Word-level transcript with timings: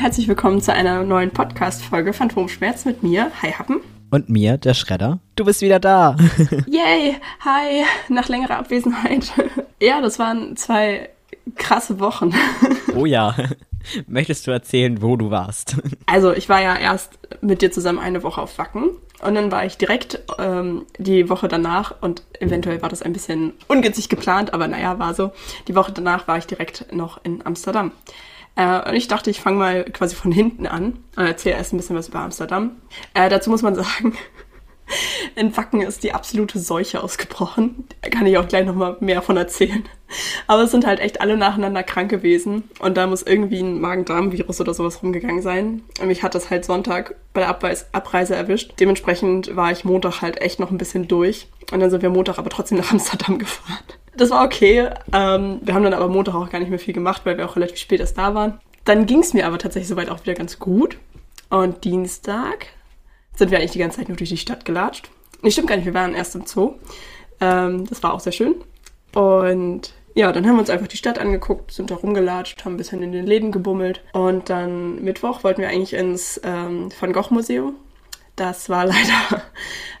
Und 0.00 0.04
herzlich 0.04 0.28
willkommen 0.28 0.62
zu 0.62 0.72
einer 0.72 1.04
neuen 1.04 1.30
Podcast-Folge 1.30 2.14
Phantomschmerz 2.14 2.86
mit 2.86 3.02
mir, 3.02 3.30
Hi 3.42 3.52
Happen. 3.52 3.82
Und 4.10 4.30
mir, 4.30 4.56
der 4.56 4.72
Schredder. 4.72 5.18
Du 5.36 5.44
bist 5.44 5.60
wieder 5.60 5.78
da. 5.78 6.16
Yay, 6.66 7.16
hi, 7.40 7.84
nach 8.08 8.30
längerer 8.30 8.56
Abwesenheit. 8.56 9.30
ja, 9.78 10.00
das 10.00 10.18
waren 10.18 10.56
zwei 10.56 11.10
krasse 11.56 12.00
Wochen. 12.00 12.32
oh 12.96 13.04
ja. 13.04 13.36
Möchtest 14.06 14.46
du 14.46 14.52
erzählen, 14.52 15.02
wo 15.02 15.18
du 15.18 15.30
warst? 15.30 15.76
Also, 16.06 16.32
ich 16.32 16.48
war 16.48 16.62
ja 16.62 16.76
erst 16.76 17.18
mit 17.42 17.60
dir 17.60 17.70
zusammen 17.70 17.98
eine 17.98 18.22
Woche 18.22 18.40
auf 18.40 18.56
Wacken 18.56 18.92
und 19.20 19.34
dann 19.34 19.52
war 19.52 19.66
ich 19.66 19.76
direkt 19.76 20.22
ähm, 20.38 20.86
die 20.96 21.28
Woche 21.28 21.48
danach 21.48 21.94
und 22.00 22.22
eventuell 22.40 22.80
war 22.80 22.88
das 22.88 23.02
ein 23.02 23.12
bisschen 23.12 23.52
ungünstig 23.68 24.08
geplant, 24.08 24.54
aber 24.54 24.66
naja, 24.66 24.98
war 24.98 25.12
so. 25.12 25.32
Die 25.68 25.74
Woche 25.74 25.92
danach 25.92 26.26
war 26.26 26.38
ich 26.38 26.46
direkt 26.46 26.90
noch 26.90 27.22
in 27.22 27.44
Amsterdam. 27.44 27.92
Äh, 28.56 28.88
und 28.88 28.94
ich 28.94 29.08
dachte, 29.08 29.30
ich 29.30 29.40
fange 29.40 29.58
mal 29.58 29.84
quasi 29.84 30.14
von 30.14 30.32
hinten 30.32 30.66
an 30.66 30.98
und 31.16 31.24
erzähle 31.24 31.56
erst 31.56 31.72
ein 31.72 31.76
bisschen 31.76 31.96
was 31.96 32.08
über 32.08 32.20
Amsterdam. 32.20 32.76
Äh, 33.14 33.28
dazu 33.28 33.50
muss 33.50 33.62
man 33.62 33.74
sagen, 33.76 34.16
in 35.36 35.56
Wacken 35.56 35.82
ist 35.82 36.02
die 36.02 36.12
absolute 36.12 36.58
Seuche 36.58 37.02
ausgebrochen. 37.02 37.84
Da 38.02 38.10
kann 38.10 38.26
ich 38.26 38.36
auch 38.38 38.48
gleich 38.48 38.66
nochmal 38.66 38.96
mehr 39.00 39.22
von 39.22 39.36
erzählen. 39.36 39.84
Aber 40.46 40.62
es 40.62 40.72
sind 40.72 40.86
halt 40.86 41.00
echt 41.00 41.20
alle 41.20 41.36
nacheinander 41.36 41.82
krank 41.82 42.10
gewesen. 42.10 42.64
Und 42.80 42.96
da 42.96 43.06
muss 43.06 43.22
irgendwie 43.22 43.60
ein 43.60 43.80
Magen-Darm-Virus 43.80 44.60
oder 44.60 44.74
sowas 44.74 45.02
rumgegangen 45.02 45.42
sein. 45.42 45.82
Und 46.00 46.08
mich 46.08 46.22
hat 46.22 46.34
das 46.34 46.50
halt 46.50 46.64
Sonntag 46.64 47.14
bei 47.32 47.40
der 47.40 47.48
Abweis 47.48 47.86
Abreise 47.92 48.34
erwischt. 48.34 48.74
Dementsprechend 48.80 49.54
war 49.54 49.70
ich 49.70 49.84
Montag 49.84 50.20
halt 50.20 50.40
echt 50.40 50.58
noch 50.58 50.70
ein 50.70 50.78
bisschen 50.78 51.06
durch. 51.06 51.46
Und 51.72 51.80
dann 51.80 51.90
sind 51.90 52.02
wir 52.02 52.10
Montag 52.10 52.38
aber 52.38 52.50
trotzdem 52.50 52.78
nach 52.78 52.90
Amsterdam 52.90 53.38
gefahren. 53.38 53.84
Das 54.16 54.30
war 54.30 54.44
okay. 54.44 54.90
Ähm, 55.12 55.60
wir 55.62 55.74
haben 55.74 55.84
dann 55.84 55.94
aber 55.94 56.08
Montag 56.08 56.34
auch 56.34 56.50
gar 56.50 56.58
nicht 56.58 56.70
mehr 56.70 56.78
viel 56.78 56.94
gemacht, 56.94 57.22
weil 57.24 57.38
wir 57.38 57.48
auch 57.48 57.56
relativ 57.56 57.78
spät 57.78 58.00
erst 58.00 58.18
da 58.18 58.34
waren. 58.34 58.60
Dann 58.84 59.06
ging 59.06 59.20
es 59.20 59.34
mir 59.34 59.46
aber 59.46 59.58
tatsächlich 59.58 59.88
soweit 59.88 60.08
auch 60.08 60.22
wieder 60.22 60.34
ganz 60.34 60.58
gut. 60.58 60.98
Und 61.48 61.84
Dienstag 61.84 62.66
sind 63.34 63.50
wir 63.50 63.58
eigentlich 63.58 63.72
die 63.72 63.78
ganze 63.78 63.98
Zeit 63.98 64.08
nur 64.08 64.16
durch 64.16 64.30
die 64.30 64.36
Stadt 64.36 64.64
gelatscht. 64.64 65.10
Nee, 65.42 65.50
stimmt 65.50 65.68
gar 65.68 65.76
nicht, 65.76 65.86
wir 65.86 65.94
waren 65.94 66.14
erst 66.14 66.34
im 66.34 66.46
Zoo. 66.46 66.74
Ähm, 67.40 67.86
das 67.86 68.02
war 68.02 68.14
auch 68.14 68.20
sehr 68.20 68.32
schön. 68.32 68.56
Und 69.14 69.92
ja, 70.14 70.32
dann 70.32 70.46
haben 70.46 70.56
wir 70.56 70.60
uns 70.60 70.70
einfach 70.70 70.88
die 70.88 70.96
Stadt 70.96 71.18
angeguckt, 71.18 71.72
sind 71.72 71.90
da 71.90 71.94
rumgelatscht, 71.94 72.64
haben 72.64 72.74
ein 72.74 72.78
bisschen 72.78 73.02
in 73.02 73.12
den 73.12 73.26
Läden 73.26 73.52
gebummelt. 73.52 74.02
Und 74.12 74.50
dann 74.50 75.02
Mittwoch 75.02 75.44
wollten 75.44 75.62
wir 75.62 75.68
eigentlich 75.68 75.94
ins 75.94 76.40
ähm, 76.44 76.90
Van 76.98 77.12
Gogh 77.12 77.32
Museum. 77.32 77.74
Das 78.36 78.68
war 78.68 78.86
leider 78.86 79.42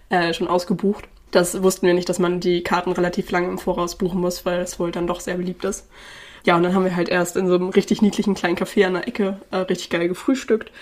äh, 0.08 0.34
schon 0.34 0.48
ausgebucht. 0.48 1.08
Das 1.30 1.62
wussten 1.62 1.86
wir 1.86 1.94
nicht, 1.94 2.08
dass 2.08 2.18
man 2.18 2.40
die 2.40 2.62
Karten 2.62 2.92
relativ 2.92 3.30
lange 3.30 3.48
im 3.48 3.58
Voraus 3.58 3.96
buchen 3.96 4.20
muss, 4.20 4.44
weil 4.44 4.60
es 4.60 4.78
wohl 4.80 4.90
dann 4.90 5.06
doch 5.06 5.20
sehr 5.20 5.36
beliebt 5.36 5.64
ist. 5.64 5.88
Ja, 6.44 6.56
und 6.56 6.62
dann 6.62 6.74
haben 6.74 6.84
wir 6.84 6.96
halt 6.96 7.08
erst 7.08 7.36
in 7.36 7.46
so 7.46 7.54
einem 7.54 7.68
richtig 7.68 8.02
niedlichen 8.02 8.34
kleinen 8.34 8.56
Café 8.56 8.86
an 8.86 8.94
der 8.94 9.06
Ecke 9.06 9.40
äh, 9.50 9.56
richtig 9.56 9.90
geil 9.90 10.08
gefrühstückt 10.08 10.72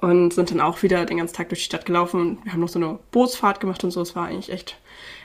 und 0.00 0.32
sind 0.32 0.50
dann 0.50 0.60
auch 0.60 0.82
wieder 0.82 1.04
den 1.06 1.16
ganzen 1.16 1.34
Tag 1.34 1.48
durch 1.48 1.60
die 1.60 1.64
Stadt 1.64 1.86
gelaufen. 1.86 2.38
Wir 2.44 2.52
haben 2.52 2.60
noch 2.60 2.68
so 2.68 2.78
eine 2.78 2.98
Bootsfahrt 3.10 3.60
gemacht 3.60 3.82
und 3.84 3.90
so. 3.90 4.00
Es 4.02 4.14
war 4.14 4.26
eigentlich 4.26 4.52
echt, 4.52 4.76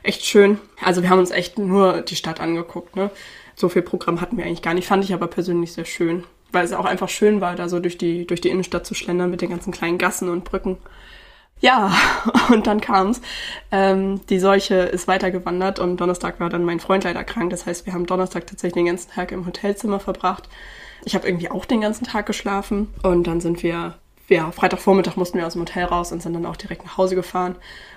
echt 0.02 0.26
schön. 0.26 0.60
Also 0.82 1.02
wir 1.02 1.10
haben 1.10 1.20
uns 1.20 1.32
echt 1.32 1.60
nur 1.60 2.02
die 2.02 2.16
Stadt 2.16 2.40
angeguckt. 2.40 2.96
Ne? 2.96 3.12
So 3.56 3.70
viel 3.70 3.82
Programm 3.82 4.22
hatten 4.22 4.38
wir 4.38 4.46
eigentlich 4.46 4.62
gar 4.62 4.74
nicht. 4.74 4.88
Fand 4.88 5.04
ich 5.04 5.14
aber 5.14 5.28
persönlich 5.28 5.74
sehr 5.74 5.86
schön, 5.86 6.24
weil 6.52 6.66
es 6.66 6.74
auch 6.74 6.86
einfach 6.86 7.10
schön 7.10 7.42
war, 7.42 7.56
da 7.56 7.70
so 7.70 7.80
durch 7.80 7.98
die, 7.98 8.26
durch 8.26 8.42
die 8.42 8.50
Innenstadt 8.50 8.86
zu 8.86 8.96
schlendern 8.96 9.30
mit 9.30 9.42
den 9.42 9.50
ganzen 9.50 9.72
kleinen 9.72 9.98
Gassen 9.98 10.30
und 10.30 10.44
Brücken. 10.44 10.78
Ja, 11.64 11.94
und 12.50 12.68
dann 12.68 12.82
kam's. 12.82 13.22
Ähm, 13.72 14.20
die 14.28 14.40
Seuche 14.40 14.76
ist 14.76 15.08
weitergewandert 15.08 15.80
und 15.80 15.96
Donnerstag 15.96 16.42
war 16.42 16.50
dann 16.50 16.66
mein 16.66 16.82
Freund 16.82 17.06
leider 17.06 17.24
krank. 17.24 17.52
Das 17.52 17.66
heißt, 17.66 17.86
wir 17.86 17.94
haben 17.94 18.06
Donnerstag 18.06 18.46
tatsächlich 18.48 18.74
den 18.74 18.88
ganzen 18.88 19.12
Tag 19.12 19.32
im 19.32 19.46
Hotelzimmer 19.46 20.02
verbracht. 20.02 20.50
Ich 21.06 21.16
habe 21.16 21.26
irgendwie 21.26 21.50
auch 21.50 21.64
den 21.64 21.80
ganzen 21.80 22.04
Tag 22.04 22.26
geschlafen 22.26 22.94
und 23.02 23.28
dann 23.28 23.40
sind 23.40 23.64
wir 23.64 23.96
ja, 24.30 24.52
Freitagvormittag 24.52 25.18
mussten 25.18 25.38
wir 25.38 25.46
aus 25.46 25.54
dem 25.54 25.62
Hotel 25.62 25.86
raus 25.86 26.12
und 26.12 26.22
sind 26.22 26.34
dann 26.34 26.46
auch 26.46 26.56
direkt 26.56 26.86
nach 26.86 26.98
Hause 26.98 27.16
gefahren. 27.16 27.56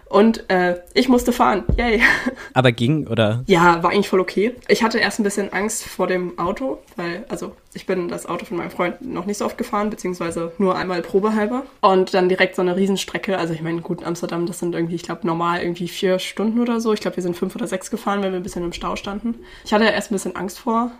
Und 0.08 0.48
äh, 0.50 0.80
ich 0.94 1.08
musste 1.08 1.32
fahren. 1.32 1.64
Yay. 1.76 2.00
Aber 2.54 2.70
ging 2.70 3.08
oder? 3.08 3.42
Ja, 3.46 3.82
war 3.82 3.90
eigentlich 3.90 4.08
voll 4.08 4.20
okay. 4.20 4.54
Ich 4.68 4.82
hatte 4.82 4.98
erst 4.98 5.18
ein 5.18 5.24
bisschen 5.24 5.52
Angst 5.52 5.84
vor 5.84 6.06
dem 6.06 6.38
Auto, 6.38 6.78
weil, 6.94 7.24
also 7.28 7.52
ich 7.74 7.86
bin 7.86 8.08
das 8.08 8.26
Auto 8.26 8.44
von 8.44 8.56
meinem 8.56 8.70
Freund 8.70 9.00
noch 9.02 9.26
nicht 9.26 9.38
so 9.38 9.44
oft 9.44 9.58
gefahren, 9.58 9.90
beziehungsweise 9.90 10.52
nur 10.58 10.76
einmal 10.76 11.02
probehalber. 11.02 11.64
Und 11.80 12.14
dann 12.14 12.28
direkt 12.28 12.54
so 12.54 12.62
eine 12.62 12.76
Riesenstrecke. 12.76 13.36
Also 13.36 13.52
ich 13.52 13.62
meine, 13.62 13.80
gut, 13.80 14.04
Amsterdam, 14.04 14.46
das 14.46 14.60
sind 14.60 14.74
irgendwie, 14.74 14.94
ich 14.94 15.02
glaube, 15.02 15.26
normal 15.26 15.60
irgendwie 15.60 15.88
vier 15.88 16.20
Stunden 16.20 16.60
oder 16.60 16.80
so. 16.80 16.92
Ich 16.92 17.00
glaube, 17.00 17.16
wir 17.16 17.22
sind 17.22 17.36
fünf 17.36 17.56
oder 17.56 17.66
sechs 17.66 17.90
gefahren, 17.90 18.22
weil 18.22 18.30
wir 18.30 18.38
ein 18.38 18.44
bisschen 18.44 18.64
im 18.64 18.72
Stau 18.72 18.94
standen. 18.94 19.34
Ich 19.64 19.72
hatte 19.72 19.84
erst 19.84 20.10
ein 20.10 20.14
bisschen 20.14 20.36
Angst 20.36 20.60
vor, 20.60 20.92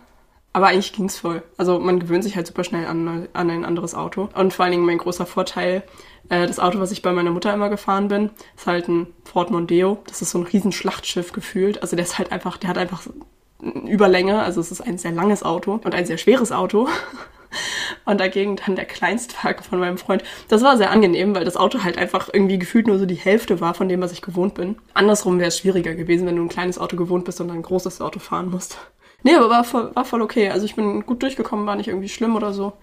aber 0.53 0.67
eigentlich 0.67 0.93
ging 0.93 1.05
es 1.05 1.17
voll. 1.17 1.43
Also 1.57 1.79
man 1.79 1.99
gewöhnt 1.99 2.23
sich 2.23 2.35
halt 2.35 2.47
super 2.47 2.63
schnell 2.63 2.87
an, 2.87 3.27
an 3.33 3.49
ein 3.49 3.65
anderes 3.65 3.93
Auto. 3.93 4.29
Und 4.33 4.53
vor 4.53 4.65
allen 4.65 4.71
Dingen 4.71 4.85
mein 4.85 4.97
großer 4.97 5.25
Vorteil, 5.25 5.83
äh, 6.29 6.47
das 6.47 6.59
Auto, 6.59 6.79
was 6.79 6.91
ich 6.91 7.01
bei 7.01 7.13
meiner 7.13 7.31
Mutter 7.31 7.53
immer 7.53 7.69
gefahren 7.69 8.07
bin, 8.07 8.31
ist 8.55 8.67
halt 8.67 8.87
ein 8.87 9.07
Ford 9.23 9.51
Mondeo. 9.51 9.99
Das 10.07 10.21
ist 10.21 10.31
so 10.31 10.39
ein 10.39 10.45
riesen 10.45 10.71
Schlachtschiff 10.71 11.31
gefühlt. 11.31 11.81
Also 11.81 11.95
der 11.95 12.05
ist 12.05 12.17
halt 12.17 12.31
einfach, 12.31 12.57
der 12.57 12.69
hat 12.69 12.77
einfach 12.77 13.03
Überlänge. 13.61 14.41
Also 14.41 14.61
es 14.61 14.71
ist 14.71 14.81
ein 14.81 14.97
sehr 14.97 15.11
langes 15.11 15.43
Auto 15.43 15.79
und 15.83 15.93
ein 15.93 16.05
sehr 16.05 16.17
schweres 16.17 16.51
Auto. 16.51 16.87
Und 18.05 18.19
dagegen 18.19 18.57
dann 18.57 18.75
der 18.75 18.85
Kleinstwagen 18.85 19.63
von 19.63 19.79
meinem 19.79 19.97
Freund. 19.97 20.23
Das 20.47 20.63
war 20.63 20.77
sehr 20.77 20.91
angenehm, 20.91 21.33
weil 21.35 21.45
das 21.45 21.57
Auto 21.57 21.83
halt 21.83 21.97
einfach 21.97 22.29
irgendwie 22.31 22.59
gefühlt 22.59 22.87
nur 22.87 22.99
so 22.99 23.05
die 23.05 23.15
Hälfte 23.15 23.61
war 23.61 23.73
von 23.73 23.87
dem, 23.89 24.01
was 24.01 24.11
ich 24.11 24.21
gewohnt 24.21 24.53
bin. 24.53 24.77
Andersrum 24.93 25.39
wäre 25.39 25.47
es 25.47 25.57
schwieriger 25.57 25.95
gewesen, 25.95 26.27
wenn 26.27 26.35
du 26.35 26.43
ein 26.43 26.49
kleines 26.49 26.77
Auto 26.77 26.95
gewohnt 26.95 27.25
bist 27.25 27.41
und 27.41 27.49
ein 27.51 27.61
großes 27.61 28.01
Auto 28.01 28.19
fahren 28.19 28.49
musst. 28.49 28.77
Nee, 29.23 29.35
aber 29.35 29.49
war 29.49 29.63
voll, 29.63 29.95
war 29.95 30.05
voll 30.05 30.21
okay. 30.21 30.49
Also 30.49 30.65
ich 30.65 30.75
bin 30.75 31.05
gut 31.05 31.21
durchgekommen, 31.21 31.65
war 31.65 31.75
nicht 31.75 31.87
irgendwie 31.87 32.09
schlimm 32.09 32.35
oder 32.35 32.53
so. 32.53 32.73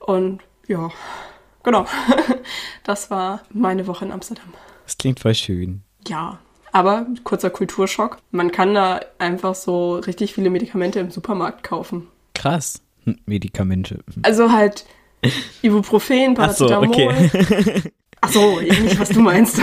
Und 0.00 0.40
ja, 0.66 0.90
genau. 1.62 1.86
das 2.84 3.10
war 3.10 3.42
meine 3.52 3.86
Woche 3.86 4.04
in 4.04 4.12
Amsterdam. 4.12 4.52
Das 4.84 4.96
klingt 4.98 5.20
voll 5.20 5.34
schön. 5.34 5.82
Ja, 6.06 6.38
aber 6.72 7.06
kurzer 7.24 7.50
Kulturschock. 7.50 8.18
Man 8.30 8.52
kann 8.52 8.74
da 8.74 9.00
einfach 9.18 9.54
so 9.54 9.96
richtig 9.96 10.34
viele 10.34 10.50
Medikamente 10.50 11.00
im 11.00 11.10
Supermarkt 11.10 11.62
kaufen. 11.62 12.08
Krass. 12.34 12.82
Hm, 13.04 13.18
Medikamente. 13.26 14.00
Also 14.22 14.52
halt 14.52 14.84
Ibuprofen, 15.62 16.34
Paracetamol. 16.34 16.86
So, 16.88 16.92
okay. 16.92 17.82
Ach 18.20 18.30
so, 18.30 18.60
nicht, 18.60 18.98
was 18.98 19.10
du 19.10 19.20
meinst. 19.20 19.60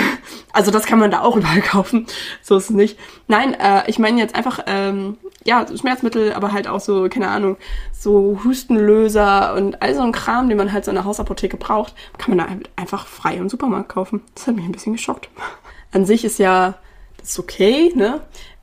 Also 0.53 0.71
das 0.71 0.85
kann 0.85 0.99
man 0.99 1.11
da 1.11 1.21
auch 1.21 1.35
überall 1.35 1.61
kaufen. 1.61 2.07
So 2.41 2.55
ist 2.57 2.65
es 2.65 2.69
nicht. 2.69 2.97
Nein, 3.27 3.53
äh, 3.53 3.83
ich 3.87 3.99
meine 3.99 4.19
jetzt 4.19 4.35
einfach, 4.35 4.59
ähm, 4.67 5.17
ja, 5.43 5.65
Schmerzmittel, 5.75 6.33
aber 6.33 6.53
halt 6.53 6.67
auch 6.67 6.79
so, 6.79 7.07
keine 7.09 7.27
Ahnung, 7.27 7.57
so 7.91 8.39
Hustenlöser 8.43 9.53
und 9.55 9.81
all 9.81 9.93
so 9.93 10.01
ein 10.01 10.11
Kram, 10.11 10.47
den 10.49 10.57
man 10.57 10.71
halt 10.71 10.85
so 10.85 10.91
in 10.91 10.95
der 10.95 11.05
Hausapotheke 11.05 11.57
braucht, 11.57 11.93
kann 12.17 12.35
man 12.35 12.45
da 12.45 12.49
halt 12.49 12.69
einfach 12.75 13.07
frei 13.07 13.35
im 13.35 13.49
Supermarkt 13.49 13.89
kaufen. 13.89 14.21
Das 14.33 14.47
hat 14.47 14.55
mich 14.55 14.65
ein 14.65 14.71
bisschen 14.71 14.93
geschockt. 14.93 15.29
An 15.91 16.05
sich 16.05 16.23
ist 16.25 16.39
ja, 16.39 16.75
das 17.17 17.31
ist 17.31 17.39
okay, 17.39 17.91
ne? 17.95 18.21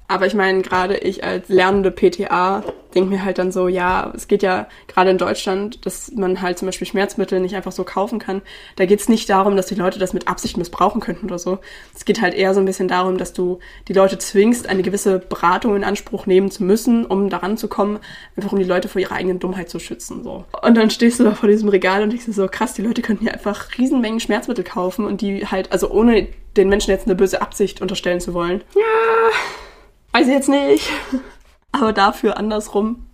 Aber 0.09 0.27
ich 0.27 0.35
meine, 0.35 0.63
gerade 0.63 0.99
ich 0.99 1.25
als 1.25 1.49
lernende 1.49 1.91
PTA 1.91 2.63
denke 2.95 3.11
mir 3.11 3.25
halt 3.25 3.39
dann 3.39 3.53
so, 3.53 3.69
ja, 3.69 4.13
es 4.15 4.29
geht 4.29 4.43
ja 4.43 4.69
gerade 4.87 5.11
in 5.11 5.19
Deutschland, 5.19 5.87
dass 5.87 6.13
man 6.13 6.43
halt 6.43 6.59
zum 6.59 6.67
Beispiel 6.67 6.87
Schmerzmittel 6.87 7.41
nicht 7.41 7.55
einfach 7.57 7.73
so 7.73 7.85
kaufen 7.85 8.19
kann. 8.19 8.43
Da 8.77 8.85
geht 8.85 9.01
es 9.01 9.09
nicht 9.09 9.29
darum, 9.31 9.57
dass 9.57 9.67
die 9.67 9.75
Leute 9.75 9.99
das 9.99 10.13
mit 10.13 10.29
Absicht 10.29 10.57
missbrauchen 10.57 11.01
könnten 11.01 11.27
oder 11.27 11.39
so. 11.39 11.59
Es 11.95 12.05
geht 12.05 12.21
halt 12.21 12.35
eher 12.35 12.53
so 12.55 12.61
ein 12.61 12.67
bisschen 12.67 12.89
darum, 12.89 13.19
dass 13.19 13.33
du 13.33 13.61
die 13.89 13.93
Leute 13.93 14.19
zwingst, 14.19 14.69
eine 14.69 14.83
gewisse 14.83 15.19
Beratung 15.19 15.77
in 15.77 15.85
Anspruch 15.85 16.27
nehmen 16.27 16.51
zu 16.51 16.65
müssen, 16.65 17.07
um 17.07 17.31
daran 17.31 17.57
zu 17.57 17.69
kommen, 17.69 17.99
einfach 18.37 18.53
um 18.53 18.59
die 18.59 18.65
Leute 18.65 18.89
vor 18.89 19.01
ihrer 19.01 19.15
eigenen 19.15 19.39
Dummheit 19.39 19.71
zu 19.71 19.79
schützen. 19.79 20.23
So. 20.23 20.45
Und 20.63 20.77
dann 20.77 20.91
stehst 20.91 21.21
du 21.21 21.25
da 21.25 21.35
vor 21.35 21.49
diesem 21.49 21.69
Regal 21.69 22.03
und 22.03 22.11
denkst 22.11 22.27
so, 22.29 22.47
krass, 22.49 22.75
die 22.75 22.83
Leute 22.83 23.03
könnten 23.03 23.27
ja 23.27 23.33
einfach 23.33 23.79
Riesenmengen 23.79 24.21
Schmerzmittel 24.21 24.65
kaufen 24.65 25.07
und 25.07 25.21
die 25.21 25.47
halt, 25.47 25.73
also 25.73 25.91
ohne 25.91 26.29
den 26.57 26.69
Menschen 26.69 26.91
jetzt 26.91 27.07
eine 27.07 27.15
böse 27.15 27.41
Absicht 27.41 27.81
unterstellen 27.81 28.21
zu 28.21 28.35
wollen. 28.35 28.63
Ja 28.75 28.83
Weiß 30.13 30.27
ich 30.27 30.33
jetzt 30.33 30.49
nicht. 30.49 30.91
Aber 31.73 31.93
dafür 31.93 32.37
andersrum. 32.37 33.07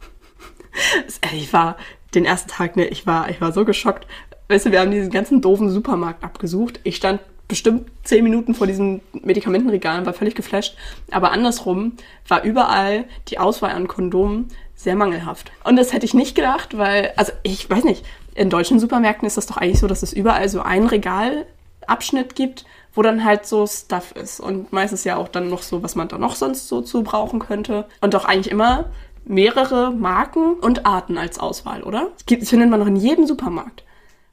Ich 1.33 1.53
war 1.53 1.77
den 2.15 2.25
ersten 2.25 2.49
Tag, 2.49 2.77
ne, 2.77 2.87
ich 2.87 3.07
war, 3.07 3.31
ich 3.31 3.41
war 3.41 3.53
so 3.53 3.65
geschockt. 3.65 4.07
Weißt 4.49 4.67
du, 4.67 4.73
wir 4.73 4.81
haben 4.81 4.91
diesen 4.91 5.11
ganzen 5.11 5.41
doofen 5.41 5.71
Supermarkt 5.71 6.25
abgesucht. 6.25 6.81
Ich 6.85 6.97
stand 6.97 7.21
bestimmt 7.49 7.91
zehn 8.05 8.23
Minuten 8.25 8.55
vor 8.55 8.67
diesen 8.67 9.01
Medikamentenregalen, 9.13 10.07
war 10.07 10.13
völlig 10.13 10.35
geflasht. 10.35 10.77
Aber 11.11 11.33
andersrum 11.33 11.95
war 12.27 12.43
überall 12.43 13.05
die 13.29 13.39
Auswahl 13.39 13.73
an 13.73 13.89
Kondomen 13.89 14.49
sehr 14.75 14.97
mangelhaft. 14.97 15.51
Und 15.65 15.77
das 15.77 15.93
hätte 15.93 16.07
ich 16.07 16.15
nicht 16.15 16.35
gedacht, 16.35 16.77
weil, 16.79 17.13
also 17.17 17.33
ich 17.43 17.69
weiß 17.69 17.85
nicht, 17.85 18.05
in 18.35 18.51
deutschen 18.51 18.79
Supermärkten 18.79 19.27
ist 19.27 19.37
das 19.37 19.47
doch 19.47 19.57
eigentlich 19.57 19.81
so, 19.81 19.89
dass 19.89 20.03
es 20.03 20.13
überall 20.13 20.49
so 20.49 20.63
einen 20.63 20.87
Regalabschnitt 20.87 22.37
gibt, 22.37 22.65
wo 22.95 23.03
dann 23.03 23.25
halt 23.25 23.47
so 23.47 23.67
Stuff 23.67 24.13
ist. 24.13 24.41
Und 24.41 24.73
meistens 24.73 25.05
ja 25.05 25.17
auch 25.17 25.29
dann 25.29 25.49
noch 25.49 25.63
so, 25.63 25.83
was 25.83 25.95
man 25.95 26.09
da 26.09 26.19
noch 26.19 26.35
sonst 26.35 26.69
so 26.69 26.81
zu 26.81 27.03
brauchen 27.03 27.39
könnte. 27.39 27.87
Und 28.01 28.15
doch 28.15 28.25
eigentlich 28.25 28.51
immer 28.51 28.87
mehrere 29.25 29.93
Marken 29.93 30.55
und 30.55 30.87
Arten 30.87 31.19
als 31.19 31.39
Auswahl, 31.39 31.83
oder? 31.83 32.11
Das 32.27 32.49
findet 32.49 32.71
man 32.71 32.81
noch 32.81 32.87
in 32.87 32.97
jedem 32.97 33.27
Supermarkt. 33.27 33.85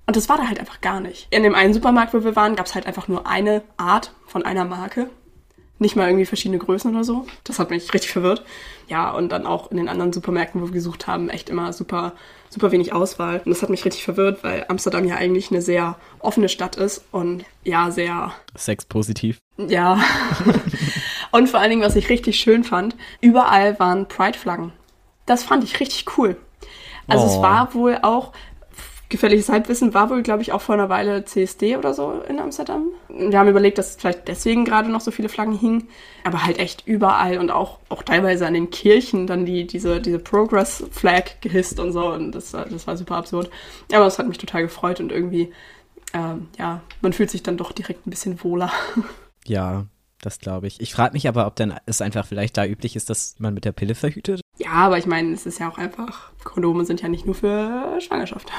Und 0.08 0.16
das 0.16 0.30
war 0.30 0.38
da 0.38 0.48
halt 0.48 0.60
einfach 0.60 0.82
gar 0.82 1.00
nicht. 1.00 1.28
In 1.32 1.44
dem 1.44 1.56
einen 1.56 1.74
Supermarkt, 1.74 2.14
wo 2.14 2.24
wir 2.24 2.36
waren, 2.36 2.56
gab 2.56 2.68
es 2.68 2.76
halt 2.76 2.86
einfach 2.86 3.08
nur 3.08 3.28
eine 3.28 3.64
Art 3.78 4.14
von 4.28 4.44
einer 4.44 4.66
Marke. 4.66 5.10
Nicht 5.78 5.96
mal 5.96 6.08
irgendwie 6.08 6.26
verschiedene 6.26 6.60
Größen 6.60 6.92
oder 6.94 7.04
so. 7.04 7.26
Das 7.44 7.60
hat 7.60 7.70
mich 7.70 7.94
richtig 7.94 8.12
verwirrt. 8.12 8.46
Ja, 8.88 9.12
und 9.12 9.30
dann 9.30 9.46
auch 9.46 9.72
in 9.72 9.78
den 9.78 9.90
anderen 9.90 10.14
Supermärkten, 10.14 10.62
wo 10.62 10.68
wir 10.68 10.74
gesucht 10.74 11.08
haben, 11.08 11.30
echt 11.30 11.50
immer 11.50 11.74
super, 11.74 12.14
super 12.50 12.72
wenig 12.72 12.94
Auswahl. 12.94 13.42
Und 13.44 13.50
das 13.50 13.62
hat 13.62 13.70
mich 13.70 13.86
richtig 13.86 14.04
verwirrt, 14.04 14.44
weil 14.44 14.66
Amsterdam 14.68 15.06
ja 15.06 15.16
eigentlich 15.16 15.52
eine 15.52 15.62
sehr 15.62 15.98
offene 16.20 16.50
Stadt 16.50 16.76
ist 16.76 17.04
und 17.12 17.46
ja, 17.64 17.92
sehr. 17.92 18.32
Sexpositiv. 18.56 19.40
Ja. 19.58 20.00
und 21.32 21.50
vor 21.50 21.60
allen 21.60 21.70
Dingen, 21.70 21.82
was 21.84 21.96
ich 21.96 22.10
richtig 22.10 22.40
schön 22.40 22.64
fand, 22.64 22.96
überall 23.22 23.80
waren 23.80 24.08
Pride-Flaggen. 24.08 24.72
Das 25.26 25.44
fand 25.44 25.64
ich 25.64 25.80
richtig 25.80 26.18
cool. 26.18 26.38
Also 27.08 27.26
oh. 27.26 27.28
es 27.28 27.42
war 27.42 27.74
wohl 27.74 28.00
auch 28.02 28.32
gefährliches 29.16 29.50
Halbwissen 29.50 29.94
war 29.94 30.10
wohl, 30.10 30.22
glaube 30.22 30.42
ich, 30.42 30.52
auch 30.52 30.62
vor 30.62 30.76
einer 30.76 30.90
Weile 30.90 31.26
CSD 31.26 31.78
oder 31.78 31.94
so 31.94 32.22
in 32.28 32.40
Amsterdam. 32.40 32.90
Wir 33.10 33.40
haben 33.40 33.50
überlegt, 33.50 33.78
dass 33.78 33.96
vielleicht 33.96 34.28
deswegen 34.28 34.66
gerade 34.66 34.90
noch 34.90 35.02
so 35.02 35.12
viele 35.12 35.30
Flaggen 35.30 35.58
hingen, 35.58 35.88
aber 36.24 36.46
halt 36.46 36.60
echt 36.60 36.86
überall 36.86 37.38
und 37.38 37.50
auch, 37.50 37.80
auch 37.90 38.04
teilweise 38.04 38.46
an 38.46 38.54
den 38.54 38.70
Kirchen 38.70 39.26
dann 39.26 39.46
die, 39.46 39.66
diese, 39.66 40.02
diese 40.02 40.20
Progress-Flag 40.20 41.42
gehisst 41.42 41.80
und 41.80 41.92
so 41.92 42.08
und 42.08 42.34
das, 42.34 42.52
das 42.52 42.88
war 42.88 42.98
super 42.98 43.16
absurd. 43.16 43.50
Aber 43.94 44.06
es 44.06 44.20
hat 44.20 44.28
mich 44.28 44.38
total 44.38 44.64
gefreut 44.64 45.00
und 45.00 45.12
irgendwie, 45.12 45.52
ähm, 46.14 46.48
ja, 46.58 46.82
man 47.02 47.14
fühlt 47.14 47.32
sich 47.32 47.44
dann 47.44 47.58
doch 47.58 47.72
direkt 47.72 48.06
ein 48.06 48.10
bisschen 48.10 48.44
wohler. 48.44 48.72
Ja, 49.48 49.86
das 50.26 50.40
glaube 50.40 50.68
ich. 50.68 50.82
Ich 50.82 50.94
frage 50.94 51.14
mich 51.14 51.28
aber, 51.28 51.48
ob 51.48 51.56
dann 51.56 51.76
es 51.86 52.02
einfach 52.02 52.26
vielleicht 52.26 52.58
da 52.58 52.66
üblich 52.66 52.96
ist, 52.96 53.10
dass 53.10 53.36
man 53.40 53.54
mit 53.54 53.66
der 53.66 53.72
Pille 53.72 53.96
verhütet. 53.96 54.42
Ja, 54.58 54.72
aber 54.72 54.98
ich 54.98 55.06
meine, 55.06 55.34
es 55.34 55.46
ist 55.46 55.60
ja 55.60 55.70
auch 55.70 55.78
einfach, 55.78 56.32
Kondome 56.44 56.86
sind 56.86 57.02
ja 57.02 57.10
nicht 57.10 57.26
nur 57.26 57.36
für 57.36 58.00
Schwangerschaft. 58.02 58.52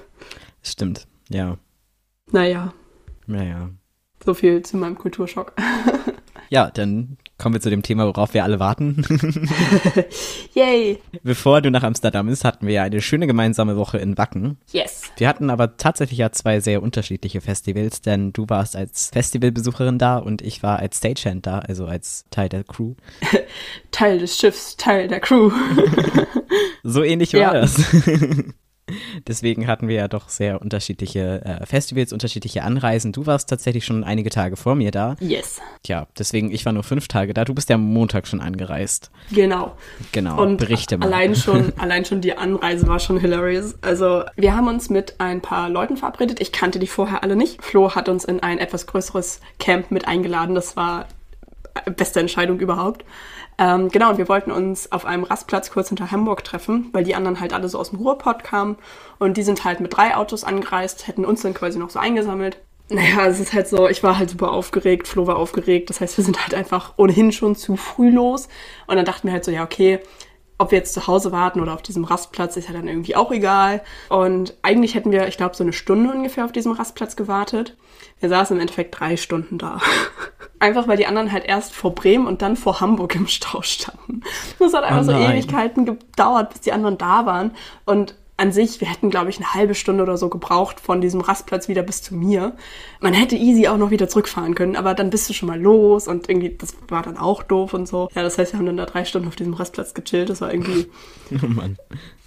Stimmt, 0.62 1.06
ja. 1.28 1.58
Naja. 2.30 2.72
Naja. 3.26 3.70
So 4.24 4.34
viel 4.34 4.62
zu 4.62 4.76
meinem 4.76 4.96
Kulturschock. 4.96 5.54
Ja, 6.50 6.70
dann 6.70 7.16
kommen 7.38 7.54
wir 7.54 7.60
zu 7.60 7.70
dem 7.70 7.82
Thema, 7.82 8.06
worauf 8.06 8.32
wir 8.34 8.44
alle 8.44 8.60
warten. 8.60 9.04
Yay! 10.54 11.00
Bevor 11.22 11.60
du 11.60 11.70
nach 11.70 11.82
Amsterdam 11.82 12.26
bist, 12.26 12.44
hatten 12.44 12.66
wir 12.66 12.74
ja 12.74 12.82
eine 12.84 13.00
schöne 13.00 13.26
gemeinsame 13.26 13.76
Woche 13.76 13.98
in 13.98 14.16
Wacken. 14.16 14.58
Yes. 14.70 15.02
Wir 15.16 15.28
hatten 15.28 15.50
aber 15.50 15.76
tatsächlich 15.76 16.18
ja 16.18 16.30
zwei 16.32 16.60
sehr 16.60 16.82
unterschiedliche 16.82 17.40
Festivals, 17.40 18.00
denn 18.00 18.32
du 18.32 18.46
warst 18.48 18.76
als 18.76 19.10
Festivalbesucherin 19.12 19.98
da 19.98 20.18
und 20.18 20.42
ich 20.42 20.62
war 20.62 20.78
als 20.78 20.98
Stagehand 20.98 21.46
da, 21.46 21.58
also 21.58 21.86
als 21.86 22.24
Teil 22.30 22.48
der 22.48 22.64
Crew. 22.64 22.94
Teil 23.90 24.18
des 24.18 24.38
Schiffs, 24.38 24.76
Teil 24.76 25.08
der 25.08 25.20
Crew. 25.20 25.50
so 26.82 27.02
ähnlich 27.02 27.34
war 27.34 27.40
ja. 27.40 27.52
das. 27.52 27.82
Deswegen 29.26 29.66
hatten 29.66 29.88
wir 29.88 29.96
ja 29.96 30.08
doch 30.08 30.28
sehr 30.28 30.60
unterschiedliche 30.60 31.42
äh, 31.44 31.66
Festivals, 31.66 32.12
unterschiedliche 32.12 32.62
Anreisen. 32.62 33.12
Du 33.12 33.26
warst 33.26 33.48
tatsächlich 33.48 33.84
schon 33.84 34.04
einige 34.04 34.28
Tage 34.28 34.56
vor 34.56 34.74
mir 34.74 34.90
da. 34.90 35.16
Yes. 35.20 35.60
Tja, 35.82 36.06
deswegen, 36.18 36.50
ich 36.50 36.66
war 36.66 36.72
nur 36.72 36.82
fünf 36.82 37.08
Tage 37.08 37.32
da. 37.32 37.44
Du 37.44 37.54
bist 37.54 37.70
ja 37.70 37.76
am 37.76 37.92
Montag 37.92 38.26
schon 38.26 38.40
angereist. 38.40 39.10
Genau. 39.32 39.76
Genau. 40.12 40.42
Und 40.42 40.58
berichte 40.58 40.98
mal. 40.98 41.06
Allein 41.06 41.34
schon, 41.34 41.72
allein 41.78 42.04
schon 42.04 42.20
die 42.20 42.36
Anreise 42.36 42.86
war 42.86 42.98
schon 42.98 43.18
hilarious. 43.18 43.74
Also, 43.80 44.24
wir 44.36 44.54
haben 44.54 44.68
uns 44.68 44.90
mit 44.90 45.14
ein 45.18 45.40
paar 45.40 45.70
Leuten 45.70 45.96
verabredet. 45.96 46.40
Ich 46.40 46.52
kannte 46.52 46.78
die 46.78 46.86
vorher 46.86 47.22
alle 47.22 47.36
nicht. 47.36 47.62
Flo 47.62 47.94
hat 47.94 48.08
uns 48.08 48.24
in 48.24 48.40
ein 48.40 48.58
etwas 48.58 48.86
größeres 48.86 49.40
Camp 49.58 49.90
mit 49.90 50.06
eingeladen. 50.06 50.54
Das 50.54 50.76
war 50.76 51.08
beste 51.96 52.20
Entscheidung 52.20 52.60
überhaupt. 52.60 53.04
Ähm, 53.58 53.88
genau, 53.88 54.10
und 54.10 54.18
wir 54.18 54.28
wollten 54.28 54.50
uns 54.50 54.90
auf 54.90 55.04
einem 55.04 55.24
Rastplatz 55.24 55.70
kurz 55.70 55.88
hinter 55.88 56.10
Hamburg 56.10 56.42
treffen, 56.42 56.88
weil 56.92 57.04
die 57.04 57.14
anderen 57.14 57.40
halt 57.40 57.52
alle 57.52 57.68
so 57.68 57.78
aus 57.78 57.90
dem 57.90 58.00
Ruhrpott 58.00 58.42
kamen 58.42 58.76
und 59.18 59.36
die 59.36 59.42
sind 59.44 59.64
halt 59.64 59.80
mit 59.80 59.96
drei 59.96 60.16
Autos 60.16 60.42
angereist, 60.42 61.06
hätten 61.06 61.24
uns 61.24 61.42
dann 61.42 61.54
quasi 61.54 61.78
noch 61.78 61.90
so 61.90 61.98
eingesammelt. 61.98 62.58
Naja, 62.90 63.26
es 63.26 63.40
ist 63.40 63.52
halt 63.52 63.68
so, 63.68 63.88
ich 63.88 64.02
war 64.02 64.18
halt 64.18 64.28
super 64.30 64.50
aufgeregt, 64.50 65.08
Flo 65.08 65.26
war 65.26 65.36
aufgeregt, 65.36 65.88
das 65.88 66.00
heißt, 66.00 66.18
wir 66.18 66.24
sind 66.24 66.42
halt 66.42 66.54
einfach 66.54 66.94
ohnehin 66.96 67.32
schon 67.32 67.56
zu 67.56 67.76
früh 67.76 68.10
los 68.10 68.48
und 68.86 68.96
dann 68.96 69.06
dachten 69.06 69.28
wir 69.28 69.32
halt 69.32 69.44
so, 69.44 69.50
ja, 69.50 69.62
okay, 69.62 70.00
ob 70.58 70.70
wir 70.70 70.78
jetzt 70.78 70.94
zu 70.94 71.06
Hause 71.06 71.32
warten 71.32 71.60
oder 71.60 71.74
auf 71.74 71.82
diesem 71.82 72.04
Rastplatz, 72.04 72.56
ist 72.56 72.68
ja 72.68 72.74
dann 72.74 72.88
irgendwie 72.88 73.16
auch 73.16 73.32
egal. 73.32 73.82
Und 74.08 74.54
eigentlich 74.62 74.94
hätten 74.94 75.10
wir, 75.10 75.26
ich 75.26 75.36
glaube, 75.36 75.56
so 75.56 75.64
eine 75.64 75.72
Stunde 75.72 76.12
ungefähr 76.12 76.44
auf 76.44 76.52
diesem 76.52 76.72
Rastplatz 76.72 77.16
gewartet. 77.16 77.76
Wir 78.24 78.30
saßen 78.30 78.56
im 78.56 78.62
Endeffekt 78.62 78.98
drei 78.98 79.18
Stunden 79.18 79.58
da. 79.58 79.82
Einfach 80.58 80.88
weil 80.88 80.96
die 80.96 81.04
anderen 81.04 81.30
halt 81.30 81.44
erst 81.44 81.74
vor 81.74 81.94
Bremen 81.94 82.26
und 82.26 82.40
dann 82.40 82.56
vor 82.56 82.80
Hamburg 82.80 83.14
im 83.16 83.26
Stau 83.26 83.60
standen. 83.60 84.22
Das 84.58 84.72
hat 84.72 84.82
einfach 84.82 85.02
oh 85.02 85.04
so 85.04 85.12
Ewigkeiten 85.12 85.84
gedauert, 85.84 86.48
bis 86.48 86.62
die 86.62 86.72
anderen 86.72 86.96
da 86.96 87.26
waren. 87.26 87.50
Und 87.84 88.14
an 88.38 88.50
sich, 88.50 88.80
wir 88.80 88.88
hätten, 88.88 89.10
glaube 89.10 89.28
ich, 89.28 89.36
eine 89.36 89.52
halbe 89.52 89.74
Stunde 89.74 90.02
oder 90.02 90.16
so 90.16 90.30
gebraucht 90.30 90.80
von 90.80 91.02
diesem 91.02 91.20
Rastplatz 91.20 91.68
wieder 91.68 91.82
bis 91.82 92.00
zu 92.00 92.14
mir. 92.14 92.56
Man 93.00 93.12
hätte 93.12 93.36
easy 93.36 93.68
auch 93.68 93.76
noch 93.76 93.90
wieder 93.90 94.08
zurückfahren 94.08 94.54
können, 94.54 94.74
aber 94.74 94.94
dann 94.94 95.10
bist 95.10 95.28
du 95.28 95.34
schon 95.34 95.50
mal 95.50 95.60
los 95.60 96.08
und 96.08 96.30
irgendwie, 96.30 96.56
das 96.56 96.74
war 96.88 97.02
dann 97.02 97.18
auch 97.18 97.42
doof 97.42 97.74
und 97.74 97.86
so. 97.86 98.08
Ja, 98.14 98.22
das 98.22 98.38
heißt, 98.38 98.54
wir 98.54 98.58
haben 98.58 98.66
dann 98.66 98.78
da 98.78 98.86
drei 98.86 99.04
Stunden 99.04 99.28
auf 99.28 99.36
diesem 99.36 99.52
Rastplatz 99.52 99.92
gechillt. 99.92 100.30
Das 100.30 100.40
war 100.40 100.50
irgendwie. 100.50 100.86
Oh 101.42 101.46
Mann. 101.46 101.76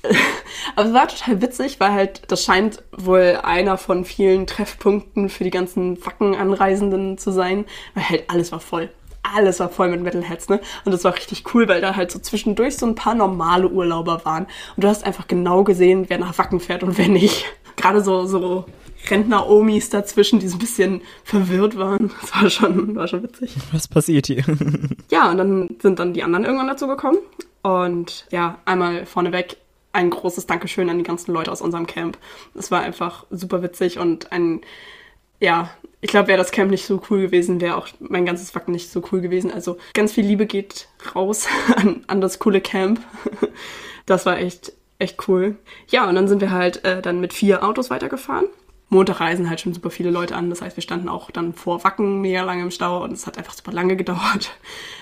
Aber 0.75 0.87
es 0.87 0.93
war 0.93 1.07
total 1.07 1.41
witzig, 1.41 1.79
weil 1.79 1.91
halt, 1.91 2.21
das 2.27 2.43
scheint 2.43 2.83
wohl 2.95 3.39
einer 3.43 3.77
von 3.77 4.05
vielen 4.05 4.47
Treffpunkten 4.47 5.29
für 5.29 5.43
die 5.43 5.49
ganzen 5.49 6.03
Wacken-Anreisenden 6.05 7.17
zu 7.17 7.31
sein, 7.31 7.65
weil 7.93 8.09
halt 8.09 8.23
alles 8.27 8.51
war 8.51 8.59
voll. 8.59 8.89
Alles 9.35 9.59
war 9.59 9.69
voll 9.69 9.89
mit 9.89 10.01
Metalheads, 10.01 10.47
ne? 10.47 10.61
Und 10.85 10.91
das 10.93 11.03
war 11.03 11.13
richtig 11.15 11.53
cool, 11.53 11.67
weil 11.67 11.81
da 11.81 11.95
halt 11.95 12.11
so 12.11 12.19
zwischendurch 12.19 12.77
so 12.77 12.85
ein 12.85 12.95
paar 12.95 13.13
normale 13.13 13.67
Urlauber 13.67 14.23
waren. 14.23 14.45
Und 14.75 14.83
du 14.83 14.87
hast 14.87 15.03
einfach 15.03 15.27
genau 15.27 15.63
gesehen, 15.63 16.05
wer 16.07 16.17
nach 16.17 16.37
Wacken 16.37 16.59
fährt 16.59 16.83
und 16.83 16.97
wer 16.97 17.09
nicht. 17.09 17.45
Gerade 17.75 18.01
so, 18.01 18.25
so 18.25 18.65
Rentner-Omis 19.09 19.89
dazwischen, 19.89 20.39
die 20.39 20.47
so 20.47 20.55
ein 20.55 20.59
bisschen 20.59 21.01
verwirrt 21.23 21.77
waren. 21.77 22.11
Das 22.21 22.35
war 22.35 22.49
schon, 22.49 22.95
war 22.95 23.07
schon 23.07 23.23
witzig. 23.23 23.55
Was 23.71 23.87
passiert 23.87 24.27
hier? 24.27 24.43
ja, 25.11 25.29
und 25.29 25.37
dann 25.37 25.75
sind 25.81 25.99
dann 25.99 26.13
die 26.13 26.23
anderen 26.23 26.45
irgendwann 26.45 26.67
dazu 26.67 26.87
gekommen. 26.87 27.17
Und 27.63 28.27
ja, 28.31 28.59
einmal 28.65 29.05
vorneweg 29.05 29.57
ein 29.97 30.11
großes 30.11 30.45
Dankeschön 30.45 30.89
an 30.89 30.99
die 30.99 31.03
ganzen 31.03 31.33
Leute 31.33 31.51
aus 31.51 31.61
unserem 31.61 31.87
Camp. 31.87 32.17
Es 32.53 32.69
war 32.69 32.81
einfach 32.81 33.25
super 33.31 33.63
witzig 33.63 33.97
und 33.97 34.31
ein, 34.31 34.61
ja, 35.39 35.71
ich 36.01 36.11
glaube, 36.11 36.27
wäre 36.27 36.37
das 36.37 36.51
Camp 36.51 36.69
nicht 36.69 36.85
so 36.85 37.01
cool 37.09 37.21
gewesen, 37.21 37.59
wäre 37.59 37.75
auch 37.75 37.87
mein 37.99 38.25
ganzes 38.25 38.53
Wacken 38.53 38.73
nicht 38.73 38.91
so 38.91 39.03
cool 39.11 39.21
gewesen. 39.21 39.51
Also 39.51 39.77
ganz 39.95 40.13
viel 40.13 40.23
Liebe 40.25 40.45
geht 40.45 40.87
raus 41.15 41.47
an, 41.75 42.03
an 42.07 42.21
das 42.21 42.39
coole 42.39 42.61
Camp. 42.61 43.01
Das 44.05 44.25
war 44.25 44.37
echt, 44.37 44.71
echt 44.99 45.27
cool. 45.27 45.57
Ja, 45.89 46.07
und 46.07 46.15
dann 46.15 46.29
sind 46.29 46.39
wir 46.39 46.51
halt 46.51 46.85
äh, 46.85 47.01
dann 47.01 47.19
mit 47.19 47.33
vier 47.33 47.61
Autos 47.61 47.89
weitergefahren. 47.89 48.45
Montag 48.87 49.19
reisen 49.19 49.49
halt 49.49 49.59
schon 49.59 49.73
super 49.73 49.89
viele 49.89 50.11
Leute 50.11 50.33
an. 50.33 50.49
Das 50.49 50.61
heißt, 50.61 50.77
wir 50.77 50.81
standen 50.81 51.09
auch 51.09 51.29
dann 51.29 51.53
vor 51.53 51.83
Wacken 51.83 52.21
mega 52.21 52.41
lange 52.43 52.61
im 52.61 52.71
Stau 52.71 53.03
und 53.03 53.11
es 53.11 53.27
hat 53.27 53.37
einfach 53.37 53.51
super 53.51 53.73
lange 53.73 53.97
gedauert. 53.97 54.57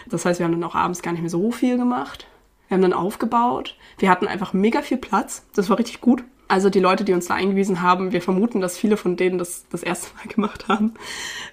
Das 0.09 0.25
heißt, 0.25 0.39
wir 0.39 0.45
haben 0.47 0.53
dann 0.53 0.63
auch 0.63 0.73
abends 0.73 1.03
gar 1.03 1.11
nicht 1.11 1.21
mehr 1.21 1.29
so 1.29 1.51
viel 1.51 1.77
gemacht. 1.77 2.25
Wir 2.67 2.75
haben 2.75 2.81
dann 2.81 2.93
aufgebaut. 2.93 3.75
Wir 3.97 4.09
hatten 4.09 4.27
einfach 4.27 4.53
mega 4.53 4.81
viel 4.81 4.97
Platz. 4.97 5.45
Das 5.55 5.69
war 5.69 5.77
richtig 5.77 6.01
gut. 6.01 6.23
Also 6.47 6.69
die 6.69 6.79
Leute, 6.79 7.03
die 7.03 7.13
uns 7.13 7.25
da 7.25 7.33
eingewiesen 7.33 7.81
haben, 7.81 8.11
wir 8.11 8.21
vermuten, 8.21 8.61
dass 8.61 8.77
viele 8.77 8.97
von 8.97 9.15
denen 9.15 9.39
das 9.39 9.65
das 9.69 9.81
erste 9.81 10.15
Mal 10.15 10.27
gemacht 10.33 10.67
haben, 10.67 10.93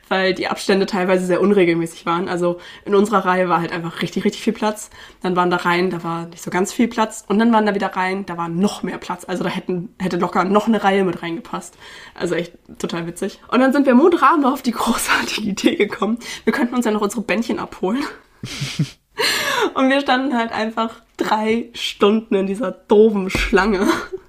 weil 0.09 0.35
die 0.35 0.49
Abstände 0.49 0.85
teilweise 0.85 1.25
sehr 1.25 1.41
unregelmäßig 1.41 2.05
waren. 2.05 2.29
Also 2.29 2.59
in 2.85 2.95
unserer 2.95 3.25
Reihe 3.25 3.49
war 3.49 3.61
halt 3.61 3.73
einfach 3.73 4.03
richtig, 4.03 4.25
richtig 4.25 4.43
viel 4.43 4.53
Platz. 4.53 4.91
Dann 5.23 5.35
waren 5.35 5.51
da 5.51 5.57
Reihen, 5.57 5.89
da 5.89 6.05
war 6.05 6.27
nicht 6.27 6.43
so 6.43 6.51
ganz 6.51 6.75
viel 6.75 6.89
Platz. 6.89 7.25
Und 7.27 7.39
dann 7.39 7.53
waren 7.55 7.65
da 7.65 7.75
wieder 7.75 7.89
Reihen, 7.89 8.27
da 8.27 8.37
war 8.37 8.51
noch 8.51 8.83
mehr 8.83 8.99
Platz. 8.99 9.25
Also 9.27 9.45
da 9.45 9.49
hätten, 9.49 9.95
hätte 9.99 10.19
locker 10.19 10.45
noch 10.45 10.67
eine 10.67 10.85
Reihe 10.85 11.05
mit 11.05 11.23
reingepasst. 11.23 11.79
Also 12.15 12.35
echt 12.35 12.53
total 12.79 13.07
witzig. 13.07 13.41
Und 13.49 13.61
dann 13.61 13.73
sind 13.73 13.87
wir 13.87 13.95
Montagabend 13.95 14.45
auf 14.45 14.61
die 14.61 14.73
großartige 14.73 15.49
Idee 15.49 15.77
gekommen. 15.77 16.19
Wir 16.45 16.53
könnten 16.53 16.75
uns 16.75 16.85
ja 16.85 16.91
noch 16.91 17.01
unsere 17.01 17.23
Bändchen 17.23 17.59
abholen. 17.59 18.05
Und 19.75 19.91
wir 19.91 20.01
standen 20.01 20.37
halt 20.37 20.53
einfach 20.53 20.91
drei 21.17 21.69
Stunden 21.75 22.35
in 22.35 22.47
dieser 22.47 22.73
doofen 22.73 23.31
Schlange. 23.31 23.87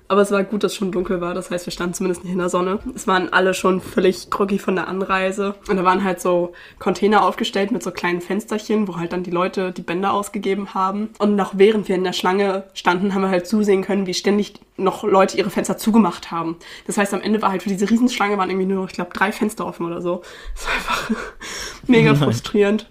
Aber 0.10 0.22
es 0.22 0.32
war 0.32 0.44
gut, 0.44 0.64
dass 0.64 0.74
es 0.74 0.78
schon 0.78 0.92
dunkel 0.92 1.22
war. 1.22 1.34
Das 1.34 1.50
heißt, 1.50 1.66
wir 1.66 1.72
standen 1.72 1.96
zumindest 1.96 2.24
nicht 2.24 2.34
in 2.34 2.38
der 2.38 2.50
Sonne. 2.50 2.78
Es 2.94 3.08
waren 3.08 3.34
alle 3.34 3.56
schon 3.56 3.82
völlig 3.82 4.30
groggy 4.30 4.60
von 4.60 4.76
der 4.76 4.88
Anreise. 4.88 5.56
Und 5.68 5.78
da 5.78 5.84
waren 5.84 6.04
halt 6.04 6.22
so 6.22 6.54
Container 6.78 7.26
aufgestellt 7.26 7.72
mit 7.72 7.82
so 7.82 7.90
kleinen 7.90 8.22
Fensterchen, 8.22 8.88
wo 8.88 8.98
halt 8.98 9.12
dann 9.12 9.24
die 9.24 9.32
Leute 9.32 9.72
die 9.72 9.82
Bänder 9.82 10.14
ausgegeben 10.14 10.76
haben. 10.76 11.10
Und 11.18 11.36
noch 11.36 11.58
während 11.58 11.88
wir 11.88 11.96
in 11.96 12.04
der 12.04 12.14
Schlange 12.14 12.66
standen, 12.76 13.16
haben 13.16 13.24
wir 13.24 13.30
halt 13.30 13.48
zusehen 13.48 13.82
können, 13.82 14.06
wie 14.06 14.14
ständig 14.14 14.54
noch 14.78 15.04
Leute 15.04 15.38
ihre 15.38 15.50
Fenster 15.50 15.78
zugemacht 15.78 16.30
haben. 16.30 16.58
Das 16.86 16.98
heißt, 16.98 17.14
am 17.16 17.22
Ende 17.22 17.42
war 17.42 17.50
halt 17.50 17.64
für 17.64 17.70
diese 17.70 17.90
Riesenschlange 17.90 18.38
waren 18.38 18.52
irgendwie 18.52 18.68
nur 18.68 18.84
noch, 18.84 18.90
ich 18.90 18.96
glaube, 18.96 19.14
drei 19.14 19.32
Fenster 19.32 19.66
offen 19.66 19.86
oder 19.86 20.02
so. 20.02 20.22
Das 20.54 20.68
war 20.68 20.74
einfach 20.74 21.12
mega 21.88 22.14
frustrierend. 22.14 22.88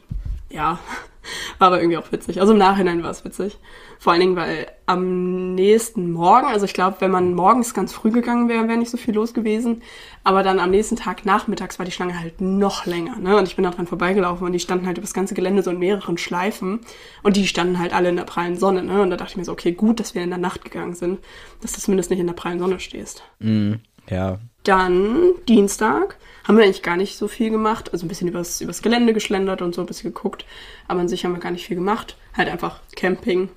Ja, 0.50 0.80
war 1.58 1.68
aber 1.68 1.80
irgendwie 1.80 1.98
auch 1.98 2.10
witzig. 2.12 2.40
Also 2.40 2.52
im 2.52 2.58
Nachhinein 2.58 3.02
war 3.02 3.10
es 3.10 3.24
witzig. 3.24 3.58
Vor 3.98 4.12
allen 4.12 4.20
Dingen, 4.20 4.36
weil 4.36 4.66
am 4.86 5.54
nächsten 5.54 6.10
Morgen, 6.10 6.46
also 6.46 6.64
ich 6.64 6.74
glaube, 6.74 6.96
wenn 7.00 7.10
man 7.10 7.34
morgens 7.34 7.74
ganz 7.74 7.92
früh 7.92 8.10
gegangen 8.10 8.48
wäre, 8.48 8.66
wäre 8.66 8.78
nicht 8.78 8.90
so 8.90 8.96
viel 8.96 9.14
los 9.14 9.32
gewesen. 9.32 9.82
Aber 10.24 10.42
dann 10.42 10.58
am 10.58 10.70
nächsten 10.70 10.96
Tag 10.96 11.24
nachmittags 11.24 11.78
war 11.78 11.86
die 11.86 11.92
Schlange 11.92 12.18
halt 12.18 12.40
noch 12.40 12.86
länger. 12.86 13.16
Ne? 13.16 13.36
Und 13.36 13.46
ich 13.46 13.56
bin 13.56 13.64
da 13.64 13.70
dran 13.70 13.86
vorbeigelaufen 13.86 14.46
und 14.46 14.52
die 14.52 14.60
standen 14.60 14.86
halt 14.86 14.98
über 14.98 15.04
das 15.04 15.14
ganze 15.14 15.34
Gelände 15.34 15.62
so 15.62 15.70
in 15.70 15.78
mehreren 15.78 16.18
Schleifen. 16.18 16.80
Und 17.22 17.36
die 17.36 17.46
standen 17.46 17.78
halt 17.78 17.92
alle 17.92 18.08
in 18.08 18.16
der 18.16 18.24
prallen 18.24 18.56
Sonne. 18.56 18.82
Ne? 18.82 19.02
Und 19.02 19.10
da 19.10 19.16
dachte 19.16 19.32
ich 19.32 19.36
mir 19.36 19.44
so, 19.44 19.52
okay, 19.52 19.72
gut, 19.72 20.00
dass 20.00 20.14
wir 20.14 20.22
in 20.22 20.30
der 20.30 20.38
Nacht 20.38 20.64
gegangen 20.64 20.94
sind, 20.94 21.20
dass 21.60 21.72
du 21.72 21.80
zumindest 21.80 22.10
nicht 22.10 22.20
in 22.20 22.26
der 22.26 22.34
prallen 22.34 22.58
Sonne 22.58 22.80
stehst. 22.80 23.22
Mm, 23.38 23.74
ja, 24.08 24.38
Dann 24.64 25.32
Dienstag 25.48 26.16
haben 26.44 26.56
wir 26.56 26.64
eigentlich 26.64 26.82
gar 26.82 26.96
nicht 26.96 27.16
so 27.16 27.28
viel 27.28 27.50
gemacht. 27.50 27.92
Also 27.92 28.04
ein 28.04 28.08
bisschen 28.08 28.28
übers, 28.28 28.60
übers 28.60 28.82
Gelände 28.82 29.12
geschlendert 29.12 29.62
und 29.62 29.74
so 29.74 29.80
ein 29.80 29.86
bisschen 29.86 30.12
geguckt. 30.12 30.44
Aber 30.88 31.00
an 31.00 31.08
sich 31.08 31.24
haben 31.24 31.32
wir 31.32 31.40
gar 31.40 31.52
nicht 31.52 31.66
viel 31.66 31.76
gemacht. 31.76 32.16
Halt 32.36 32.48
einfach 32.48 32.80
Camping. 32.96 33.48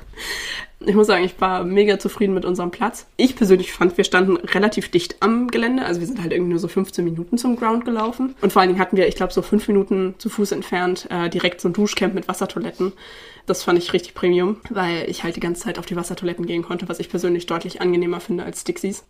ich 0.80 0.94
muss 0.94 1.06
sagen, 1.06 1.24
ich 1.24 1.38
war 1.40 1.64
mega 1.64 1.98
zufrieden 1.98 2.34
mit 2.34 2.44
unserem 2.44 2.70
Platz. 2.70 3.06
Ich 3.16 3.36
persönlich 3.36 3.72
fand, 3.72 3.96
wir 3.96 4.04
standen 4.04 4.36
relativ 4.36 4.90
dicht 4.90 5.16
am 5.20 5.48
Gelände. 5.48 5.84
Also 5.84 6.00
wir 6.00 6.06
sind 6.06 6.20
halt 6.20 6.32
irgendwie 6.32 6.52
nur 6.52 6.60
so 6.60 6.68
15 6.68 7.04
Minuten 7.04 7.36
zum 7.36 7.56
Ground 7.56 7.84
gelaufen. 7.84 8.34
Und 8.40 8.52
vor 8.52 8.60
allen 8.60 8.70
Dingen 8.70 8.80
hatten 8.80 8.96
wir, 8.96 9.06
ich 9.08 9.16
glaube, 9.16 9.32
so 9.32 9.42
fünf 9.42 9.68
Minuten 9.68 10.14
zu 10.18 10.30
Fuß 10.30 10.52
entfernt 10.52 11.08
äh, 11.10 11.28
direkt 11.28 11.60
so 11.60 11.68
ein 11.68 11.72
Duschcamp 11.72 12.14
mit 12.14 12.28
Wassertoiletten. 12.28 12.92
Das 13.46 13.62
fand 13.62 13.78
ich 13.78 13.92
richtig 13.92 14.14
Premium, 14.14 14.58
weil 14.70 15.08
ich 15.08 15.24
halt 15.24 15.36
die 15.36 15.40
ganze 15.40 15.62
Zeit 15.62 15.78
auf 15.78 15.86
die 15.86 15.96
Wassertoiletten 15.96 16.46
gehen 16.46 16.62
konnte, 16.62 16.88
was 16.88 17.00
ich 17.00 17.08
persönlich 17.08 17.46
deutlich 17.46 17.80
angenehmer 17.80 18.20
finde 18.20 18.44
als 18.44 18.64
Dixies. 18.64 19.04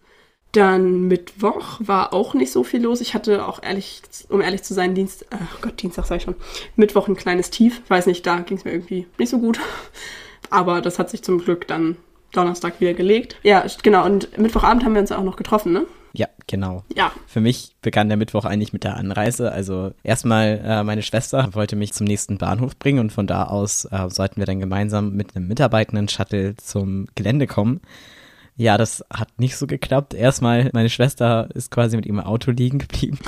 Dann 0.52 1.02
Mittwoch 1.02 1.78
war 1.80 2.14
auch 2.14 2.34
nicht 2.34 2.52
so 2.52 2.64
viel 2.64 2.82
los. 2.82 3.00
Ich 3.00 3.14
hatte 3.14 3.46
auch 3.46 3.62
ehrlich, 3.62 4.02
um 4.30 4.40
ehrlich 4.40 4.62
zu 4.62 4.74
sein, 4.74 4.94
Dienst, 4.94 5.22
äh, 5.24 5.36
oh 5.40 5.58
Gott, 5.60 5.82
Dienstag 5.82 6.06
sag 6.06 6.16
ich 6.16 6.22
schon, 6.22 6.36
Mittwoch 6.76 7.08
ein 7.08 7.16
kleines 7.16 7.50
Tief. 7.50 7.82
Weiß 7.88 8.06
nicht, 8.06 8.26
da 8.26 8.40
ging 8.40 8.56
es 8.56 8.64
mir 8.64 8.72
irgendwie 8.72 9.06
nicht 9.18 9.28
so 9.28 9.38
gut. 9.38 9.60
Aber 10.50 10.80
das 10.80 10.98
hat 10.98 11.10
sich 11.10 11.22
zum 11.22 11.38
Glück 11.38 11.68
dann 11.68 11.96
Donnerstag 12.32 12.80
wieder 12.80 12.94
gelegt. 12.94 13.36
Ja, 13.42 13.64
genau. 13.82 14.04
Und 14.04 14.38
Mittwochabend 14.38 14.84
haben 14.84 14.94
wir 14.94 15.00
uns 15.00 15.12
auch 15.12 15.22
noch 15.22 15.36
getroffen, 15.36 15.72
ne? 15.72 15.86
Ja, 16.12 16.26
genau. 16.46 16.84
Ja. 16.94 17.12
Für 17.26 17.40
mich 17.40 17.76
begann 17.82 18.08
der 18.08 18.16
Mittwoch 18.16 18.44
eigentlich 18.44 18.72
mit 18.72 18.84
der 18.84 18.96
Anreise. 18.96 19.52
Also 19.52 19.92
erstmal 20.02 20.60
äh, 20.64 20.82
meine 20.82 21.02
Schwester 21.02 21.50
wollte 21.52 21.76
mich 21.76 21.92
zum 21.92 22.06
nächsten 22.06 22.38
Bahnhof 22.38 22.76
bringen 22.78 22.98
und 22.98 23.12
von 23.12 23.26
da 23.26 23.44
aus 23.44 23.84
äh, 23.84 24.08
sollten 24.08 24.40
wir 24.40 24.46
dann 24.46 24.60
gemeinsam 24.60 25.12
mit 25.12 25.36
einem 25.36 25.46
mitarbeitenden 25.46 26.08
Shuttle 26.08 26.56
zum 26.56 27.06
Gelände 27.14 27.46
kommen. 27.46 27.80
Ja, 28.60 28.76
das 28.76 29.04
hat 29.08 29.28
nicht 29.38 29.56
so 29.56 29.68
geklappt. 29.68 30.14
Erstmal, 30.14 30.68
meine 30.72 30.90
Schwester 30.90 31.48
ist 31.54 31.70
quasi 31.70 31.94
mit 31.94 32.06
ihrem 32.06 32.18
Auto 32.18 32.50
liegen 32.50 32.80
geblieben. 32.80 33.18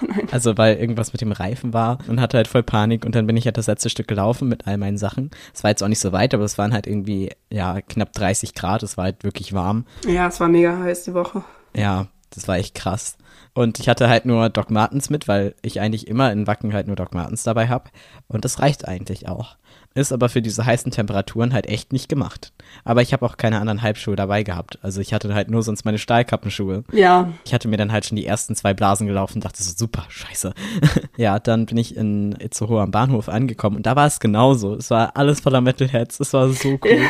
Oh. 0.00 0.06
Also, 0.32 0.56
weil 0.56 0.76
irgendwas 0.76 1.12
mit 1.12 1.20
dem 1.20 1.30
Reifen 1.30 1.74
war 1.74 1.98
und 2.08 2.22
hatte 2.22 2.38
halt 2.38 2.48
voll 2.48 2.62
Panik. 2.62 3.04
Und 3.04 3.14
dann 3.14 3.26
bin 3.26 3.36
ich 3.36 3.44
halt 3.44 3.58
das 3.58 3.66
letzte 3.66 3.90
Stück 3.90 4.08
gelaufen 4.08 4.48
mit 4.48 4.66
all 4.66 4.78
meinen 4.78 4.96
Sachen. 4.96 5.30
Es 5.52 5.62
war 5.62 5.70
jetzt 5.70 5.82
auch 5.82 5.88
nicht 5.88 6.00
so 6.00 6.12
weit, 6.12 6.32
aber 6.32 6.44
es 6.44 6.56
waren 6.56 6.72
halt 6.72 6.86
irgendwie, 6.86 7.30
ja, 7.50 7.82
knapp 7.82 8.14
30 8.14 8.54
Grad. 8.54 8.82
Es 8.82 8.96
war 8.96 9.04
halt 9.04 9.24
wirklich 9.24 9.52
warm. 9.52 9.84
Ja, 10.06 10.26
es 10.26 10.40
war 10.40 10.48
mega 10.48 10.78
heiß 10.78 11.04
die 11.04 11.12
Woche. 11.12 11.44
Ja, 11.76 12.06
das 12.30 12.48
war 12.48 12.56
echt 12.56 12.74
krass. 12.74 13.18
Und 13.54 13.78
ich 13.78 13.88
hatte 13.88 14.08
halt 14.08 14.24
nur 14.24 14.48
Doc 14.50 14.70
Martens 14.70 15.10
mit, 15.10 15.28
weil 15.28 15.54
ich 15.62 15.80
eigentlich 15.80 16.06
immer 16.06 16.32
in 16.32 16.46
Wacken 16.46 16.72
halt 16.72 16.86
nur 16.86 16.96
Doc 16.96 17.14
Martens 17.14 17.42
dabei 17.42 17.68
habe. 17.68 17.90
Und 18.28 18.44
das 18.44 18.60
reicht 18.60 18.86
eigentlich 18.86 19.28
auch. 19.28 19.56
Ist 19.94 20.12
aber 20.12 20.28
für 20.28 20.42
diese 20.42 20.64
heißen 20.64 20.92
Temperaturen 20.92 21.52
halt 21.52 21.66
echt 21.66 21.92
nicht 21.92 22.08
gemacht. 22.08 22.52
Aber 22.84 23.02
ich 23.02 23.12
habe 23.12 23.26
auch 23.26 23.36
keine 23.36 23.58
anderen 23.58 23.82
Halbschuhe 23.82 24.14
dabei 24.16 24.42
gehabt. 24.42 24.78
Also 24.82 25.00
ich 25.00 25.12
hatte 25.12 25.34
halt 25.34 25.50
nur 25.50 25.62
sonst 25.62 25.84
meine 25.84 25.98
Stahlkappenschuhe. 25.98 26.84
Ja. 26.92 27.32
Ich 27.44 27.52
hatte 27.52 27.68
mir 27.68 27.78
dann 27.78 27.90
halt 27.90 28.06
schon 28.06 28.16
die 28.16 28.26
ersten 28.26 28.54
zwei 28.54 28.74
Blasen 28.74 29.06
gelaufen 29.06 29.38
und 29.38 29.44
dachte 29.44 29.62
so, 29.62 29.72
super, 29.74 30.04
scheiße. 30.08 30.52
ja, 31.16 31.38
dann 31.40 31.66
bin 31.66 31.78
ich 31.78 31.96
in 31.96 32.32
Itzehoe 32.38 32.80
am 32.80 32.90
Bahnhof 32.90 33.28
angekommen 33.28 33.76
und 33.76 33.86
da 33.86 33.96
war 33.96 34.06
es 34.06 34.20
genauso. 34.20 34.76
Es 34.76 34.90
war 34.90 35.16
alles 35.16 35.40
voller 35.40 35.62
Metalheads. 35.62 36.20
Es 36.20 36.32
war 36.32 36.48
so 36.50 36.78
cool. 36.84 37.00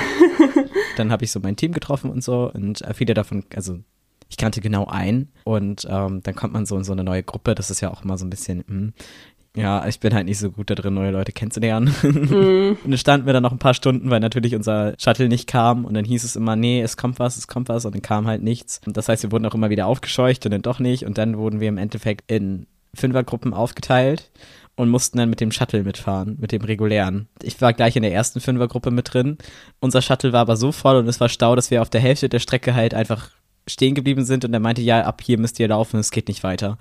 dann 0.97 1.12
habe 1.12 1.25
ich 1.25 1.33
so 1.33 1.40
mein 1.40 1.57
Team 1.57 1.73
getroffen 1.73 2.11
und 2.11 2.25
so 2.25 2.50
und 2.52 2.83
viele 2.95 3.12
davon, 3.14 3.45
also 3.54 3.80
ich 4.28 4.37
kannte 4.37 4.61
genau 4.61 4.87
einen 4.87 5.32
und 5.44 5.87
ähm, 5.90 6.23
dann 6.23 6.35
kommt 6.35 6.52
man 6.52 6.66
so 6.66 6.76
in 6.76 6.85
so 6.85 6.92
eine 6.92 7.04
neue 7.04 7.23
Gruppe. 7.23 7.54
Das 7.54 7.70
ist 7.70 7.80
ja 7.80 7.90
auch 7.90 8.04
immer 8.04 8.18
so 8.18 8.26
ein 8.26 8.30
bisschen, 8.30 8.58
mh, 8.58 8.64
hm, 8.68 8.92
ja, 9.56 9.87
ich 9.88 9.99
bin 9.99 10.14
halt 10.14 10.26
nicht 10.26 10.38
so 10.38 10.50
gut 10.50 10.70
da 10.70 10.75
drin, 10.75 10.94
neue 10.94 11.11
Leute 11.11 11.32
kennenzulernen. 11.32 11.92
Mm. 12.02 12.76
und 12.85 12.92
es 12.92 13.00
standen 13.00 13.26
wir 13.26 13.32
dann 13.32 13.42
noch 13.42 13.50
ein 13.50 13.58
paar 13.58 13.75
Stunden, 13.75 14.08
weil 14.08 14.20
natürlich 14.20 14.54
unser 14.54 14.94
Shuttle 14.99 15.28
nicht 15.28 15.49
kam 15.49 15.85
und 15.85 15.94
dann 15.94 16.04
hieß 16.04 16.23
es 16.23 16.37
immer, 16.37 16.54
nee, 16.54 16.80
es 16.80 16.97
kommt 16.97 17.18
was, 17.18 17.37
es 17.37 17.49
kommt 17.49 17.68
was 17.68 17.85
und 17.85 17.94
dann 17.94 18.02
kam 18.02 18.26
halt 18.26 18.42
nichts. 18.42 18.80
Und 18.87 18.97
das 18.97 19.08
heißt, 19.08 19.25
wir 19.25 19.32
wurden 19.32 19.47
auch 19.47 19.54
immer 19.54 19.70
wieder 19.70 19.87
aufgescheucht 19.87 20.44
und 20.47 20.52
dann 20.52 20.62
doch 20.62 20.78
nicht 20.78 21.04
und 21.04 21.18
dann 21.18 21.37
wurden 21.38 21.61
wir 21.61 21.68
im 21.68 21.78
Endeffekt 21.78 22.30
in 22.30 22.66
Fünfergruppen 22.94 23.52
aufgeteilt 23.52 24.30
und 24.76 24.90
mussten 24.90 25.18
dann 25.18 25.30
mit 25.30 25.40
dem 25.40 25.50
Shuttle 25.50 25.82
mitfahren, 25.82 26.37
mit 26.40 26.52
dem 26.52 26.62
regulären. 26.62 27.26
Ich 27.42 27.61
war 27.61 27.73
gleich 27.73 27.97
in 27.97 28.02
der 28.02 28.12
ersten 28.12 28.40
Fünfergruppe 28.40 28.92
mit 28.92 29.12
drin. 29.12 29.38
Unser 29.80 30.02
Shuttle 30.02 30.32
war 30.32 30.42
aber 30.42 30.56
so 30.56 30.70
voll 30.70 30.97
und 30.97 31.08
es 31.08 31.20
war 31.20 31.28
Stau, 31.28 31.56
dass 31.56 31.73
wir 31.73 31.82
auf 31.82 31.90
der 31.90 32.00
Hälfte 32.00 32.28
der 32.28 32.38
Strecke 32.38 32.75
halt 32.75 32.94
einfach 32.94 33.30
stehen 33.68 33.94
geblieben 33.94 34.25
sind 34.25 34.44
und 34.44 34.52
er 34.52 34.60
meinte, 34.60 34.82
ja, 34.82 35.02
ab 35.02 35.22
hier 35.22 35.38
müsst 35.38 35.60
ihr 35.60 35.68
laufen, 35.68 35.98
es 35.98 36.10
geht 36.10 36.28
nicht 36.28 36.42
weiter. 36.42 36.78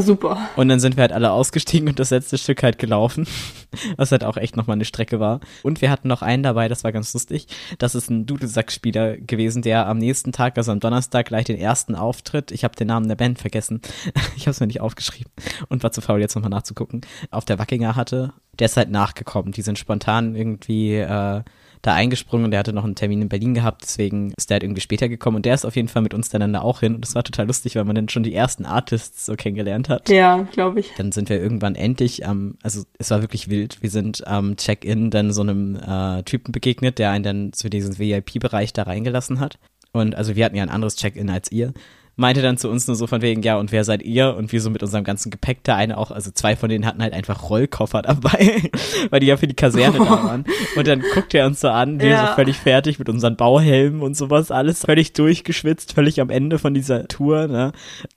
Super. 0.00 0.38
Und 0.56 0.68
dann 0.68 0.80
sind 0.80 0.96
wir 0.96 1.02
halt 1.02 1.12
alle 1.12 1.32
ausgestiegen 1.32 1.88
und 1.88 1.98
das 1.98 2.10
letzte 2.10 2.38
Stück 2.38 2.62
halt 2.62 2.78
gelaufen, 2.78 3.26
was 3.96 4.12
halt 4.12 4.24
auch 4.24 4.36
echt 4.36 4.56
nochmal 4.56 4.76
eine 4.76 4.84
Strecke 4.84 5.20
war. 5.20 5.40
Und 5.62 5.80
wir 5.80 5.90
hatten 5.90 6.08
noch 6.08 6.22
einen 6.22 6.42
dabei, 6.42 6.68
das 6.68 6.84
war 6.84 6.92
ganz 6.92 7.14
lustig. 7.14 7.46
Das 7.78 7.94
ist 7.94 8.10
ein 8.10 8.26
Dudelsack-Spieler 8.26 9.16
gewesen, 9.16 9.62
der 9.62 9.86
am 9.86 9.98
nächsten 9.98 10.32
Tag, 10.32 10.58
also 10.58 10.72
am 10.72 10.80
Donnerstag, 10.80 11.26
gleich 11.26 11.44
den 11.44 11.58
ersten 11.58 11.94
Auftritt, 11.94 12.50
ich 12.50 12.64
habe 12.64 12.76
den 12.76 12.88
Namen 12.88 13.08
der 13.08 13.16
Band 13.16 13.38
vergessen, 13.38 13.80
ich 14.36 14.42
habe 14.42 14.50
es 14.50 14.60
mir 14.60 14.66
nicht 14.66 14.80
aufgeschrieben 14.80 15.32
und 15.68 15.82
war 15.82 15.92
zu 15.92 16.00
faul, 16.00 16.20
jetzt 16.20 16.34
nochmal 16.34 16.50
nachzugucken, 16.50 17.02
auf 17.30 17.44
der 17.44 17.58
Wackinger 17.58 17.96
hatte. 17.96 18.32
Der 18.58 18.66
ist 18.66 18.76
halt 18.76 18.90
nachgekommen. 18.90 19.52
Die 19.52 19.62
sind 19.62 19.78
spontan 19.78 20.36
irgendwie 20.36 20.96
äh, 20.96 21.42
da 21.84 21.94
eingesprungen 21.94 22.46
und 22.46 22.50
der 22.50 22.60
hatte 22.60 22.72
noch 22.72 22.84
einen 22.84 22.94
Termin 22.94 23.22
in 23.22 23.28
Berlin 23.28 23.54
gehabt, 23.54 23.82
deswegen 23.82 24.32
ist 24.36 24.48
der 24.50 24.56
halt 24.56 24.62
irgendwie 24.62 24.80
später 24.80 25.08
gekommen 25.08 25.36
und 25.36 25.44
der 25.44 25.54
ist 25.54 25.64
auf 25.64 25.76
jeden 25.76 25.88
Fall 25.88 26.02
mit 26.02 26.14
uns 26.14 26.30
dann 26.30 26.52
da 26.52 26.60
auch 26.60 26.80
hin 26.80 26.94
und 26.94 27.04
das 27.04 27.14
war 27.14 27.22
total 27.22 27.46
lustig, 27.46 27.76
weil 27.76 27.84
man 27.84 27.94
dann 27.94 28.08
schon 28.08 28.22
die 28.22 28.34
ersten 28.34 28.64
Artists 28.64 29.26
so 29.26 29.34
kennengelernt 29.34 29.88
hat. 29.88 30.08
Ja, 30.08 30.42
glaube 30.52 30.80
ich. 30.80 30.92
Dann 30.96 31.12
sind 31.12 31.28
wir 31.28 31.40
irgendwann 31.40 31.74
endlich 31.74 32.26
am, 32.26 32.38
ähm, 32.38 32.58
also 32.62 32.84
es 32.98 33.10
war 33.10 33.20
wirklich 33.20 33.48
wild, 33.48 33.82
wir 33.82 33.90
sind 33.90 34.26
am 34.26 34.56
Check-in 34.56 35.10
dann 35.10 35.32
so 35.32 35.42
einem 35.42 35.76
äh, 35.76 36.22
Typen 36.22 36.52
begegnet, 36.52 36.98
der 36.98 37.10
einen 37.10 37.24
dann 37.24 37.52
zu 37.52 37.68
diesem 37.68 37.98
VIP-Bereich 37.98 38.72
da 38.72 38.84
reingelassen 38.84 39.40
hat. 39.40 39.58
Und 39.92 40.14
also 40.16 40.34
wir 40.34 40.44
hatten 40.44 40.56
ja 40.56 40.62
ein 40.62 40.70
anderes 40.70 40.96
Check-in 40.96 41.30
als 41.30 41.52
ihr 41.52 41.72
meinte 42.16 42.42
dann 42.42 42.56
zu 42.56 42.68
uns 42.68 42.86
nur 42.86 42.96
so 42.96 43.06
von 43.06 43.22
wegen, 43.22 43.42
ja, 43.42 43.56
und 43.56 43.72
wer 43.72 43.84
seid 43.84 44.02
ihr? 44.02 44.36
Und 44.36 44.52
wir 44.52 44.60
so 44.60 44.70
mit 44.70 44.82
unserem 44.82 45.04
ganzen 45.04 45.30
Gepäck 45.30 45.64
da 45.64 45.76
eine 45.76 45.98
auch, 45.98 46.10
also 46.10 46.30
zwei 46.30 46.56
von 46.56 46.68
denen 46.68 46.86
hatten 46.86 47.02
halt 47.02 47.12
einfach 47.12 47.48
Rollkoffer 47.50 48.02
dabei, 48.02 48.62
weil 49.10 49.20
die 49.20 49.26
ja 49.26 49.36
für 49.36 49.46
die 49.46 49.54
Kaserne 49.54 49.98
da 49.98 50.10
waren. 50.10 50.44
Und 50.76 50.86
dann 50.86 51.02
guckt 51.14 51.34
er 51.34 51.46
uns 51.46 51.60
so 51.60 51.68
an, 51.68 52.00
wir 52.00 52.08
ja. 52.08 52.28
so 52.28 52.34
völlig 52.34 52.56
fertig 52.56 52.98
mit 52.98 53.08
unseren 53.08 53.36
Bauhelmen 53.36 54.02
und 54.02 54.16
sowas, 54.16 54.50
alles 54.50 54.84
völlig 54.84 55.12
durchgeschwitzt, 55.12 55.92
völlig 55.92 56.20
am 56.20 56.30
Ende 56.30 56.58
von 56.58 56.74
dieser 56.74 57.06
Tour, 57.08 57.46
ne? 57.46 57.72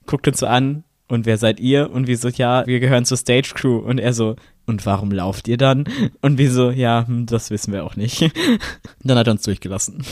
Guckt 0.06 0.28
uns 0.28 0.38
so 0.38 0.46
an, 0.46 0.84
und 1.08 1.24
wer 1.24 1.38
seid 1.38 1.58
ihr? 1.58 1.90
Und 1.90 2.06
wir 2.06 2.18
so, 2.18 2.28
ja, 2.28 2.66
wir 2.66 2.80
gehören 2.80 3.06
zur 3.06 3.16
Stage 3.16 3.52
Crew. 3.54 3.78
Und 3.78 3.98
er 3.98 4.12
so, 4.12 4.36
und 4.66 4.84
warum 4.84 5.10
lauft 5.10 5.48
ihr 5.48 5.56
dann? 5.56 5.84
Und 6.20 6.36
wir 6.36 6.52
so, 6.52 6.70
ja, 6.70 7.06
hm, 7.06 7.24
das 7.24 7.50
wissen 7.50 7.72
wir 7.72 7.84
auch 7.84 7.96
nicht. 7.96 8.30
dann 9.02 9.18
hat 9.18 9.26
er 9.26 9.32
uns 9.32 9.42
durchgelassen. 9.42 10.04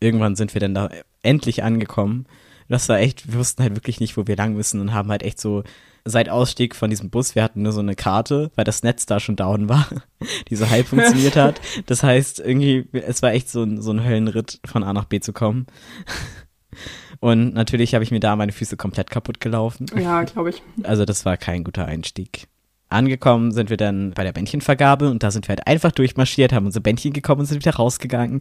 Irgendwann 0.00 0.36
sind 0.36 0.54
wir 0.54 0.60
dann 0.60 0.74
da 0.74 0.90
endlich 1.22 1.64
angekommen 1.64 2.26
das 2.68 2.88
war 2.88 2.98
echt, 2.98 3.30
wir 3.30 3.38
wussten 3.38 3.62
halt 3.62 3.74
wirklich 3.74 4.00
nicht, 4.00 4.16
wo 4.16 4.26
wir 4.26 4.36
lang 4.36 4.54
müssen 4.54 4.80
und 4.80 4.92
haben 4.92 5.10
halt 5.10 5.22
echt 5.22 5.40
so 5.40 5.64
seit 6.04 6.28
Ausstieg 6.28 6.74
von 6.74 6.90
diesem 6.90 7.10
Bus, 7.10 7.34
wir 7.34 7.42
hatten 7.42 7.62
nur 7.62 7.72
so 7.72 7.80
eine 7.80 7.94
Karte, 7.94 8.50
weil 8.56 8.64
das 8.64 8.82
Netz 8.82 9.06
da 9.06 9.20
schon 9.20 9.36
down 9.36 9.68
war, 9.68 9.88
die 10.48 10.56
so 10.56 10.68
halb 10.68 10.86
funktioniert 10.88 11.36
hat. 11.36 11.60
Das 11.86 12.02
heißt, 12.02 12.40
irgendwie, 12.40 12.88
es 12.92 13.22
war 13.22 13.32
echt 13.32 13.50
so 13.50 13.62
ein, 13.62 13.80
so 13.80 13.90
ein 13.90 14.04
Höllenritt, 14.04 14.60
von 14.64 14.82
A 14.82 14.92
nach 14.92 15.04
B 15.04 15.20
zu 15.20 15.32
kommen. 15.32 15.66
Und 17.20 17.52
natürlich 17.54 17.94
habe 17.94 18.04
ich 18.04 18.12
mir 18.12 18.20
da 18.20 18.36
meine 18.36 18.52
Füße 18.52 18.76
komplett 18.76 19.10
kaputt 19.10 19.40
gelaufen. 19.40 19.86
Ja, 19.96 20.22
glaube 20.22 20.50
ich. 20.50 20.62
Also 20.84 21.04
das 21.04 21.24
war 21.24 21.36
kein 21.36 21.64
guter 21.64 21.84
Einstieg. 21.84 22.46
Angekommen 22.90 23.50
sind 23.50 23.70
wir 23.70 23.76
dann 23.76 24.12
bei 24.12 24.22
der 24.22 24.32
Bändchenvergabe 24.32 25.10
und 25.10 25.22
da 25.22 25.30
sind 25.30 25.46
wir 25.46 25.50
halt 25.50 25.66
einfach 25.66 25.90
durchmarschiert, 25.90 26.52
haben 26.52 26.66
unsere 26.66 26.82
Bändchen 26.82 27.12
gekommen 27.12 27.40
und 27.40 27.46
sind 27.46 27.58
wieder 27.58 27.74
rausgegangen. 27.74 28.38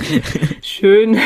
Schön. 0.61 1.17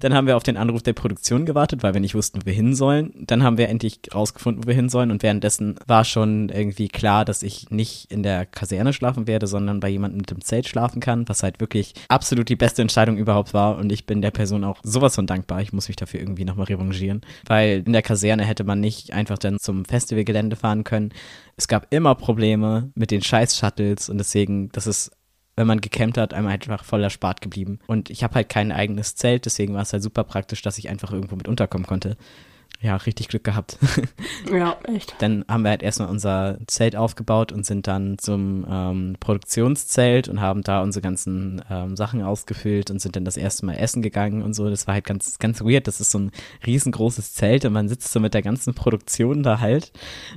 Dann 0.00 0.14
haben 0.14 0.26
wir 0.26 0.36
auf 0.36 0.42
den 0.42 0.56
Anruf 0.56 0.82
der 0.82 0.92
Produktion 0.92 1.46
gewartet, 1.46 1.82
weil 1.82 1.94
wir 1.94 2.00
nicht 2.00 2.14
wussten, 2.14 2.42
wo 2.42 2.46
wir 2.46 2.52
hin 2.52 2.74
sollen. 2.74 3.12
Dann 3.18 3.42
haben 3.42 3.58
wir 3.58 3.68
endlich 3.68 4.00
rausgefunden, 4.14 4.64
wo 4.64 4.68
wir 4.68 4.74
hin 4.74 4.88
sollen. 4.88 5.10
Und 5.10 5.22
währenddessen 5.22 5.76
war 5.86 6.04
schon 6.04 6.48
irgendwie 6.48 6.88
klar, 6.88 7.24
dass 7.24 7.42
ich 7.42 7.70
nicht 7.70 8.10
in 8.10 8.22
der 8.22 8.46
Kaserne 8.46 8.92
schlafen 8.92 9.26
werde, 9.26 9.46
sondern 9.46 9.80
bei 9.80 9.88
jemandem 9.88 10.18
mit 10.18 10.30
dem 10.30 10.42
Zelt 10.42 10.68
schlafen 10.68 11.00
kann, 11.00 11.28
was 11.28 11.42
halt 11.42 11.60
wirklich 11.60 11.94
absolut 12.08 12.48
die 12.48 12.56
beste 12.56 12.82
Entscheidung 12.82 13.16
überhaupt 13.16 13.54
war. 13.54 13.78
Und 13.78 13.90
ich 13.92 14.06
bin 14.06 14.22
der 14.22 14.30
Person 14.30 14.64
auch 14.64 14.78
sowas 14.82 15.14
von 15.14 15.26
dankbar. 15.26 15.60
Ich 15.62 15.72
muss 15.72 15.88
mich 15.88 15.96
dafür 15.96 16.20
irgendwie 16.20 16.44
nochmal 16.44 16.66
revanchieren. 16.66 17.22
Weil 17.46 17.82
in 17.86 17.92
der 17.92 18.02
Kaserne 18.02 18.44
hätte 18.44 18.64
man 18.64 18.80
nicht 18.80 19.12
einfach 19.12 19.38
dann 19.38 19.58
zum 19.58 19.84
Festivalgelände 19.84 20.56
fahren 20.56 20.84
können. 20.84 21.12
Es 21.56 21.66
gab 21.66 21.92
immer 21.92 22.14
Probleme 22.14 22.92
mit 22.94 23.10
den 23.10 23.22
Scheiß-Shuttles 23.22 24.08
und 24.08 24.18
deswegen, 24.18 24.70
das 24.70 24.86
ist 24.86 25.10
wenn 25.58 25.66
man 25.66 25.80
gecampt 25.80 26.16
hat, 26.16 26.34
einem 26.34 26.46
einfach 26.46 26.84
voller 26.84 27.10
Spart 27.10 27.40
geblieben. 27.40 27.80
Und 27.88 28.10
ich 28.10 28.22
habe 28.22 28.36
halt 28.36 28.48
kein 28.48 28.70
eigenes 28.70 29.16
Zelt, 29.16 29.44
deswegen 29.44 29.74
war 29.74 29.82
es 29.82 29.92
halt 29.92 30.04
super 30.04 30.22
praktisch, 30.22 30.62
dass 30.62 30.78
ich 30.78 30.88
einfach 30.88 31.12
irgendwo 31.12 31.34
mit 31.34 31.48
unterkommen 31.48 31.84
konnte. 31.84 32.16
Ja, 32.80 32.94
richtig 32.94 33.26
Glück 33.26 33.42
gehabt. 33.42 33.76
Ja, 34.52 34.78
echt. 34.84 35.14
Dann 35.18 35.44
haben 35.48 35.62
wir 35.62 35.70
halt 35.70 35.82
erstmal 35.82 36.08
unser 36.08 36.58
Zelt 36.68 36.94
aufgebaut 36.96 37.50
und 37.50 37.66
sind 37.66 37.86
dann 37.86 38.18
zum 38.18 38.64
ähm, 38.70 39.16
Produktionszelt 39.18 40.28
und 40.28 40.40
haben 40.40 40.62
da 40.62 40.80
unsere 40.80 41.02
ganzen 41.02 41.60
ähm, 41.68 41.96
Sachen 41.96 42.22
ausgefüllt 42.22 42.90
und 42.90 43.00
sind 43.00 43.16
dann 43.16 43.24
das 43.24 43.36
erste 43.36 43.66
Mal 43.66 43.74
essen 43.74 44.00
gegangen 44.00 44.42
und 44.42 44.54
so. 44.54 44.70
Das 44.70 44.86
war 44.86 44.94
halt 44.94 45.04
ganz, 45.04 45.38
ganz 45.38 45.60
weird. 45.60 45.86
Das 45.86 46.00
ist 46.00 46.12
so 46.12 46.20
ein 46.20 46.30
riesengroßes 46.66 47.34
Zelt 47.34 47.64
und 47.64 47.72
man 47.72 47.88
sitzt 47.88 48.12
so 48.12 48.20
mit 48.20 48.32
der 48.32 48.42
ganzen 48.42 48.74
Produktion 48.74 49.42
da 49.42 49.60
halt. 49.60 49.92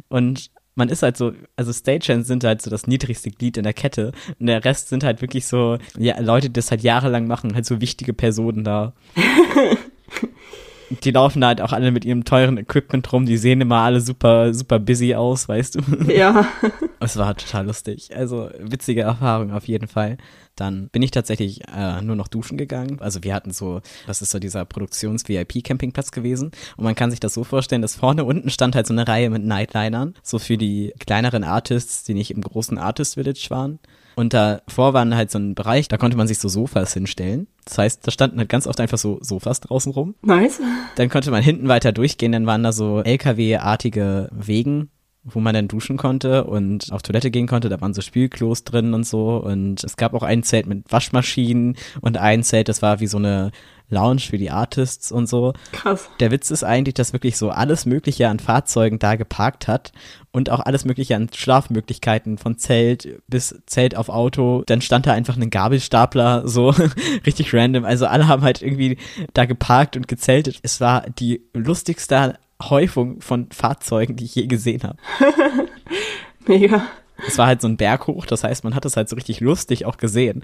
Und 0.09 0.49
man 0.75 0.89
ist 0.89 1.03
halt 1.03 1.17
so, 1.17 1.33
also 1.55 1.73
Stagehands 1.73 2.27
sind 2.27 2.43
halt 2.43 2.61
so 2.61 2.69
das 2.69 2.87
niedrigste 2.87 3.29
Glied 3.29 3.57
in 3.57 3.63
der 3.63 3.73
Kette 3.73 4.11
und 4.39 4.47
der 4.47 4.63
Rest 4.63 4.89
sind 4.89 5.03
halt 5.03 5.21
wirklich 5.21 5.45
so, 5.45 5.77
ja, 5.97 6.19
Leute, 6.19 6.47
die 6.47 6.53
das 6.53 6.71
halt 6.71 6.81
jahrelang 6.81 7.27
machen, 7.27 7.55
halt 7.55 7.65
so 7.65 7.81
wichtige 7.81 8.13
Personen 8.13 8.63
da. 8.63 8.93
die 11.03 11.11
laufen 11.11 11.43
halt 11.45 11.61
auch 11.61 11.73
alle 11.73 11.91
mit 11.91 12.05
ihrem 12.05 12.25
teuren 12.25 12.57
Equipment 12.57 13.11
rum, 13.11 13.25
die 13.25 13.37
sehen 13.37 13.61
immer 13.61 13.77
alle 13.77 14.01
super, 14.01 14.53
super 14.53 14.79
busy 14.79 15.15
aus, 15.15 15.47
weißt 15.47 15.75
du? 15.75 15.81
Ja. 16.11 16.47
Es 17.03 17.17
war 17.17 17.35
total 17.35 17.65
lustig. 17.65 18.15
Also 18.15 18.51
witzige 18.59 19.01
Erfahrung 19.01 19.51
auf 19.51 19.67
jeden 19.67 19.87
Fall. 19.87 20.17
Dann 20.55 20.89
bin 20.89 21.01
ich 21.01 21.11
tatsächlich 21.11 21.61
äh, 21.67 22.01
nur 22.01 22.15
noch 22.15 22.27
duschen 22.27 22.57
gegangen. 22.57 22.99
Also 22.99 23.23
wir 23.23 23.33
hatten 23.33 23.51
so, 23.51 23.81
das 24.07 24.21
ist 24.21 24.31
so 24.31 24.39
dieser 24.39 24.65
Produktions-VIP-Campingplatz 24.65 26.11
gewesen. 26.11 26.51
Und 26.77 26.83
man 26.83 26.95
kann 26.95 27.11
sich 27.11 27.19
das 27.19 27.33
so 27.33 27.43
vorstellen, 27.43 27.81
dass 27.81 27.95
vorne 27.95 28.25
unten 28.25 28.49
stand 28.49 28.75
halt 28.75 28.87
so 28.87 28.93
eine 28.93 29.07
Reihe 29.07 29.29
mit 29.29 29.43
Nightlinern. 29.43 30.15
So 30.23 30.39
für 30.39 30.57
die 30.57 30.93
kleineren 30.99 31.43
Artists, 31.43 32.03
die 32.03 32.13
nicht 32.13 32.31
im 32.31 32.41
großen 32.41 32.77
Artist 32.77 33.15
Village 33.15 33.47
waren. 33.49 33.79
Und 34.15 34.33
davor 34.33 34.93
waren 34.93 35.15
halt 35.15 35.31
so 35.31 35.39
ein 35.39 35.55
Bereich, 35.55 35.87
da 35.87 35.97
konnte 35.97 36.17
man 36.17 36.27
sich 36.27 36.39
so 36.39 36.49
Sofas 36.49 36.93
hinstellen. 36.93 37.47
Das 37.65 37.77
heißt, 37.77 38.05
da 38.05 38.11
standen 38.11 38.39
halt 38.39 38.49
ganz 38.49 38.67
oft 38.67 38.79
einfach 38.79 38.97
so 38.97 39.19
Sofas 39.21 39.61
draußen 39.61 39.91
rum. 39.91 40.15
Nice. 40.21 40.59
Dann 40.95 41.09
konnte 41.09 41.31
man 41.31 41.41
hinten 41.41 41.67
weiter 41.67 41.91
durchgehen, 41.91 42.31
dann 42.31 42.45
waren 42.45 42.63
da 42.63 42.73
so 42.73 43.01
LKW-artige 43.01 44.29
Wegen, 44.31 44.89
wo 45.23 45.39
man 45.39 45.53
dann 45.53 45.67
duschen 45.67 45.97
konnte 45.97 46.45
und 46.45 46.91
auf 46.91 47.03
Toilette 47.03 47.29
gehen 47.29 47.47
konnte. 47.47 47.69
Da 47.69 47.79
waren 47.79 47.93
so 47.93 48.01
Spülklos 48.01 48.63
drin 48.63 48.93
und 48.93 49.05
so. 49.05 49.37
Und 49.37 49.83
es 49.83 49.95
gab 49.95 50.13
auch 50.13 50.23
ein 50.23 50.43
Zelt 50.43 50.65
mit 50.65 50.91
Waschmaschinen 50.91 51.77
und 52.01 52.17
ein 52.17 52.43
Zelt, 52.43 52.69
das 52.69 52.81
war 52.81 52.99
wie 52.99 53.07
so 53.07 53.17
eine 53.17 53.51
Lounge 53.91 54.21
für 54.21 54.37
die 54.37 54.49
Artists 54.49 55.11
und 55.11 55.27
so. 55.27 55.53
Krass. 55.73 56.09
Der 56.19 56.31
Witz 56.31 56.49
ist 56.49 56.63
eigentlich, 56.63 56.95
dass 56.95 57.13
wirklich 57.13 57.37
so 57.37 57.49
alles 57.49 57.85
Mögliche 57.85 58.29
an 58.29 58.39
Fahrzeugen 58.39 58.97
da 58.97 59.15
geparkt 59.15 59.67
hat 59.67 59.91
und 60.31 60.49
auch 60.49 60.61
alles 60.61 60.85
Mögliche 60.85 61.15
an 61.15 61.29
Schlafmöglichkeiten 61.31 62.37
von 62.37 62.57
Zelt 62.57 63.21
bis 63.27 63.61
Zelt 63.67 63.95
auf 63.95 64.09
Auto. 64.09 64.63
Dann 64.65 64.81
stand 64.81 65.05
da 65.05 65.13
einfach 65.13 65.37
ein 65.37 65.49
Gabelstapler, 65.49 66.47
so 66.47 66.69
richtig 67.25 67.53
random. 67.53 67.85
Also 67.85 68.07
alle 68.07 68.27
haben 68.27 68.43
halt 68.43 68.61
irgendwie 68.61 68.97
da 69.33 69.45
geparkt 69.45 69.97
und 69.97 70.07
gezeltet. 70.07 70.59
Es 70.63 70.81
war 70.81 71.05
die 71.19 71.43
lustigste 71.53 72.37
Häufung 72.69 73.21
von 73.21 73.49
Fahrzeugen, 73.51 74.15
die 74.15 74.25
ich 74.25 74.35
je 74.35 74.47
gesehen 74.47 74.83
habe. 74.83 74.97
Mega. 76.47 76.85
Es 77.27 77.37
war 77.37 77.47
halt 77.47 77.61
so 77.61 77.67
ein 77.67 77.77
Berg 77.77 78.07
hoch, 78.07 78.25
das 78.25 78.43
heißt, 78.43 78.63
man 78.63 78.73
hat 78.73 78.85
es 78.85 78.97
halt 78.97 79.07
so 79.07 79.15
richtig 79.15 79.41
lustig 79.41 79.85
auch 79.85 79.97
gesehen. 79.97 80.43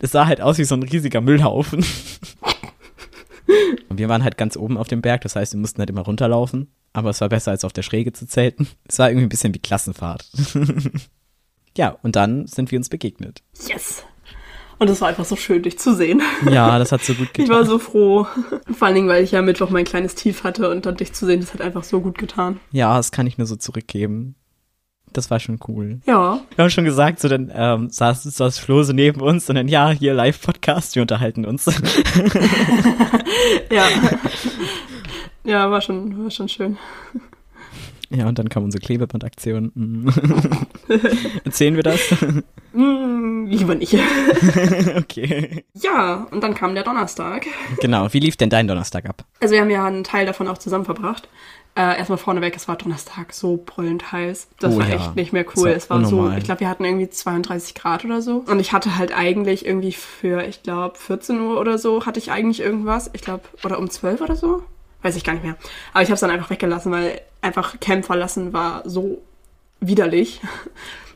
Das 0.00 0.12
sah 0.12 0.26
halt 0.26 0.40
aus 0.40 0.56
wie 0.58 0.64
so 0.64 0.74
ein 0.74 0.82
riesiger 0.82 1.20
Müllhaufen. 1.20 1.84
Und 3.88 3.98
wir 3.98 4.08
waren 4.08 4.24
halt 4.24 4.38
ganz 4.38 4.56
oben 4.56 4.78
auf 4.78 4.88
dem 4.88 5.02
Berg, 5.02 5.20
das 5.22 5.36
heißt, 5.36 5.52
wir 5.52 5.60
mussten 5.60 5.80
halt 5.80 5.90
immer 5.90 6.02
runterlaufen. 6.02 6.72
Aber 6.92 7.10
es 7.10 7.20
war 7.20 7.28
besser 7.28 7.50
als 7.50 7.64
auf 7.64 7.72
der 7.72 7.82
Schräge 7.82 8.12
zu 8.12 8.26
zelten. 8.26 8.68
Es 8.88 8.98
war 8.98 9.10
irgendwie 9.10 9.26
ein 9.26 9.30
bisschen 9.30 9.54
wie 9.54 9.58
Klassenfahrt. 9.58 10.30
ja, 11.76 11.98
und 12.02 12.16
dann 12.16 12.46
sind 12.46 12.70
wir 12.70 12.78
uns 12.78 12.88
begegnet. 12.88 13.42
Yes. 13.68 14.04
Und 14.84 14.90
es 14.90 15.00
war 15.00 15.08
einfach 15.08 15.24
so 15.24 15.34
schön, 15.34 15.62
dich 15.62 15.78
zu 15.78 15.94
sehen. 15.94 16.20
Ja, 16.50 16.78
das 16.78 16.92
hat 16.92 17.02
so 17.02 17.14
gut 17.14 17.32
getan. 17.32 17.46
Ich 17.46 17.50
war 17.50 17.64
so 17.64 17.78
froh. 17.78 18.26
Vor 18.70 18.86
allen 18.86 18.94
Dingen, 18.94 19.08
weil 19.08 19.24
ich 19.24 19.30
ja 19.30 19.40
Mittwoch 19.40 19.70
mein 19.70 19.86
kleines 19.86 20.14
Tief 20.14 20.44
hatte 20.44 20.68
und 20.68 20.84
dann 20.84 20.98
dich 20.98 21.14
zu 21.14 21.24
sehen, 21.24 21.40
das 21.40 21.54
hat 21.54 21.62
einfach 21.62 21.84
so 21.84 22.02
gut 22.02 22.18
getan. 22.18 22.60
Ja, 22.70 22.94
das 22.98 23.10
kann 23.10 23.26
ich 23.26 23.38
nur 23.38 23.46
so 23.46 23.56
zurückgeben. 23.56 24.34
Das 25.14 25.30
war 25.30 25.40
schon 25.40 25.58
cool. 25.68 26.00
Ja. 26.04 26.38
Wir 26.54 26.64
haben 26.64 26.70
schon 26.70 26.84
gesagt, 26.84 27.18
so 27.18 27.28
dann 27.28 27.50
ähm, 27.54 27.88
saß, 27.88 28.24
saß 28.24 28.58
Flo 28.58 28.82
so 28.82 28.92
neben 28.92 29.22
uns 29.22 29.48
und 29.48 29.54
dann, 29.54 29.68
ja, 29.68 29.88
hier 29.88 30.12
Live-Podcast, 30.12 30.96
wir 30.96 31.00
unterhalten 31.02 31.46
uns. 31.46 31.64
ja. 33.70 33.84
Ja, 35.46 35.70
war 35.70 35.82
schon, 35.82 36.24
war 36.24 36.30
schon 36.30 36.48
schön. 36.48 36.78
Ja, 38.14 38.28
und 38.28 38.38
dann 38.38 38.48
kam 38.48 38.64
unsere 38.64 38.80
Klebebandaktion. 38.80 39.72
Mhm. 39.74 40.12
Erzählen 41.44 41.76
wir 41.76 41.82
das? 41.82 42.00
Mm, 42.72 43.46
lieber 43.46 43.74
nicht. 43.74 43.94
okay. 44.96 45.64
Ja, 45.74 46.26
und 46.30 46.42
dann 46.42 46.54
kam 46.54 46.74
der 46.74 46.84
Donnerstag. 46.84 47.46
Genau, 47.80 48.12
wie 48.12 48.20
lief 48.20 48.36
denn 48.36 48.50
dein 48.50 48.68
Donnerstag 48.68 49.08
ab? 49.08 49.24
Also 49.40 49.54
wir 49.54 49.60
haben 49.60 49.70
ja 49.70 49.84
einen 49.84 50.04
Teil 50.04 50.26
davon 50.26 50.48
auch 50.48 50.58
zusammen 50.58 50.84
verbracht. 50.84 51.28
Äh, 51.76 51.98
erstmal 51.98 52.18
vorneweg, 52.18 52.54
es 52.54 52.68
war 52.68 52.76
Donnerstag 52.76 53.32
so 53.32 53.60
brüllend 53.66 54.12
heiß. 54.12 54.46
Das 54.60 54.74
Oh 54.74 54.78
war 54.78 54.88
ja. 54.88 54.94
echt 54.94 55.16
nicht 55.16 55.32
mehr 55.32 55.44
cool. 55.56 55.64
war 55.64 55.72
es 55.72 55.90
war 55.90 56.04
so, 56.04 56.18
unnormal. 56.18 56.38
ich 56.38 56.44
glaube, 56.44 56.60
wir 56.60 56.68
hatten 56.68 56.84
irgendwie 56.84 57.10
32 57.10 57.74
Grad 57.74 58.04
oder 58.04 58.22
so. 58.22 58.44
Und 58.46 58.60
ich 58.60 58.72
hatte 58.72 58.96
halt 58.96 59.12
eigentlich 59.12 59.66
irgendwie 59.66 59.90
für, 59.90 60.44
ich 60.46 60.62
glaube, 60.62 60.96
14 60.96 61.40
Uhr 61.40 61.58
oder 61.60 61.78
so, 61.78 62.06
hatte 62.06 62.20
ich 62.20 62.30
eigentlich 62.30 62.60
irgendwas. 62.60 63.10
Ich 63.12 63.22
glaube, 63.22 63.42
oder 63.64 63.80
um 63.80 63.90
12 63.90 64.20
oder 64.20 64.36
so. 64.36 64.62
Weiß 65.04 65.16
ich 65.16 65.22
gar 65.22 65.34
nicht 65.34 65.44
mehr. 65.44 65.56
Aber 65.92 66.02
ich 66.02 66.08
habe 66.08 66.14
es 66.14 66.20
dann 66.20 66.30
einfach 66.30 66.48
weggelassen, 66.48 66.90
weil 66.90 67.20
einfach 67.42 67.78
Camp 67.78 68.06
verlassen 68.06 68.54
war 68.54 68.82
so 68.88 69.22
widerlich. 69.80 70.40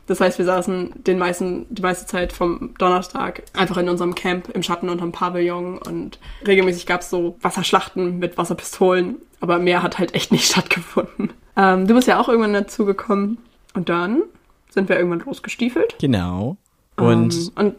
Das 0.07 0.23
heißt, 0.23 0.39
wir 0.39 0.47
saßen 0.47 1.05
den 1.05 1.19
meisten, 1.19 1.67
die 1.69 1.83
meiste 1.83 2.07
Zeit 2.07 2.33
vom 2.33 2.73
Donnerstag 2.79 3.43
einfach 3.53 3.77
in 3.77 3.91
unserem 3.91 4.15
Camp 4.15 4.49
im 4.49 4.63
Schatten 4.63 4.89
unterm 4.89 5.13
Pavillon 5.13 5.77
und 5.77 6.19
regelmäßig 6.47 6.87
gab 6.87 7.03
es 7.03 7.11
so 7.11 7.37
Wasserschlachten 7.43 8.19
mit 8.19 8.39
Wasserpistolen, 8.39 9.17
aber 9.41 9.59
mehr 9.59 9.83
hat 9.83 9.99
halt 9.99 10.15
echt 10.15 10.33
nicht 10.33 10.47
stattgefunden. 10.51 11.35
Ähm, 11.59 11.87
du 11.87 11.93
bist 11.93 12.09
ja 12.09 12.19
auch 12.19 12.31
irgendwann 12.31 12.55
dazu 12.55 12.87
gekommen 12.87 13.37
und 13.75 13.91
dann 13.91 14.23
sind 14.71 14.89
wir 14.89 14.97
irgendwann 14.97 15.21
losgestiefelt. 15.27 15.97
Genau. 16.01 16.57
Und 16.97 17.35
ähm, 17.35 17.51
und 17.57 17.75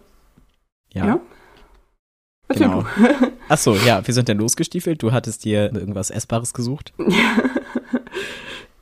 ja. 0.93 1.05
ja. 1.07 1.19
Erzähl 2.49 2.67
Genau. 2.67 2.81
du. 2.81 3.31
Ach 3.49 3.57
so, 3.57 3.75
ja, 3.75 4.05
wir 4.05 4.13
sind 4.13 4.27
dann 4.29 4.37
losgestiefelt. 4.37 5.01
Du 5.01 5.11
hattest 5.11 5.45
dir 5.45 5.71
irgendwas 5.73 6.09
Essbares 6.09 6.53
gesucht. 6.53 6.93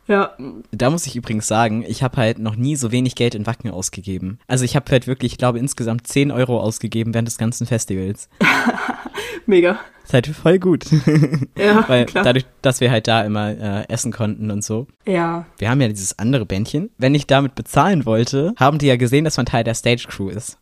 Ja, 0.08 0.32
Da 0.72 0.90
muss 0.90 1.06
ich 1.06 1.18
übrigens 1.18 1.48
sagen, 1.48 1.84
ich 1.86 2.02
habe 2.02 2.16
halt 2.16 2.40
noch 2.40 2.56
nie 2.56 2.78
so 2.78 2.94
wenig 2.94 3.16
Geld 3.16 3.36
in 3.36 3.46
Wacken 3.46 3.70
ausgegeben. 3.72 4.40
Also 4.48 4.64
ich 4.64 4.78
habe 4.78 4.90
halt 4.90 5.06
wirklich, 5.06 5.34
ich 5.34 5.38
glaube, 5.38 5.60
insgesamt 5.60 6.08
10 6.08 6.32
Euro 6.32 6.62
ausgegeben 6.62 7.14
während 7.14 7.28
des 7.28 7.38
ganzen 7.38 7.68
Festivals. 7.68 8.30
mega. 9.46 9.80
Ist 10.06 10.14
halt 10.14 10.28
voll 10.28 10.60
gut. 10.60 10.86
Ja, 11.58 11.84
Weil 11.90 12.06
klar. 12.06 12.24
dadurch, 12.24 12.46
dass 12.62 12.80
wir 12.80 12.90
halt 12.92 13.08
da 13.10 13.24
immer 13.24 13.50
äh, 13.50 13.86
essen 13.90 14.12
konnten 14.14 14.50
und 14.52 14.64
so. 14.64 14.88
ja, 15.06 15.46
Wir 15.58 15.70
haben 15.70 15.82
ja 15.82 15.88
dieses 15.90 16.18
andere 16.20 16.46
Bändchen. 16.46 16.90
Wenn 16.98 17.16
ich 17.16 17.28
damit 17.28 17.56
bezahlen 17.56 18.06
wollte, 18.06 18.54
haben 18.58 18.78
die 18.78 18.86
ja 18.86 18.96
gesehen, 18.96 19.26
dass 19.26 19.36
man 19.38 19.46
Teil 19.48 19.64
der 19.66 19.74
Stage 19.74 20.06
Crew 20.08 20.30
ist. 20.30 20.58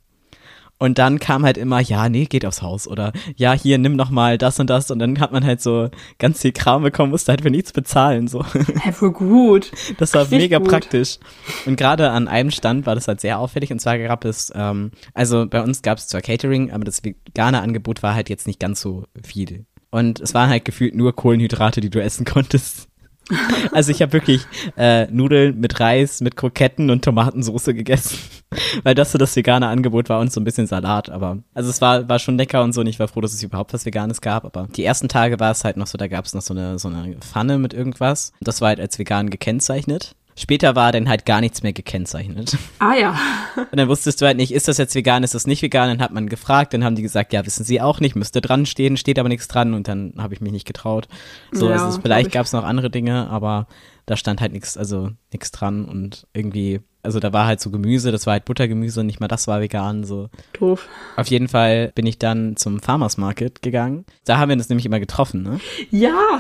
Und 0.78 0.98
dann 0.98 1.20
kam 1.20 1.46
halt 1.46 1.58
immer, 1.58 1.80
ja, 1.80 2.10
nee, 2.10 2.26
geht 2.26 2.46
aufs 2.46 2.62
Haus 2.62 2.88
oder 2.88 3.14
ja, 3.38 3.54
hier, 3.54 3.78
nimm 3.78 3.96
noch 3.96 4.10
mal 4.10 4.38
das 4.38 4.60
und 4.60 4.70
das 4.70 4.92
und 4.92 5.00
dann 5.00 5.20
hat 5.20 5.32
man 5.32 5.46
halt 5.46 5.62
so 5.62 5.90
ganz 6.20 6.42
viel 6.42 6.52
Kram 6.52 6.84
bekommen, 6.84 7.12
musste 7.12 7.32
halt 7.32 7.42
für 7.42 7.50
nichts 7.50 7.72
bezahlen, 7.72 8.28
so. 8.28 8.44
Hä, 8.82 8.92
voll 8.92 9.14
gut. 9.14 9.72
Das 10.00 10.14
war 10.14 10.24
Richtig 10.24 10.40
mega 10.40 10.58
gut. 10.58 10.68
praktisch. 10.68 11.18
Und 11.66 11.78
gerade 11.78 12.12
an 12.12 12.28
einem 12.28 12.52
Stand 12.52 12.86
war 12.86 12.96
das 12.96 13.08
halt 13.08 13.22
sehr 13.22 13.40
auffällig 13.40 13.72
und 13.72 13.80
zwar 13.80 13.98
gab 13.98 14.26
es, 14.26 14.52
ähm, 14.54 14.92
also 15.14 15.46
bei 15.48 15.62
uns 15.62 15.82
gab 15.82 15.98
es 15.98 16.08
zwar 16.08 16.22
Catering, 16.22 16.72
aber 16.72 16.84
das 16.84 17.04
vegane 17.04 17.62
Angebot 17.62 18.04
war 18.04 18.14
halt 18.14 18.30
jetzt 18.30 18.46
nicht 18.46 18.60
ganz 18.60 18.82
so 18.82 19.06
viel. 19.24 19.66
Und 19.92 20.20
es 20.20 20.34
waren 20.34 20.50
halt 20.50 20.66
gefühlt 20.66 20.94
nur 20.94 21.16
Kohlenhydrate, 21.16 21.80
die 21.80 21.90
du 21.90 22.02
essen 22.02 22.26
konntest. 22.26 22.90
Also 23.72 23.92
ich 23.92 24.02
habe 24.02 24.14
wirklich 24.14 24.46
äh, 24.78 25.08
Nudeln 25.08 25.60
mit 25.60 25.80
Reis, 25.80 26.22
mit 26.22 26.36
Kroketten 26.36 26.90
und 26.90 27.04
Tomatensauce 27.04 27.66
gegessen, 27.66 28.18
weil 28.84 28.96
das 28.96 29.12
so 29.12 29.18
das 29.18 29.36
vegane 29.36 29.68
Angebot 29.68 30.10
war 30.10 30.20
und 30.20 30.32
so 30.32 30.40
ein 30.40 30.44
bisschen 30.44 30.68
Salat. 30.68 31.10
Aber 31.10 31.40
also 31.54 31.70
es 31.70 31.82
war 31.82 32.08
war 32.08 32.20
schon 32.20 32.38
lecker 32.38 32.64
und 32.64 32.74
so. 32.74 32.82
Und 32.82 32.88
ich 32.88 33.00
war 33.00 33.08
froh, 33.08 33.22
dass 33.22 33.34
es 33.34 33.44
überhaupt 33.44 33.74
was 33.74 33.86
Veganes 33.86 34.22
gab. 34.22 34.46
Aber 34.46 34.68
die 34.76 34.84
ersten 34.84 35.10
Tage 35.10 35.40
war 35.40 35.52
es 35.52 35.64
halt 35.64 35.78
noch 35.78 35.88
so, 35.88 35.98
da 35.98 36.08
gab 36.08 36.26
es 36.26 36.34
noch 36.34 36.42
so 36.42 36.54
eine 36.54 36.80
so 36.80 36.88
eine 36.88 37.16
Pfanne 37.18 37.58
mit 37.58 37.74
irgendwas. 37.74 38.32
Das 38.42 38.62
war 38.62 38.70
halt 38.70 38.80
als 38.80 39.00
vegan 39.00 39.30
gekennzeichnet. 39.30 40.16
Später 40.38 40.76
war 40.76 40.92
dann 40.92 41.08
halt 41.08 41.26
gar 41.26 41.40
nichts 41.40 41.64
mehr 41.64 41.72
gekennzeichnet. 41.72 42.58
Ah 42.80 42.94
ja. 42.94 43.18
Und 43.72 43.78
dann 43.78 43.88
wusstest 43.88 44.22
du 44.22 44.26
halt 44.26 44.36
nicht, 44.36 44.52
ist 44.54 44.68
das 44.68 44.78
jetzt 44.78 44.94
vegan, 44.94 45.24
ist 45.24 45.34
das 45.34 45.48
nicht 45.48 45.62
vegan? 45.62 45.88
Dann 45.88 46.02
hat 46.02 46.12
man 46.12 46.28
gefragt, 46.28 46.74
dann 46.74 46.84
haben 46.84 46.96
die 46.96 47.02
gesagt, 47.02 47.32
ja, 47.32 47.46
wissen 47.46 47.64
sie 47.64 47.80
auch 47.80 48.02
nicht, 48.02 48.16
müsste 48.16 48.42
dran 48.42 48.66
stehen, 48.66 48.98
steht 48.98 49.18
aber 49.18 49.30
nichts 49.30 49.48
dran 49.48 49.74
und 49.74 49.88
dann 49.88 50.14
habe 50.18 50.34
ich 50.34 50.42
mich 50.42 50.52
nicht 50.52 50.68
getraut. 50.68 51.08
So, 51.52 51.70
Ja, 51.70 51.86
also 51.86 52.02
vielleicht 52.02 52.28
ich. 52.28 52.34
gab 52.34 52.46
es 52.46 52.52
noch 52.52 52.66
andere 52.66 52.90
Dinge, 52.90 53.30
aber 53.30 53.68
da 54.06 54.18
stand 54.18 54.42
halt 54.42 54.52
nichts, 54.52 54.78
also 54.78 55.10
nichts 55.32 55.52
dran 55.52 55.86
und 55.86 56.28
irgendwie, 56.34 56.82
also 57.02 57.20
da 57.22 57.32
war 57.32 57.46
halt 57.48 57.62
so 57.62 57.72
Gemüse, 57.72 58.12
das 58.12 58.26
war 58.28 58.34
halt 58.34 58.46
Buttergemüse, 58.46 59.04
nicht 59.06 59.22
mal 59.22 59.28
das 59.30 59.48
war 59.48 59.62
vegan, 59.62 60.04
so. 60.04 60.30
Doof. 60.60 60.88
Auf 61.16 61.28
jeden 61.28 61.48
Fall 61.48 61.92
bin 61.96 62.06
ich 62.06 62.20
dann 62.20 62.58
zum 62.58 62.82
Farmers 62.82 63.18
Market 63.18 63.62
gegangen. 63.62 64.06
Da 64.26 64.38
haben 64.38 64.50
wir 64.50 64.58
uns 64.58 64.68
nämlich 64.70 64.86
immer 64.86 65.00
getroffen, 65.00 65.44
ne? 65.44 65.60
Ja. 65.92 66.40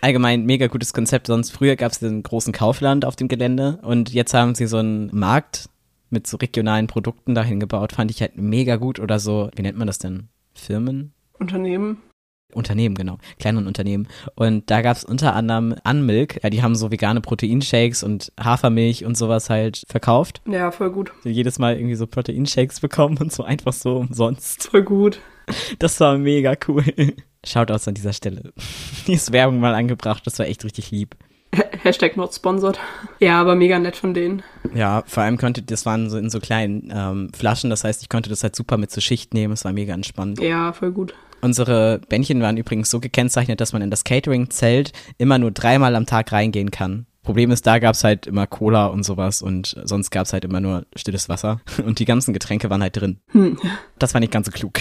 Allgemein 0.00 0.44
mega 0.44 0.66
gutes 0.66 0.92
Konzept. 0.92 1.26
Sonst 1.26 1.50
früher 1.50 1.76
gab 1.76 1.92
es 1.92 2.02
einen 2.02 2.22
großen 2.22 2.52
Kaufland 2.52 3.04
auf 3.04 3.16
dem 3.16 3.28
Gelände 3.28 3.78
und 3.82 4.12
jetzt 4.12 4.34
haben 4.34 4.54
sie 4.54 4.66
so 4.66 4.78
einen 4.78 5.10
Markt 5.12 5.68
mit 6.10 6.26
so 6.26 6.36
regionalen 6.36 6.86
Produkten 6.86 7.34
dahin 7.34 7.60
gebaut. 7.60 7.92
Fand 7.92 8.10
ich 8.10 8.20
halt 8.20 8.36
mega 8.36 8.76
gut 8.76 8.98
oder 8.98 9.18
so. 9.18 9.50
Wie 9.54 9.62
nennt 9.62 9.78
man 9.78 9.86
das 9.86 9.98
denn? 9.98 10.28
Firmen? 10.54 11.12
Unternehmen. 11.38 11.98
Unternehmen, 12.54 12.94
genau. 12.94 13.18
Kleinen 13.38 13.66
Unternehmen. 13.66 14.08
Und 14.34 14.70
da 14.70 14.80
gab 14.80 14.96
es 14.96 15.04
unter 15.04 15.34
anderem 15.34 15.74
Unmilk. 15.84 16.42
Ja, 16.42 16.48
die 16.48 16.62
haben 16.62 16.74
so 16.74 16.90
vegane 16.90 17.20
Proteinshakes 17.20 18.02
und 18.02 18.32
Hafermilch 18.40 19.04
und 19.04 19.18
sowas 19.18 19.50
halt 19.50 19.82
verkauft. 19.86 20.40
Ja, 20.46 20.70
voll 20.70 20.90
gut. 20.90 21.12
So 21.22 21.28
jedes 21.28 21.58
Mal 21.58 21.76
irgendwie 21.76 21.94
so 21.94 22.06
Proteinshakes 22.06 22.80
bekommen 22.80 23.18
und 23.18 23.32
so 23.32 23.42
einfach 23.42 23.74
so 23.74 23.98
umsonst. 23.98 24.68
Voll 24.70 24.82
gut. 24.82 25.20
Das 25.78 26.00
war 26.00 26.16
mega 26.16 26.54
cool. 26.68 26.84
Shoutouts 27.44 27.88
an 27.88 27.94
dieser 27.94 28.12
Stelle. 28.12 28.52
Hier 29.06 29.14
ist 29.14 29.32
Werbung 29.32 29.60
mal 29.60 29.74
angebracht. 29.74 30.26
Das 30.26 30.38
war 30.38 30.46
echt 30.46 30.64
richtig 30.64 30.90
lieb. 30.90 31.14
Ha- 31.56 31.64
Hashtag 31.82 32.16
not 32.16 32.34
sponsored. 32.34 32.78
Ja, 33.20 33.40
aber 33.40 33.54
mega 33.54 33.78
nett 33.78 33.96
von 33.96 34.12
denen. 34.14 34.42
Ja, 34.74 35.02
vor 35.06 35.22
allem 35.22 35.38
konnte, 35.38 35.62
das 35.62 35.86
waren 35.86 36.10
so 36.10 36.18
in 36.18 36.28
so 36.30 36.40
kleinen 36.40 36.92
ähm, 36.94 37.30
Flaschen, 37.34 37.70
das 37.70 37.84
heißt, 37.84 38.02
ich 38.02 38.08
konnte 38.08 38.28
das 38.28 38.42
halt 38.42 38.54
super 38.54 38.76
mit 38.76 38.90
zur 38.90 39.02
Schicht 39.02 39.32
nehmen, 39.32 39.54
es 39.54 39.64
war 39.64 39.72
mega 39.72 39.94
entspannt. 39.94 40.40
Ja, 40.40 40.72
voll 40.72 40.92
gut. 40.92 41.14
Unsere 41.40 42.00
Bändchen 42.08 42.42
waren 42.42 42.56
übrigens 42.56 42.90
so 42.90 42.98
gekennzeichnet, 43.00 43.60
dass 43.60 43.72
man 43.72 43.80
in 43.80 43.90
das 43.90 44.02
Catering-Zelt 44.04 44.92
immer 45.18 45.38
nur 45.38 45.52
dreimal 45.52 45.94
am 45.94 46.04
Tag 46.04 46.32
reingehen 46.32 46.70
kann. 46.72 47.06
Problem 47.22 47.50
ist, 47.50 47.66
da 47.66 47.78
gab's 47.78 48.04
halt 48.04 48.26
immer 48.26 48.46
Cola 48.46 48.86
und 48.86 49.04
sowas 49.04 49.40
und 49.40 49.76
sonst 49.84 50.10
gab's 50.10 50.32
halt 50.32 50.44
immer 50.44 50.60
nur 50.60 50.84
stilles 50.96 51.28
Wasser 51.28 51.60
und 51.86 51.98
die 52.00 52.04
ganzen 52.06 52.34
Getränke 52.34 52.68
waren 52.70 52.82
halt 52.82 52.96
drin. 52.96 53.20
Hm. 53.30 53.58
Das 53.98 54.12
war 54.14 54.20
nicht 54.20 54.32
ganz 54.32 54.46
so 54.46 54.52
klug. 54.52 54.80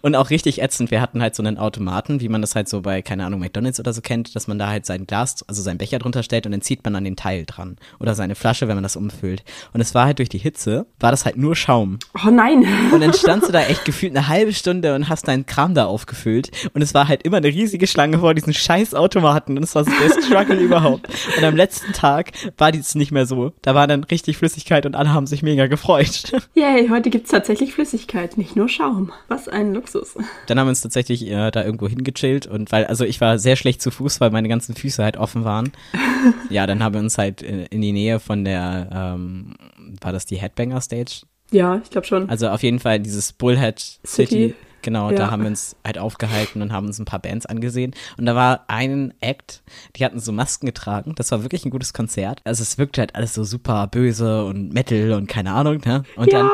Und 0.00 0.14
auch 0.14 0.30
richtig 0.30 0.62
ätzend, 0.62 0.90
wir 0.90 1.00
hatten 1.00 1.20
halt 1.20 1.34
so 1.34 1.42
einen 1.42 1.58
Automaten, 1.58 2.20
wie 2.20 2.28
man 2.28 2.40
das 2.40 2.54
halt 2.54 2.68
so 2.68 2.82
bei, 2.82 3.02
keine 3.02 3.26
Ahnung, 3.26 3.40
McDonalds 3.40 3.80
oder 3.80 3.92
so 3.92 4.00
kennt, 4.00 4.34
dass 4.36 4.46
man 4.46 4.58
da 4.58 4.68
halt 4.68 4.86
sein 4.86 5.06
Glas, 5.06 5.44
also 5.48 5.60
seinen 5.60 5.78
Becher 5.78 5.98
drunter 5.98 6.22
stellt 6.22 6.46
und 6.46 6.52
dann 6.52 6.62
zieht 6.62 6.84
man 6.84 6.94
an 6.94 7.04
den 7.04 7.16
Teil 7.16 7.44
dran. 7.46 7.76
Oder 7.98 8.14
seine 8.14 8.36
Flasche, 8.36 8.68
wenn 8.68 8.76
man 8.76 8.84
das 8.84 8.96
umfüllt. 8.96 9.42
Und 9.72 9.80
es 9.80 9.94
war 9.94 10.06
halt 10.06 10.18
durch 10.18 10.28
die 10.28 10.38
Hitze, 10.38 10.86
war 11.00 11.10
das 11.10 11.24
halt 11.24 11.36
nur 11.36 11.56
Schaum. 11.56 11.98
Oh 12.24 12.30
nein. 12.30 12.64
Und 12.92 13.00
dann 13.00 13.12
standst 13.12 13.48
du 13.48 13.52
da 13.52 13.60
echt 13.66 13.84
gefühlt 13.84 14.16
eine 14.16 14.28
halbe 14.28 14.52
Stunde 14.52 14.94
und 14.94 15.08
hast 15.08 15.26
deinen 15.26 15.46
Kram 15.46 15.74
da 15.74 15.86
aufgefüllt. 15.86 16.50
Und 16.72 16.82
es 16.82 16.94
war 16.94 17.08
halt 17.08 17.22
immer 17.22 17.38
eine 17.38 17.48
riesige 17.48 17.86
Schlange 17.86 18.20
vor 18.20 18.34
diesen 18.34 18.54
scheiß 18.54 18.94
Automaten. 18.94 19.56
Und 19.56 19.64
es 19.64 19.74
war 19.74 19.84
so 19.84 19.90
der 19.90 20.22
Struggle 20.22 20.60
überhaupt. 20.60 21.08
Und 21.36 21.44
am 21.44 21.56
letzten 21.56 21.92
Tag 21.92 22.30
war 22.56 22.70
dies 22.70 22.94
nicht 22.94 23.10
mehr 23.10 23.26
so. 23.26 23.52
Da 23.62 23.74
war 23.74 23.86
dann 23.88 24.04
richtig 24.04 24.36
Flüssigkeit 24.36 24.86
und 24.86 24.94
alle 24.94 25.12
haben 25.12 25.26
sich 25.26 25.42
mega 25.42 25.66
gefreut. 25.66 26.32
Yay, 26.54 26.88
heute 26.88 27.10
gibt's 27.10 27.30
tatsächlich 27.30 27.72
Flüssigkeit, 27.72 28.38
nicht 28.38 28.54
nur 28.54 28.68
Schaum. 28.68 29.12
Was 29.28 29.48
ein 29.48 29.55
Luxus. 29.62 30.14
Dann 30.46 30.58
haben 30.58 30.66
wir 30.66 30.70
uns 30.70 30.80
tatsächlich 30.80 31.26
äh, 31.26 31.50
da 31.50 31.64
irgendwo 31.64 31.88
hingechillt 31.88 32.46
und 32.46 32.72
weil, 32.72 32.86
also 32.86 33.04
ich 33.04 33.20
war 33.20 33.38
sehr 33.38 33.56
schlecht 33.56 33.82
zu 33.82 33.90
Fuß, 33.90 34.20
weil 34.20 34.30
meine 34.30 34.48
ganzen 34.48 34.74
Füße 34.74 35.02
halt 35.02 35.16
offen 35.16 35.44
waren. 35.44 35.72
ja, 36.50 36.66
dann 36.66 36.82
haben 36.82 36.94
wir 36.94 37.00
uns 37.00 37.18
halt 37.18 37.42
in, 37.42 37.60
in 37.66 37.80
die 37.80 37.92
Nähe 37.92 38.20
von 38.20 38.44
der, 38.44 38.88
ähm, 38.92 39.54
war 40.00 40.12
das 40.12 40.26
die 40.26 40.36
Headbanger 40.36 40.80
Stage? 40.80 41.22
Ja, 41.50 41.80
ich 41.82 41.90
glaube 41.90 42.06
schon. 42.06 42.28
Also 42.28 42.48
auf 42.48 42.62
jeden 42.62 42.80
Fall 42.80 43.00
dieses 43.00 43.32
Bullhead 43.32 43.78
City. 43.78 44.04
City. 44.04 44.54
Genau, 44.86 45.10
Ja. 45.10 45.16
da 45.16 45.30
haben 45.32 45.42
wir 45.42 45.48
uns 45.48 45.74
halt 45.84 45.98
aufgehalten 45.98 46.62
und 46.62 46.72
haben 46.72 46.86
uns 46.86 47.00
ein 47.00 47.04
paar 47.06 47.18
Bands 47.18 47.44
angesehen. 47.44 47.92
Und 48.18 48.26
da 48.26 48.36
war 48.36 48.64
ein 48.68 49.12
Act, 49.20 49.64
die 49.96 50.04
hatten 50.04 50.20
so 50.20 50.30
Masken 50.30 50.64
getragen. 50.66 51.12
Das 51.16 51.32
war 51.32 51.42
wirklich 51.42 51.64
ein 51.64 51.70
gutes 51.70 51.92
Konzert. 51.92 52.40
Also 52.44 52.62
es 52.62 52.78
wirkte 52.78 53.00
halt 53.00 53.16
alles 53.16 53.34
so 53.34 53.42
super 53.42 53.88
böse 53.88 54.44
und 54.44 54.72
Metal 54.72 55.10
und 55.14 55.26
keine 55.26 55.52
Ahnung, 55.52 55.80
ne? 55.84 56.04
Und 56.14 56.32
Ja. 56.32 56.48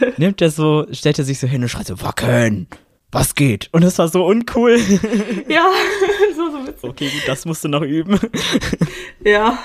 dann 0.00 0.12
nimmt 0.18 0.42
er 0.42 0.50
so, 0.50 0.86
stellt 0.92 1.18
er 1.18 1.24
sich 1.24 1.38
so 1.38 1.46
hin 1.46 1.62
und 1.62 1.70
schreit 1.70 1.86
so, 1.86 2.00
Wacken! 2.02 2.66
Was 3.10 3.34
geht? 3.34 3.70
Und 3.72 3.82
es 3.84 3.98
war 3.98 4.08
so 4.08 4.26
uncool. 4.26 4.76
Ja, 5.48 5.66
das 6.28 6.36
war 6.38 6.50
so 6.52 6.66
witzig. 6.66 6.84
Okay, 6.90 7.08
gut, 7.08 7.22
das 7.26 7.46
musst 7.46 7.64
du 7.64 7.68
noch 7.68 7.80
üben. 7.80 8.20
Ja, 9.24 9.58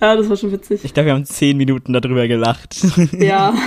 ja, 0.00 0.16
das 0.16 0.28
war 0.28 0.36
schon 0.36 0.50
witzig. 0.50 0.80
Ich 0.84 0.92
glaube, 0.92 1.06
wir 1.06 1.12
haben 1.14 1.24
zehn 1.24 1.56
Minuten 1.56 1.92
darüber 1.92 2.26
gelacht. 2.26 2.76
Ja. 3.12 3.54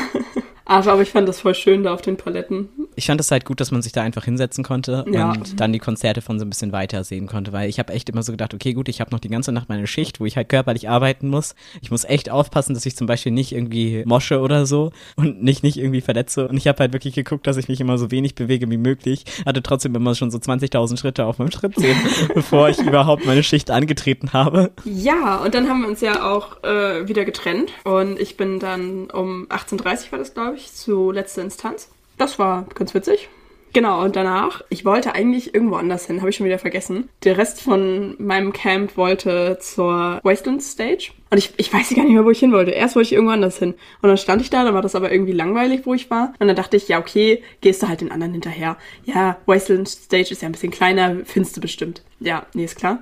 Aber, 0.66 0.94
aber 0.94 1.02
ich 1.02 1.10
fand 1.10 1.28
das 1.28 1.42
voll 1.42 1.56
schön 1.56 1.84
da 1.84 1.94
auf 1.94 2.02
den 2.02 2.18
Paletten. 2.18 2.70
Ich 2.96 3.08
fand 3.08 3.20
es 3.20 3.32
halt 3.32 3.46
gut, 3.46 3.60
dass 3.60 3.72
man 3.72 3.82
sich 3.82 3.92
da 3.92 4.02
einfach 4.04 4.26
hinsetzen 4.26 4.64
konnte 4.64 5.04
Ja. 5.12 5.32
und 5.32 5.60
dann 5.60 5.74
die 5.74 5.80
Konzerte 5.80 6.22
von 6.22 6.40
so 6.40 6.46
ein 6.46 6.50
bisschen 6.50 6.72
weiter 6.72 7.04
sehen 7.04 7.28
konnte, 7.28 7.52
weil 7.52 7.70
ich 7.70 7.80
habe 7.80 7.92
echt 7.92 8.10
immer 8.10 8.24
so 8.24 8.32
gedacht, 8.32 8.54
okay, 8.54 8.74
gut, 8.74 8.88
ich 8.88 9.02
habe 9.02 9.12
noch 9.12 9.20
die 9.20 9.30
ganze 9.30 9.52
Nacht 9.52 9.68
meine 9.70 9.88
Schicht, 9.88 10.20
wo 10.20 10.26
ich 10.26 10.38
halt 10.38 10.50
körperlich 10.50 10.88
arbeiten 10.90 11.28
muss. 11.28 11.56
Ich 11.82 11.92
muss 11.92 12.04
echt 12.06 12.30
aufpassen, 12.30 12.74
dass 12.76 12.86
ich 12.86 12.96
zum 12.96 13.08
Beispiel 13.08 13.32
nicht 13.32 13.52
irgendwie 13.52 14.04
mosche 14.06 14.40
oder 14.40 14.66
so 14.66 14.92
und 15.16 15.44
nicht 15.44 15.64
nicht 15.64 15.78
irgendwie 15.78 16.02
verletze. 16.02 16.48
Und 16.48 16.58
ich 16.58 16.68
habe 16.68 16.80
halt 16.80 16.94
wirklich 16.94 17.16
geguckt, 17.16 17.48
dass 17.48 17.58
ich 17.58 17.68
mich 17.68 17.82
immer 17.82 17.98
so 17.98 18.12
wenig 18.12 18.36
bewege 18.36 18.70
wie 18.70 18.78
möglich. 18.78 19.26
Hatte 19.46 19.64
trotzdem 19.64 19.96
immer 19.96 20.14
schon 20.16 20.30
so 20.32 20.38
20.000 20.38 20.98
Schritte 21.00 21.26
auf 21.26 21.40
meinem 21.40 21.52
Schrittzählen, 21.52 21.98
bevor 22.36 22.70
ich 22.70 22.80
überhaupt 22.80 23.26
meine 23.26 23.44
Schicht 23.44 23.72
angetreten 23.72 24.34
habe. 24.34 24.72
Ja, 24.86 25.38
und 25.38 25.54
dann 25.56 25.68
haben 25.68 25.82
wir 25.82 25.88
uns 25.90 26.02
ja 26.02 26.32
auch 26.32 26.64
äh, 26.64 27.08
wieder 27.08 27.26
getrennt. 27.26 27.72
Und 27.84 28.20
ich 28.20 28.38
bin 28.38 28.60
dann 28.60 29.10
um 29.10 29.48
18.30 29.48 29.78
Uhr 30.06 30.12
war 30.12 30.20
das, 30.20 30.34
glaube 30.34 30.53
ich, 30.53 30.53
zu 30.58 31.12
letzter 31.12 31.42
Instanz. 31.42 31.90
Das 32.18 32.40
war 32.40 32.66
ganz 32.76 32.94
witzig. 32.94 33.30
Genau, 33.74 34.04
und 34.04 34.16
danach, 34.16 34.62
ich 34.70 34.86
wollte 34.86 35.16
eigentlich 35.16 35.56
irgendwo 35.56 35.76
anders 35.76 36.06
hin, 36.06 36.20
habe 36.20 36.30
ich 36.30 36.36
schon 36.36 36.46
wieder 36.46 36.60
vergessen. 36.60 37.10
Der 37.24 37.40
Rest 37.40 37.60
von 37.60 38.16
meinem 38.20 38.54
Camp 38.54 38.98
wollte 38.98 39.58
zur 39.60 40.20
Wasteland 40.24 40.62
Stage. 40.62 41.12
Und 41.34 41.40
ich, 41.40 41.52
ich 41.58 41.74
weiß 41.74 41.90
gar 41.96 42.04
nicht 42.04 42.14
mehr, 42.14 42.26
wo 42.26 42.30
ich 42.30 42.38
hin 42.38 42.52
wollte. 42.52 42.70
Erst 42.70 42.96
wollte 42.96 43.08
ich 43.08 43.14
irgendwo 43.14 43.34
anders 43.34 43.58
hin. 43.58 43.74
Und 44.04 44.08
dann 44.08 44.20
stand 44.20 44.40
ich 44.44 44.52
da, 44.52 44.64
dann 44.64 44.76
war 44.76 44.84
das 44.84 44.94
aber 44.94 45.12
irgendwie 45.12 45.32
langweilig, 45.32 45.82
wo 45.86 45.96
ich 45.96 46.12
war. 46.12 46.32
Und 46.38 46.46
dann 46.46 46.56
dachte 46.56 46.78
ich, 46.78 46.88
ja, 46.88 47.00
okay, 47.00 47.42
gehst 47.60 47.82
du 47.82 47.88
halt 47.88 48.02
den 48.02 48.12
anderen 48.12 48.34
hinterher. 48.34 48.78
Ja, 49.04 49.38
Wasteland 49.48 49.90
Stage 49.90 50.30
ist 50.30 50.44
ja 50.44 50.48
ein 50.48 50.52
bisschen 50.52 50.70
kleiner, 50.70 51.26
findest 51.26 51.58
du 51.58 51.62
bestimmt. 51.62 52.04
Ja, 52.20 52.46
nee, 52.54 52.66
ist 52.66 52.76
klar. 52.76 53.02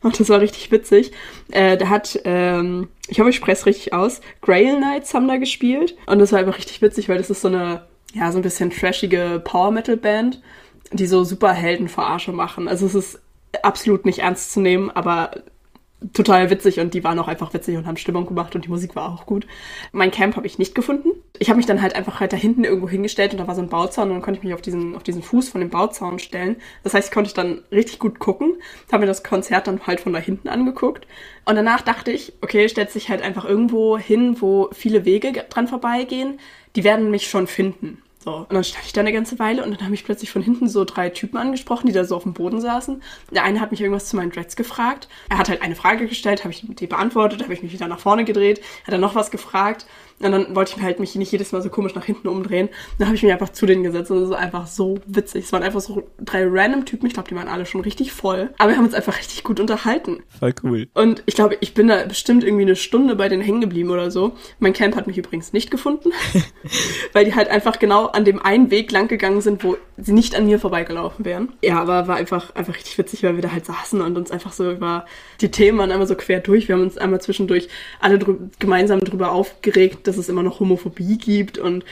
Und 0.00 0.20
das 0.20 0.28
war 0.28 0.40
richtig 0.40 0.70
witzig. 0.70 1.10
Äh, 1.50 1.76
da 1.76 1.88
hat, 1.88 2.20
ähm, 2.24 2.86
ich 3.08 3.18
hoffe, 3.18 3.30
ich 3.30 3.36
spreche 3.36 3.58
es 3.58 3.66
richtig 3.66 3.92
aus, 3.92 4.20
Grail 4.42 4.76
Knights 4.76 5.12
haben 5.12 5.26
da 5.26 5.38
gespielt. 5.38 5.96
Und 6.06 6.20
das 6.20 6.30
war 6.30 6.38
einfach 6.38 6.58
richtig 6.58 6.82
witzig, 6.82 7.08
weil 7.08 7.18
das 7.18 7.30
ist 7.30 7.40
so 7.40 7.48
eine, 7.48 7.88
ja, 8.14 8.30
so 8.30 8.38
ein 8.38 8.42
bisschen 8.42 8.70
trashige 8.70 9.42
Power-Metal-Band, 9.44 10.40
die 10.92 11.06
so 11.08 11.24
super 11.24 11.52
Heldenverarsche 11.52 12.30
machen. 12.30 12.68
Also 12.68 12.86
es 12.86 12.94
ist 12.94 13.20
absolut 13.64 14.06
nicht 14.06 14.20
ernst 14.20 14.52
zu 14.52 14.60
nehmen, 14.60 14.88
aber 14.92 15.32
total 16.12 16.50
witzig 16.50 16.80
und 16.80 16.94
die 16.94 17.04
waren 17.04 17.18
auch 17.18 17.28
einfach 17.28 17.52
witzig 17.54 17.76
und 17.76 17.86
haben 17.86 17.96
Stimmung 17.96 18.26
gemacht 18.26 18.54
und 18.54 18.64
die 18.64 18.68
Musik 18.68 18.96
war 18.96 19.12
auch 19.12 19.26
gut. 19.26 19.46
Mein 19.92 20.10
Camp 20.10 20.36
habe 20.36 20.46
ich 20.46 20.58
nicht 20.58 20.74
gefunden. 20.74 21.10
Ich 21.38 21.48
habe 21.48 21.56
mich 21.56 21.66
dann 21.66 21.82
halt 21.82 21.94
einfach 21.94 22.20
halt 22.20 22.32
da 22.32 22.36
hinten 22.36 22.64
irgendwo 22.64 22.88
hingestellt 22.88 23.32
und 23.32 23.38
da 23.38 23.46
war 23.46 23.54
so 23.54 23.62
ein 23.62 23.68
Bauzaun 23.68 24.08
und 24.08 24.14
dann 24.14 24.22
konnte 24.22 24.38
ich 24.38 24.44
mich 24.44 24.54
auf 24.54 24.62
diesen, 24.62 24.94
auf 24.96 25.02
diesen 25.02 25.22
Fuß 25.22 25.48
von 25.48 25.60
dem 25.60 25.70
Bauzaun 25.70 26.18
stellen. 26.18 26.56
Das 26.82 26.94
heißt, 26.94 27.08
ich 27.08 27.14
konnte 27.14 27.32
dann 27.34 27.62
richtig 27.70 27.98
gut 27.98 28.18
gucken, 28.18 28.54
habe 28.90 29.00
mir 29.00 29.06
das 29.06 29.22
Konzert 29.22 29.66
dann 29.66 29.86
halt 29.86 30.00
von 30.00 30.12
da 30.12 30.18
hinten 30.18 30.48
angeguckt 30.48 31.06
und 31.44 31.56
danach 31.56 31.82
dachte 31.82 32.12
ich, 32.12 32.34
okay, 32.40 32.68
stellt 32.68 32.90
sich 32.90 33.08
halt 33.08 33.22
einfach 33.22 33.44
irgendwo 33.44 33.98
hin, 33.98 34.36
wo 34.40 34.68
viele 34.72 35.04
Wege 35.04 35.32
dran 35.48 35.68
vorbeigehen, 35.68 36.38
die 36.76 36.84
werden 36.84 37.10
mich 37.10 37.28
schon 37.28 37.46
finden. 37.46 38.02
So, 38.24 38.36
und 38.36 38.52
dann 38.52 38.62
stand 38.62 38.86
ich 38.86 38.92
da 38.92 39.00
eine 39.00 39.12
ganze 39.12 39.40
Weile 39.40 39.64
und 39.64 39.72
dann 39.72 39.80
haben 39.80 39.90
mich 39.90 40.04
plötzlich 40.04 40.30
von 40.30 40.42
hinten 40.42 40.68
so 40.68 40.84
drei 40.84 41.10
Typen 41.10 41.38
angesprochen, 41.38 41.88
die 41.88 41.92
da 41.92 42.04
so 42.04 42.14
auf 42.14 42.22
dem 42.22 42.34
Boden 42.34 42.60
saßen. 42.60 43.02
Der 43.32 43.42
eine 43.42 43.60
hat 43.60 43.72
mich 43.72 43.80
irgendwas 43.80 44.08
zu 44.08 44.14
meinen 44.14 44.30
Dreads 44.30 44.54
gefragt. 44.54 45.08
Er 45.28 45.38
hat 45.38 45.48
halt 45.48 45.60
eine 45.60 45.74
Frage 45.74 46.06
gestellt, 46.06 46.44
habe 46.44 46.52
ich 46.52 46.64
die 46.64 46.86
beantwortet, 46.86 47.42
habe 47.42 47.52
ich 47.52 47.64
mich 47.64 47.72
wieder 47.72 47.88
nach 47.88 47.98
vorne 47.98 48.24
gedreht, 48.24 48.62
hat 48.86 48.92
er 48.92 48.98
noch 48.98 49.16
was 49.16 49.32
gefragt. 49.32 49.86
Und 50.20 50.32
dann 50.32 50.54
wollte 50.54 50.72
ich 50.72 50.76
mir 50.76 50.84
halt 50.84 51.00
mich 51.00 51.14
nicht 51.14 51.32
jedes 51.32 51.52
Mal 51.52 51.62
so 51.62 51.70
komisch 51.70 51.94
nach 51.94 52.04
hinten 52.04 52.28
umdrehen. 52.28 52.68
Dann 52.98 53.08
habe 53.08 53.16
ich 53.16 53.22
mich 53.22 53.32
einfach 53.32 53.50
zu 53.50 53.66
denen 53.66 53.82
gesetzt 53.82 54.10
und 54.10 54.20
das 54.20 54.30
ist 54.30 54.36
einfach 54.36 54.66
so 54.66 54.98
witzig. 55.06 55.44
Es 55.44 55.52
waren 55.52 55.62
einfach 55.62 55.80
so 55.80 56.04
drei 56.20 56.46
random 56.46 56.84
Typen, 56.84 57.06
ich 57.06 57.14
glaube, 57.14 57.28
die 57.28 57.34
waren 57.34 57.48
alle 57.48 57.66
schon 57.66 57.80
richtig 57.80 58.12
voll. 58.12 58.50
Aber 58.58 58.70
wir 58.70 58.76
haben 58.76 58.84
uns 58.84 58.94
einfach 58.94 59.18
richtig 59.18 59.44
gut 59.44 59.60
unterhalten. 59.60 60.22
Voll 60.38 60.54
cool. 60.62 60.88
Und 60.94 61.22
ich 61.26 61.34
glaube, 61.34 61.56
ich 61.60 61.74
bin 61.74 61.88
da 61.88 62.04
bestimmt 62.04 62.44
irgendwie 62.44 62.62
eine 62.62 62.76
Stunde 62.76 63.16
bei 63.16 63.28
denen 63.28 63.42
hängen 63.42 63.60
geblieben 63.60 63.90
oder 63.90 64.10
so. 64.10 64.32
Mein 64.58 64.72
Camp 64.72 64.96
hat 64.96 65.06
mich 65.06 65.18
übrigens 65.18 65.52
nicht 65.52 65.70
gefunden, 65.70 66.10
weil 67.12 67.24
die 67.24 67.34
halt 67.34 67.48
einfach 67.48 67.78
genau 67.78 68.06
an 68.06 68.24
dem 68.24 68.40
einen 68.40 68.70
Weg 68.70 68.92
lang 68.92 69.08
gegangen 69.08 69.40
sind, 69.40 69.64
wo 69.64 69.76
sie 70.04 70.12
nicht 70.12 70.34
an 70.34 70.46
mir 70.46 70.58
vorbeigelaufen 70.58 71.24
wären. 71.24 71.52
Ja, 71.62 71.80
aber 71.80 72.08
war 72.08 72.16
einfach, 72.16 72.54
einfach 72.54 72.74
richtig 72.74 72.98
witzig, 72.98 73.22
weil 73.22 73.36
wir 73.36 73.42
da 73.42 73.52
halt 73.52 73.66
saßen 73.66 74.00
und 74.00 74.16
uns 74.16 74.30
einfach 74.30 74.52
so 74.52 74.70
über 74.70 75.06
die 75.40 75.50
Themen 75.50 75.78
waren 75.78 75.90
einmal 75.92 76.06
so 76.06 76.14
quer 76.14 76.40
durch. 76.40 76.68
Wir 76.68 76.74
haben 76.74 76.82
uns 76.82 76.98
einmal 76.98 77.20
zwischendurch 77.20 77.68
alle 78.00 78.18
drü 78.18 78.36
gemeinsam 78.58 79.00
drüber 79.00 79.32
aufgeregt, 79.32 80.06
dass 80.06 80.16
es 80.16 80.28
immer 80.28 80.42
noch 80.42 80.60
Homophobie 80.60 81.18
gibt 81.18 81.58
und 81.58 81.84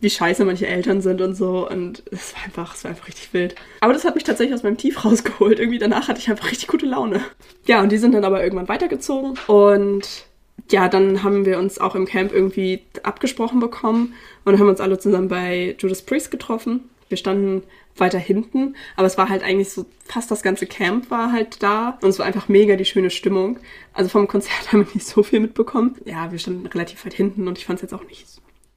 wie 0.00 0.10
scheiße 0.10 0.44
manche 0.44 0.66
Eltern 0.66 1.02
sind 1.02 1.20
und 1.20 1.34
so. 1.34 1.68
Und 1.68 2.02
es 2.10 2.34
war 2.34 2.44
einfach, 2.44 2.74
es 2.74 2.84
war 2.84 2.90
einfach 2.90 3.06
richtig 3.06 3.32
wild. 3.32 3.54
Aber 3.80 3.92
das 3.92 4.04
hat 4.04 4.14
mich 4.14 4.24
tatsächlich 4.24 4.54
aus 4.54 4.62
meinem 4.62 4.78
Tief 4.78 5.04
rausgeholt. 5.04 5.58
Irgendwie 5.58 5.78
danach 5.78 6.08
hatte 6.08 6.20
ich 6.20 6.30
einfach 6.30 6.50
richtig 6.50 6.68
gute 6.68 6.86
Laune. 6.86 7.20
Ja, 7.66 7.82
und 7.82 7.92
die 7.92 7.98
sind 7.98 8.12
dann 8.14 8.24
aber 8.24 8.42
irgendwann 8.42 8.68
weitergezogen. 8.68 9.38
Und 9.46 10.26
ja, 10.70 10.88
dann 10.88 11.22
haben 11.22 11.44
wir 11.44 11.58
uns 11.58 11.78
auch 11.78 11.94
im 11.94 12.06
Camp 12.06 12.32
irgendwie 12.32 12.82
abgesprochen 13.02 13.60
bekommen 13.60 14.14
und 14.44 14.58
haben 14.58 14.68
uns 14.68 14.80
alle 14.80 14.98
zusammen 14.98 15.28
bei 15.28 15.76
Judas 15.78 16.02
Priest 16.02 16.30
getroffen. 16.30 16.88
Wir 17.10 17.18
standen 17.18 17.64
weiter 17.96 18.18
hinten, 18.18 18.76
aber 18.96 19.06
es 19.06 19.18
war 19.18 19.28
halt 19.28 19.42
eigentlich 19.42 19.70
so, 19.70 19.84
fast 20.04 20.30
das 20.30 20.42
ganze 20.42 20.66
Camp 20.66 21.10
war 21.10 21.32
halt 21.32 21.62
da 21.62 21.98
und 22.00 22.08
es 22.08 22.18
war 22.18 22.26
einfach 22.26 22.48
mega 22.48 22.76
die 22.76 22.84
schöne 22.84 23.10
Stimmung. 23.10 23.58
Also 23.92 24.08
vom 24.08 24.28
Konzert 24.28 24.72
haben 24.72 24.86
wir 24.86 24.94
nicht 24.94 25.06
so 25.06 25.22
viel 25.22 25.40
mitbekommen. 25.40 25.96
Ja, 26.04 26.32
wir 26.32 26.38
standen 26.38 26.66
relativ 26.66 27.04
weit 27.04 27.14
hinten 27.14 27.46
und 27.46 27.58
ich 27.58 27.66
fand 27.66 27.78
es 27.78 27.82
jetzt 27.82 27.92
auch 27.92 28.06
nicht 28.06 28.26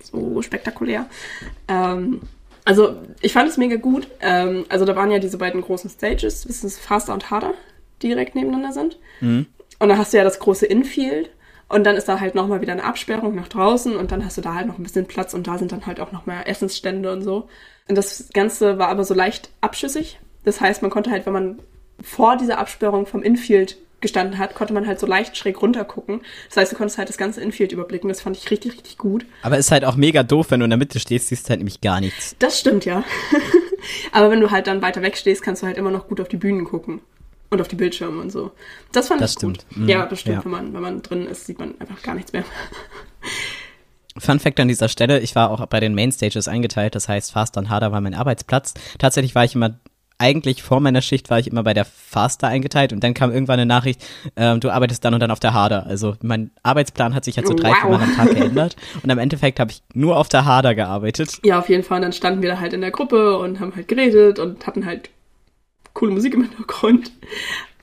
so 0.04 0.42
spektakulär. 0.42 1.08
Ähm, 1.68 2.22
also 2.66 2.96
ich 3.22 3.34
fand 3.34 3.50
es 3.50 3.58
mega 3.58 3.76
gut. 3.76 4.08
Ähm, 4.20 4.66
also 4.70 4.84
da 4.84 4.96
waren 4.96 5.12
ja 5.12 5.20
diese 5.20 5.38
beiden 5.38 5.62
großen 5.62 5.90
Stages, 5.90 6.46
das 6.48 6.64
ist 6.64 6.80
Faster 6.80 7.14
und 7.14 7.30
Harder, 7.30 7.54
die 8.02 8.08
direkt 8.08 8.36
nebeneinander 8.36 8.74
sind. 8.74 8.98
Und 9.80 9.90
dann 9.90 9.98
hast 9.98 10.14
du 10.14 10.18
ja 10.18 10.24
das 10.24 10.40
große 10.40 10.66
Infield. 10.66 11.30
Und 11.70 11.86
dann 11.86 11.96
ist 11.96 12.08
da 12.08 12.20
halt 12.20 12.36
nochmal 12.36 12.62
wieder 12.62 12.74
eine 12.74 12.84
Absperrung 12.84 13.34
nach 13.36 13.48
draußen 13.48 13.96
und 13.96 14.12
dann 14.12 14.24
hast 14.24 14.38
du 14.38 14.42
da 14.42 14.54
halt 14.54 14.68
noch 14.68 14.78
ein 14.78 14.84
bisschen 14.84 15.08
Platz 15.08 15.34
und 15.34 15.48
da 15.48 15.58
sind 15.58 15.72
dann 15.72 15.88
halt 15.88 16.00
auch 16.00 16.12
nochmal 16.12 16.44
Essensstände 16.46 17.12
und 17.12 17.24
so. 17.24 17.50
Und 17.88 17.96
das 17.98 18.30
Ganze 18.34 18.78
war 18.80 18.88
aber 18.90 19.04
so 19.04 19.14
leicht 19.14 19.50
abschüssig. 19.62 20.20
Das 20.44 20.62
heißt, 20.62 20.82
man 20.82 20.92
konnte 20.92 21.12
halt, 21.12 21.26
wenn 21.26 21.34
man 21.34 21.60
vor 22.02 22.38
dieser 22.38 22.58
Absperrung 22.58 23.06
vom 23.06 23.24
Infield 23.24 23.78
gestanden 24.02 24.38
hat, 24.38 24.54
konnte 24.56 24.74
man 24.74 24.86
halt 24.86 25.00
so 25.00 25.08
leicht 25.08 25.38
schräg 25.38 25.62
runter 25.62 25.86
gucken. 25.86 26.22
Das 26.50 26.58
heißt, 26.58 26.72
du 26.74 26.76
konntest 26.76 26.98
halt 26.98 27.08
das 27.08 27.18
ganze 27.18 27.40
Infield 27.42 27.72
überblicken. 27.72 28.10
Das 28.10 28.20
fand 28.22 28.36
ich 28.36 28.52
richtig, 28.52 28.74
richtig 28.74 28.98
gut. 28.98 29.26
Aber 29.42 29.58
ist 29.58 29.72
halt 29.72 29.86
auch 29.86 29.96
mega 29.96 30.24
doof, 30.24 30.48
wenn 30.50 30.60
du 30.60 30.66
in 30.66 30.70
der 30.72 30.78
Mitte 30.78 31.00
stehst, 31.00 31.28
siehst 31.28 31.46
du 31.46 31.50
halt 31.52 31.60
nämlich 31.60 31.80
gar 31.80 32.02
nichts. 32.02 32.36
Das 32.40 32.60
stimmt, 32.60 32.84
ja. 32.84 33.04
Aber 34.12 34.30
wenn 34.30 34.42
du 34.42 34.52
halt 34.52 34.68
dann 34.68 34.82
weiter 34.82 35.02
weg 35.02 35.16
stehst, 35.16 35.42
kannst 35.42 35.62
du 35.62 35.68
halt 35.68 35.78
immer 35.78 35.92
noch 35.92 36.08
gut 36.08 36.20
auf 36.20 36.28
die 36.28 36.38
Bühnen 36.38 36.66
gucken. 36.66 37.02
Und 37.50 37.62
auf 37.62 37.68
die 37.68 37.76
Bildschirme 37.76 38.20
und 38.20 38.32
so. 38.32 38.52
Das 38.92 39.10
fand 39.10 39.22
Das 39.22 39.32
ich 39.34 39.38
gut. 39.38 39.62
stimmt. 39.62 39.78
Mhm. 39.84 39.88
Ja, 39.90 40.06
das 40.08 40.20
stimmt. 40.22 40.38
Ja. 40.38 40.44
Wenn, 40.44 40.52
man, 40.52 40.74
wenn 40.74 40.82
man 40.82 41.02
drin 41.04 41.28
ist, 41.28 41.46
sieht 41.46 41.60
man 41.60 41.80
einfach 41.80 42.02
gar 42.02 42.16
nichts 42.16 42.34
mehr. 42.34 42.44
Fun 44.18 44.40
Fact 44.40 44.60
an 44.60 44.68
dieser 44.68 44.90
Stelle, 44.90 45.20
ich 45.20 45.36
war 45.36 45.50
auch 45.50 45.66
bei 45.66 45.80
den 45.80 45.96
Mainstages 45.96 46.48
eingeteilt, 46.48 46.96
das 46.96 47.10
heißt 47.10 47.32
Faster 47.32 47.60
und 47.60 47.70
Harder 47.70 47.92
war 47.92 48.02
mein 48.02 48.14
Arbeitsplatz. 48.14 48.74
Tatsächlich 49.00 49.36
war 49.36 49.44
ich 49.44 49.56
immer 49.56 49.80
eigentlich 50.24 50.64
vor 50.64 50.80
meiner 50.80 51.02
Schicht 51.02 51.30
war 51.30 51.40
ich 51.40 51.48
immer 51.48 51.64
bei 51.64 51.74
der 51.74 51.86
Faster 51.86 52.48
eingeteilt 52.48 52.94
und 52.94 53.04
dann 53.04 53.14
kam 53.14 53.32
irgendwann 53.32 53.60
eine 53.60 53.66
Nachricht, 53.66 54.06
ähm, 54.38 54.60
du 54.60 54.70
arbeitest 54.70 55.04
dann 55.04 55.14
und 55.14 55.20
dann 55.20 55.32
auf 55.32 55.40
der 55.40 55.54
Harder. 55.54 55.86
Also 55.86 56.16
mein 56.22 56.52
Arbeitsplan 56.64 57.14
hat 57.14 57.26
sich 57.26 57.38
halt 57.38 57.48
so 57.48 57.54
drei, 57.54 57.74
vier 57.74 57.90
Mal 57.90 58.02
am 58.02 58.16
Tag 58.16 58.30
geändert 58.30 58.76
und 59.02 59.12
am 59.12 59.18
Endeffekt 59.18 59.60
habe 59.60 59.72
ich 59.72 59.82
nur 59.94 60.18
auf 60.18 60.30
der 60.30 60.46
Harder 60.46 60.76
gearbeitet. 60.76 61.40
Ja, 61.44 61.60
auf 61.60 61.68
jeden 61.68 61.84
Fall. 61.84 61.98
Und 61.98 62.04
dann 62.04 62.14
standen 62.14 62.42
wir 62.42 62.50
da 62.50 62.60
halt 62.60 62.74
in 62.74 62.82
der 62.82 62.92
Gruppe 62.92 63.38
und 63.38 63.60
haben 63.60 63.76
halt 63.76 63.88
geredet 63.88 64.40
und 64.40 64.66
hatten 64.66 64.86
halt 64.86 65.10
coole 65.94 66.12
Musik 66.12 66.34
im 66.36 66.44
Hintergrund. 66.44 67.12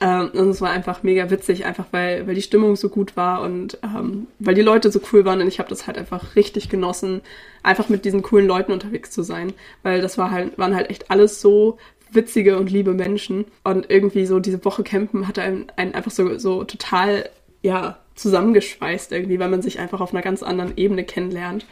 Ähm, 0.01 0.31
und 0.33 0.49
es 0.49 0.61
war 0.61 0.71
einfach 0.71 1.03
mega 1.03 1.31
witzig, 1.31 1.67
einfach 1.67 1.87
weil, 1.91 2.27
weil 2.27 2.35
die 2.35 2.43
Stimmung 2.43 2.75
so 2.77 2.89
gut 2.89 3.17
war 3.17 3.43
und 3.43 3.79
ähm, 3.83 4.29
weil 4.39 4.55
die 4.55 4.63
Leute 4.63 4.91
so 4.91 5.01
cool 5.13 5.25
waren 5.27 5.41
und 5.43 5.49
ich 5.49 5.59
habe 5.59 5.69
das 5.69 5.87
halt 5.87 5.99
einfach 5.99 6.37
richtig 6.37 6.71
genossen, 6.71 7.21
einfach 7.63 7.91
mit 7.91 8.07
diesen 8.07 8.23
coolen 8.23 8.47
Leuten 8.47 8.73
unterwegs 8.73 9.11
zu 9.11 9.23
sein. 9.23 9.53
Weil 9.83 10.01
das 10.01 10.17
war 10.17 10.31
halt, 10.31 10.57
waren 10.59 10.75
halt 10.75 10.89
echt 10.89 11.11
alles 11.11 11.41
so 11.41 11.79
witzige 12.13 12.59
und 12.59 12.71
liebe 12.71 12.95
Menschen. 12.95 13.45
Und 13.63 13.91
irgendwie 13.91 14.27
so 14.27 14.41
diese 14.41 14.65
Woche 14.65 14.83
campen 14.83 15.29
hat 15.29 15.39
einen, 15.39 15.67
einen 15.77 15.95
einfach 15.95 16.11
so, 16.11 16.39
so 16.39 16.65
total, 16.65 17.29
ja, 17.63 17.99
zusammengeschweißt 18.15 19.13
irgendwie, 19.13 19.39
weil 19.39 19.49
man 19.49 19.63
sich 19.63 19.79
einfach 19.79 20.01
auf 20.01 20.13
einer 20.13 20.23
ganz 20.23 20.43
anderen 20.43 20.77
Ebene 20.77 21.05
kennenlernt. 21.05 21.67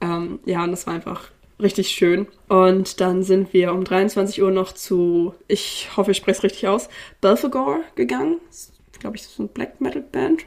Ähm, 0.00 0.38
ja, 0.44 0.64
und 0.64 0.70
das 0.70 0.86
war 0.86 0.94
einfach 0.94 1.30
richtig 1.60 1.90
schön. 1.90 2.26
Und 2.48 3.00
dann 3.00 3.22
sind 3.22 3.52
wir 3.52 3.72
um 3.72 3.84
23 3.84 4.42
Uhr 4.42 4.50
noch 4.50 4.72
zu, 4.72 5.34
ich 5.46 5.96
hoffe, 5.96 6.12
ich 6.12 6.16
spreche 6.16 6.38
es 6.38 6.44
richtig 6.44 6.68
aus, 6.68 6.88
Belphegor 7.20 7.80
gegangen. 7.94 8.40
Glaube 8.98 9.16
ich, 9.16 9.22
ist 9.22 9.38
eine 9.38 9.48
Black 9.48 9.80
Metal 9.80 10.02
Band. 10.02 10.44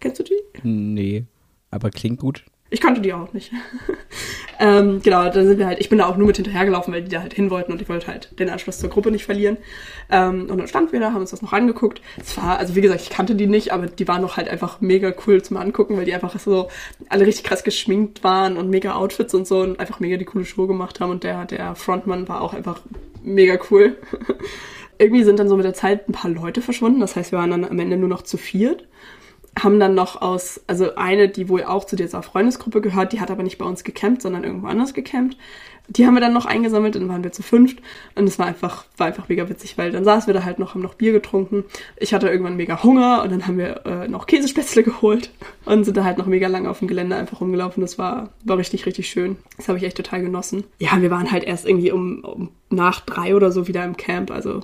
Kennst 0.00 0.18
du 0.18 0.24
die? 0.24 0.40
Nee, 0.62 1.24
aber 1.70 1.90
klingt 1.90 2.20
gut. 2.20 2.44
Ich 2.72 2.80
kannte 2.80 3.00
die 3.00 3.12
auch 3.12 3.32
nicht. 3.32 3.50
ähm, 4.60 5.02
genau, 5.02 5.28
dann 5.28 5.48
sind 5.48 5.58
wir 5.58 5.66
halt, 5.66 5.80
ich 5.80 5.88
bin 5.88 5.98
da 5.98 6.06
auch 6.06 6.16
nur 6.16 6.28
mit 6.28 6.36
hinterhergelaufen, 6.36 6.94
weil 6.94 7.02
die 7.02 7.10
da 7.10 7.20
halt 7.20 7.34
hin 7.34 7.50
wollten 7.50 7.72
und 7.72 7.82
ich 7.82 7.88
wollte 7.88 8.06
halt 8.06 8.38
den 8.38 8.48
Anschluss 8.48 8.78
zur 8.78 8.88
Gruppe 8.90 9.10
nicht 9.10 9.24
verlieren. 9.24 9.56
Ähm, 10.08 10.48
und 10.48 10.58
dann 10.58 10.68
standen 10.68 10.92
wir 10.92 11.00
da, 11.00 11.12
haben 11.12 11.20
uns 11.20 11.32
das 11.32 11.42
noch 11.42 11.52
angeguckt. 11.52 12.00
Es 12.20 12.36
war, 12.36 12.58
also 12.58 12.76
wie 12.76 12.80
gesagt, 12.80 13.00
ich 13.00 13.10
kannte 13.10 13.34
die 13.34 13.48
nicht, 13.48 13.72
aber 13.72 13.86
die 13.86 14.06
waren 14.06 14.22
noch 14.22 14.36
halt 14.36 14.48
einfach 14.48 14.80
mega 14.80 15.12
cool 15.26 15.42
zum 15.42 15.56
Angucken, 15.56 15.96
weil 15.96 16.04
die 16.04 16.14
einfach 16.14 16.38
so 16.38 16.68
alle 17.08 17.26
richtig 17.26 17.44
krass 17.44 17.64
geschminkt 17.64 18.22
waren 18.22 18.56
und 18.56 18.70
mega 18.70 18.94
Outfits 18.94 19.34
und 19.34 19.48
so 19.48 19.62
und 19.62 19.80
einfach 19.80 19.98
mega 19.98 20.16
die 20.16 20.24
coole 20.24 20.44
Show 20.44 20.68
gemacht 20.68 21.00
haben 21.00 21.10
und 21.10 21.24
der, 21.24 21.46
der 21.46 21.74
Frontmann 21.74 22.28
war 22.28 22.40
auch 22.40 22.54
einfach 22.54 22.80
mega 23.24 23.58
cool. 23.70 23.96
Irgendwie 24.98 25.24
sind 25.24 25.40
dann 25.40 25.48
so 25.48 25.56
mit 25.56 25.64
der 25.64 25.74
Zeit 25.74 26.08
ein 26.08 26.12
paar 26.12 26.30
Leute 26.30 26.62
verschwunden, 26.62 27.00
das 27.00 27.16
heißt, 27.16 27.32
wir 27.32 27.38
waren 27.40 27.50
dann 27.50 27.64
am 27.64 27.78
Ende 27.80 27.96
nur 27.96 28.08
noch 28.08 28.22
zu 28.22 28.36
viert 28.36 28.84
haben 29.58 29.80
dann 29.80 29.94
noch 29.94 30.20
aus, 30.22 30.60
also 30.66 30.94
eine, 30.94 31.28
die 31.28 31.48
wohl 31.48 31.64
auch 31.64 31.84
zu 31.84 31.96
dieser 31.96 32.22
Freundesgruppe 32.22 32.80
gehört, 32.80 33.12
die 33.12 33.20
hat 33.20 33.30
aber 33.30 33.42
nicht 33.42 33.58
bei 33.58 33.64
uns 33.64 33.84
gecampt, 33.84 34.22
sondern 34.22 34.44
irgendwo 34.44 34.68
anders 34.68 34.94
gecampt. 34.94 35.36
Die 35.88 36.06
haben 36.06 36.14
wir 36.14 36.20
dann 36.20 36.32
noch 36.32 36.46
eingesammelt 36.46 36.94
dann 36.94 37.08
waren 37.08 37.24
wir 37.24 37.32
zu 37.32 37.42
fünft. 37.42 37.78
Und 38.14 38.28
es 38.28 38.38
war 38.38 38.46
einfach, 38.46 38.84
war 38.96 39.08
einfach 39.08 39.28
mega 39.28 39.48
witzig, 39.48 39.76
weil 39.76 39.90
dann 39.90 40.04
saßen 40.04 40.28
wir 40.28 40.34
da 40.34 40.44
halt 40.44 40.60
noch, 40.60 40.74
haben 40.74 40.82
noch 40.82 40.94
Bier 40.94 41.10
getrunken. 41.10 41.64
Ich 41.96 42.14
hatte 42.14 42.28
irgendwann 42.28 42.56
mega 42.56 42.84
Hunger 42.84 43.22
und 43.24 43.32
dann 43.32 43.48
haben 43.48 43.58
wir 43.58 43.84
äh, 43.86 44.06
noch 44.06 44.28
Käsespätzle 44.28 44.82
geholt 44.84 45.32
und 45.64 45.82
sind 45.82 45.96
da 45.96 46.04
halt 46.04 46.16
noch 46.16 46.26
mega 46.26 46.46
lange 46.46 46.70
auf 46.70 46.78
dem 46.78 46.86
Gelände 46.86 47.16
einfach 47.16 47.40
rumgelaufen. 47.40 47.80
Das 47.80 47.98
war, 47.98 48.30
war 48.44 48.58
richtig, 48.58 48.86
richtig 48.86 49.08
schön. 49.08 49.36
Das 49.56 49.66
habe 49.66 49.78
ich 49.78 49.84
echt 49.84 49.96
total 49.96 50.22
genossen. 50.22 50.62
Ja, 50.78 51.02
wir 51.02 51.10
waren 51.10 51.32
halt 51.32 51.42
erst 51.42 51.66
irgendwie 51.66 51.90
um, 51.90 52.22
um 52.22 52.50
nach 52.68 53.00
drei 53.00 53.34
oder 53.34 53.50
so 53.50 53.66
wieder 53.66 53.84
im 53.84 53.96
Camp, 53.96 54.30
also 54.30 54.60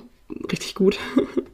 richtig 0.49 0.75
gut. 0.75 0.97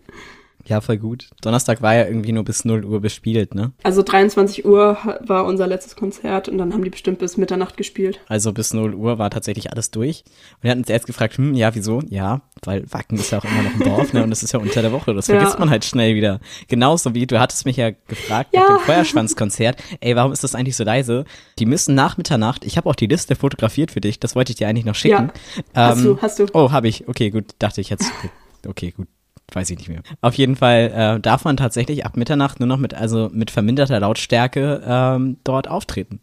Ja, 0.65 0.79
voll 0.79 0.97
gut. 0.97 1.29
Donnerstag 1.41 1.81
war 1.81 1.93
ja 1.93 2.05
irgendwie 2.05 2.31
nur 2.31 2.45
bis 2.45 2.63
0 2.63 2.85
Uhr 2.85 3.01
bespielt, 3.01 3.53
ne? 3.53 3.73
Also 3.83 4.01
23 4.01 4.65
Uhr 4.65 4.97
war 5.19 5.45
unser 5.45 5.67
letztes 5.67 5.97
Konzert 5.97 6.47
und 6.47 6.57
dann 6.57 6.73
haben 6.73 6.83
die 6.83 6.89
bestimmt 6.89 7.19
bis 7.19 7.35
Mitternacht 7.35 7.75
gespielt. 7.75 8.21
Also 8.27 8.53
bis 8.53 8.73
0 8.73 8.93
Uhr 8.93 9.17
war 9.17 9.29
tatsächlich 9.29 9.71
alles 9.71 9.91
durch. 9.91 10.23
Und 10.55 10.63
wir 10.63 10.71
hatten 10.71 10.81
uns 10.81 10.89
erst 10.89 11.05
gefragt, 11.05 11.37
hm, 11.37 11.53
ja, 11.53 11.75
wieso? 11.75 12.01
Ja, 12.09 12.41
weil 12.63 12.85
Wacken 12.91 13.17
ist 13.17 13.31
ja 13.31 13.39
auch 13.39 13.43
immer 13.43 13.63
noch 13.63 13.73
ein 13.73 13.79
Dorf, 13.79 14.13
ne? 14.13 14.23
Und 14.23 14.31
es 14.31 14.41
ist 14.41 14.53
ja 14.53 14.59
unter 14.59 14.81
der 14.81 14.93
Woche. 14.93 15.13
Das 15.13 15.25
vergisst 15.27 15.53
ja. 15.53 15.59
man 15.59 15.69
halt 15.69 15.83
schnell 15.83 16.15
wieder. 16.15 16.39
Genauso 16.69 17.13
wie, 17.13 17.27
du 17.27 17.39
hattest 17.41 17.65
mich 17.65 17.75
ja 17.75 17.91
gefragt 17.91 18.51
ja. 18.53 18.61
nach 18.61 18.77
dem 18.77 18.85
Feuerschwanzkonzert, 18.85 19.83
ey, 19.99 20.15
warum 20.15 20.31
ist 20.31 20.45
das 20.45 20.55
eigentlich 20.55 20.77
so 20.77 20.85
leise? 20.85 21.25
Die 21.59 21.65
müssen 21.65 21.93
nach 21.93 22.17
Mitternacht, 22.17 22.63
ich 22.63 22.77
habe 22.77 22.89
auch 22.89 22.95
die 22.95 23.07
Liste 23.07 23.35
fotografiert 23.35 23.91
für 23.91 24.01
dich, 24.01 24.19
das 24.19 24.33
wollte 24.35 24.53
ich 24.53 24.57
dir 24.57 24.69
eigentlich 24.69 24.85
noch 24.85 24.95
schicken. 24.95 25.31
Ja. 25.73 25.89
hast 25.89 25.97
ähm, 25.97 26.03
du, 26.05 26.21
hast 26.21 26.39
du. 26.39 26.45
Oh, 26.53 26.71
habe 26.71 26.87
ich. 26.87 27.07
Okay, 27.09 27.31
gut, 27.31 27.51
dachte 27.59 27.81
ich 27.81 27.89
jetzt. 27.89 28.09
Okay, 28.65 28.91
gut 28.91 29.09
weiß 29.55 29.69
ich 29.69 29.77
nicht 29.77 29.89
mehr. 29.89 30.01
Auf 30.21 30.35
jeden 30.35 30.55
Fall 30.55 30.91
äh, 30.95 31.19
darf 31.19 31.45
man 31.45 31.57
tatsächlich 31.57 32.05
ab 32.05 32.17
Mitternacht 32.17 32.59
nur 32.59 32.67
noch 32.67 32.77
mit, 32.77 32.93
also 32.93 33.29
mit 33.31 33.51
verminderter 33.51 33.99
Lautstärke 33.99 34.81
ähm, 34.85 35.37
dort 35.43 35.67
auftreten. 35.67 36.19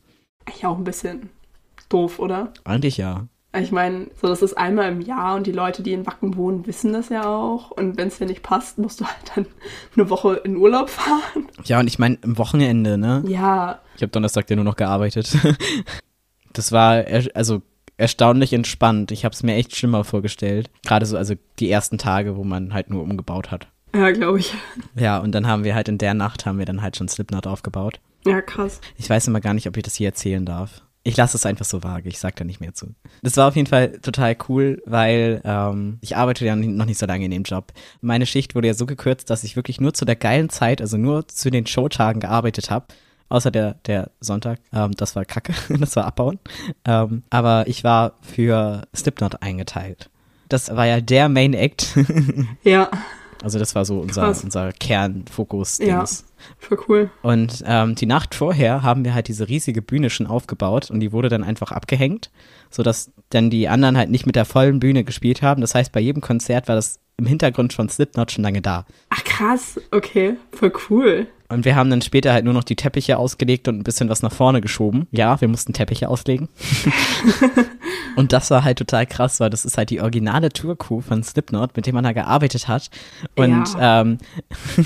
Eigentlich 0.46 0.66
auch 0.66 0.78
ein 0.78 0.84
bisschen 0.84 1.30
doof, 1.88 2.18
oder? 2.18 2.52
Eigentlich 2.64 2.96
ja. 2.96 3.26
Ich 3.58 3.72
meine, 3.72 4.06
so 4.20 4.28
das 4.28 4.42
ist 4.42 4.54
einmal 4.54 4.92
im 4.92 5.00
Jahr 5.00 5.34
und 5.34 5.46
die 5.46 5.52
Leute, 5.52 5.82
die 5.82 5.92
in 5.92 6.06
Wacken 6.06 6.36
wohnen, 6.36 6.66
wissen 6.68 6.92
das 6.92 7.08
ja 7.08 7.24
auch. 7.24 7.72
Und 7.72 7.96
wenn 7.96 8.06
es 8.06 8.18
dir 8.18 8.26
nicht 8.26 8.44
passt, 8.44 8.78
musst 8.78 9.00
du 9.00 9.04
halt 9.04 9.32
dann 9.34 9.46
eine 9.96 10.08
Woche 10.08 10.34
in 10.44 10.56
Urlaub 10.56 10.88
fahren. 10.88 11.48
Ja, 11.64 11.80
und 11.80 11.88
ich 11.88 11.98
meine, 11.98 12.18
am 12.22 12.38
Wochenende, 12.38 12.96
ne? 12.96 13.24
Ja. 13.26 13.80
Ich 13.96 14.02
habe 14.02 14.12
Donnerstag 14.12 14.48
ja 14.48 14.56
nur 14.56 14.64
noch 14.64 14.76
gearbeitet. 14.76 15.36
Das 16.52 16.72
war, 16.72 17.04
also 17.34 17.62
erstaunlich 18.00 18.52
entspannt. 18.52 19.12
Ich 19.12 19.24
habe 19.24 19.34
es 19.34 19.42
mir 19.42 19.54
echt 19.54 19.76
schlimmer 19.76 20.04
vorgestellt. 20.04 20.70
Gerade 20.84 21.06
so, 21.06 21.16
also 21.16 21.34
die 21.58 21.70
ersten 21.70 21.98
Tage, 21.98 22.36
wo 22.36 22.44
man 22.44 22.72
halt 22.72 22.90
nur 22.90 23.02
umgebaut 23.02 23.50
hat. 23.50 23.68
Ja, 23.94 24.10
glaube 24.10 24.38
ich. 24.38 24.54
Ja, 24.94 25.18
und 25.18 25.32
dann 25.32 25.46
haben 25.46 25.64
wir 25.64 25.74
halt 25.74 25.88
in 25.88 25.98
der 25.98 26.14
Nacht 26.14 26.46
haben 26.46 26.58
wir 26.58 26.66
dann 26.66 26.82
halt 26.82 26.96
schon 26.96 27.08
Slipknot 27.08 27.46
aufgebaut. 27.46 28.00
Ja, 28.26 28.40
krass. 28.40 28.80
Ich 28.96 29.08
weiß 29.08 29.28
immer 29.28 29.40
gar 29.40 29.54
nicht, 29.54 29.66
ob 29.66 29.76
ich 29.76 29.82
das 29.82 29.94
hier 29.94 30.08
erzählen 30.08 30.44
darf. 30.44 30.82
Ich 31.02 31.16
lasse 31.16 31.36
es 31.36 31.46
einfach 31.46 31.64
so 31.64 31.82
vage, 31.82 32.08
ich 32.10 32.18
sag 32.18 32.36
da 32.36 32.44
nicht 32.44 32.60
mehr 32.60 32.74
zu. 32.74 32.94
Das 33.22 33.36
war 33.38 33.48
auf 33.48 33.56
jeden 33.56 33.68
Fall 33.68 33.98
total 34.00 34.36
cool, 34.48 34.82
weil 34.84 35.40
ähm, 35.44 35.98
ich 36.02 36.16
arbeite 36.16 36.44
ja 36.44 36.54
noch 36.54 36.84
nicht 36.84 36.98
so 36.98 37.06
lange 37.06 37.24
in 37.24 37.30
dem 37.30 37.44
Job. 37.44 37.72
Meine 38.02 38.26
Schicht 38.26 38.54
wurde 38.54 38.68
ja 38.68 38.74
so 38.74 38.84
gekürzt, 38.84 39.30
dass 39.30 39.42
ich 39.42 39.56
wirklich 39.56 39.80
nur 39.80 39.94
zu 39.94 40.04
der 40.04 40.16
geilen 40.16 40.50
Zeit, 40.50 40.82
also 40.82 40.98
nur 40.98 41.26
zu 41.26 41.50
den 41.50 41.66
Showtagen 41.66 42.20
gearbeitet 42.20 42.70
habe 42.70 42.86
außer 43.30 43.50
der, 43.50 43.74
der 43.86 44.10
Sonntag. 44.20 44.60
Ähm, 44.72 44.92
das 44.92 45.16
war 45.16 45.24
kacke, 45.24 45.54
das 45.78 45.96
war 45.96 46.04
abbauen. 46.04 46.38
Ähm, 46.84 47.22
aber 47.30 47.66
ich 47.66 47.82
war 47.82 48.12
für 48.20 48.82
Slipknot 48.94 49.42
eingeteilt. 49.42 50.10
Das 50.50 50.74
war 50.76 50.84
ja 50.84 51.00
der 51.00 51.28
Main 51.30 51.54
Act. 51.54 51.96
ja. 52.62 52.90
Also 53.42 53.58
das 53.58 53.74
war 53.74 53.86
so 53.86 54.00
unser, 54.00 54.28
unser 54.28 54.70
Kernfokus. 54.72 55.78
Ja, 55.78 56.04
voll 56.58 56.78
cool. 56.88 57.10
Und 57.22 57.64
ähm, 57.66 57.94
die 57.94 58.04
Nacht 58.04 58.34
vorher 58.34 58.82
haben 58.82 59.02
wir 59.04 59.14
halt 59.14 59.28
diese 59.28 59.48
riesige 59.48 59.80
Bühne 59.80 60.10
schon 60.10 60.26
aufgebaut 60.26 60.90
und 60.90 61.00
die 61.00 61.12
wurde 61.12 61.30
dann 61.30 61.42
einfach 61.42 61.72
abgehängt, 61.72 62.30
sodass 62.68 63.12
dann 63.30 63.48
die 63.48 63.68
anderen 63.68 63.96
halt 63.96 64.10
nicht 64.10 64.26
mit 64.26 64.36
der 64.36 64.44
vollen 64.44 64.78
Bühne 64.78 65.04
gespielt 65.04 65.40
haben. 65.40 65.62
Das 65.62 65.74
heißt, 65.74 65.90
bei 65.90 66.00
jedem 66.00 66.20
Konzert 66.20 66.68
war 66.68 66.74
das 66.74 67.00
im 67.16 67.24
Hintergrund 67.24 67.72
von 67.72 67.88
Slipknot 67.88 68.32
schon 68.32 68.44
lange 68.44 68.60
da. 68.60 68.84
Ach 69.08 69.24
krass, 69.24 69.80
okay, 69.90 70.36
voll 70.52 70.72
cool. 70.90 71.26
Und 71.50 71.64
wir 71.64 71.74
haben 71.74 71.90
dann 71.90 72.00
später 72.00 72.32
halt 72.32 72.44
nur 72.44 72.54
noch 72.54 72.62
die 72.62 72.76
Teppiche 72.76 73.18
ausgelegt 73.18 73.66
und 73.66 73.76
ein 73.76 73.82
bisschen 73.82 74.08
was 74.08 74.22
nach 74.22 74.32
vorne 74.32 74.60
geschoben. 74.60 75.08
Ja, 75.10 75.40
wir 75.40 75.48
mussten 75.48 75.72
Teppiche 75.72 76.08
auslegen. 76.08 76.48
und 78.16 78.32
das 78.32 78.52
war 78.52 78.62
halt 78.62 78.78
total 78.78 79.04
krass, 79.04 79.40
weil 79.40 79.50
das 79.50 79.64
ist 79.64 79.76
halt 79.76 79.90
die 79.90 80.00
originale 80.00 80.50
Tour-Crew 80.50 81.00
von 81.00 81.24
Slipknot, 81.24 81.76
mit 81.76 81.86
dem 81.86 81.96
man 81.96 82.04
da 82.04 82.12
gearbeitet 82.12 82.68
hat. 82.68 82.88
Und 83.34 83.74
ja. 83.74 84.02
ähm, 84.02 84.18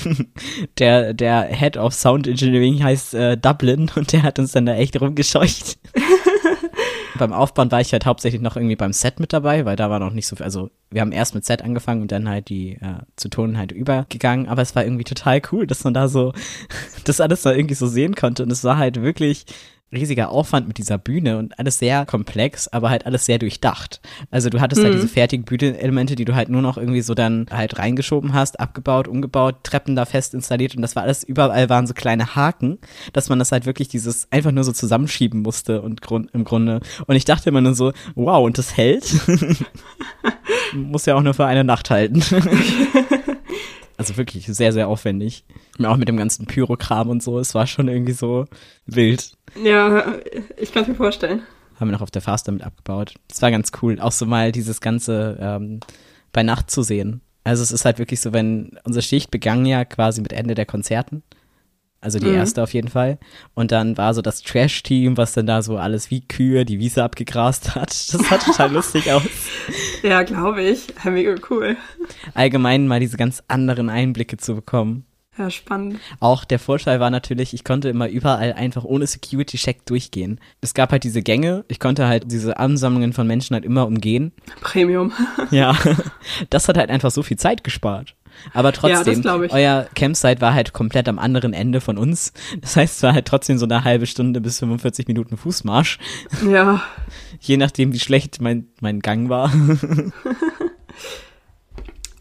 der, 0.79 1.13
der 1.13 1.43
Head 1.45 1.77
of 1.77 1.93
Sound 1.93 2.27
Engineering 2.27 2.83
heißt 2.83 3.13
äh, 3.13 3.37
Dublin 3.37 3.91
und 3.95 4.13
der 4.13 4.23
hat 4.23 4.39
uns 4.39 4.53
dann 4.53 4.65
da 4.65 4.75
echt 4.75 4.99
rumgescheucht. 4.99 5.79
beim 7.19 7.33
Aufbauen 7.33 7.71
war 7.71 7.81
ich 7.81 7.93
halt 7.93 8.07
hauptsächlich 8.07 8.43
noch 8.43 8.57
irgendwie 8.57 8.77
beim 8.77 8.93
Set 8.93 9.21
mit 9.21 9.33
dabei, 9.33 9.65
weil 9.65 9.77
da 9.77 9.91
war 9.91 9.99
noch 9.99 10.13
nicht 10.13 10.27
so 10.27 10.37
viel, 10.37 10.45
also 10.45 10.71
wir 10.91 11.01
haben 11.01 11.13
erst 11.13 11.35
mit 11.35 11.45
Set 11.45 11.63
angefangen 11.63 12.03
und 12.03 12.13
dann 12.13 12.29
halt 12.29 12.49
die 12.49 12.75
äh, 12.75 13.03
zu 13.17 13.29
Tonen 13.29 13.59
halt 13.59 13.73
übergegangen, 13.73 14.49
aber 14.49 14.63
es 14.63 14.75
war 14.75 14.85
irgendwie 14.85 15.05
total 15.05 15.41
cool, 15.53 15.67
dass 15.67 15.85
man 15.85 15.95
da 15.95 16.09
so 16.09 16.33
das 17.05 17.21
alles 17.21 17.43
da 17.43 17.53
irgendwie 17.53 17.75
so 17.75 17.87
sehen 17.87 18.15
konnte 18.15 18.43
und 18.43 18.51
es 18.51 18.65
war 18.65 18.79
halt 18.79 19.03
wirklich 19.03 19.47
riesiger 19.93 20.31
Aufwand 20.31 20.67
mit 20.69 20.79
dieser 20.79 20.99
Bühne 20.99 21.39
und 21.39 21.59
alles 21.59 21.79
sehr 21.79 22.05
komplex, 22.07 22.69
aber 22.69 22.91
halt 22.91 23.07
alles 23.07 23.27
sehr 23.27 23.39
durchdacht. 23.39 24.01
Also 24.31 24.51
du 24.51 24.61
hattest 24.61 24.81
mhm. 24.81 24.87
halt 24.87 24.95
diese 24.97 25.09
fertigen 25.09 25.45
Bühnenelemente, 25.45 26.17
die 26.17 26.25
du 26.25 26.35
halt 26.35 26.49
nur 26.49 26.63
noch 26.63 26.77
irgendwie 26.77 27.01
so 27.01 27.15
dann 27.15 27.47
halt 27.51 27.79
reingeschoben 27.79 28.35
hast, 28.35 28.61
abgebaut, 28.61 29.09
umgebaut, 29.09 29.57
Treppen 29.63 29.97
da 29.97 30.05
fest 30.05 30.35
installiert 30.35 30.75
und 30.75 30.83
das 30.83 30.97
war 30.97 31.05
alles, 31.05 31.25
überall 31.25 31.69
waren 31.69 31.87
so 31.87 31.95
kleine 31.95 32.35
Haken, 32.35 32.79
dass 33.13 33.29
man 33.29 33.39
das 33.39 33.53
halt 33.53 33.67
wirklich 33.67 33.89
dieses 33.89 34.27
einfach 34.31 34.53
nur 34.53 34.65
so 34.65 34.73
zusammenschieben 34.73 35.43
musste 35.43 35.83
und 35.83 36.03
grund, 36.03 36.31
im 36.33 36.45
Grunde. 36.45 36.81
Und 37.07 37.17
ich 37.17 37.25
dachte 37.25 37.49
immer 37.49 37.61
nur 37.61 37.75
so, 37.75 37.93
wow, 38.15 38.45
und 38.45 38.59
das 38.59 38.77
hält? 38.77 39.15
Muss 40.75 41.07
ja 41.07 41.15
auch 41.15 41.23
nur 41.23 41.35
für 41.35 41.47
eine 41.47 41.65
Nacht 41.65 41.91
halten. 41.91 42.23
Also 43.97 44.17
wirklich 44.17 44.47
sehr, 44.47 44.73
sehr 44.73 44.89
aufwendig. 44.89 45.45
Auch 45.83 45.97
mit 45.97 46.09
dem 46.09 46.17
ganzen 46.17 46.47
Pyrokram 46.47 47.09
und 47.09 47.23
so. 47.23 47.39
Es 47.39 47.55
war 47.55 47.67
schon 47.67 47.89
irgendwie 47.89 48.13
so 48.13 48.47
wild. 48.87 49.33
Ja, 49.63 50.17
ich 50.57 50.73
kann 50.73 50.83
es 50.83 50.89
mir 50.89 50.95
vorstellen. 50.95 51.43
Haben 51.79 51.89
wir 51.89 51.93
noch 51.93 52.03
auf 52.03 52.11
der 52.11 52.23
Fast 52.23 52.49
damit 52.49 52.63
abgebaut. 52.63 53.15
Das 53.29 53.43
war 53.43 53.51
ganz 53.51 53.73
cool. 53.83 54.01
Auch 54.01 54.13
so 54.13 54.27
mal 54.27 54.53
dieses 54.53 54.81
Ganze 54.81 55.39
ähm, 55.41 55.81
bei 56.33 56.43
Nacht 56.43 56.71
zu 56.71 56.83
sehen. 56.83 57.21
Also 57.45 57.63
es 57.63 57.73
ist 57.73 57.85
halt 57.85 57.99
wirklich 57.99 58.21
so, 58.21 58.33
wenn 58.33 58.79
unsere 58.85 59.03
Schicht 59.03 59.31
begann 59.31 59.67
ja 59.67 59.85
quasi 59.85 60.23
mit 60.23 60.33
Ende 60.33 60.55
der 60.55 60.67
Konzerten. 60.67 61.23
Also 62.05 62.19
die 62.19 62.27
Mhm. 62.27 62.35
erste 62.37 62.63
auf 62.63 62.73
jeden 62.75 62.89
Fall. 62.89 63.19
Und 63.55 63.73
dann 63.73 63.97
war 63.97 64.13
so 64.15 64.21
das 64.23 64.43
Trash-Team, 64.43 65.17
was 65.17 65.33
dann 65.33 65.47
da 65.47 65.63
so 65.63 65.79
alles 65.79 66.11
wie 66.11 66.21
Kühe 66.21 66.65
die 66.65 66.79
Wiese 66.79 67.03
abgegrast 67.03 67.75
hat. 67.75 67.89
Das 67.91 68.09
sah 68.09 68.37
total 68.37 68.73
lustig 68.75 69.11
aus. 69.11 69.23
Ja, 70.03 70.23
glaube 70.23 70.63
ich. 70.63 70.87
Mega 71.05 71.35
cool. 71.51 71.77
Allgemein 72.35 72.87
mal 72.87 73.01
diese 73.01 73.17
ganz 73.17 73.43
anderen 73.49 73.89
Einblicke 73.89 74.37
zu 74.37 74.55
bekommen. 74.55 75.05
Ja, 75.37 75.51
spannend. 75.51 75.99
Auch 76.21 76.45
der 76.45 76.61
Vorteil 76.61 77.01
war 77.01 77.11
natürlich, 77.11 77.55
ich 77.55 77.65
konnte 77.65 77.89
immer 77.89 78.09
überall 78.09 78.53
einfach 78.53 78.85
ohne 78.85 79.05
Security-Check 79.07 79.85
durchgehen. 79.85 80.39
Es 80.61 80.75
gab 80.75 80.93
halt 80.93 81.03
diese 81.03 81.23
Gänge, 81.23 81.65
ich 81.67 81.81
konnte 81.81 82.07
halt 82.07 82.31
diese 82.31 82.57
Ansammlungen 82.59 83.13
von 83.13 83.27
Menschen 83.27 83.55
halt 83.55 83.65
immer 83.65 83.85
umgehen. 83.87 84.31
Premium. 84.61 85.13
Ja, 85.51 85.77
das 86.51 86.69
hat 86.69 86.77
halt 86.79 86.91
einfach 86.91 87.11
so 87.11 87.25
viel 87.25 87.37
Zeit 87.37 87.65
gespart. 87.65 88.15
Aber 88.53 88.73
trotzdem, 88.73 89.23
ich. 89.45 89.53
euer 89.53 89.87
Campsite 89.95 90.41
war 90.41 90.55
halt 90.55 90.73
komplett 90.73 91.09
am 91.09 91.19
anderen 91.19 91.53
Ende 91.53 91.81
von 91.81 91.99
uns. 91.99 92.33
Das 92.61 92.77
heißt, 92.77 92.97
es 92.97 93.03
war 93.03 93.15
halt 93.15 93.27
trotzdem 93.27 93.59
so 93.59 93.67
eine 93.67 93.85
halbe 93.85 94.07
Stunde 94.07 94.41
bis 94.41 94.59
45 94.59 95.09
Minuten 95.09 95.37
Fußmarsch. 95.37 95.99
Ja. 96.49 96.83
Je 97.41 97.57
nachdem, 97.57 97.93
wie 97.93 98.01
schlecht 98.01 98.41
mein, 98.41 98.69
mein 98.81 99.01
Gang 99.01 99.29
war. 99.29 99.53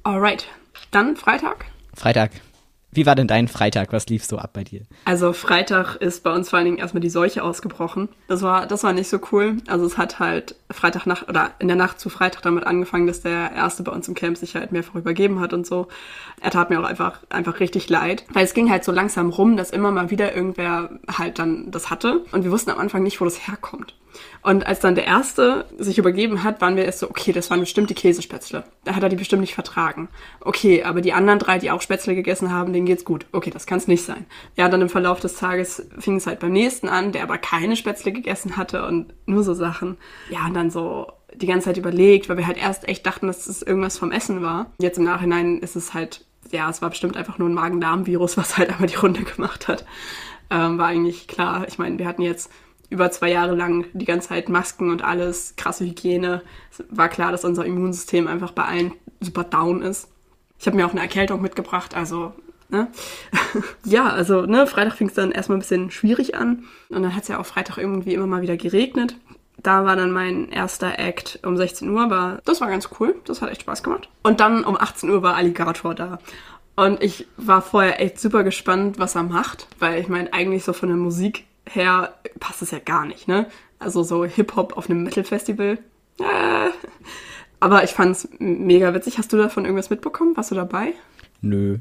Alright. 0.04 0.48
Dann 0.92 1.16
Freitag. 1.16 1.66
Freitag. 1.96 2.32
Wie 2.94 3.06
war 3.06 3.16
denn 3.16 3.28
dein 3.28 3.48
Freitag? 3.48 3.92
Was 3.92 4.08
lief 4.08 4.24
so 4.24 4.38
ab 4.38 4.52
bei 4.54 4.64
dir? 4.64 4.82
Also 5.06 5.34
Freitag 5.34 5.96
ist 5.96 6.24
bei 6.24 6.34
uns 6.34 6.50
vor 6.50 6.58
allen 6.58 6.66
Dingen 6.66 6.78
erstmal 6.78 7.02
die 7.02 7.10
Seuche 7.10 7.44
ausgebrochen. 7.44 8.10
Das 8.28 8.42
war, 8.42 8.68
das 8.68 8.84
war 8.84 8.94
nicht 8.94 9.10
so 9.10 9.20
cool. 9.32 9.58
Also 9.68 9.86
es 9.86 9.98
hat 9.98 10.20
halt 10.20 10.56
Freitagnacht 10.72 11.28
oder 11.30 11.52
in 11.60 11.68
der 11.68 11.78
Nacht 11.78 12.00
zu 12.00 12.10
Freitag 12.10 12.42
damit 12.44 12.66
angefangen, 12.66 13.08
dass 13.08 13.22
der 13.22 13.52
Erste 13.52 13.84
bei 13.84 13.92
uns 13.92 14.08
im 14.08 14.14
Camp 14.14 14.38
sich 14.38 14.56
halt 14.56 14.72
mehrfach 14.72 14.96
übergeben 14.96 15.40
hat 15.40 15.54
und 15.54 15.66
so. 15.66 15.88
Er 16.42 16.52
tat 16.52 16.70
mir 16.70 16.80
auch 16.80 16.86
einfach, 16.86 17.20
einfach 17.30 17.60
richtig 17.60 17.90
leid. 17.90 18.26
Weil 18.32 18.46
es 18.46 18.54
ging 18.54 18.70
halt 18.70 18.84
so 18.84 18.92
langsam 18.92 19.30
rum, 19.30 19.58
dass 19.58 19.72
immer 19.72 19.92
mal 19.92 20.10
wieder 20.10 20.36
irgendwer 20.36 20.90
halt 21.18 21.40
dann 21.40 21.72
das 21.72 21.90
hatte. 21.90 22.22
Und 22.32 22.44
wir 22.44 22.52
wussten 22.52 22.72
am 22.72 22.80
Anfang 22.80 23.04
nicht, 23.04 23.20
wo 23.20 23.26
das 23.26 23.48
herkommt. 23.48 23.96
Und 24.42 24.68
als 24.68 24.80
dann 24.80 24.96
der 24.96 25.06
Erste 25.06 25.66
sich 25.78 25.98
übergeben 25.98 26.44
hat, 26.44 26.62
waren 26.62 26.76
wir 26.76 26.86
erst 26.86 27.00
so, 27.00 27.10
okay, 27.10 27.32
das 27.32 27.50
waren 27.50 27.60
bestimmt 27.60 27.90
die 27.90 27.96
Käsespätzle. 27.96 28.64
Da 28.84 28.96
hat 28.96 29.04
er 29.04 29.10
die 29.10 29.16
bestimmt 29.16 29.42
nicht 29.42 29.56
vertragen. 29.56 30.10
Okay, 30.42 30.84
aber 30.84 31.02
die 31.02 31.14
anderen 31.14 31.40
drei, 31.40 31.60
die 31.60 31.72
auch 31.72 31.82
Spätzle 31.82 32.16
gegessen 32.16 32.52
haben, 32.52 32.74
denen 32.74 32.86
geht's 32.86 33.06
gut. 33.06 33.26
Okay, 33.32 33.50
das 33.50 33.66
kann's 33.66 33.88
nicht 33.88 34.04
sein. 34.04 34.26
Ja, 34.56 34.70
dann 34.70 34.82
im 34.82 34.90
Verlauf 34.90 35.20
des 35.20 35.36
Tages 35.36 35.88
fing 36.00 36.18
es 36.18 36.28
halt 36.28 36.40
beim 36.40 36.52
nächsten 36.52 36.90
an, 36.90 37.12
der 37.12 37.24
aber 37.24 37.38
keine 37.38 37.76
Spätzle 37.76 38.12
gegessen 38.12 38.58
hatte 38.58 38.86
und 38.86 39.14
nur 39.26 39.44
so 39.44 39.54
Sachen. 39.54 39.98
Ja, 40.30 40.46
und 40.46 40.54
dann 40.54 40.70
so 40.70 41.08
die 41.36 41.48
ganze 41.48 41.66
Zeit 41.66 41.78
überlegt, 41.78 42.30
weil 42.30 42.38
wir 42.38 42.48
halt 42.48 42.58
erst 42.58 42.88
echt 42.88 43.06
dachten, 43.06 43.28
dass 43.28 43.48
es 43.48 43.62
irgendwas 43.62 43.98
vom 43.98 44.12
Essen 44.12 44.42
war. 44.42 44.72
Jetzt 44.80 44.98
im 44.98 45.04
Nachhinein 45.04 45.60
ist 45.60 45.76
es 45.76 45.94
halt, 45.94 46.26
ja, 46.52 46.70
es 46.70 46.82
war 46.82 46.90
bestimmt 46.90 47.18
einfach 47.18 47.38
nur 47.38 47.50
ein 47.50 47.54
Magen-Darm-Virus, 47.54 48.38
was 48.38 48.58
halt 48.58 48.70
einmal 48.70 48.90
die 48.90 48.96
Runde 48.96 49.24
gemacht 49.24 49.68
hat. 49.68 49.86
Ähm, 50.50 50.78
war 50.78 50.88
eigentlich 50.88 51.28
klar. 51.28 51.66
Ich 51.68 51.78
meine, 51.80 51.98
wir 51.98 52.08
hatten 52.08 52.22
jetzt 52.22 52.52
über 52.90 53.12
zwei 53.12 53.32
Jahre 53.32 53.56
lang 53.56 53.86
die 53.94 54.06
ganze 54.06 54.30
Zeit 54.30 54.50
Masken 54.50 54.90
und 54.90 55.04
alles, 55.04 55.56
krasse 55.56 55.86
Hygiene. 55.86 56.42
Es 56.72 56.84
war 56.90 57.10
klar, 57.10 57.32
dass 57.32 57.46
unser 57.46 57.66
Immunsystem 57.66 58.28
einfach 58.28 58.52
bei 58.52 58.66
allen 58.66 58.94
super 59.20 59.44
down 59.44 59.82
ist. 59.82 60.10
Ich 60.60 60.68
habe 60.68 60.78
mir 60.78 60.86
auch 60.86 60.92
eine 60.92 61.02
Erkältung 61.02 61.42
mitgebracht, 61.42 61.96
also, 61.96 62.34
ne? 62.70 62.88
ja, 63.86 64.10
also, 64.10 64.46
ne, 64.46 64.68
Freitag 64.68 64.94
fing 64.94 65.08
es 65.08 65.14
dann 65.14 65.32
erstmal 65.32 65.58
ein 65.58 65.62
bisschen 65.62 65.92
schwierig 65.92 66.36
an. 66.36 66.66
Und 66.90 67.04
dann 67.04 67.16
hat 67.16 67.24
es 67.24 67.30
ja 67.30 67.40
auch 67.40 67.46
Freitag 67.46 67.78
irgendwie 67.78 68.14
immer 68.14 68.28
mal 68.28 68.42
wieder 68.42 68.58
geregnet. 68.58 69.16
Da 69.58 69.86
war 69.86 69.96
dann 69.96 70.12
mein 70.12 70.50
erster 70.50 71.00
Act 71.00 71.40
um 71.44 71.56
16 71.56 71.90
Uhr, 71.90 72.10
war, 72.10 72.40
das 72.44 72.60
war 72.60 72.70
ganz 72.70 72.90
cool, 73.00 73.16
das 73.26 73.42
hat 73.42 73.50
echt 73.50 73.62
Spaß 73.62 73.84
gemacht. 73.84 74.10
Und 74.22 74.40
dann 74.40 74.66
um 74.66 74.76
18 74.76 75.10
Uhr 75.10 75.22
war 75.22 75.36
Alligator 75.36 75.96
da. 75.96 76.20
Und 76.76 77.04
ich 77.04 77.28
war 77.38 77.62
vorher 77.62 78.02
echt 78.02 78.20
super 78.20 78.44
gespannt, 78.44 79.00
was 79.00 79.16
er 79.16 79.24
macht, 79.24 79.68
weil 79.80 80.02
ich 80.02 80.08
meine, 80.08 80.34
eigentlich 80.34 80.64
so 80.64 80.74
von 80.74 80.90
der 80.90 80.98
Musik 80.98 81.46
her 81.70 82.14
passt 82.40 82.62
es 82.62 82.72
ja 82.72 82.80
gar 82.80 83.06
nicht, 83.06 83.28
ne? 83.28 83.48
Also 83.80 84.04
so 84.04 84.26
Hip-Hop 84.26 84.78
auf 84.78 84.90
einem 84.90 85.04
Metal-Festival. 85.04 85.78
Äh. 86.20 86.70
Aber 87.60 87.84
ich 87.84 87.92
fand's 87.92 88.28
mega 88.40 88.94
witzig. 88.94 89.18
Hast 89.18 89.32
du 89.32 89.38
davon 89.38 89.64
irgendwas 89.64 89.90
mitbekommen? 89.90 90.36
Warst 90.36 90.52
du 90.52 90.56
dabei? 90.56 90.94
Nö. 91.44 91.80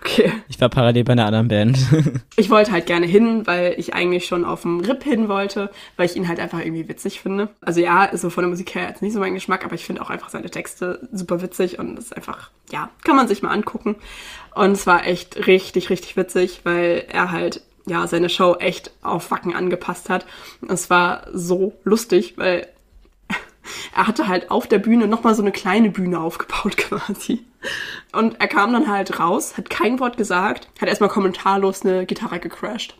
Okay. 0.00 0.32
Ich 0.48 0.58
war 0.58 0.70
parallel 0.70 1.04
bei 1.04 1.12
einer 1.12 1.26
anderen 1.26 1.48
Band. 1.48 1.78
Ich 2.36 2.48
wollte 2.48 2.72
halt 2.72 2.86
gerne 2.86 3.06
hin, 3.06 3.46
weil 3.46 3.74
ich 3.76 3.94
eigentlich 3.94 4.24
schon 4.24 4.44
auf 4.44 4.62
dem 4.62 4.80
Rip 4.80 5.04
hin 5.04 5.28
wollte, 5.28 5.70
weil 5.96 6.06
ich 6.06 6.16
ihn 6.16 6.28
halt 6.28 6.40
einfach 6.40 6.58
irgendwie 6.58 6.88
witzig 6.88 7.20
finde. 7.20 7.50
Also 7.60 7.80
ja, 7.80 8.10
so 8.16 8.30
von 8.30 8.42
der 8.42 8.48
Musik 8.48 8.74
her 8.74 8.88
jetzt 8.88 9.02
nicht 9.02 9.12
so 9.12 9.20
mein 9.20 9.34
Geschmack, 9.34 9.64
aber 9.64 9.74
ich 9.74 9.84
finde 9.84 10.00
auch 10.00 10.10
einfach 10.10 10.30
seine 10.30 10.50
Texte 10.50 11.08
super 11.12 11.42
witzig 11.42 11.78
und 11.78 11.94
das 11.96 12.06
ist 12.06 12.16
einfach, 12.16 12.50
ja, 12.72 12.90
kann 13.04 13.14
man 13.14 13.28
sich 13.28 13.42
mal 13.42 13.50
angucken. 13.50 13.96
Und 14.54 14.72
es 14.72 14.86
war 14.86 15.06
echt 15.06 15.46
richtig, 15.46 15.90
richtig 15.90 16.16
witzig, 16.16 16.62
weil 16.64 17.04
er 17.08 17.30
halt 17.30 17.62
ja, 17.86 18.06
seine 18.06 18.28
Show 18.28 18.56
echt 18.56 18.90
auf 19.02 19.30
Wacken 19.30 19.54
angepasst 19.54 20.08
hat. 20.08 20.26
Es 20.68 20.90
war 20.90 21.26
so 21.32 21.74
lustig, 21.84 22.34
weil 22.36 22.68
er 23.96 24.06
hatte 24.06 24.28
halt 24.28 24.50
auf 24.50 24.66
der 24.66 24.78
Bühne 24.78 25.06
nochmal 25.06 25.34
so 25.34 25.42
eine 25.42 25.52
kleine 25.52 25.90
Bühne 25.90 26.20
aufgebaut 26.20 26.76
quasi. 26.76 27.44
Und 28.12 28.40
er 28.40 28.48
kam 28.48 28.72
dann 28.72 28.90
halt 28.90 29.20
raus, 29.20 29.56
hat 29.56 29.70
kein 29.70 30.00
Wort 30.00 30.16
gesagt, 30.16 30.68
hat 30.80 30.88
erstmal 30.88 31.10
kommentarlos 31.10 31.84
eine 31.84 32.06
Gitarre 32.06 32.40
gecrashed. 32.40 32.96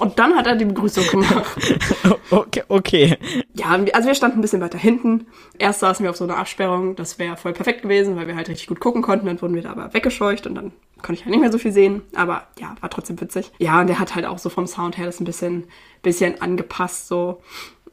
Und 0.00 0.18
dann 0.18 0.34
hat 0.34 0.46
er 0.46 0.56
die 0.56 0.64
Begrüßung 0.64 1.06
gemacht. 1.06 1.58
okay, 2.30 2.62
okay. 2.68 3.18
Ja, 3.52 3.78
also 3.92 4.08
wir 4.08 4.14
standen 4.14 4.38
ein 4.38 4.40
bisschen 4.40 4.62
weiter 4.62 4.78
hinten. 4.78 5.26
Erst 5.58 5.80
saßen 5.80 6.02
wir 6.02 6.08
auf 6.08 6.16
so 6.16 6.24
einer 6.24 6.38
Absperrung, 6.38 6.96
das 6.96 7.18
wäre 7.18 7.36
voll 7.36 7.52
perfekt 7.52 7.82
gewesen, 7.82 8.16
weil 8.16 8.26
wir 8.26 8.34
halt 8.34 8.48
richtig 8.48 8.66
gut 8.66 8.80
gucken 8.80 9.02
konnten. 9.02 9.26
Dann 9.26 9.40
wurden 9.42 9.54
wir 9.54 9.62
da 9.62 9.72
aber 9.72 9.92
weggescheucht 9.92 10.46
und 10.46 10.54
dann 10.54 10.72
konnte 11.02 11.14
ich 11.14 11.20
halt 11.20 11.30
nicht 11.30 11.40
mehr 11.40 11.52
so 11.52 11.58
viel 11.58 11.72
sehen. 11.72 12.00
Aber 12.14 12.44
ja, 12.58 12.74
war 12.80 12.88
trotzdem 12.88 13.20
witzig. 13.20 13.52
Ja, 13.58 13.78
und 13.80 13.88
der 13.88 13.98
hat 13.98 14.14
halt 14.14 14.24
auch 14.24 14.38
so 14.38 14.48
vom 14.48 14.66
Sound 14.66 14.96
her 14.96 15.04
das 15.04 15.20
ein 15.20 15.24
bisschen, 15.26 15.64
bisschen 16.02 16.40
angepasst, 16.40 17.06
so. 17.06 17.42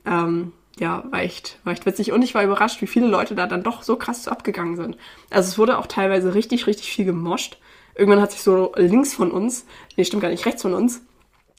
Ähm, 0.06 0.54
ja, 0.80 1.04
war 1.12 1.22
echt, 1.22 1.60
war 1.66 1.74
echt 1.74 1.86
witzig. 1.86 2.14
Und 2.14 2.22
ich 2.22 2.34
war 2.34 2.44
überrascht, 2.44 2.82
wie 2.82 2.88
viele 2.88 3.08
Leute 3.08 3.36
da 3.36 3.48
dann 3.48 3.64
doch 3.64 3.84
so 3.84 3.98
krass 3.98 4.30
abgegangen 4.30 4.78
sind. 4.78 4.98
Also 5.30 5.50
es 5.50 5.58
wurde 5.58 5.78
auch 5.78 5.88
teilweise 5.88 6.36
richtig, 6.36 6.68
richtig 6.68 6.90
viel 6.90 7.04
gemoscht. 7.04 7.58
Irgendwann 7.96 8.22
hat 8.22 8.32
sich 8.32 8.44
so 8.44 8.72
links 8.78 9.14
von 9.14 9.32
uns, 9.32 9.66
nee, 9.98 10.06
stimmt 10.06 10.22
gar 10.22 10.30
nicht, 10.30 10.46
rechts 10.46 10.62
von 10.62 10.74
uns, 10.74 11.02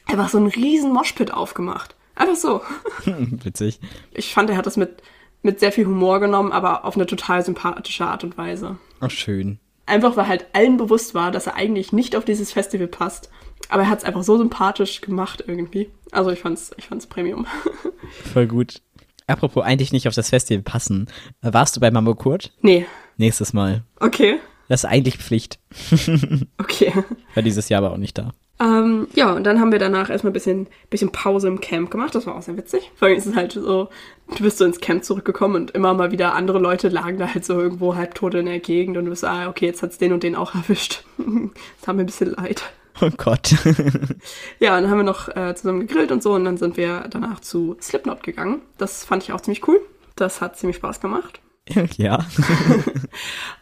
einfach 0.09 0.29
so 0.29 0.39
ein 0.39 0.47
riesen 0.47 0.93
Moshpit 0.93 1.33
aufgemacht. 1.33 1.95
Einfach 2.15 2.37
so. 2.37 2.61
Witzig. 3.07 3.79
Ich 4.13 4.35
fand, 4.35 4.51
er 4.51 4.57
hat 4.57 4.67
das 4.67 4.77
mit, 4.77 5.03
mit 5.43 5.61
sehr 5.61 5.73
viel 5.73 5.87
Humor 5.87 6.21
genommen, 6.21 6.53
aber 6.53 6.85
auf 6.85 6.97
eine 6.97 7.07
total 7.07 7.45
sympathische 7.45 8.07
Art 8.07 8.25
und 8.25 8.37
Weise. 8.37 8.77
Ach, 9.01 9.11
schön. 9.11 9.59
Einfach, 9.87 10.17
weil 10.17 10.29
halt 10.29 10.47
allen 10.53 10.77
bewusst 10.77 11.15
war, 11.15 11.31
dass 11.31 11.47
er 11.47 11.55
eigentlich 11.55 11.93
nicht 11.93 12.17
auf 12.17 12.25
dieses 12.25 12.53
Festival 12.53 12.89
passt. 12.89 13.31
Aber 13.69 13.83
er 13.83 13.91
hat 13.91 13.99
es 13.99 14.05
einfach 14.05 14.23
so 14.23 14.37
sympathisch 14.37 15.01
gemacht 15.01 15.45
irgendwie. 15.47 15.91
Also 16.11 16.31
ich 16.31 16.41
fand's, 16.41 16.73
ich 16.77 16.87
fand's 16.87 17.07
Premium. 17.07 17.47
Voll 18.33 18.47
gut. 18.47 18.83
Apropos 19.27 19.63
eigentlich 19.65 19.93
nicht 19.93 20.09
auf 20.09 20.15
das 20.15 20.31
Festival 20.31 20.63
passen. 20.63 21.07
Warst 21.43 21.77
du 21.77 21.81
bei 21.81 21.91
Mambo 21.91 22.15
Kurt? 22.15 22.53
nee. 22.63 22.87
Nächstes 23.21 23.53
Mal. 23.53 23.83
Okay. 23.99 24.39
Das 24.69 24.85
ist 24.85 24.91
eigentlich 24.91 25.19
Pflicht. 25.19 25.59
Okay. 26.59 26.93
War 27.35 27.43
dieses 27.43 27.69
Jahr 27.69 27.83
aber 27.83 27.93
auch 27.93 27.99
nicht 27.99 28.19
da. 28.19 28.33
Ähm, 28.61 29.07
ja, 29.15 29.33
und 29.33 29.45
dann 29.45 29.61
haben 29.61 29.73
wir 29.73 29.79
danach 29.79 30.11
erstmal 30.11 30.31
ein 30.31 30.35
bisschen, 30.35 30.67
bisschen 30.91 31.13
Pause 31.13 31.49
im 31.49 31.61
Camp 31.61 31.91
gemacht. 31.91 32.15
Das 32.15 32.27
war 32.27 32.35
auch 32.37 32.43
sehr 32.43 32.57
witzig. 32.57 32.91
Vor 32.97 33.09
allem 33.09 33.17
ist 33.17 33.27
es 33.27 33.37
halt 33.37 33.53
so, 33.53 33.89
du 34.37 34.43
bist 34.43 34.59
so 34.59 34.65
ins 34.65 34.81
Camp 34.81 35.05
zurückgekommen 35.05 35.57
und 35.57 35.71
immer 35.73 35.95
mal 35.95 36.11
wieder 36.11 36.35
andere 36.35 36.59
Leute 36.59 36.89
lagen 36.89 37.19
da 37.19 37.33
halt 37.33 37.45
so 37.45 37.59
irgendwo 37.59 37.95
halbtot 37.95 38.35
in 38.35 38.47
der 38.47 38.59
Gegend 38.59 38.97
und 38.97 39.05
du 39.05 39.11
bist, 39.11 39.25
ah, 39.25 39.49
okay, 39.49 39.67
jetzt 39.67 39.83
hat's 39.83 39.99
den 39.99 40.13
und 40.13 40.23
den 40.25 40.35
auch 40.35 40.55
erwischt. 40.55 41.05
das 41.19 41.89
hat 41.89 41.97
mir 41.97 42.03
ein 42.03 42.07
bisschen 42.07 42.33
leid. 42.33 42.63
Oh 43.01 43.11
Gott. 43.17 43.55
Ja, 44.61 44.77
und 44.77 44.83
dann 44.83 44.91
haben 44.91 44.99
wir 44.99 45.05
noch 45.05 45.29
äh, 45.29 45.55
zusammen 45.55 45.87
gegrillt 45.87 46.11
und 46.11 46.23
so 46.23 46.33
und 46.33 46.45
dann 46.45 46.57
sind 46.57 46.77
wir 46.77 47.07
danach 47.09 47.39
zu 47.41 47.77
Slipknot 47.81 48.25
gegangen. 48.25 48.61
Das 48.77 49.05
fand 49.05 49.23
ich 49.23 49.33
auch 49.33 49.41
ziemlich 49.41 49.67
cool. 49.69 49.81
Das 50.17 50.41
hat 50.41 50.59
ziemlich 50.59 50.77
Spaß 50.77 51.01
gemacht. 51.01 51.41
ja. 51.97 52.27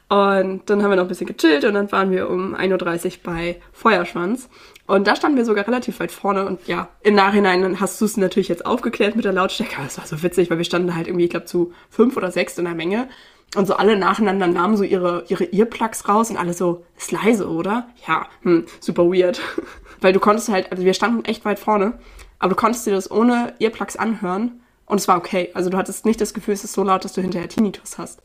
Und 0.09 0.71
dann 0.71 0.83
haben 0.83 0.91
wir 0.91 0.97
noch 0.97 1.05
ein 1.05 1.09
bisschen 1.09 1.27
gechillt 1.27 1.65
und 1.65 1.75
dann 1.75 1.91
waren 1.91 2.11
wir 2.11 2.31
um 2.31 2.55
1.30 2.55 3.07
Uhr 3.07 3.13
bei 3.25 3.61
Feuerschwanz. 3.73 4.49
Und 4.87 5.09
da 5.09 5.17
standen 5.17 5.37
wir 5.37 5.45
sogar 5.45 5.67
relativ 5.67 5.99
weit 5.99 6.13
vorne 6.13 6.47
und 6.47 6.65
ja, 6.69 6.89
im 7.03 7.17
Nachhinein 7.17 7.81
hast 7.81 8.01
du 8.01 8.05
es 8.05 8.17
natürlich 8.17 8.47
jetzt 8.47 8.65
aufgeklärt 8.65 9.17
mit 9.17 9.25
der 9.25 9.33
Lautstärke, 9.33 9.79
aber 9.79 9.87
es 9.87 9.99
war 9.99 10.07
so 10.07 10.23
witzig, 10.23 10.49
weil 10.49 10.59
wir 10.59 10.65
standen 10.65 10.95
halt 10.95 11.09
irgendwie, 11.09 11.25
ich 11.25 11.31
glaube, 11.31 11.47
zu 11.47 11.73
fünf 11.91 12.17
oder 12.17 12.31
sechs 12.31 12.57
in 12.57 12.67
der 12.67 12.75
Menge 12.75 13.09
und 13.57 13.67
so 13.67 13.75
alle 13.75 13.97
nacheinander 13.97 14.47
nahmen 14.47 14.77
so 14.77 14.85
ihre, 14.85 15.25
ihre 15.27 15.45
Earplugs 15.45 16.09
raus 16.09 16.31
und 16.31 16.37
alle 16.37 16.53
so, 16.53 16.85
ist 16.97 17.11
leise, 17.11 17.49
oder? 17.49 17.89
Ja, 18.07 18.29
hm, 18.43 18.67
super 18.79 19.07
weird. 19.07 19.41
weil 20.01 20.13
du 20.13 20.21
konntest 20.21 20.49
halt, 20.51 20.71
also 20.71 20.85
wir 20.85 20.95
standen 20.95 21.25
echt 21.25 21.45
weit 21.45 21.59
vorne, 21.59 21.99
aber 22.39 22.51
du 22.51 22.57
konntest 22.57 22.87
dir 22.87 22.93
das 22.93 23.11
ohne 23.11 23.55
Earplugs 23.59 23.97
anhören 23.97 24.61
und 24.85 24.99
es 24.99 25.09
war 25.09 25.17
okay. 25.17 25.51
Also 25.55 25.69
du 25.69 25.77
hattest 25.77 26.05
nicht 26.05 26.21
das 26.21 26.33
Gefühl, 26.33 26.55
es 26.55 26.63
ist 26.63 26.75
so 26.75 26.85
laut, 26.85 27.05
dass 27.05 27.15
du 27.15 27.23
hinterher 27.23 27.49
Tinnitus 27.49 27.99
hast. 27.99 28.23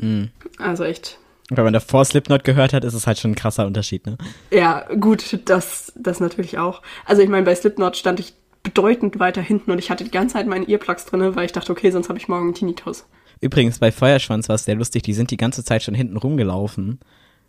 Mhm. 0.00 0.30
Also 0.58 0.84
echt 0.84 1.18
Wenn 1.50 1.64
man 1.64 1.72
davor 1.72 2.04
Slipknot 2.04 2.44
gehört 2.44 2.72
hat, 2.72 2.84
ist 2.84 2.94
es 2.94 3.06
halt 3.06 3.18
schon 3.18 3.32
ein 3.32 3.36
krasser 3.36 3.66
Unterschied, 3.66 4.06
ne? 4.06 4.16
Ja, 4.50 4.86
gut, 4.98 5.40
das, 5.46 5.92
das 5.96 6.20
natürlich 6.20 6.58
auch. 6.58 6.82
Also 7.06 7.22
ich 7.22 7.28
meine, 7.28 7.44
bei 7.44 7.54
Slipknot 7.54 7.96
stand 7.96 8.20
ich 8.20 8.34
bedeutend 8.62 9.18
weiter 9.18 9.40
hinten 9.40 9.70
und 9.70 9.78
ich 9.78 9.90
hatte 9.90 10.04
die 10.04 10.10
ganze 10.10 10.34
Zeit 10.34 10.46
meine 10.46 10.68
Earplugs 10.68 11.06
drinne, 11.06 11.34
weil 11.34 11.46
ich 11.46 11.52
dachte, 11.52 11.72
okay, 11.72 11.90
sonst 11.90 12.08
habe 12.08 12.18
ich 12.18 12.28
morgen 12.28 12.44
einen 12.46 12.54
Tinnitus. 12.54 13.06
Übrigens, 13.40 13.78
bei 13.78 13.90
Feuerschwanz 13.90 14.48
war 14.48 14.56
es 14.56 14.64
sehr 14.66 14.74
lustig, 14.74 15.02
die 15.02 15.14
sind 15.14 15.30
die 15.30 15.38
ganze 15.38 15.64
Zeit 15.64 15.82
schon 15.82 15.94
hinten 15.94 16.18
rumgelaufen. 16.18 17.00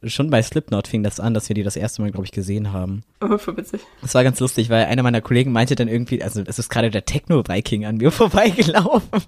Schon 0.03 0.29
bei 0.31 0.41
Slipknot 0.41 0.87
fing 0.87 1.03
das 1.03 1.19
an, 1.19 1.33
dass 1.35 1.47
wir 1.49 1.53
die 1.53 1.61
das 1.63 1.75
erste 1.75 2.01
Mal, 2.01 2.11
glaube 2.11 2.25
ich, 2.25 2.31
gesehen 2.31 2.71
haben. 2.71 3.03
Oh, 3.19 3.37
voll 3.37 3.57
witzig. 3.57 3.81
Das 4.01 4.15
war 4.15 4.23
ganz 4.23 4.39
lustig, 4.39 4.69
weil 4.69 4.85
einer 4.85 5.03
meiner 5.03 5.21
Kollegen 5.21 5.51
meinte 5.51 5.75
dann 5.75 5.87
irgendwie, 5.87 6.23
also 6.23 6.41
es 6.43 6.57
ist 6.57 6.69
gerade 6.69 6.89
der 6.89 7.05
Techno-Viking 7.05 7.85
an 7.85 7.97
mir 7.97 8.11
vorbeigelaufen. 8.11 9.09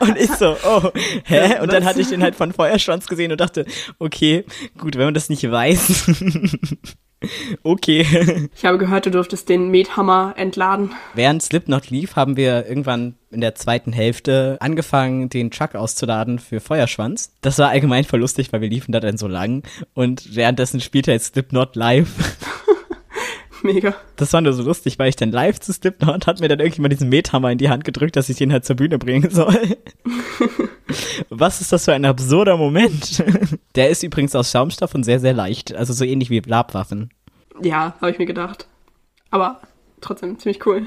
und 0.00 0.16
ich 0.16 0.30
so, 0.32 0.56
oh, 0.64 0.90
hä? 1.24 1.60
Und 1.60 1.72
dann 1.72 1.84
hatte 1.84 2.00
ich 2.00 2.08
den 2.08 2.22
halt 2.22 2.34
von 2.34 2.52
Feuerschwanz 2.52 3.06
gesehen 3.06 3.32
und 3.32 3.40
dachte, 3.40 3.66
okay, 3.98 4.44
gut, 4.78 4.96
wenn 4.96 5.06
man 5.06 5.14
das 5.14 5.28
nicht 5.28 5.50
weiß. 5.50 6.10
okay. 7.62 8.48
Ich 8.54 8.64
habe 8.64 8.78
gehört, 8.78 9.06
du 9.06 9.10
durftest 9.10 9.48
den 9.48 9.70
Methammer 9.70 10.34
entladen. 10.36 10.92
Während 11.14 11.42
Slipknot 11.42 11.90
lief, 11.90 12.16
haben 12.16 12.36
wir 12.36 12.66
irgendwann 12.66 13.14
in 13.30 13.40
der 13.40 13.54
zweiten 13.54 13.92
Hälfte 13.92 14.56
angefangen, 14.60 15.28
den 15.28 15.50
Truck 15.50 15.74
auszuladen 15.74 16.38
für 16.38 16.60
Feuerschwanz. 16.60 17.32
Das 17.40 17.58
war 17.58 17.70
allgemein 17.70 18.04
voll 18.04 18.20
lustig, 18.20 18.52
weil 18.52 18.60
wir 18.60 18.68
liefen 18.68 18.92
da 18.92 19.00
dann 19.00 19.18
so 19.18 19.28
lang 19.28 19.62
und 19.94 20.34
währenddessen 20.34 20.80
spielte 20.80 21.12
jetzt 21.12 21.34
Slipknot 21.34 21.76
live. 21.76 22.08
Mega. 23.62 23.94
Das 24.16 24.32
war 24.32 24.40
nur 24.40 24.52
so 24.52 24.62
lustig, 24.62 24.98
weil 24.98 25.08
ich 25.08 25.16
dann 25.16 25.30
live 25.30 25.60
zu 25.60 25.72
Slipknot 25.72 26.26
hat 26.26 26.40
mir 26.40 26.48
dann 26.48 26.60
irgendjemand 26.60 26.92
diesen 26.92 27.08
Methammer 27.08 27.50
in 27.50 27.58
die 27.58 27.68
Hand 27.68 27.84
gedrückt, 27.84 28.16
dass 28.16 28.28
ich 28.28 28.36
den 28.36 28.52
halt 28.52 28.64
zur 28.64 28.76
Bühne 28.76 28.98
bringen 28.98 29.30
soll. 29.30 29.76
Was 31.30 31.60
ist 31.60 31.72
das 31.72 31.84
für 31.84 31.94
ein 31.94 32.04
absurder 32.04 32.56
Moment? 32.56 33.22
Der 33.74 33.90
ist 33.90 34.02
übrigens 34.02 34.34
aus 34.34 34.50
Schaumstoff 34.50 34.94
und 34.94 35.04
sehr, 35.04 35.20
sehr 35.20 35.32
leicht. 35.32 35.74
Also 35.74 35.92
so 35.92 36.04
ähnlich 36.04 36.30
wie 36.30 36.40
Labwaffen. 36.40 37.10
Ja, 37.62 37.94
habe 38.00 38.10
ich 38.10 38.18
mir 38.18 38.26
gedacht. 38.26 38.66
Aber 39.30 39.60
trotzdem 40.00 40.38
ziemlich 40.38 40.64
cool. 40.66 40.86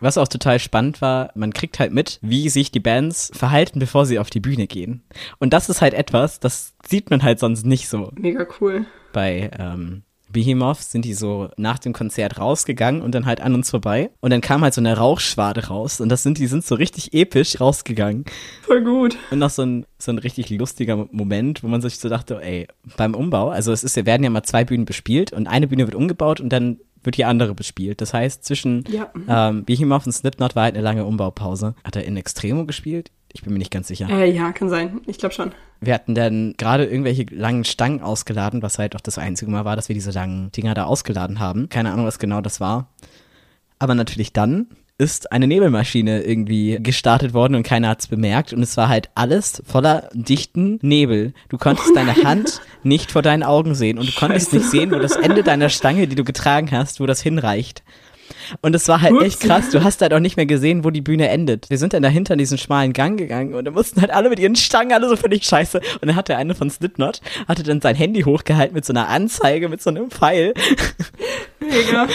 Was 0.00 0.18
auch 0.18 0.26
total 0.26 0.58
spannend 0.58 1.00
war, 1.00 1.30
man 1.36 1.52
kriegt 1.52 1.78
halt 1.78 1.92
mit, 1.92 2.18
wie 2.22 2.48
sich 2.48 2.72
die 2.72 2.80
Bands 2.80 3.30
verhalten, 3.34 3.78
bevor 3.78 4.04
sie 4.04 4.18
auf 4.18 4.30
die 4.30 4.40
Bühne 4.40 4.66
gehen. 4.66 5.02
Und 5.38 5.52
das 5.52 5.68
ist 5.68 5.80
halt 5.80 5.94
etwas, 5.94 6.40
das 6.40 6.74
sieht 6.84 7.10
man 7.10 7.22
halt 7.22 7.38
sonst 7.38 7.64
nicht 7.64 7.88
so. 7.88 8.10
Mega 8.16 8.44
cool. 8.60 8.86
Bei 9.12 9.48
ähm, 9.56 10.02
Behemoth 10.32 10.78
sind 10.82 11.04
die 11.04 11.14
so 11.14 11.48
nach 11.56 11.78
dem 11.78 11.92
Konzert 11.92 12.38
rausgegangen 12.38 13.02
und 13.02 13.14
dann 13.14 13.26
halt 13.26 13.40
an 13.40 13.54
uns 13.54 13.70
vorbei. 13.70 14.10
Und 14.20 14.30
dann 14.30 14.40
kam 14.40 14.62
halt 14.62 14.74
so 14.74 14.80
eine 14.80 14.96
Rauchschwade 14.96 15.68
raus. 15.68 16.00
Und 16.00 16.08
das 16.08 16.22
sind, 16.22 16.38
die 16.38 16.46
sind 16.46 16.64
so 16.64 16.74
richtig 16.74 17.12
episch 17.14 17.60
rausgegangen. 17.60 18.24
Voll 18.62 18.82
gut. 18.82 19.16
Und 19.30 19.38
noch 19.38 19.50
so 19.50 19.62
ein, 19.62 19.86
so 19.98 20.10
ein 20.12 20.18
richtig 20.18 20.50
lustiger 20.50 21.06
Moment, 21.12 21.62
wo 21.62 21.68
man 21.68 21.80
sich 21.80 21.98
so 21.98 22.08
dachte, 22.08 22.40
ey, 22.42 22.66
beim 22.96 23.14
Umbau, 23.14 23.50
also 23.50 23.72
es 23.72 23.84
ist, 23.84 23.96
werden 24.04 24.24
ja 24.24 24.30
mal 24.30 24.42
zwei 24.42 24.64
Bühnen 24.64 24.84
bespielt 24.86 25.32
und 25.32 25.46
eine 25.46 25.68
Bühne 25.68 25.86
wird 25.86 25.94
umgebaut 25.94 26.40
und 26.40 26.48
dann 26.50 26.78
wird 27.04 27.16
die 27.16 27.24
andere 27.24 27.54
bespielt. 27.54 28.00
Das 28.00 28.14
heißt, 28.14 28.44
zwischen 28.44 28.84
Ja. 28.88 29.10
ähm, 29.28 29.64
Behemoth 29.64 30.06
und 30.06 30.12
Slipknot 30.12 30.54
war 30.54 30.64
halt 30.64 30.74
eine 30.74 30.84
lange 30.84 31.04
Umbaupause. 31.04 31.74
Hat 31.84 31.96
er 31.96 32.04
in 32.04 32.16
Extremo 32.16 32.64
gespielt? 32.64 33.10
Ich 33.32 33.42
bin 33.42 33.52
mir 33.52 33.58
nicht 33.58 33.70
ganz 33.70 33.88
sicher. 33.88 34.08
Äh, 34.10 34.30
ja, 34.30 34.52
kann 34.52 34.68
sein. 34.68 35.00
Ich 35.06 35.18
glaube 35.18 35.34
schon. 35.34 35.52
Wir 35.80 35.94
hatten 35.94 36.14
dann 36.14 36.54
gerade 36.58 36.84
irgendwelche 36.84 37.26
langen 37.30 37.64
Stangen 37.64 38.02
ausgeladen, 38.02 38.62
was 38.62 38.78
halt 38.78 38.94
auch 38.94 39.00
das 39.00 39.18
einzige 39.18 39.50
Mal 39.50 39.64
war, 39.64 39.74
dass 39.74 39.88
wir 39.88 39.94
diese 39.94 40.10
langen 40.10 40.52
Dinger 40.52 40.74
da 40.74 40.84
ausgeladen 40.84 41.40
haben. 41.40 41.68
Keine 41.68 41.92
Ahnung, 41.92 42.06
was 42.06 42.18
genau 42.18 42.40
das 42.40 42.60
war. 42.60 42.88
Aber 43.78 43.94
natürlich 43.94 44.32
dann 44.32 44.68
ist 44.98 45.32
eine 45.32 45.48
Nebelmaschine 45.48 46.22
irgendwie 46.22 46.78
gestartet 46.80 47.34
worden 47.34 47.56
und 47.56 47.64
keiner 47.64 47.88
hat's 47.88 48.06
bemerkt 48.06 48.52
und 48.52 48.62
es 48.62 48.76
war 48.76 48.88
halt 48.88 49.10
alles 49.16 49.62
voller 49.66 50.08
dichten 50.12 50.78
Nebel. 50.82 51.32
Du 51.48 51.58
konntest 51.58 51.96
deine 51.96 52.14
Hand 52.22 52.60
nicht 52.84 53.10
vor 53.10 53.22
deinen 53.22 53.42
Augen 53.42 53.74
sehen 53.74 53.98
und 53.98 54.06
du 54.08 54.12
konntest 54.12 54.50
Scheiße. 54.50 54.56
nicht 54.58 54.70
sehen, 54.70 54.92
wo 54.92 54.98
das 55.00 55.16
Ende 55.16 55.42
deiner 55.42 55.70
Stange, 55.70 56.06
die 56.06 56.14
du 56.14 56.22
getragen 56.22 56.70
hast, 56.70 57.00
wo 57.00 57.06
das 57.06 57.20
hinreicht. 57.20 57.82
Und 58.60 58.74
es 58.74 58.88
war 58.88 59.00
halt 59.00 59.12
Ups. 59.12 59.24
echt 59.24 59.40
krass. 59.40 59.70
Du 59.70 59.82
hast 59.82 60.02
halt 60.02 60.12
auch 60.14 60.20
nicht 60.20 60.36
mehr 60.36 60.46
gesehen, 60.46 60.84
wo 60.84 60.90
die 60.90 61.00
Bühne 61.00 61.28
endet. 61.28 61.70
Wir 61.70 61.78
sind 61.78 61.92
dann 61.92 62.02
dahinter 62.02 62.34
in 62.34 62.38
diesen 62.38 62.58
schmalen 62.58 62.92
Gang 62.92 63.18
gegangen 63.18 63.54
und 63.54 63.64
da 63.64 63.70
mussten 63.70 64.00
halt 64.00 64.10
alle 64.10 64.28
mit 64.30 64.38
ihren 64.38 64.56
Stangen, 64.56 64.92
alle 64.92 65.08
so 65.08 65.16
völlig 65.16 65.44
scheiße. 65.44 65.78
Und 66.00 66.06
dann 66.06 66.16
hat 66.16 66.28
der 66.28 66.38
eine 66.38 66.54
von 66.54 66.70
Slipknot, 66.70 67.20
hatte 67.48 67.62
dann 67.62 67.80
sein 67.80 67.94
Handy 67.94 68.22
hochgehalten 68.22 68.74
mit 68.74 68.84
so 68.84 68.92
einer 68.92 69.08
Anzeige, 69.08 69.68
mit 69.68 69.82
so 69.82 69.90
einem 69.90 70.10
Pfeil. 70.10 70.54
Mega. 71.68 72.08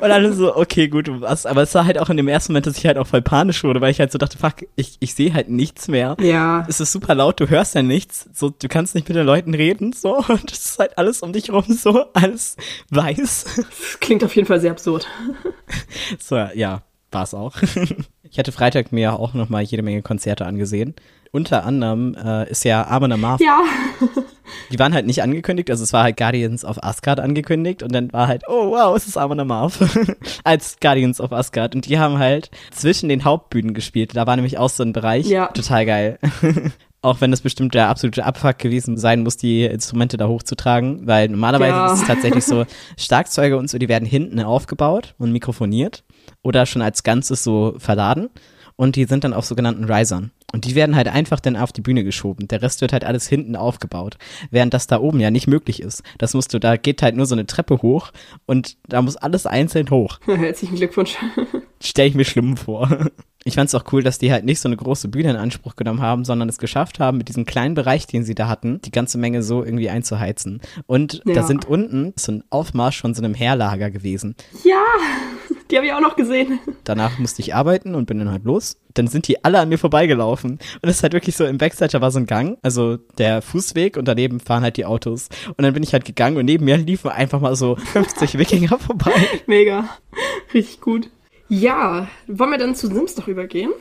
Und 0.00 0.10
alle 0.10 0.32
so, 0.32 0.56
okay, 0.56 0.88
gut, 0.88 1.08
was. 1.20 1.46
Aber 1.46 1.62
es 1.62 1.74
war 1.74 1.84
halt 1.84 1.98
auch 1.98 2.10
in 2.10 2.16
dem 2.16 2.28
ersten 2.28 2.52
Moment, 2.52 2.66
dass 2.66 2.76
ich 2.76 2.86
halt 2.86 2.98
auch 2.98 3.06
voll 3.06 3.22
panisch 3.22 3.64
wurde, 3.64 3.80
weil 3.80 3.90
ich 3.90 4.00
halt 4.00 4.12
so 4.12 4.18
dachte, 4.18 4.38
fuck, 4.38 4.54
ich, 4.76 4.96
ich 5.00 5.14
sehe 5.14 5.34
halt 5.34 5.48
nichts 5.48 5.88
mehr. 5.88 6.16
ja. 6.20 6.64
Es 6.68 6.80
ist 6.80 6.92
super 6.92 7.14
laut, 7.14 7.40
du 7.40 7.48
hörst 7.48 7.74
ja 7.74 7.82
nichts. 7.82 8.28
So, 8.32 8.50
du 8.50 8.68
kannst 8.68 8.94
nicht 8.94 9.08
mit 9.08 9.16
den 9.16 9.26
Leuten 9.26 9.54
reden, 9.54 9.92
so. 9.92 10.16
Und 10.28 10.50
es 10.52 10.64
ist 10.66 10.78
halt 10.78 10.96
alles 10.98 11.22
um 11.22 11.32
dich 11.32 11.50
rum 11.50 11.64
so, 11.68 12.06
alles 12.14 12.56
weiß. 12.90 13.44
Das 13.56 14.00
klingt 14.00 14.24
auf 14.24 14.34
jeden 14.36 14.46
Fall 14.46 14.60
sehr 14.60 14.70
absurd. 14.70 15.06
So, 16.18 16.36
ja, 16.36 16.82
war 17.10 17.22
es 17.24 17.34
auch. 17.34 17.56
Ich 18.32 18.38
hatte 18.38 18.50
Freitag 18.50 18.92
mir 18.92 19.18
auch 19.18 19.34
noch 19.34 19.50
mal 19.50 19.60
jede 19.60 19.82
Menge 19.82 20.00
Konzerte 20.00 20.46
angesehen. 20.46 20.94
Unter 21.32 21.64
anderem 21.66 22.14
äh, 22.14 22.50
ist 22.50 22.64
ja 22.64 22.86
Amon 22.86 23.12
Amarth. 23.12 23.42
Ja. 23.42 23.60
Die 24.70 24.78
waren 24.78 24.94
halt 24.94 25.06
nicht 25.06 25.22
angekündigt, 25.22 25.70
also 25.70 25.82
es 25.84 25.92
war 25.92 26.02
halt 26.04 26.16
Guardians 26.16 26.64
of 26.64 26.82
Asgard 26.82 27.20
angekündigt 27.20 27.82
und 27.82 27.92
dann 27.92 28.12
war 28.12 28.26
halt, 28.28 28.42
oh 28.48 28.70
wow, 28.70 28.96
es 28.96 29.06
ist 29.06 29.16
Amon 29.16 29.40
Amarth 29.40 29.78
als 30.44 30.76
Guardians 30.80 31.20
of 31.20 31.32
Asgard. 31.32 31.74
Und 31.74 31.86
die 31.86 31.98
haben 31.98 32.18
halt 32.18 32.50
zwischen 32.70 33.08
den 33.08 33.24
Hauptbühnen 33.24 33.74
gespielt. 33.74 34.16
Da 34.16 34.26
war 34.26 34.36
nämlich 34.36 34.58
auch 34.58 34.70
so 34.70 34.82
ein 34.82 34.92
Bereich. 34.92 35.26
Ja. 35.26 35.46
Total 35.48 35.86
geil. 35.86 36.18
Auch 37.04 37.20
wenn 37.20 37.32
es 37.32 37.40
bestimmt 37.40 37.74
der 37.74 37.88
absolute 37.88 38.24
Abfuck 38.24 38.58
gewesen 38.60 38.96
sein 38.96 39.24
muss, 39.24 39.36
die 39.36 39.64
Instrumente 39.64 40.16
da 40.16 40.28
hochzutragen, 40.28 41.04
weil 41.04 41.28
normalerweise 41.28 41.72
Ja. 41.72 41.92
ist 41.92 42.02
es 42.02 42.06
tatsächlich 42.06 42.44
so, 42.44 42.64
Schlagzeuge 42.96 43.56
und 43.58 43.68
so, 43.68 43.78
die 43.78 43.88
werden 43.88 44.06
hinten 44.06 44.38
aufgebaut 44.40 45.16
und 45.18 45.32
mikrofoniert 45.32 46.04
oder 46.42 46.64
schon 46.64 46.80
als 46.80 47.02
Ganzes 47.02 47.42
so 47.42 47.74
verladen 47.78 48.30
und 48.82 48.96
die 48.96 49.04
sind 49.04 49.22
dann 49.22 49.32
auf 49.32 49.44
sogenannten 49.46 49.84
Risern. 49.84 50.32
Und 50.52 50.64
die 50.64 50.74
werden 50.74 50.96
halt 50.96 51.06
einfach 51.06 51.38
dann 51.38 51.56
auf 51.56 51.70
die 51.72 51.80
Bühne 51.82 52.02
geschoben. 52.02 52.48
Der 52.48 52.60
Rest 52.62 52.80
wird 52.80 52.92
halt 52.92 53.04
alles 53.04 53.28
hinten 53.28 53.54
aufgebaut. 53.54 54.18
Während 54.50 54.74
das 54.74 54.88
da 54.88 54.98
oben 54.98 55.20
ja 55.20 55.30
nicht 55.30 55.46
möglich 55.46 55.80
ist. 55.80 56.02
Das 56.18 56.34
musst 56.34 56.52
du, 56.52 56.58
da 56.58 56.76
geht 56.76 57.00
halt 57.00 57.14
nur 57.16 57.26
so 57.26 57.36
eine 57.36 57.46
Treppe 57.46 57.80
hoch 57.80 58.10
und 58.44 58.76
da 58.88 59.00
muss 59.00 59.16
alles 59.16 59.46
einzeln 59.46 59.88
hoch. 59.90 60.18
Herzlichen 60.26 60.74
Glückwunsch. 60.74 61.16
Stell 61.80 62.08
ich 62.08 62.14
mir 62.16 62.24
schlimm 62.24 62.56
vor. 62.56 63.08
Ich 63.44 63.54
fand's 63.54 63.74
auch 63.74 63.84
cool, 63.92 64.02
dass 64.02 64.18
die 64.18 64.30
halt 64.32 64.44
nicht 64.44 64.60
so 64.60 64.68
eine 64.68 64.76
große 64.76 65.08
Bühne 65.08 65.30
in 65.30 65.36
Anspruch 65.36 65.74
genommen 65.76 66.00
haben, 66.00 66.24
sondern 66.24 66.48
es 66.48 66.58
geschafft 66.58 67.00
haben, 67.00 67.18
mit 67.18 67.28
diesem 67.28 67.44
kleinen 67.44 67.74
Bereich, 67.74 68.06
den 68.06 68.22
sie 68.24 68.34
da 68.34 68.46
hatten, 68.48 68.80
die 68.82 68.92
ganze 68.92 69.18
Menge 69.18 69.42
so 69.42 69.64
irgendwie 69.64 69.90
einzuheizen. 69.90 70.60
Und 70.86 71.22
da 71.24 71.32
Ja. 71.32 71.42
sind 71.44 71.64
unten 71.66 72.12
so 72.16 72.32
ein 72.32 72.44
Aufmarsch 72.50 73.00
von 73.00 73.14
so 73.14 73.22
einem 73.22 73.34
Heerlager 73.34 73.90
gewesen. 73.90 74.34
Ja. 74.64 74.82
Die 75.72 75.76
habe 75.78 75.86
ich 75.86 75.92
auch 75.94 76.00
noch 76.00 76.16
gesehen. 76.16 76.60
Danach 76.84 77.18
musste 77.18 77.40
ich 77.40 77.54
arbeiten 77.54 77.94
und 77.94 78.04
bin 78.04 78.18
dann 78.18 78.30
halt 78.30 78.44
los. 78.44 78.76
Dann 78.92 79.06
sind 79.06 79.26
die 79.26 79.42
alle 79.42 79.58
an 79.58 79.70
mir 79.70 79.78
vorbeigelaufen. 79.78 80.50
Und 80.82 80.88
es 80.88 80.96
ist 80.96 81.02
halt 81.02 81.14
wirklich 81.14 81.34
so, 81.34 81.46
im 81.46 81.56
Backstage 81.56 81.92
da 81.92 82.02
war 82.02 82.10
so 82.10 82.18
ein 82.18 82.26
Gang, 82.26 82.58
also 82.60 82.98
der 83.16 83.40
Fußweg 83.40 83.96
und 83.96 84.06
daneben 84.06 84.38
fahren 84.38 84.62
halt 84.62 84.76
die 84.76 84.84
Autos. 84.84 85.30
Und 85.48 85.62
dann 85.62 85.72
bin 85.72 85.82
ich 85.82 85.94
halt 85.94 86.04
gegangen 86.04 86.36
und 86.36 86.44
neben 86.44 86.66
mir 86.66 86.76
liefen 86.76 87.10
einfach 87.10 87.40
mal 87.40 87.56
so 87.56 87.76
50 87.76 88.36
Wikinger 88.38 88.78
vorbei. 88.78 89.14
Mega. 89.46 89.88
Richtig 90.52 90.82
gut. 90.82 91.08
Ja, 91.48 92.06
wollen 92.26 92.50
wir 92.50 92.58
dann 92.58 92.74
zu 92.74 92.88
Sims 92.88 93.14
doch 93.14 93.28
übergehen? 93.28 93.72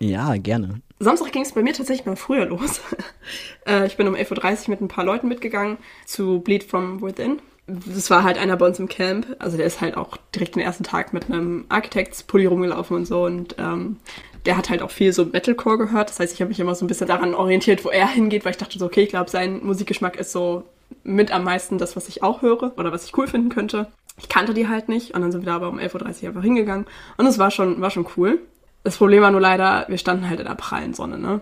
Ja, 0.00 0.36
gerne. 0.36 0.82
Samstag 0.98 1.32
ging 1.32 1.42
es 1.42 1.52
bei 1.52 1.62
mir 1.62 1.72
tatsächlich 1.72 2.04
mal 2.04 2.16
früher 2.16 2.44
los. 2.44 2.82
äh, 3.66 3.86
ich 3.86 3.96
bin 3.96 4.06
um 4.06 4.14
11.30 4.14 4.64
Uhr 4.64 4.70
mit 4.70 4.80
ein 4.82 4.88
paar 4.88 5.04
Leuten 5.04 5.28
mitgegangen 5.28 5.78
zu 6.04 6.40
Bleed 6.40 6.64
From 6.64 7.00
Within. 7.00 7.40
Das 7.68 8.08
war 8.10 8.22
halt 8.22 8.38
einer 8.38 8.56
bei 8.56 8.66
uns 8.66 8.78
im 8.78 8.88
Camp. 8.88 9.36
Also 9.38 9.56
der 9.56 9.66
ist 9.66 9.80
halt 9.80 9.96
auch 9.96 10.16
direkt 10.34 10.56
den 10.56 10.62
ersten 10.62 10.84
Tag 10.84 11.12
mit 11.12 11.26
einem 11.26 11.66
Architects-Pulli 11.68 12.46
rumgelaufen 12.46 12.96
und 12.96 13.04
so. 13.04 13.24
Und 13.24 13.56
ähm, 13.58 13.98
der 14.46 14.56
hat 14.56 14.70
halt 14.70 14.80
auch 14.82 14.90
viel 14.90 15.12
so 15.12 15.26
Metalcore 15.26 15.78
gehört. 15.78 16.08
Das 16.08 16.18
heißt, 16.18 16.32
ich 16.32 16.40
habe 16.40 16.48
mich 16.48 16.60
immer 16.60 16.74
so 16.74 16.84
ein 16.84 16.88
bisschen 16.88 17.06
daran 17.06 17.34
orientiert, 17.34 17.84
wo 17.84 17.90
er 17.90 18.08
hingeht, 18.08 18.44
weil 18.44 18.52
ich 18.52 18.56
dachte 18.56 18.78
so, 18.78 18.86
okay, 18.86 19.02
ich 19.02 19.10
glaube, 19.10 19.30
sein 19.30 19.60
Musikgeschmack 19.62 20.16
ist 20.16 20.32
so 20.32 20.64
mit 21.04 21.30
am 21.30 21.44
meisten 21.44 21.78
das, 21.78 21.96
was 21.96 22.08
ich 22.08 22.22
auch 22.22 22.42
höre 22.42 22.72
oder 22.78 22.92
was 22.92 23.04
ich 23.04 23.16
cool 23.16 23.26
finden 23.26 23.50
könnte. 23.50 23.88
Ich 24.18 24.28
kannte 24.28 24.54
die 24.54 24.68
halt 24.68 24.88
nicht 24.88 25.14
und 25.14 25.22
dann 25.22 25.32
sind 25.32 25.42
wir 25.42 25.52
da 25.52 25.56
aber 25.56 25.68
um 25.68 25.78
11.30 25.78 26.22
Uhr 26.22 26.28
einfach 26.28 26.42
hingegangen 26.42 26.86
und 27.16 27.26
es 27.26 27.38
war 27.38 27.50
schon, 27.50 27.80
war 27.80 27.90
schon 27.90 28.06
cool. 28.16 28.40
Das 28.84 28.96
Problem 28.96 29.22
war 29.22 29.30
nur 29.30 29.40
leider, 29.40 29.84
wir 29.88 29.98
standen 29.98 30.28
halt 30.28 30.40
in 30.40 30.46
der 30.46 30.54
prallen 30.54 30.94
Sonne, 30.94 31.18
ne? 31.18 31.40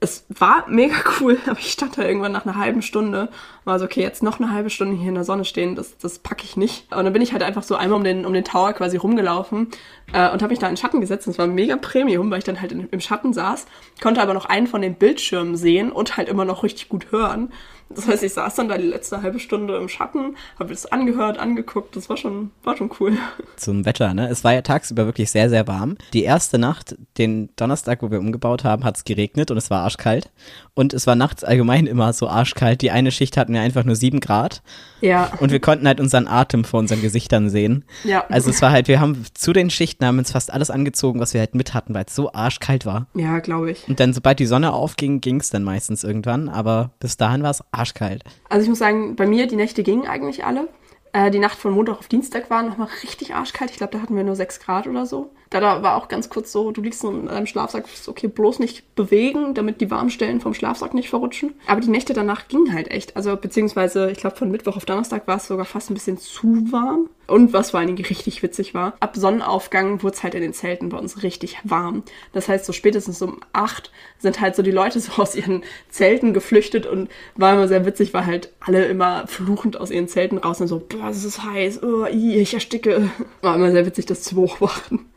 Es 0.00 0.26
war 0.28 0.64
mega 0.68 0.96
cool, 1.20 1.38
aber 1.46 1.58
ich 1.58 1.72
stand 1.72 1.96
da 1.96 2.02
irgendwann 2.02 2.32
nach 2.32 2.44
einer 2.44 2.56
halben 2.56 2.82
Stunde, 2.82 3.28
war 3.64 3.78
so, 3.78 3.84
okay, 3.84 4.00
jetzt 4.00 4.22
noch 4.22 4.40
eine 4.40 4.52
halbe 4.52 4.70
Stunde 4.70 4.96
hier 4.96 5.08
in 5.08 5.14
der 5.14 5.24
Sonne 5.24 5.44
stehen, 5.44 5.74
das, 5.76 5.96
das 5.98 6.18
packe 6.18 6.44
ich 6.44 6.56
nicht. 6.56 6.92
Und 6.94 7.04
dann 7.04 7.12
bin 7.12 7.22
ich 7.22 7.32
halt 7.32 7.42
einfach 7.42 7.62
so 7.62 7.76
einmal 7.76 7.98
um 7.98 8.04
den, 8.04 8.26
um 8.26 8.32
den 8.32 8.44
Tower 8.44 8.72
quasi 8.72 8.96
rumgelaufen 8.96 9.68
äh, 10.12 10.30
und 10.30 10.42
habe 10.42 10.48
mich 10.48 10.58
da 10.58 10.68
in 10.68 10.72
den 10.72 10.78
Schatten 10.78 11.00
gesetzt. 11.00 11.26
Es 11.28 11.38
war 11.38 11.46
mega 11.46 11.76
Premium, 11.76 12.30
weil 12.30 12.38
ich 12.38 12.44
dann 12.44 12.60
halt 12.60 12.72
in, 12.72 12.88
im 12.88 13.00
Schatten 13.00 13.32
saß, 13.32 13.66
konnte 14.02 14.20
aber 14.20 14.34
noch 14.34 14.46
einen 14.46 14.66
von 14.66 14.82
den 14.82 14.94
Bildschirmen 14.94 15.56
sehen 15.56 15.92
und 15.92 16.16
halt 16.16 16.28
immer 16.28 16.44
noch 16.44 16.62
richtig 16.62 16.88
gut 16.88 17.12
hören. 17.12 17.52
Das 17.94 18.06
heißt, 18.06 18.22
ich 18.22 18.32
saß 18.32 18.54
dann 18.54 18.68
da 18.68 18.78
die 18.78 18.86
letzte 18.86 19.22
halbe 19.22 19.38
Stunde 19.38 19.76
im 19.76 19.88
Schatten, 19.88 20.36
habe 20.58 20.70
das 20.70 20.86
angehört, 20.86 21.38
angeguckt, 21.38 21.96
das 21.96 22.08
war 22.08 22.16
schon, 22.16 22.50
war 22.62 22.76
schon 22.76 22.90
cool. 23.00 23.18
Zum 23.56 23.84
Wetter, 23.84 24.14
ne? 24.14 24.28
Es 24.28 24.44
war 24.44 24.54
ja 24.54 24.62
tagsüber 24.62 25.06
wirklich 25.06 25.30
sehr, 25.30 25.50
sehr 25.50 25.66
warm. 25.66 25.96
Die 26.12 26.24
erste 26.24 26.58
Nacht, 26.58 26.96
den 27.18 27.50
Donnerstag, 27.56 28.02
wo 28.02 28.10
wir 28.10 28.18
umgebaut 28.18 28.64
haben, 28.64 28.84
hat 28.84 28.96
es 28.96 29.04
geregnet 29.04 29.50
und 29.50 29.56
es 29.56 29.70
war 29.70 29.82
arschkalt. 29.82 30.30
Und 30.74 30.94
es 30.94 31.06
war 31.06 31.16
nachts 31.16 31.44
allgemein 31.44 31.86
immer 31.86 32.14
so 32.14 32.28
arschkalt. 32.28 32.80
Die 32.80 32.90
eine 32.90 33.10
Schicht 33.10 33.36
hatten 33.36 33.52
wir 33.52 33.60
einfach 33.60 33.84
nur 33.84 33.94
sieben 33.94 34.20
Grad. 34.20 34.62
Ja. 35.02 35.30
Und 35.38 35.52
wir 35.52 35.60
konnten 35.60 35.86
halt 35.86 36.00
unseren 36.00 36.26
Atem 36.26 36.64
vor 36.64 36.80
unseren 36.80 37.02
Gesichtern 37.02 37.50
sehen. 37.50 37.84
Ja. 38.04 38.24
Also 38.30 38.48
es 38.48 38.62
war 38.62 38.70
halt, 38.70 38.88
wir 38.88 38.98
haben 38.98 39.22
zu 39.34 39.52
den 39.52 39.68
Schichten 39.68 40.06
haben 40.06 40.18
uns 40.18 40.32
fast 40.32 40.50
alles 40.50 40.70
angezogen, 40.70 41.20
was 41.20 41.34
wir 41.34 41.40
halt 41.40 41.54
mit 41.54 41.74
hatten, 41.74 41.92
weil 41.92 42.06
es 42.06 42.14
so 42.14 42.32
arschkalt 42.32 42.86
war. 42.86 43.06
Ja, 43.14 43.40
glaube 43.40 43.70
ich. 43.70 43.86
Und 43.86 44.00
dann, 44.00 44.14
sobald 44.14 44.38
die 44.38 44.46
Sonne 44.46 44.72
aufging, 44.72 45.20
ging 45.20 45.40
es 45.40 45.50
dann 45.50 45.62
meistens 45.62 46.04
irgendwann. 46.04 46.48
Aber 46.48 46.92
bis 47.00 47.18
dahin 47.18 47.42
war 47.42 47.50
es 47.50 47.62
arschkalt. 47.70 48.24
Also 48.48 48.62
ich 48.62 48.68
muss 48.70 48.78
sagen, 48.78 49.14
bei 49.14 49.26
mir, 49.26 49.46
die 49.46 49.56
Nächte 49.56 49.82
gingen 49.82 50.06
eigentlich 50.06 50.46
alle. 50.46 50.68
Äh, 51.12 51.30
die 51.30 51.38
Nacht 51.38 51.58
von 51.58 51.72
Montag 51.72 51.98
auf 51.98 52.08
Dienstag 52.08 52.48
war 52.48 52.62
nochmal 52.62 52.88
richtig 53.02 53.34
arschkalt. 53.34 53.70
Ich 53.70 53.76
glaube, 53.76 53.92
da 53.92 54.00
hatten 54.00 54.16
wir 54.16 54.24
nur 54.24 54.36
6 54.36 54.60
Grad 54.60 54.86
oder 54.86 55.04
so. 55.04 55.30
Da, 55.52 55.82
war 55.82 55.96
auch 55.96 56.08
ganz 56.08 56.30
kurz 56.30 56.50
so, 56.50 56.70
du 56.70 56.80
liegst 56.80 57.04
in 57.04 57.26
deinem 57.26 57.46
Schlafsack, 57.46 57.84
okay, 58.06 58.26
bloß 58.26 58.58
nicht 58.58 58.94
bewegen, 58.94 59.52
damit 59.52 59.82
die 59.82 59.90
warmen 59.90 60.08
Stellen 60.08 60.40
vom 60.40 60.54
Schlafsack 60.54 60.94
nicht 60.94 61.10
verrutschen. 61.10 61.52
Aber 61.66 61.80
die 61.80 61.90
Nächte 61.90 62.14
danach 62.14 62.48
gingen 62.48 62.72
halt 62.72 62.90
echt. 62.90 63.16
Also 63.16 63.36
beziehungsweise, 63.36 64.10
ich 64.10 64.18
glaube, 64.18 64.36
von 64.36 64.50
Mittwoch 64.50 64.76
auf 64.76 64.86
Donnerstag 64.86 65.28
war 65.28 65.36
es 65.36 65.46
sogar 65.46 65.66
fast 65.66 65.90
ein 65.90 65.94
bisschen 65.94 66.16
zu 66.16 66.72
warm. 66.72 67.10
Und 67.26 67.52
was 67.52 67.70
vor 67.70 67.80
allen 67.80 67.94
Dingen 67.94 68.04
richtig 68.04 68.42
witzig 68.42 68.72
war, 68.74 68.94
ab 69.00 69.14
Sonnenaufgang 69.14 70.02
wurde 70.02 70.16
es 70.16 70.22
halt 70.22 70.34
in 70.34 70.42
den 70.42 70.54
Zelten 70.54 70.88
bei 70.88 70.98
uns 70.98 71.22
richtig 71.22 71.58
warm. 71.64 72.02
Das 72.32 72.48
heißt, 72.48 72.64
so 72.64 72.72
spätestens 72.72 73.20
um 73.20 73.40
8 73.52 73.92
sind 74.18 74.40
halt 74.40 74.56
so 74.56 74.62
die 74.62 74.70
Leute 74.70 75.00
so 75.00 75.20
aus 75.20 75.34
ihren 75.34 75.64
Zelten 75.90 76.32
geflüchtet 76.32 76.86
und 76.86 77.10
war 77.36 77.52
immer 77.52 77.68
sehr 77.68 77.84
witzig, 77.84 78.14
weil 78.14 78.26
halt 78.26 78.52
alle 78.60 78.86
immer 78.86 79.26
fluchend 79.26 79.78
aus 79.78 79.90
ihren 79.90 80.08
Zelten 80.08 80.38
raus 80.38 80.62
und 80.62 80.68
so, 80.68 80.78
boah, 80.78 81.08
es 81.10 81.24
ist 81.24 81.44
heiß, 81.44 81.82
oh, 81.82 82.06
ich 82.06 82.54
ersticke. 82.54 83.10
War 83.42 83.56
immer 83.56 83.70
sehr 83.70 83.84
witzig, 83.84 84.06
das 84.06 84.22
zu 84.22 84.34
beobachten. 84.34 85.11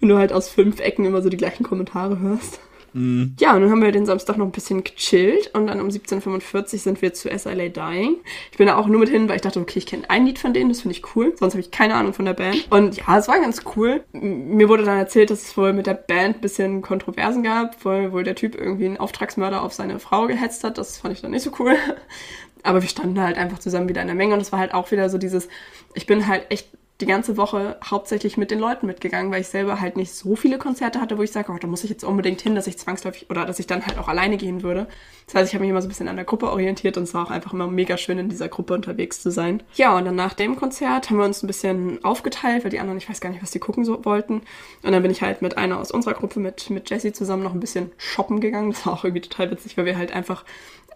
Wenn 0.00 0.08
du 0.08 0.18
halt 0.18 0.32
aus 0.32 0.48
fünf 0.48 0.80
Ecken 0.80 1.04
immer 1.04 1.22
so 1.22 1.28
die 1.28 1.36
gleichen 1.36 1.64
Kommentare 1.64 2.18
hörst. 2.20 2.60
Mhm. 2.92 3.36
Ja, 3.38 3.54
und 3.54 3.62
dann 3.62 3.70
haben 3.70 3.82
wir 3.82 3.92
den 3.92 4.06
Samstag 4.06 4.36
noch 4.36 4.46
ein 4.46 4.52
bisschen 4.52 4.82
gechillt 4.84 5.50
und 5.54 5.66
dann 5.66 5.80
um 5.80 5.88
17.45 5.88 6.56
Uhr 6.56 6.78
sind 6.78 7.02
wir 7.02 7.14
zu 7.14 7.28
SLA 7.28 7.68
Dying. 7.68 8.16
Ich 8.50 8.58
bin 8.58 8.66
da 8.66 8.76
auch 8.76 8.86
nur 8.86 9.00
mit 9.00 9.08
hin, 9.08 9.28
weil 9.28 9.36
ich 9.36 9.42
dachte, 9.42 9.60
okay, 9.60 9.78
ich 9.78 9.86
kenne 9.86 10.08
ein 10.08 10.26
Lied 10.26 10.38
von 10.38 10.52
denen, 10.52 10.70
das 10.70 10.80
finde 10.82 10.96
ich 10.96 11.14
cool. 11.14 11.34
Sonst 11.36 11.54
habe 11.54 11.60
ich 11.60 11.70
keine 11.70 11.94
Ahnung 11.94 12.12
von 12.12 12.24
der 12.24 12.34
Band. 12.34 12.66
Und 12.70 12.96
ja, 12.96 13.18
es 13.18 13.28
war 13.28 13.40
ganz 13.40 13.62
cool. 13.76 14.02
Mir 14.12 14.68
wurde 14.68 14.84
dann 14.84 14.98
erzählt, 14.98 15.30
dass 15.30 15.42
es 15.42 15.56
wohl 15.56 15.72
mit 15.72 15.86
der 15.86 15.94
Band 15.94 16.36
ein 16.36 16.40
bisschen 16.40 16.82
Kontroversen 16.82 17.42
gab, 17.42 17.84
weil 17.84 18.12
wohl 18.12 18.24
der 18.24 18.34
Typ 18.34 18.56
irgendwie 18.56 18.86
einen 18.86 18.98
Auftragsmörder 18.98 19.62
auf 19.62 19.72
seine 19.72 19.98
Frau 19.98 20.26
gehetzt 20.26 20.64
hat. 20.64 20.78
Das 20.78 20.98
fand 20.98 21.14
ich 21.14 21.20
dann 21.20 21.30
nicht 21.30 21.42
so 21.42 21.52
cool. 21.58 21.76
Aber 22.62 22.82
wir 22.82 22.88
standen 22.88 23.18
halt 23.20 23.38
einfach 23.38 23.58
zusammen 23.58 23.88
wieder 23.88 24.02
in 24.02 24.08
der 24.08 24.16
Menge 24.16 24.34
und 24.34 24.40
es 24.40 24.52
war 24.52 24.58
halt 24.58 24.74
auch 24.74 24.90
wieder 24.90 25.08
so 25.08 25.16
dieses, 25.16 25.48
ich 25.94 26.04
bin 26.04 26.26
halt 26.26 26.44
echt 26.50 26.68
die 27.00 27.06
ganze 27.06 27.36
Woche 27.36 27.76
hauptsächlich 27.84 28.36
mit 28.36 28.50
den 28.50 28.58
Leuten 28.58 28.86
mitgegangen, 28.86 29.32
weil 29.32 29.40
ich 29.40 29.48
selber 29.48 29.80
halt 29.80 29.96
nicht 29.96 30.12
so 30.12 30.36
viele 30.36 30.58
Konzerte 30.58 31.00
hatte, 31.00 31.18
wo 31.18 31.22
ich 31.22 31.32
sage, 31.32 31.52
oh, 31.52 31.58
da 31.58 31.66
muss 31.66 31.84
ich 31.84 31.90
jetzt 31.90 32.04
unbedingt 32.04 32.40
hin, 32.40 32.54
dass 32.54 32.66
ich 32.66 32.78
zwangsläufig 32.78 33.30
oder 33.30 33.46
dass 33.46 33.58
ich 33.58 33.66
dann 33.66 33.86
halt 33.86 33.98
auch 33.98 34.08
alleine 34.08 34.36
gehen 34.36 34.62
würde. 34.62 34.86
Das 35.26 35.34
heißt, 35.34 35.48
ich 35.48 35.54
habe 35.54 35.62
mich 35.62 35.70
immer 35.70 35.80
so 35.80 35.86
ein 35.86 35.90
bisschen 35.90 36.08
an 36.08 36.16
der 36.16 36.24
Gruppe 36.24 36.50
orientiert 36.50 36.96
und 36.96 37.04
es 37.04 37.14
war 37.14 37.26
auch 37.26 37.30
einfach 37.30 37.52
immer 37.52 37.66
mega 37.68 37.96
schön, 37.96 38.18
in 38.18 38.28
dieser 38.28 38.48
Gruppe 38.48 38.74
unterwegs 38.74 39.22
zu 39.22 39.30
sein. 39.30 39.62
Ja, 39.74 39.96
und 39.96 40.04
dann 40.04 40.16
nach 40.16 40.34
dem 40.34 40.56
Konzert 40.56 41.08
haben 41.08 41.18
wir 41.18 41.24
uns 41.24 41.42
ein 41.42 41.46
bisschen 41.46 42.04
aufgeteilt, 42.04 42.64
weil 42.64 42.70
die 42.70 42.80
anderen, 42.80 42.98
ich 42.98 43.08
weiß 43.08 43.20
gar 43.20 43.30
nicht, 43.30 43.42
was 43.42 43.50
die 43.50 43.60
gucken 43.60 43.84
so 43.84 44.04
wollten. 44.04 44.42
Und 44.82 44.92
dann 44.92 45.02
bin 45.02 45.10
ich 45.10 45.22
halt 45.22 45.40
mit 45.40 45.56
einer 45.56 45.78
aus 45.78 45.90
unserer 45.90 46.14
Gruppe, 46.14 46.40
mit, 46.40 46.68
mit 46.70 46.90
Jessie 46.90 47.12
zusammen 47.12 47.42
noch 47.42 47.54
ein 47.54 47.60
bisschen 47.60 47.92
shoppen 47.96 48.40
gegangen. 48.40 48.70
Das 48.70 48.84
war 48.86 48.92
auch 48.92 49.04
irgendwie 49.04 49.22
total 49.22 49.50
witzig, 49.50 49.76
weil 49.76 49.84
wir 49.84 49.96
halt 49.96 50.12
einfach 50.12 50.44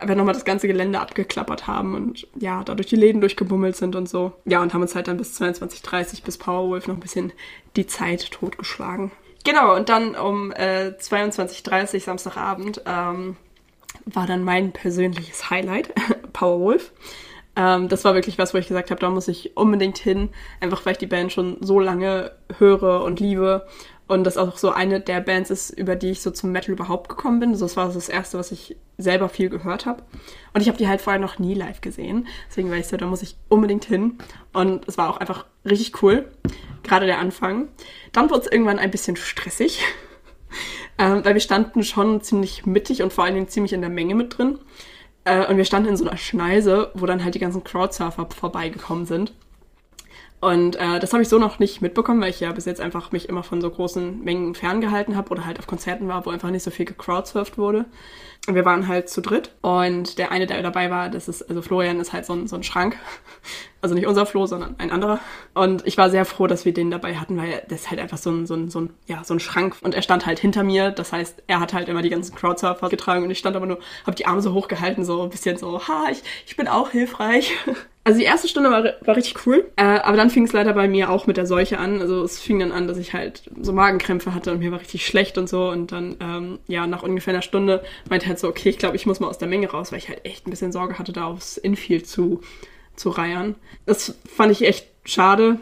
wir 0.02 0.14
nochmal 0.16 0.34
das 0.34 0.44
ganze 0.44 0.66
Gelände 0.66 1.00
abgeklappert 1.00 1.66
haben 1.66 1.94
und 1.94 2.26
ja, 2.38 2.64
da 2.64 2.74
durch 2.74 2.88
die 2.88 2.96
Läden 2.96 3.20
durchgebummelt 3.20 3.76
sind 3.76 3.96
und 3.96 4.08
so. 4.08 4.32
Ja, 4.44 4.62
und 4.62 4.74
haben 4.74 4.82
uns 4.82 4.94
halt 4.94 5.08
dann 5.08 5.16
bis 5.16 5.40
22.30 5.40 6.24
bis 6.24 6.38
Powerwolf 6.38 6.86
noch 6.88 6.96
ein 6.96 7.00
bisschen 7.00 7.32
die 7.76 7.86
Zeit 7.86 8.30
totgeschlagen. 8.30 9.12
Genau, 9.44 9.74
und 9.76 9.88
dann 9.88 10.14
um 10.14 10.52
äh, 10.52 10.92
22.30 10.98 12.00
Samstagabend 12.00 12.82
ähm, 12.86 13.36
war 14.06 14.26
dann 14.26 14.42
mein 14.42 14.72
persönliches 14.72 15.50
Highlight, 15.50 15.92
Powerwolf. 16.32 16.92
Ähm, 17.56 17.88
das 17.88 18.04
war 18.04 18.14
wirklich 18.14 18.38
was, 18.38 18.54
wo 18.54 18.58
ich 18.58 18.68
gesagt 18.68 18.90
habe, 18.90 19.00
da 19.00 19.10
muss 19.10 19.28
ich 19.28 19.56
unbedingt 19.56 19.98
hin, 19.98 20.30
einfach 20.60 20.84
weil 20.84 20.92
ich 20.92 20.98
die 20.98 21.06
Band 21.06 21.32
schon 21.32 21.58
so 21.60 21.78
lange 21.78 22.32
höre 22.58 23.04
und 23.04 23.20
liebe 23.20 23.66
und 24.06 24.24
das 24.24 24.36
auch 24.36 24.58
so 24.58 24.70
eine 24.70 25.00
der 25.00 25.20
Bands 25.20 25.50
ist, 25.50 25.70
über 25.70 25.96
die 25.96 26.10
ich 26.10 26.20
so 26.20 26.30
zum 26.30 26.52
Metal 26.52 26.72
überhaupt 26.72 27.08
gekommen 27.08 27.40
bin. 27.40 27.50
Also 27.50 27.64
das 27.64 27.76
war 27.76 27.90
das 27.90 28.08
erste, 28.08 28.38
was 28.38 28.52
ich 28.52 28.76
selber 28.98 29.28
viel 29.28 29.48
gehört 29.48 29.86
habe. 29.86 30.02
Und 30.52 30.60
ich 30.60 30.68
habe 30.68 30.76
die 30.76 30.88
halt 30.88 31.00
vorher 31.00 31.20
noch 31.20 31.38
nie 31.38 31.54
live 31.54 31.80
gesehen. 31.80 32.26
Deswegen 32.48 32.70
war 32.70 32.76
ich 32.76 32.86
so, 32.86 32.96
da 32.96 33.06
muss 33.06 33.22
ich 33.22 33.36
unbedingt 33.48 33.86
hin. 33.86 34.18
Und 34.52 34.86
es 34.86 34.98
war 34.98 35.08
auch 35.08 35.16
einfach 35.16 35.46
richtig 35.64 36.02
cool. 36.02 36.30
Gerade 36.82 37.06
der 37.06 37.18
Anfang. 37.18 37.68
Dann 38.12 38.28
wurde 38.28 38.42
es 38.42 38.52
irgendwann 38.52 38.78
ein 38.78 38.90
bisschen 38.90 39.16
stressig. 39.16 39.80
ähm, 40.98 41.24
weil 41.24 41.34
wir 41.34 41.40
standen 41.40 41.82
schon 41.82 42.20
ziemlich 42.20 42.66
mittig 42.66 43.02
und 43.02 43.12
vor 43.12 43.24
allen 43.24 43.34
Dingen 43.34 43.48
ziemlich 43.48 43.72
in 43.72 43.80
der 43.80 43.90
Menge 43.90 44.14
mit 44.14 44.36
drin. 44.36 44.58
Äh, 45.24 45.46
und 45.46 45.56
wir 45.56 45.64
standen 45.64 45.88
in 45.88 45.96
so 45.96 46.06
einer 46.06 46.18
Schneise, 46.18 46.90
wo 46.92 47.06
dann 47.06 47.24
halt 47.24 47.34
die 47.34 47.40
ganzen 47.40 47.64
Crowdsurfer 47.64 48.28
vorbeigekommen 48.30 49.06
sind. 49.06 49.32
Und 50.44 50.76
äh, 50.76 51.00
das 51.00 51.14
habe 51.14 51.22
ich 51.22 51.30
so 51.30 51.38
noch 51.38 51.58
nicht 51.58 51.80
mitbekommen, 51.80 52.20
weil 52.20 52.28
ich 52.28 52.40
ja 52.40 52.52
bis 52.52 52.66
jetzt 52.66 52.78
einfach 52.78 53.12
mich 53.12 53.30
immer 53.30 53.42
von 53.42 53.62
so 53.62 53.70
großen 53.70 54.22
Mengen 54.22 54.54
ferngehalten 54.54 55.16
habe 55.16 55.30
oder 55.30 55.46
halt 55.46 55.58
auf 55.58 55.66
Konzerten 55.66 56.06
war, 56.06 56.26
wo 56.26 56.30
einfach 56.30 56.50
nicht 56.50 56.62
so 56.62 56.70
viel 56.70 56.84
gecrowdsurft 56.84 57.56
wurde. 57.56 57.86
Und 58.46 58.54
wir 58.54 58.66
waren 58.66 58.86
halt 58.86 59.08
zu 59.08 59.22
dritt. 59.22 59.52
Und 59.62 60.18
der 60.18 60.32
eine, 60.32 60.46
der 60.46 60.62
dabei 60.62 60.90
war, 60.90 61.08
das 61.08 61.28
ist, 61.28 61.48
also 61.48 61.62
Florian 61.62 61.98
ist 61.98 62.12
halt 62.12 62.26
so 62.26 62.34
ein, 62.34 62.46
so 62.46 62.56
ein 62.56 62.62
Schrank. 62.62 62.96
Also 63.80 63.94
nicht 63.94 64.06
unser 64.06 64.24
Flo, 64.24 64.46
sondern 64.46 64.76
ein 64.78 64.90
anderer. 64.90 65.20
Und 65.52 65.86
ich 65.86 65.98
war 65.98 66.08
sehr 66.08 66.24
froh, 66.24 66.46
dass 66.46 66.64
wir 66.64 66.72
den 66.72 66.90
dabei 66.90 67.16
hatten, 67.16 67.36
weil 67.36 67.62
das 67.68 67.82
ist 67.82 67.90
halt 67.90 68.00
einfach 68.00 68.16
so 68.16 68.30
ein, 68.30 68.46
so 68.46 68.54
ein, 68.54 68.70
so 68.70 68.80
ein, 68.80 68.94
ja, 69.06 69.22
so 69.24 69.34
ein 69.34 69.40
Schrank. 69.40 69.76
Und 69.82 69.94
er 69.94 70.00
stand 70.00 70.24
halt 70.24 70.38
hinter 70.38 70.62
mir. 70.62 70.90
Das 70.90 71.12
heißt, 71.12 71.42
er 71.48 71.60
hat 71.60 71.74
halt 71.74 71.90
immer 71.90 72.00
die 72.00 72.08
ganzen 72.08 72.34
Crowdsurfer 72.34 72.88
getragen 72.88 73.24
und 73.24 73.30
ich 73.30 73.38
stand 73.38 73.56
aber 73.56 73.66
nur, 73.66 73.78
habe 74.06 74.16
die 74.16 74.24
Arme 74.24 74.40
so 74.40 74.54
hochgehalten, 74.54 75.04
so 75.04 75.22
ein 75.22 75.28
bisschen 75.28 75.58
so, 75.58 75.86
ha, 75.86 76.06
ich, 76.10 76.22
ich 76.46 76.56
bin 76.56 76.66
auch 76.66 76.88
hilfreich. 76.88 77.52
Also 78.06 78.18
die 78.18 78.26
erste 78.26 78.48
Stunde 78.48 78.70
war, 78.70 78.84
war 78.84 79.16
richtig 79.16 79.46
cool, 79.46 79.64
äh, 79.76 79.82
aber 79.82 80.18
dann 80.18 80.28
fing 80.28 80.44
es 80.44 80.52
leider 80.52 80.74
bei 80.74 80.88
mir 80.88 81.08
auch 81.08 81.26
mit 81.26 81.38
der 81.38 81.46
Seuche 81.46 81.78
an. 81.78 82.02
Also 82.02 82.22
es 82.22 82.38
fing 82.38 82.58
dann 82.58 82.70
an, 82.70 82.86
dass 82.86 82.98
ich 82.98 83.14
halt 83.14 83.50
so 83.62 83.72
Magenkrämpfe 83.72 84.34
hatte 84.34 84.52
und 84.52 84.58
mir 84.58 84.70
war 84.72 84.80
richtig 84.80 85.06
schlecht 85.06 85.38
und 85.38 85.48
so. 85.48 85.70
Und 85.70 85.90
dann, 85.90 86.16
ähm, 86.20 86.58
ja, 86.66 86.86
nach 86.86 87.02
ungefähr 87.02 87.32
einer 87.32 87.40
Stunde 87.40 87.82
meinte 88.10 88.26
halt 88.26 88.38
so, 88.38 88.48
okay, 88.48 88.68
ich 88.68 88.76
glaube, 88.76 88.96
ich 88.96 89.06
muss 89.06 89.20
mal 89.20 89.28
aus 89.28 89.38
der 89.38 89.48
Menge 89.48 89.70
raus, 89.70 89.90
weil 89.90 89.98
ich 89.98 90.10
halt 90.10 90.22
echt 90.26 90.46
ein 90.46 90.50
bisschen 90.50 90.70
Sorge 90.70 90.98
hatte, 90.98 91.14
da 91.14 91.24
aufs 91.24 91.56
Infield 91.56 92.06
zu, 92.06 92.42
zu 92.94 93.08
reiern. 93.08 93.54
Das 93.86 94.14
fand 94.28 94.52
ich 94.52 94.66
echt 94.66 94.86
schade. 95.06 95.58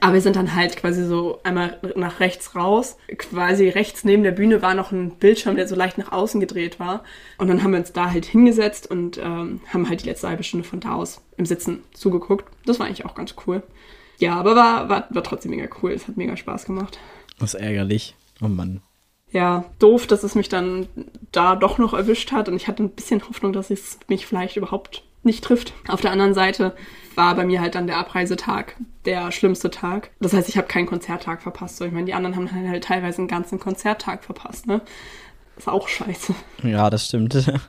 Aber 0.00 0.14
wir 0.14 0.20
sind 0.20 0.36
dann 0.36 0.54
halt 0.54 0.76
quasi 0.76 1.04
so 1.04 1.40
einmal 1.44 1.78
nach 1.96 2.20
rechts 2.20 2.54
raus. 2.54 2.96
Quasi 3.18 3.68
rechts 3.68 4.04
neben 4.04 4.22
der 4.22 4.32
Bühne 4.32 4.62
war 4.62 4.74
noch 4.74 4.92
ein 4.92 5.10
Bildschirm, 5.10 5.56
der 5.56 5.68
so 5.68 5.74
leicht 5.74 5.98
nach 5.98 6.12
außen 6.12 6.40
gedreht 6.40 6.80
war. 6.80 7.04
Und 7.38 7.48
dann 7.48 7.62
haben 7.62 7.72
wir 7.72 7.78
uns 7.78 7.92
da 7.92 8.10
halt 8.10 8.24
hingesetzt 8.24 8.90
und 8.90 9.18
ähm, 9.18 9.60
haben 9.72 9.88
halt 9.88 10.02
die 10.02 10.08
letzte 10.08 10.28
halbe 10.28 10.42
Stunde 10.42 10.66
von 10.66 10.80
da 10.80 10.94
aus 10.94 11.20
im 11.36 11.46
Sitzen 11.46 11.82
zugeguckt. 11.92 12.44
Das 12.66 12.78
war 12.78 12.86
eigentlich 12.86 13.04
auch 13.04 13.14
ganz 13.14 13.34
cool. 13.46 13.62
Ja, 14.18 14.36
aber 14.36 14.54
war, 14.54 14.88
war, 14.88 15.06
war 15.10 15.22
trotzdem 15.22 15.50
mega 15.50 15.68
cool. 15.82 15.92
Es 15.92 16.08
hat 16.08 16.16
mega 16.16 16.36
Spaß 16.36 16.66
gemacht. 16.66 16.98
Das 17.38 17.54
ist 17.54 17.60
ärgerlich. 17.60 18.14
Oh 18.40 18.48
Mann. 18.48 18.80
Ja, 19.30 19.64
doof, 19.80 20.06
dass 20.06 20.22
es 20.22 20.36
mich 20.36 20.48
dann 20.48 20.86
da 21.32 21.56
doch 21.56 21.78
noch 21.78 21.92
erwischt 21.92 22.30
hat. 22.32 22.48
Und 22.48 22.56
ich 22.56 22.68
hatte 22.68 22.84
ein 22.84 22.90
bisschen 22.90 23.26
Hoffnung, 23.28 23.52
dass 23.52 23.70
es 23.70 23.98
mich 24.08 24.26
vielleicht 24.26 24.56
überhaupt 24.56 25.02
nicht 25.24 25.44
trifft. 25.44 25.72
Auf 25.88 26.00
der 26.00 26.12
anderen 26.12 26.34
Seite 26.34 26.74
war 27.14 27.34
bei 27.34 27.44
mir 27.44 27.60
halt 27.60 27.74
dann 27.74 27.86
der 27.86 27.98
Abreisetag 27.98 28.76
der 29.04 29.30
schlimmste 29.32 29.70
Tag. 29.70 30.10
Das 30.20 30.32
heißt, 30.32 30.48
ich 30.48 30.56
habe 30.56 30.66
keinen 30.66 30.86
Konzerttag 30.86 31.42
verpasst. 31.42 31.76
So, 31.76 31.84
ich 31.84 31.92
meine, 31.92 32.06
die 32.06 32.14
anderen 32.14 32.36
haben 32.36 32.68
halt 32.68 32.84
teilweise 32.84 33.18
einen 33.18 33.28
ganzen 33.28 33.60
Konzerttag 33.60 34.24
verpasst, 34.24 34.66
ne? 34.66 34.80
Ist 35.56 35.68
auch 35.68 35.86
scheiße. 35.86 36.34
Ja, 36.62 36.90
das 36.90 37.06
stimmt. 37.06 37.50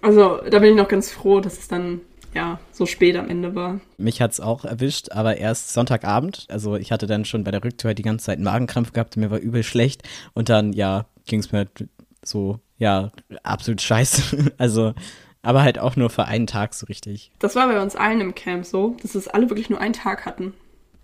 Also, 0.00 0.38
da 0.48 0.60
bin 0.60 0.70
ich 0.70 0.76
noch 0.76 0.86
ganz 0.86 1.10
froh, 1.10 1.40
dass 1.40 1.58
es 1.58 1.66
dann 1.66 2.02
ja 2.34 2.60
so 2.70 2.86
spät 2.86 3.16
am 3.16 3.28
Ende 3.28 3.54
war. 3.54 3.80
Mich 3.96 4.20
hat's 4.20 4.38
auch 4.38 4.64
erwischt, 4.64 5.10
aber 5.10 5.38
erst 5.38 5.72
Sonntagabend. 5.72 6.46
Also 6.48 6.76
ich 6.76 6.92
hatte 6.92 7.06
dann 7.06 7.24
schon 7.24 7.42
bei 7.42 7.50
der 7.50 7.64
Rücktour 7.64 7.94
die 7.94 8.02
ganze 8.02 8.26
Zeit 8.26 8.36
einen 8.36 8.44
Magenkrampf 8.44 8.92
gehabt 8.92 9.16
mir 9.16 9.30
war 9.30 9.38
übel 9.38 9.62
schlecht. 9.62 10.02
Und 10.34 10.48
dann, 10.48 10.72
ja, 10.72 11.06
ging's 11.26 11.50
mir 11.50 11.66
so, 12.24 12.60
ja, 12.78 13.10
absolut 13.42 13.80
scheiße. 13.80 14.52
Also 14.58 14.94
aber 15.42 15.62
halt 15.62 15.78
auch 15.78 15.96
nur 15.96 16.10
für 16.10 16.24
einen 16.24 16.46
Tag 16.46 16.74
so 16.74 16.86
richtig. 16.86 17.30
Das 17.38 17.54
war 17.54 17.68
bei 17.68 17.80
uns 17.80 17.96
allen 17.96 18.20
im 18.20 18.34
Camp 18.34 18.64
so, 18.64 18.96
dass 19.02 19.14
es 19.14 19.28
alle 19.28 19.48
wirklich 19.50 19.70
nur 19.70 19.80
einen 19.80 19.94
Tag 19.94 20.26
hatten. 20.26 20.54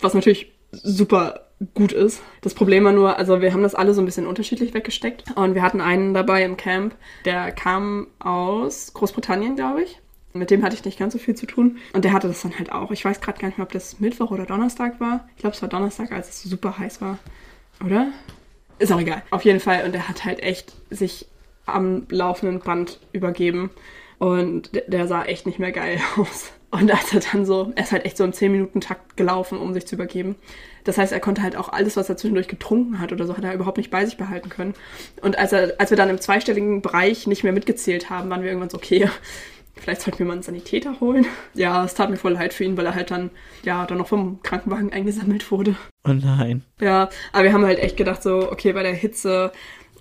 Was 0.00 0.14
natürlich 0.14 0.52
super 0.70 1.48
gut 1.74 1.92
ist. 1.92 2.20
Das 2.40 2.54
Problem 2.54 2.84
war 2.84 2.92
nur, 2.92 3.16
also 3.16 3.40
wir 3.40 3.52
haben 3.52 3.62
das 3.62 3.74
alle 3.74 3.94
so 3.94 4.02
ein 4.02 4.04
bisschen 4.04 4.26
unterschiedlich 4.26 4.74
weggesteckt. 4.74 5.24
Und 5.36 5.54
wir 5.54 5.62
hatten 5.62 5.80
einen 5.80 6.14
dabei 6.14 6.44
im 6.44 6.56
Camp, 6.56 6.94
der 7.24 7.52
kam 7.52 8.08
aus 8.18 8.92
Großbritannien, 8.92 9.56
glaube 9.56 9.82
ich. 9.82 10.00
Mit 10.32 10.50
dem 10.50 10.64
hatte 10.64 10.74
ich 10.74 10.84
nicht 10.84 10.98
ganz 10.98 11.12
so 11.12 11.20
viel 11.20 11.36
zu 11.36 11.46
tun. 11.46 11.78
Und 11.92 12.04
der 12.04 12.12
hatte 12.12 12.26
das 12.26 12.42
dann 12.42 12.58
halt 12.58 12.72
auch. 12.72 12.90
Ich 12.90 13.04
weiß 13.04 13.20
gerade 13.20 13.38
gar 13.38 13.46
nicht 13.46 13.58
mehr, 13.58 13.66
ob 13.66 13.72
das 13.72 14.00
Mittwoch 14.00 14.32
oder 14.32 14.46
Donnerstag 14.46 14.98
war. 14.98 15.28
Ich 15.36 15.42
glaube, 15.42 15.54
es 15.54 15.62
war 15.62 15.68
Donnerstag, 15.68 16.10
als 16.10 16.28
es 16.28 16.42
super 16.42 16.76
heiß 16.76 17.00
war. 17.00 17.18
Oder? 17.84 18.08
Ist 18.80 18.90
auch 18.90 19.00
egal. 19.00 19.22
Auf 19.30 19.44
jeden 19.44 19.60
Fall. 19.60 19.84
Und 19.84 19.92
der 19.92 20.08
hat 20.08 20.24
halt 20.24 20.40
echt 20.40 20.74
sich 20.90 21.28
am 21.66 22.06
laufenden 22.10 22.58
Band 22.58 22.98
übergeben. 23.12 23.70
Und 24.24 24.70
der 24.86 25.06
sah 25.06 25.24
echt 25.24 25.44
nicht 25.44 25.58
mehr 25.58 25.70
geil 25.70 26.00
aus. 26.16 26.50
Und 26.70 26.90
als 26.90 27.12
er 27.12 27.20
dann 27.20 27.44
so, 27.44 27.72
er 27.76 27.84
ist 27.84 27.92
halt 27.92 28.06
echt 28.06 28.16
so 28.16 28.24
im 28.24 28.30
10-Minuten-Takt 28.32 29.18
gelaufen, 29.18 29.58
um 29.58 29.74
sich 29.74 29.86
zu 29.86 29.96
übergeben. 29.96 30.34
Das 30.84 30.96
heißt, 30.96 31.12
er 31.12 31.20
konnte 31.20 31.42
halt 31.42 31.56
auch 31.56 31.68
alles, 31.68 31.98
was 31.98 32.08
er 32.08 32.16
zwischendurch 32.16 32.48
getrunken 32.48 33.00
hat 33.00 33.12
oder 33.12 33.26
so, 33.26 33.36
hat 33.36 33.44
er 33.44 33.52
überhaupt 33.52 33.76
nicht 33.76 33.90
bei 33.90 34.06
sich 34.06 34.16
behalten 34.16 34.48
können. 34.48 34.72
Und 35.20 35.38
als, 35.38 35.52
er, 35.52 35.74
als 35.76 35.90
wir 35.90 35.98
dann 35.98 36.08
im 36.08 36.22
zweistelligen 36.22 36.80
Bereich 36.80 37.26
nicht 37.26 37.44
mehr 37.44 37.52
mitgezählt 37.52 38.08
haben, 38.08 38.30
waren 38.30 38.40
wir 38.40 38.48
irgendwann 38.48 38.70
so, 38.70 38.78
okay, 38.78 39.10
vielleicht 39.76 40.00
sollten 40.00 40.20
wir 40.20 40.26
mal 40.26 40.32
einen 40.32 40.42
Sanitäter 40.42 41.00
holen. 41.00 41.26
Ja, 41.52 41.84
es 41.84 41.92
tat 41.92 42.08
mir 42.08 42.16
voll 42.16 42.32
leid 42.32 42.54
für 42.54 42.64
ihn, 42.64 42.78
weil 42.78 42.86
er 42.86 42.94
halt 42.94 43.10
dann, 43.10 43.30
ja, 43.62 43.84
dann 43.84 43.98
noch 43.98 44.08
vom 44.08 44.42
Krankenwagen 44.42 44.90
eingesammelt 44.90 45.50
wurde. 45.50 45.76
Oh 46.08 46.12
nein. 46.12 46.64
Ja, 46.80 47.10
aber 47.32 47.44
wir 47.44 47.52
haben 47.52 47.66
halt 47.66 47.78
echt 47.78 47.98
gedacht 47.98 48.22
so, 48.22 48.50
okay, 48.50 48.72
bei 48.72 48.82
der 48.82 48.94
Hitze, 48.94 49.52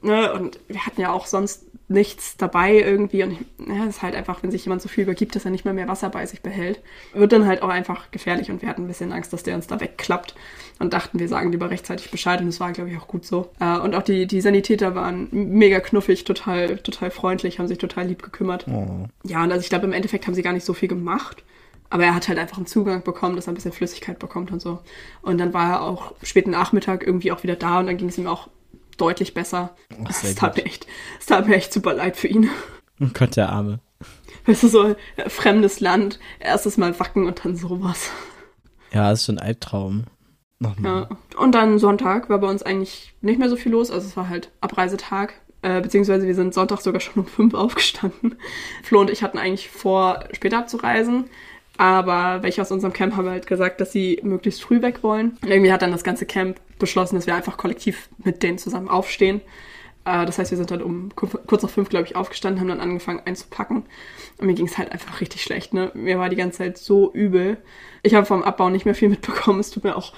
ne, 0.01 0.31
und 0.31 0.61
wir 0.69 0.85
hatten 0.85 1.01
ja 1.01 1.11
auch 1.11 1.25
sonst 1.25 1.65
nichts 1.87 2.37
dabei 2.37 2.73
irgendwie 2.79 3.23
und 3.23 3.31
ich, 3.31 3.39
ja, 3.67 3.83
es 3.83 3.97
ist 3.97 4.01
halt 4.01 4.15
einfach, 4.15 4.41
wenn 4.41 4.51
sich 4.51 4.65
jemand 4.65 4.81
so 4.81 4.87
viel 4.87 5.03
übergibt, 5.03 5.35
dass 5.35 5.45
er 5.45 5.51
nicht 5.51 5.65
mehr 5.65 5.73
mehr 5.73 5.87
Wasser 5.87 6.09
bei 6.09 6.25
sich 6.25 6.41
behält, 6.41 6.81
wird 7.13 7.31
dann 7.31 7.45
halt 7.45 7.61
auch 7.61 7.69
einfach 7.69 8.09
gefährlich 8.11 8.49
und 8.49 8.61
wir 8.61 8.69
hatten 8.69 8.83
ein 8.83 8.87
bisschen 8.87 9.11
Angst, 9.11 9.33
dass 9.33 9.43
der 9.43 9.55
uns 9.55 9.67
da 9.67 9.79
wegklappt 9.79 10.33
und 10.79 10.93
dachten, 10.93 11.19
wir 11.19 11.27
sagen 11.27 11.51
lieber 11.51 11.69
rechtzeitig 11.69 12.09
Bescheid 12.09 12.39
und 12.39 12.47
das 12.47 12.59
war, 12.59 12.71
glaube 12.71 12.89
ich, 12.89 12.97
auch 12.97 13.07
gut 13.07 13.25
so. 13.25 13.51
Äh, 13.59 13.77
und 13.79 13.95
auch 13.95 14.01
die, 14.01 14.27
die 14.27 14.41
Sanitäter 14.41 14.95
waren 14.95 15.27
mega 15.31 15.79
knuffig, 15.79 16.23
total, 16.23 16.77
total 16.77 17.11
freundlich, 17.11 17.59
haben 17.59 17.67
sich 17.67 17.77
total 17.77 18.07
lieb 18.07 18.23
gekümmert. 18.23 18.65
Oh. 18.67 19.05
Ja, 19.23 19.43
und 19.43 19.51
also 19.51 19.61
ich 19.61 19.69
glaube, 19.69 19.85
im 19.85 19.93
Endeffekt 19.93 20.25
haben 20.25 20.33
sie 20.33 20.41
gar 20.41 20.53
nicht 20.53 20.65
so 20.65 20.73
viel 20.73 20.89
gemacht. 20.89 21.43
Aber 21.89 22.05
er 22.05 22.15
hat 22.15 22.27
halt 22.27 22.39
einfach 22.39 22.57
einen 22.57 22.65
Zugang 22.65 23.03
bekommen, 23.03 23.35
dass 23.35 23.45
er 23.45 23.51
ein 23.51 23.55
bisschen 23.55 23.71
Flüssigkeit 23.71 24.17
bekommt 24.17 24.51
und 24.51 24.59
so. 24.59 24.79
Und 25.21 25.37
dann 25.37 25.53
war 25.53 25.73
er 25.73 25.81
auch 25.83 26.13
späten 26.23 26.49
Nachmittag 26.49 27.05
irgendwie 27.05 27.31
auch 27.31 27.43
wieder 27.43 27.55
da 27.55 27.79
und 27.79 27.85
dann 27.85 27.97
ging 27.97 28.09
es 28.09 28.17
ihm 28.17 28.25
auch 28.25 28.49
deutlich 28.97 29.33
besser. 29.33 29.75
Oh, 29.99 30.05
Es 30.09 30.35
tat, 30.35 30.55
gut. 30.55 30.63
mir 30.63 30.69
echt, 30.69 30.87
es 31.19 31.25
tat 31.25 31.47
mir 31.47 31.55
echt 31.55 31.73
super 31.73 31.93
leid 31.93 32.17
für 32.17 32.27
ihn. 32.27 32.49
Oh 33.01 33.07
Gott, 33.13 33.35
der 33.35 33.49
Arme. 33.49 33.79
Weißt 34.45 34.63
du, 34.63 34.67
so 34.67 34.95
äh, 35.15 35.29
fremdes 35.29 35.79
Land, 35.79 36.19
erstes 36.39 36.77
Mal 36.77 36.97
wacken 36.99 37.25
und 37.25 37.43
dann 37.43 37.55
sowas. 37.55 38.11
Ja, 38.91 39.11
ist 39.11 39.25
schon 39.25 39.39
ein 39.39 39.45
Albtraum. 39.45 40.05
Nochmal. 40.59 41.07
Ja. 41.09 41.39
Und 41.39 41.53
dann 41.53 41.79
Sonntag 41.79 42.29
war 42.29 42.39
bei 42.39 42.47
uns 42.49 42.63
eigentlich 42.63 43.13
nicht 43.21 43.39
mehr 43.39 43.49
so 43.49 43.55
viel 43.55 43.71
los. 43.71 43.91
Also 43.91 44.07
es 44.07 44.15
war 44.15 44.29
halt 44.29 44.51
Abreisetag. 44.61 45.33
Äh, 45.61 45.81
beziehungsweise 45.81 46.27
wir 46.27 46.35
sind 46.35 46.53
Sonntag 46.53 46.81
sogar 46.81 46.99
schon 47.01 47.23
um 47.23 47.27
fünf 47.27 47.53
aufgestanden. 47.53 48.35
Flo 48.83 48.99
und 49.01 49.09
ich 49.09 49.23
hatten 49.23 49.37
eigentlich 49.37 49.69
vor, 49.69 50.25
später 50.33 50.57
abzureisen. 50.59 51.25
Aber 51.77 52.43
welche 52.43 52.61
aus 52.61 52.71
unserem 52.71 52.93
Camp 52.93 53.15
haben 53.15 53.27
halt 53.27 53.47
gesagt, 53.47 53.81
dass 53.81 53.91
sie 53.91 54.19
möglichst 54.23 54.61
früh 54.61 54.81
weg 54.81 55.01
wollen. 55.01 55.37
Und 55.41 55.49
irgendwie 55.49 55.71
hat 55.71 55.81
dann 55.81 55.91
das 55.91 56.03
ganze 56.03 56.25
Camp 56.25 56.59
beschlossen, 56.79 57.15
dass 57.15 57.25
wir 57.27 57.35
einfach 57.35 57.57
kollektiv 57.57 58.09
mit 58.23 58.43
denen 58.43 58.57
zusammen 58.59 58.89
aufstehen. 58.89 59.41
Äh, 60.05 60.25
das 60.25 60.37
heißt, 60.37 60.51
wir 60.51 60.57
sind 60.57 60.69
dann 60.69 60.83
um 60.83 61.09
ku- 61.15 61.27
kurz 61.47 61.63
nach 61.63 61.69
fünf, 61.69 61.89
glaube 61.89 62.05
ich, 62.05 62.15
aufgestanden, 62.15 62.59
haben 62.61 62.67
dann 62.67 62.79
angefangen 62.79 63.21
einzupacken. 63.25 63.85
Und 64.37 64.47
mir 64.47 64.53
ging 64.53 64.67
es 64.67 64.77
halt 64.77 64.91
einfach 64.91 65.19
richtig 65.19 65.41
schlecht. 65.41 65.73
Ne? 65.73 65.91
Mir 65.95 66.19
war 66.19 66.29
die 66.29 66.35
ganze 66.35 66.59
Zeit 66.59 66.77
so 66.77 67.11
übel. 67.13 67.57
Ich 68.03 68.13
habe 68.13 68.25
vom 68.25 68.43
Abbau 68.43 68.69
nicht 68.69 68.85
mehr 68.85 68.95
viel 68.95 69.09
mitbekommen. 69.09 69.59
Es 69.59 69.71
tut 69.71 69.83
mir 69.83 69.95
auch 69.95 70.13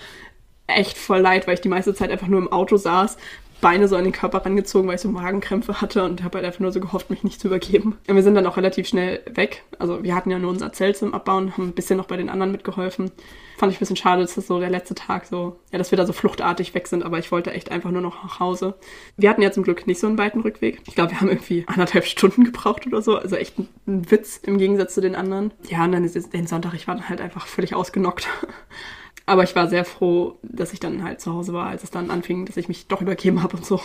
echt 0.68 0.98
voll 0.98 1.20
leid, 1.20 1.48
weil 1.48 1.54
ich 1.54 1.62
die 1.62 1.70
meiste 1.70 1.94
Zeit 1.94 2.10
einfach 2.12 2.28
nur 2.28 2.40
im 2.40 2.52
Auto 2.52 2.76
saß, 2.76 3.18
Beine 3.62 3.88
so 3.88 3.96
an 3.96 4.04
den 4.04 4.14
Körper 4.14 4.46
rangezogen, 4.46 4.88
weil 4.88 4.96
ich 4.96 5.02
so 5.02 5.10
Magenkrämpfe 5.10 5.82
hatte 5.82 6.04
und 6.04 6.24
habe 6.24 6.38
halt 6.38 6.46
einfach 6.46 6.60
nur 6.60 6.72
so 6.72 6.80
gehofft, 6.80 7.10
mich 7.10 7.24
nicht 7.24 7.40
zu 7.40 7.48
übergeben. 7.48 7.98
Und 8.08 8.16
wir 8.16 8.24
sind 8.24 8.36
dann 8.36 8.46
auch 8.46 8.58
relativ 8.58 8.88
schnell 8.88 9.22
weg. 9.34 9.64
Also 9.80 10.04
wir 10.04 10.16
hatten 10.16 10.32
ja 10.32 10.40
nur 10.40 10.52
unser 10.52 10.74
Zelt 10.74 10.98
zum 10.98 11.14
Abbauen, 11.14 11.54
haben 11.54 11.70
ein 11.70 11.74
bisschen 11.74 11.98
noch 11.98 12.06
bei 12.06 12.18
den 12.18 12.30
anderen 12.30 12.52
mitgeholfen. 12.52 13.12
Fand 13.58 13.72
ich 13.72 13.78
ein 13.78 13.80
bisschen 13.80 13.96
schade, 13.96 14.22
dass 14.22 14.36
das 14.36 14.48
so 14.48 14.60
der 14.60 14.70
letzte 14.70 14.96
Tag 14.96 15.26
so, 15.26 15.60
ja, 15.72 15.78
dass 15.78 15.92
wir 15.92 15.98
da 15.98 16.06
so 16.06 16.14
fluchtartig 16.14 16.74
weg 16.74 16.88
sind, 16.88 17.04
aber 17.04 17.20
ich 17.20 17.32
wollte 17.32 17.52
echt 17.52 17.72
einfach 17.72 17.92
nur 17.92 18.02
noch 18.02 18.24
nach 18.24 18.40
Hause. 18.40 18.76
Wir 19.16 19.30
hatten 19.30 19.42
ja 19.42 19.52
zum 19.52 19.64
Glück 19.64 19.88
nicht 19.88 20.00
so 20.00 20.08
einen 20.08 20.18
weiten 20.18 20.42
Rückweg. 20.42 20.82
Ich 20.88 20.96
glaube, 20.96 21.12
wir 21.12 21.22
haben 21.22 21.30
irgendwie 21.30 21.64
anderthalb 21.68 22.06
Stunden 22.06 22.44
gebraucht 22.44 22.86
oder 22.86 23.02
so. 23.02 23.18
Also 23.18 23.36
echt 23.36 23.58
ein, 23.60 23.70
Witz 23.86 24.40
im 24.44 24.58
Gegensatz 24.58 24.94
zu 24.94 25.02
den 25.02 25.16
anderen. 25.16 25.54
Ja, 25.70 25.86
und 25.86 25.94
dann 25.94 26.04
ist 26.04 26.16
es 26.16 26.30
den 26.30 26.48
Sonntag, 26.48 26.74
ich 26.74 26.88
war 26.88 26.96
dann 26.96 27.08
halt 27.08 27.22
einfach 27.22 27.48
völlig 27.48 27.74
ausgenockt. 27.74 28.28
Aber 29.26 29.44
ich 29.44 29.56
war 29.56 29.68
sehr 29.68 29.86
froh, 29.86 30.38
dass 30.44 30.74
ich 30.74 30.80
dann 30.80 31.04
halt 31.04 31.20
zu 31.20 31.34
Hause 31.34 31.54
war, 31.54 31.68
als 31.68 31.84
es 31.84 31.92
dann 31.92 32.12
anfing, 32.12 32.46
dass 32.46 32.58
ich 32.58 32.68
mich 32.68 32.88
doch 32.88 33.02
übergeben 33.02 33.42
habe 33.42 33.58
und 33.58 33.66
so. 33.66 33.82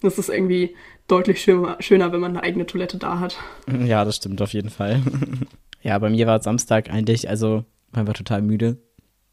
Das 0.00 0.18
ist 0.18 0.28
irgendwie 0.28 0.74
deutlich 1.08 1.40
schöner, 1.42 1.76
schöner, 1.80 2.12
wenn 2.12 2.20
man 2.20 2.32
eine 2.32 2.42
eigene 2.42 2.66
Toilette 2.66 2.98
da 2.98 3.20
hat. 3.20 3.38
Ja, 3.84 4.04
das 4.04 4.16
stimmt 4.16 4.40
auf 4.42 4.52
jeden 4.52 4.70
Fall. 4.70 5.02
ja, 5.82 5.98
bei 5.98 6.10
mir 6.10 6.26
war 6.26 6.42
Samstag 6.42 6.90
eigentlich, 6.90 7.28
also, 7.28 7.64
man 7.92 8.06
war 8.06 8.14
total 8.14 8.42
müde. 8.42 8.78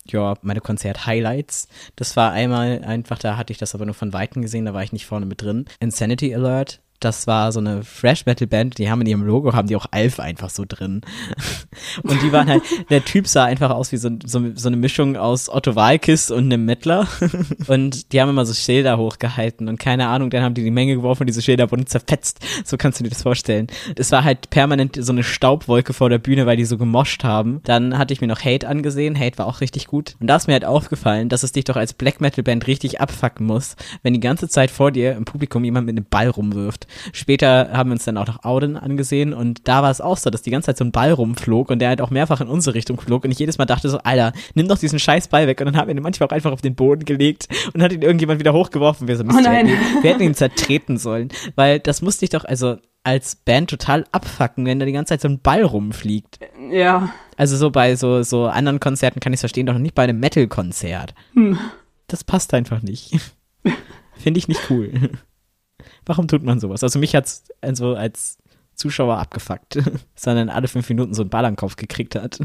Ja, 0.06 0.36
meine 0.42 0.62
Konzert-Highlights. 0.62 1.68
Das 1.98 2.16
war 2.16 2.32
einmal 2.32 2.82
einfach, 2.84 3.20
da 3.20 3.36
hatte 3.36 3.52
ich 3.52 3.58
das 3.58 3.76
aber 3.76 3.86
nur 3.86 3.94
von 3.94 4.14
Weitem 4.14 4.42
gesehen, 4.42 4.66
da 4.66 4.74
war 4.74 4.84
ich 4.84 4.94
nicht 4.94 5.06
vorne 5.06 5.26
mit 5.26 5.42
drin. 5.42 5.66
Insanity 5.80 6.34
Alert. 6.34 6.82
Das 7.00 7.28
war 7.28 7.52
so 7.52 7.60
eine 7.60 7.84
Fresh 7.84 8.26
Metal 8.26 8.48
Band, 8.48 8.78
die 8.78 8.90
haben 8.90 9.02
in 9.02 9.08
ihrem 9.08 9.24
Logo, 9.24 9.54
haben 9.54 9.68
die 9.68 9.76
auch 9.76 9.88
Alf 9.92 10.20
einfach 10.20 10.50
so 10.50 10.66
drin. 10.68 11.02
Und 12.04 12.22
die 12.24 12.32
waren 12.32 12.48
halt, 12.48 12.64
der 12.90 13.06
Typ 13.06 13.28
sah 13.28 13.46
einfach 13.46 13.70
aus 13.70 13.92
wie 13.92 13.98
so, 13.98 14.10
so, 14.26 14.42
so 14.56 14.68
eine 14.68 14.78
Mischung 14.78 15.16
aus 15.16 15.50
Otto 15.50 15.76
Walkes 15.76 16.32
und 16.32 16.46
einem 16.46 16.66
Mettler. 16.66 17.08
Und 17.68 18.12
die 18.12 18.22
haben 18.22 18.30
immer 18.30 18.46
so 18.46 18.54
Schilder 18.54 18.98
hochgehalten 18.98 19.68
und 19.68 19.80
keine 19.80 20.08
Ahnung, 20.08 20.30
dann 20.30 20.44
haben 20.44 20.54
die 20.54 20.64
die 20.64 20.72
Menge 20.72 20.96
geworfen 20.96 21.24
und 21.24 21.28
diese 21.28 21.42
Schilder 21.42 21.72
wurden 21.72 21.86
zerfetzt. 21.86 22.40
So 22.66 22.78
kannst 22.78 23.00
du 23.00 23.04
dir 23.04 23.10
das 23.10 23.24
vorstellen. 23.24 23.68
Es 23.96 24.12
war 24.12 24.24
halt 24.24 24.50
permanent 24.50 24.98
so 25.00 25.12
eine 25.12 25.24
Staubwolke 25.24 25.94
vor 25.94 26.10
der 26.10 26.18
Bühne, 26.18 26.46
weil 26.46 26.58
die 26.58 26.66
so 26.66 26.78
gemoscht 26.78 27.24
haben. 27.24 27.62
Dann 27.64 27.98
hatte 27.98 28.14
ich 28.14 28.22
mir 28.22 28.28
noch 28.28 28.44
Hate 28.44 28.68
angesehen. 28.68 29.18
Hate 29.18 29.38
war 29.38 29.46
auch 29.46 29.62
richtig 29.62 29.88
gut. 29.88 30.16
Und 30.20 30.28
da 30.28 30.36
ist 30.36 30.48
mir 30.48 30.54
halt 30.54 30.66
aufgefallen, 30.66 31.30
dass 31.30 31.44
es 31.44 31.52
dich 31.52 31.66
doch 31.66 31.76
als 31.76 31.94
Black 31.94 32.22
Metal 32.22 32.44
Band 32.44 32.68
richtig 32.68 33.00
abfucken 33.02 33.46
muss, 33.46 33.76
wenn 34.04 34.14
die 34.14 34.20
ganze 34.20 34.50
Zeit 34.50 34.72
vor 34.72 34.92
dir 34.92 35.16
im 35.16 35.26
Publikum 35.26 35.64
jemand 35.64 35.86
mit 35.86 35.96
einem 35.96 36.06
Ball 36.10 36.30
rumwirft. 36.30 36.87
Später 37.14 37.70
haben 37.74 37.90
wir 37.90 37.94
uns 37.94 38.06
dann 38.06 38.18
auch 38.18 38.28
noch 38.28 38.44
Auden 38.44 38.78
angesehen 38.78 39.34
und 39.34 39.68
da 39.68 39.84
war 39.84 39.92
es 39.92 40.02
auch 40.02 40.18
so, 40.18 40.30
dass 40.30 40.42
die 40.42 40.52
ganze 40.52 40.68
Zeit 40.68 40.78
so 40.78 40.86
ein 40.86 40.92
Ball 40.92 41.12
rumflog 41.12 41.70
und 41.70 41.80
der 41.80 41.90
halt 41.90 42.02
auch 42.02 42.10
mehrfach 42.10 42.42
in 42.42 42.48
unsere 42.48 42.76
Richtung 42.76 43.00
flog 43.00 43.24
und 43.26 43.32
ich 43.32 43.40
jedes 43.40 43.58
Mal 43.58 43.66
dachte 43.66 43.90
so, 43.90 44.00
Alter, 44.00 44.34
nimm 44.54 44.68
doch 44.68 44.78
diesen 44.78 45.00
scheiß 45.00 45.28
Ball 45.28 45.48
weg 45.48 45.60
und 45.60 45.68
dann 45.68 45.78
haben 45.78 45.88
wir 45.88 45.96
ihn 45.96 46.04
manchmal 46.04 46.28
auch 46.28 46.34
einfach 46.34 46.52
auf 46.52 46.62
den 46.62 46.76
Boden 46.76 47.06
gelegt 47.06 47.48
und 47.74 47.82
hat 47.82 47.92
ihn 47.92 48.02
irgendjemand 48.02 48.40
wieder 48.40 48.54
hochgeworfen. 48.54 49.08
Wir, 49.08 49.18
so, 49.18 49.24
Oh 49.24 49.40
nein. 49.42 49.68
Wir, 50.02 50.12
hätten 50.12 50.24
ihn, 50.24 50.36
zertreten 50.36 50.98
sollen, 50.98 51.30
weil 51.56 51.80
das 51.80 52.02
musste 52.02 52.26
ich 52.26 52.30
doch 52.30 52.46
also 52.46 52.78
als 53.04 53.38
Band 53.38 53.70
total 53.70 54.06
abfucken, 54.12 54.66
wenn 54.66 54.80
da 54.80 54.86
die 54.86 54.92
ganze 54.92 55.14
Zeit 55.14 55.22
so 55.22 55.30
ein 55.30 55.40
Ball 55.40 55.64
rumfliegt. 55.64 56.40
Ja, 56.70 57.14
Also 57.38 57.56
so 57.56 57.72
bei 57.72 57.96
so, 57.96 58.22
so 58.24 58.48
anderen 58.48 58.82
Konzerten 58.82 59.22
kann 59.22 59.32
ich 59.32 59.40
verstehen, 59.40 59.66
doch 59.66 59.78
nicht 59.78 59.96
bei 59.96 60.04
einem 60.04 60.20
Metal-Konzert. 60.20 61.14
Hm. 61.34 61.58
Das 62.08 62.26
passt 62.26 62.54
einfach 62.54 62.82
nicht. 62.82 63.18
Finde 64.16 64.40
ich 64.40 64.48
nicht 64.48 64.60
cool. 64.70 65.12
Warum 66.06 66.28
tut 66.28 66.44
man 66.44 66.60
sowas? 66.60 66.84
Also 66.84 67.00
mich 67.00 67.16
hat's 67.16 67.46
also 67.62 67.96
als 67.96 68.38
Zuschauer 68.78 69.18
abgefuckt, 69.18 69.80
sondern 70.16 70.50
alle 70.50 70.68
fünf 70.68 70.88
Minuten 70.90 71.14
so 71.14 71.24
einen 71.24 71.30
Ball 71.30 71.46
am 71.46 71.56
Kopf 71.56 71.76
gekriegt 71.76 72.16
hat. 72.16 72.40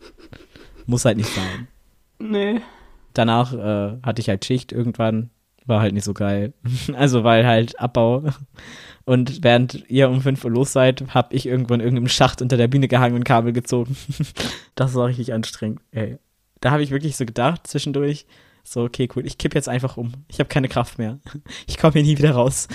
Muss 0.86 1.04
halt 1.04 1.18
nicht 1.18 1.32
sein. 1.32 1.68
nee. 2.18 2.60
Danach 3.14 3.52
äh, 3.52 3.98
hatte 4.02 4.22
ich 4.22 4.30
halt 4.30 4.44
Schicht 4.44 4.72
irgendwann, 4.72 5.28
war 5.66 5.80
halt 5.82 5.92
nicht 5.92 6.04
so 6.04 6.14
geil. 6.14 6.54
Also 6.94 7.24
weil 7.24 7.46
halt 7.46 7.78
Abbau. 7.78 8.24
Und 9.04 9.44
während 9.44 9.84
ihr 9.90 10.08
um 10.08 10.22
5 10.22 10.44
Uhr 10.44 10.50
los 10.50 10.72
seid, 10.72 11.04
hab 11.14 11.34
ich 11.34 11.46
irgendwo 11.46 11.74
in 11.74 11.80
irgendeinem 11.80 12.08
Schacht 12.08 12.40
unter 12.40 12.56
der 12.56 12.68
Bühne 12.68 12.88
gehangen 12.88 13.16
und 13.16 13.24
Kabel 13.24 13.52
gezogen. 13.52 13.96
das 14.74 14.94
war 14.94 15.08
richtig 15.08 15.32
anstrengend. 15.34 15.80
Ey. 15.90 16.18
Da 16.60 16.70
habe 16.70 16.82
ich 16.82 16.90
wirklich 16.90 17.16
so 17.16 17.26
gedacht 17.26 17.66
zwischendurch, 17.66 18.26
so, 18.62 18.82
okay, 18.82 19.08
cool, 19.14 19.26
ich 19.26 19.38
kipp 19.38 19.54
jetzt 19.54 19.68
einfach 19.68 19.96
um. 19.96 20.12
Ich 20.28 20.38
habe 20.38 20.48
keine 20.48 20.68
Kraft 20.68 20.98
mehr. 20.98 21.18
Ich 21.66 21.78
komme 21.78 21.94
hier 21.94 22.02
nie 22.02 22.18
wieder 22.18 22.32
raus. 22.32 22.68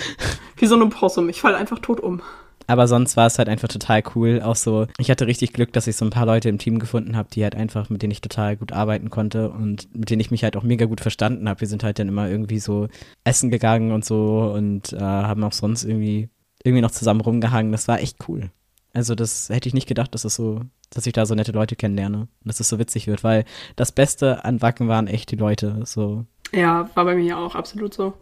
Wie 0.56 0.66
so 0.66 0.80
ein 0.80 0.90
Possum. 0.90 1.28
Ich 1.28 1.40
falle 1.40 1.56
einfach 1.56 1.78
tot 1.78 2.00
um. 2.00 2.22
Aber 2.66 2.86
sonst 2.86 3.16
war 3.16 3.26
es 3.26 3.38
halt 3.38 3.48
einfach 3.48 3.68
total 3.68 4.02
cool. 4.14 4.42
Auch 4.42 4.54
so, 4.54 4.86
ich 4.98 5.10
hatte 5.10 5.26
richtig 5.26 5.54
Glück, 5.54 5.72
dass 5.72 5.86
ich 5.86 5.96
so 5.96 6.04
ein 6.04 6.10
paar 6.10 6.26
Leute 6.26 6.50
im 6.50 6.58
Team 6.58 6.78
gefunden 6.78 7.16
habe, 7.16 7.30
die 7.32 7.42
halt 7.42 7.54
einfach, 7.54 7.88
mit 7.88 8.02
denen 8.02 8.10
ich 8.10 8.20
total 8.20 8.56
gut 8.56 8.72
arbeiten 8.72 9.08
konnte 9.08 9.50
und 9.50 9.94
mit 9.96 10.10
denen 10.10 10.20
ich 10.20 10.30
mich 10.30 10.44
halt 10.44 10.54
auch 10.56 10.62
mega 10.62 10.84
gut 10.84 11.00
verstanden 11.00 11.48
habe. 11.48 11.62
Wir 11.62 11.68
sind 11.68 11.82
halt 11.82 11.98
dann 11.98 12.08
immer 12.08 12.28
irgendwie 12.28 12.58
so 12.58 12.88
essen 13.24 13.50
gegangen 13.50 13.92
und 13.92 14.04
so 14.04 14.52
und 14.54 14.92
äh, 14.92 15.00
haben 15.00 15.44
auch 15.44 15.52
sonst 15.52 15.84
irgendwie, 15.84 16.28
irgendwie 16.62 16.82
noch 16.82 16.90
zusammen 16.90 17.22
rumgehangen. 17.22 17.72
Das 17.72 17.88
war 17.88 18.00
echt 18.00 18.28
cool. 18.28 18.50
Also 18.92 19.14
das 19.14 19.48
hätte 19.48 19.68
ich 19.68 19.74
nicht 19.74 19.88
gedacht, 19.88 20.14
dass 20.14 20.26
es 20.26 20.34
so, 20.34 20.60
dass 20.90 21.06
ich 21.06 21.12
da 21.12 21.26
so 21.26 21.34
nette 21.34 21.52
Leute 21.52 21.76
kennenlerne 21.76 22.20
und 22.20 22.28
dass 22.44 22.60
es 22.60 22.68
so 22.68 22.78
witzig 22.78 23.06
wird, 23.06 23.24
weil 23.24 23.44
das 23.76 23.92
Beste 23.92 24.44
an 24.44 24.62
Wacken 24.62 24.88
waren 24.88 25.06
echt 25.06 25.30
die 25.30 25.36
Leute. 25.36 25.80
So, 25.84 26.24
Ja, 26.52 26.88
war 26.94 27.04
bei 27.04 27.14
mir 27.14 27.24
ja 27.24 27.36
auch 27.36 27.54
absolut 27.54 27.92
so. 27.94 28.14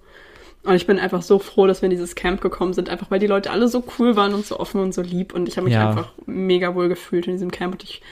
Und 0.64 0.74
ich 0.74 0.86
bin 0.86 0.98
einfach 0.98 1.22
so 1.22 1.38
froh, 1.38 1.68
dass 1.68 1.80
wir 1.80 1.86
in 1.86 1.90
dieses 1.90 2.16
Camp 2.16 2.40
gekommen 2.40 2.72
sind, 2.72 2.88
einfach 2.88 3.08
weil 3.10 3.20
die 3.20 3.28
Leute 3.28 3.50
alle 3.52 3.68
so 3.68 3.84
cool 3.98 4.16
waren 4.16 4.34
und 4.34 4.44
so 4.44 4.58
offen 4.58 4.80
und 4.80 4.92
so 4.92 5.00
lieb. 5.00 5.32
Und 5.32 5.46
ich 5.48 5.56
habe 5.56 5.66
mich 5.66 5.74
Ja. 5.74 5.90
einfach 5.90 6.12
mega 6.26 6.74
wohl 6.74 6.88
gefühlt 6.88 7.26
in 7.28 7.34
diesem 7.34 7.52
Camp 7.52 7.74
und 7.74 7.84
ich 7.84 8.02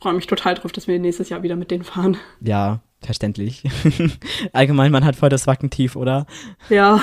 freue 0.00 0.14
mich 0.14 0.26
total 0.26 0.54
drauf, 0.54 0.72
dass 0.72 0.86
wir 0.86 0.98
nächstes 0.98 1.28
Jahr 1.28 1.42
wieder 1.42 1.56
mit 1.56 1.70
denen 1.70 1.84
fahren. 1.84 2.16
ja, 2.40 2.80
verständlich. 3.00 3.62
Allgemein, 4.52 4.90
man 4.90 5.04
hat 5.04 5.16
voll 5.16 5.28
das 5.28 5.46
Wackentief, 5.46 5.96
oder? 5.96 6.26
Ja, 6.68 7.02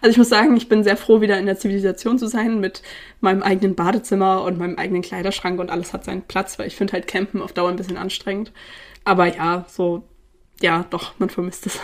also 0.00 0.10
ich 0.10 0.16
muss 0.16 0.28
sagen, 0.28 0.56
ich 0.56 0.68
bin 0.68 0.82
sehr 0.82 0.96
froh, 0.96 1.20
wieder 1.20 1.38
in 1.38 1.46
der 1.46 1.58
Zivilisation 1.58 2.18
zu 2.18 2.26
sein 2.26 2.60
mit 2.60 2.82
meinem 3.20 3.42
eigenen 3.42 3.74
Badezimmer 3.74 4.42
und 4.42 4.58
meinem 4.58 4.76
eigenen 4.76 5.02
Kleiderschrank 5.02 5.60
und 5.60 5.70
alles 5.70 5.92
hat 5.92 6.04
seinen 6.04 6.22
Platz, 6.22 6.58
weil 6.58 6.66
ich 6.66 6.76
finde 6.76 6.94
halt 6.94 7.06
Campen 7.06 7.42
auf 7.42 7.52
Dauer 7.52 7.70
ein 7.70 7.76
bisschen 7.76 7.96
anstrengend. 7.96 8.52
Aber 9.04 9.34
ja, 9.34 9.64
so, 9.68 10.04
ja, 10.60 10.86
doch, 10.90 11.12
man 11.18 11.30
vermisst 11.30 11.66
es. 11.66 11.80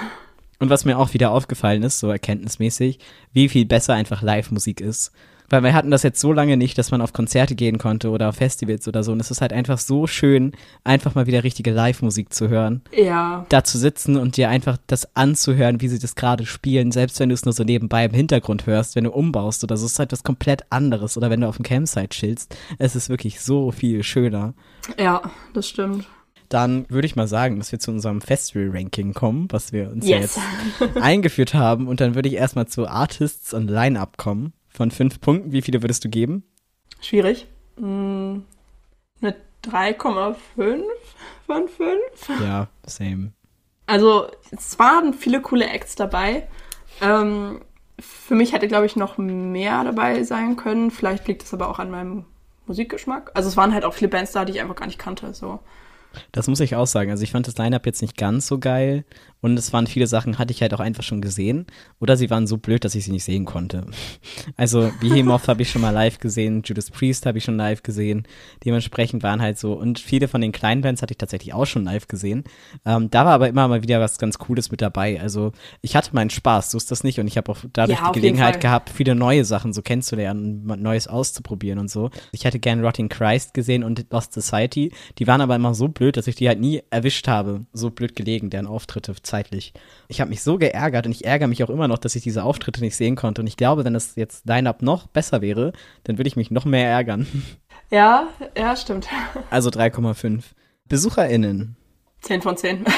Und 0.59 0.71
was 0.71 0.85
mir 0.85 0.99
auch 0.99 1.13
wieder 1.13 1.33
aufgefallen 1.33 1.83
ist, 1.83 1.99
so 1.99 2.11
erkenntnismäßig, 2.11 2.99
wie 3.33 3.49
viel 3.49 3.67
besser 3.67 3.95
einfach 3.95 4.23
Live-Musik 4.23 4.81
ist. 4.81 5.13
Weil 5.49 5.63
wir 5.63 5.75
hatten 5.75 5.91
das 5.91 6.03
jetzt 6.03 6.21
so 6.21 6.33
lange 6.33 6.57
nicht, 6.57 6.77
dass 6.79 6.91
man 6.91 7.01
auf 7.01 7.13
Konzerte 7.13 7.55
gehen 7.55 7.79
konnte 7.79 8.11
oder 8.11 8.29
auf 8.31 8.37
Festivals 8.37 8.87
oder 8.89 9.03
so. 9.05 9.13
Und 9.13 9.21
es 9.21 9.31
ist 9.31 9.41
halt 9.41 9.53
einfach 9.53 9.79
so 9.79 10.07
schön, 10.07 10.53
einfach 10.85 11.15
mal 11.15 11.27
wieder 11.27 11.45
richtige 11.45 11.71
Live-Musik 11.71 12.33
zu 12.33 12.49
hören. 12.49 12.83
Ja. 12.97 13.47
Da 13.49 13.65
zu 13.65 13.79
sitzen 13.79 14.17
und 14.17 14.37
dir 14.37 14.49
einfach 14.49 14.77
das 14.87 15.15
anzuhören, 15.17 15.81
wie 15.81 15.89
sie 15.89 15.99
das 15.99 16.15
gerade 16.15 16.47
spielen, 16.47 16.93
selbst 16.93 17.21
wenn 17.21 17.29
du 17.29 17.35
es 17.35 17.45
nur 17.45 17.53
so 17.53 17.65
nebenbei 17.65 18.05
im 18.05 18.13
Hintergrund 18.13 18.67
hörst, 18.67 18.97
wenn 18.97 19.05
du 19.05 19.11
umbaust 19.11 19.63
oder 19.65 19.77
so, 19.77 19.87
ist 19.87 19.99
halt 19.99 20.13
was 20.13 20.25
komplett 20.25 20.65
anderes. 20.71 21.17
Oder 21.17 21.31
wenn 21.31 21.41
du 21.41 21.49
auf 21.49 21.57
dem 21.57 21.65
Campsite 21.65 22.09
chillst. 22.09 22.57
Es 22.79 22.97
ist 22.97 23.09
wirklich 23.09 23.41
so 23.41 23.71
viel 23.71 24.03
schöner. 24.03 24.55
Ja, 24.99 25.23
das 25.55 25.69
stimmt. 25.69 26.07
Dann 26.49 26.87
würde 26.89 27.07
ich 27.07 27.17
mal 27.17 27.27
sagen, 27.27 27.59
dass 27.59 27.73
wir 27.73 27.81
zu 27.81 27.91
unserem 27.91 28.21
Festival-Ranking 28.21 29.15
kommen, 29.15 29.49
was 29.51 29.73
wir 29.73 29.91
uns 29.91 30.07
Yes. 30.07 30.37
ja 30.37 30.43
jetzt 30.83 30.97
eingeführt 31.03 31.55
haben. 31.55 31.89
Und 31.89 32.01
dann 32.01 32.15
würde 32.15 32.29
ich 32.29 32.37
erstmal 32.37 32.67
zu 32.67 32.87
Artists 32.87 33.53
und 33.53 33.69
Line-Up 33.69 34.17
kommen. 34.17 34.53
Von 34.77 34.91
fünf 34.91 35.23
Punkten, 35.23 35.53
wie 35.53 35.63
viele 35.63 35.83
würdest 35.83 36.05
du 36.05 36.11
geben? 36.11 36.45
Schwierig. 37.01 37.47
Hm, 37.79 38.45
Eine 39.23 39.35
3,5 39.65 40.37
von 41.47 41.69
5. 41.69 42.41
Ja, 42.43 42.69
same. 42.85 43.33
Also, 43.87 44.27
es 44.51 44.79
waren 44.79 45.15
viele 45.15 45.41
coole 45.41 45.67
Acts 45.67 45.95
dabei. 45.95 46.47
Ähm, 47.01 47.63
für 47.99 48.35
mich 48.35 48.53
hätte, 48.53 48.69
glaube 48.69 48.85
ich, 48.85 48.97
noch 48.97 49.17
mehr 49.17 49.83
dabei 49.83 50.23
sein 50.25 50.57
können. 50.57 50.91
Vielleicht 50.91 51.27
liegt 51.27 51.45
es 51.45 51.55
aber 51.55 51.71
auch 51.71 51.79
an 51.79 51.91
meinem 51.91 52.27
Musikgeschmack. 52.67 53.31
Also, 53.33 53.49
es 53.49 53.57
waren 53.57 53.73
halt 53.73 53.87
auch 53.87 53.95
viele 53.95 54.11
Bands 54.11 54.33
da, 54.33 54.45
die 54.45 54.53
ich 54.53 54.61
einfach 54.61 54.77
gar 54.77 54.87
nicht 54.87 54.99
kannte. 54.99 55.33
So. 55.33 55.59
Das 56.33 56.49
muss 56.49 56.61
ich 56.61 56.75
auch 56.77 56.87
sagen. 56.87 57.11
Also 57.11 57.23
ich 57.23 57.33
fand 57.33 57.47
das 57.47 57.57
Line-Up 57.57 57.87
jetzt 57.87 58.03
nicht 58.03 58.17
ganz 58.17 58.47
so 58.47 58.59
geil. 58.59 59.05
Und 59.47 59.57
es 59.57 59.73
waren 59.73 59.87
viele 59.87 60.09
Sachen, 60.09 60.41
hatte 60.41 60.53
ich 60.53 60.61
halt 60.61 60.75
auch 60.75 60.81
einfach 60.81 61.05
schon 61.05 61.21
gesehen. 61.21 61.67
Oder 62.01 62.17
sie 62.17 62.31
waren 62.31 62.49
so 62.49 62.57
blöd, 62.57 62.85
dass 62.85 62.97
ich 62.97 63.05
sie 63.05 63.13
nicht 63.13 63.23
sehen 63.23 63.45
konnte. 63.45 63.87
Also 64.57 64.91
Behemoth 65.01 65.49
habe 65.49 65.63
ich 65.63 65.71
schon 65.71 65.83
mal 65.83 65.91
live 65.91 66.19
gesehen, 66.19 66.63
Judas 66.65 66.91
Priest 66.91 67.27
habe 67.27 67.39
ich 67.39 67.45
schon 67.45 67.57
live 67.57 67.83
gesehen. 67.83 68.27
Dementsprechend 68.65 69.23
waren 69.23 69.43
halt 69.43 69.59
so, 69.59 69.75
und 69.75 69.99
viele 69.99 70.29
von 70.29 70.41
den 70.41 70.51
kleinen 70.51 70.81
Bands 70.81 71.03
hatte 71.03 71.13
ich 71.13 71.19
tatsächlich 71.19 71.53
auch 71.53 71.67
schon 71.67 71.85
live 71.85 72.09
gesehen. 72.09 72.45
Ähm, 72.85 73.11
da 73.11 73.25
war 73.25 73.35
aber 73.35 73.49
immer 73.49 73.69
mal 73.69 73.83
wieder 73.83 74.01
was 74.01 74.19
ganz 74.19 74.39
Cooles 74.39 74.71
mit 74.71 74.81
dabei. 74.81 75.21
Also 75.21 75.53
ich 75.83 75.95
hatte 75.95 76.15
meinen 76.15 76.31
Spaß, 76.31 76.71
so 76.71 76.79
ist 76.79 76.91
das 76.91 77.05
nicht. 77.05 77.21
Und 77.21 77.27
ich 77.27 77.37
habe 77.37 77.53
auch 77.53 77.59
dadurch 77.73 77.99
Ja, 77.99 78.11
die 78.11 78.21
Gelegenheit 78.21 78.61
gehabt, 78.61 78.91
viele 78.91 79.15
neue 79.15 79.45
Sachen 79.45 79.73
so 79.73 79.83
kennenzulernen, 79.83 80.65
mal 80.65 80.77
Neues 80.77 81.07
auszuprobieren 81.07 81.79
und 81.79 81.91
so. 81.91 82.11
Ich 82.33 82.45
hätte 82.45 82.59
gern 82.59 82.85
Rotting 82.85 83.09
Christ 83.09 83.53
gesehen 83.53 83.85
und 83.85 84.07
Lost 84.11 84.33
Society. 84.33 84.93
Die 85.19 85.27
waren 85.27 85.41
aber 85.41 85.55
immer 85.55 85.75
so 85.75 85.89
blöd, 85.89 86.17
dass 86.17 86.27
ich 86.27 86.37
die 86.37 86.49
halt 86.49 86.61
nie 86.61 86.83
erwischt 86.91 87.29
habe. 87.29 87.67
So 87.73 87.91
blöd 87.91 88.17
gelegen, 88.17 88.51
deren 88.51 88.67
Auftritte 88.67 89.15
zeitlich. 89.37 89.75
Ich 90.09 90.21
habe 90.21 90.31
mich 90.31 90.43
so 90.43 90.57
geärgert 90.57 91.07
und 91.07 91.13
ich 91.13 91.25
ärgere 91.25 91.49
mich 91.49 91.63
auch 91.63 91.71
immer 91.71 91.89
noch, 91.89 91.99
dass 91.99 92.17
ich 92.17 92.23
diese 92.23 92.43
Auftritte 92.43 92.81
nicht 92.81 92.97
sehen 92.97 93.17
konnte. 93.17 93.43
Und 93.43 93.47
ich 93.47 93.57
glaube, 93.57 93.85
wenn 93.85 93.95
das 93.95 94.17
jetzt 94.17 94.47
Line-Up 94.47 94.83
noch 94.83 95.07
besser 95.07 95.43
wäre, 95.43 95.73
dann 96.05 96.19
würde 96.19 96.29
ich 96.29 96.37
mich 96.37 96.51
noch 96.51 96.65
mehr 96.65 96.89
ärgern. 96.89 97.27
Ja, 97.89 98.27
ja, 98.59 98.75
stimmt. 98.75 99.07
Also 99.51 99.71
3,5. 99.71 100.43
BesucherInnen. 100.89 101.77
10 102.23 102.43
von 102.43 102.57
10. 102.57 102.85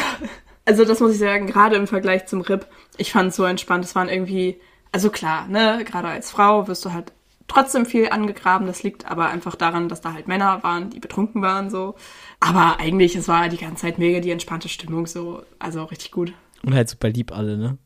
Also 0.65 0.85
das 0.85 1.01
muss 1.01 1.13
ich 1.13 1.19
sagen, 1.19 1.47
gerade 1.47 1.77
im 1.77 1.87
Vergleich 1.87 2.27
zum 2.27 2.43
RIP, 2.43 2.67
ich 2.99 3.11
fand 3.11 3.31
es 3.31 3.37
so 3.37 3.45
entspannt. 3.45 3.87
Es 3.87 3.95
waren 3.95 4.11
irgendwie, 4.11 4.61
also 4.93 5.09
klar, 5.09 5.47
ne, 5.49 5.83
gerade 5.85 6.09
als 6.09 6.31
Frau 6.31 6.69
wirst 6.69 6.85
du 6.85 6.93
halt 6.93 7.13
trotzdem 7.49 7.87
viel 7.87 8.11
angegraben. 8.11 8.67
Das 8.67 8.83
liegt 8.83 9.07
aber 9.11 9.29
einfach 9.29 9.57
daran, 9.57 9.89
dass 9.89 10.01
da 10.01 10.13
halt 10.13 10.29
Männer 10.29 10.63
waren, 10.63 10.91
die 10.91 11.01
betrunken 11.01 11.43
waren 11.43 11.71
so. 11.71 11.95
Aber 12.41 12.79
eigentlich, 12.79 13.17
es 13.17 13.27
war 13.29 13.49
die 13.49 13.57
ganze 13.57 13.83
Zeit 13.83 13.99
mega 13.99 14.21
die 14.21 14.31
entspannte 14.31 14.69
Stimmung 14.69 15.07
so. 15.07 15.43
Also 15.59 15.85
richtig 15.85 16.13
gut. 16.13 16.33
Und 16.63 16.75
halt 16.75 16.89
super 16.89 17.09
lieb 17.09 17.33
alle, 17.33 17.57
ne? 17.57 17.79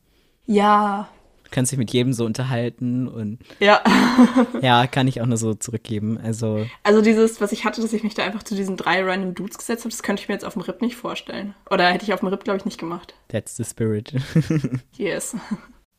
Ja. 0.46 1.08
Du 1.44 1.50
kannst 1.54 1.70
dich 1.70 1.78
mit 1.78 1.92
jedem 1.92 2.14
so 2.14 2.24
unterhalten 2.24 3.06
und 3.06 3.38
Ja. 3.60 3.82
ja, 4.62 4.86
kann 4.86 5.06
ich 5.06 5.20
auch 5.20 5.26
nur 5.26 5.36
so 5.36 5.52
zurückgeben. 5.52 6.18
Also 6.18 6.66
Also 6.82 7.02
dieses, 7.02 7.40
was 7.42 7.52
ich 7.52 7.64
hatte, 7.66 7.82
dass 7.82 7.92
ich 7.92 8.02
mich 8.02 8.14
da 8.14 8.24
einfach 8.24 8.42
zu 8.42 8.54
diesen 8.54 8.76
drei 8.78 9.04
random 9.04 9.34
Dudes 9.34 9.58
gesetzt 9.58 9.84
habe, 9.84 9.90
das 9.90 10.02
könnte 10.02 10.22
ich 10.22 10.28
mir 10.28 10.34
jetzt 10.34 10.44
auf 10.46 10.54
dem 10.54 10.62
RIP 10.62 10.80
nicht 10.80 10.96
vorstellen. 10.96 11.54
Oder 11.70 11.88
hätte 11.90 12.04
ich 12.04 12.14
auf 12.14 12.20
dem 12.20 12.28
RIP, 12.28 12.44
glaube 12.44 12.56
ich, 12.58 12.64
nicht 12.64 12.80
gemacht. 12.80 13.14
that's 13.28 13.56
the 13.56 13.64
spirit. 13.64 14.14
Yes. 14.96 15.36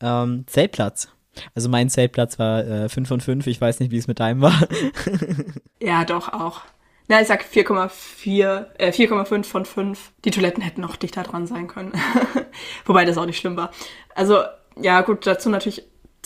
ähm, 0.02 0.44
Zeltplatz. 0.48 1.08
Also 1.54 1.68
mein 1.68 1.88
Zeltplatz 1.90 2.38
war 2.38 2.64
äh, 2.66 2.88
5 2.88 3.08
von 3.08 3.20
5. 3.20 3.46
Ich 3.46 3.60
weiß 3.60 3.80
nicht, 3.80 3.90
wie 3.90 3.98
es 3.98 4.06
mit 4.06 4.20
deinem 4.20 4.40
war. 4.40 4.54
Ja, 5.80 6.04
doch, 6.06 6.32
auch. 6.32 6.62
Na, 7.08 7.20
ich 7.20 7.28
sag 7.28 7.44
4,4, 7.44 8.66
äh, 8.78 8.90
4,5 8.90 9.44
von 9.44 9.64
5. 9.66 10.12
Die 10.24 10.30
Toiletten 10.30 10.62
hätten 10.62 10.80
noch 10.80 10.96
dichter 10.96 11.22
dran 11.22 11.46
sein 11.46 11.68
können. 11.68 11.92
Wobei 12.86 13.04
das 13.04 13.18
auch 13.18 13.26
nicht 13.26 13.38
schlimm 13.38 13.58
war. 13.58 13.70
Also, 14.14 14.42
ja, 14.80 15.02
gut, 15.02 15.26
dazu 15.26 15.50
natürlich 15.50 15.84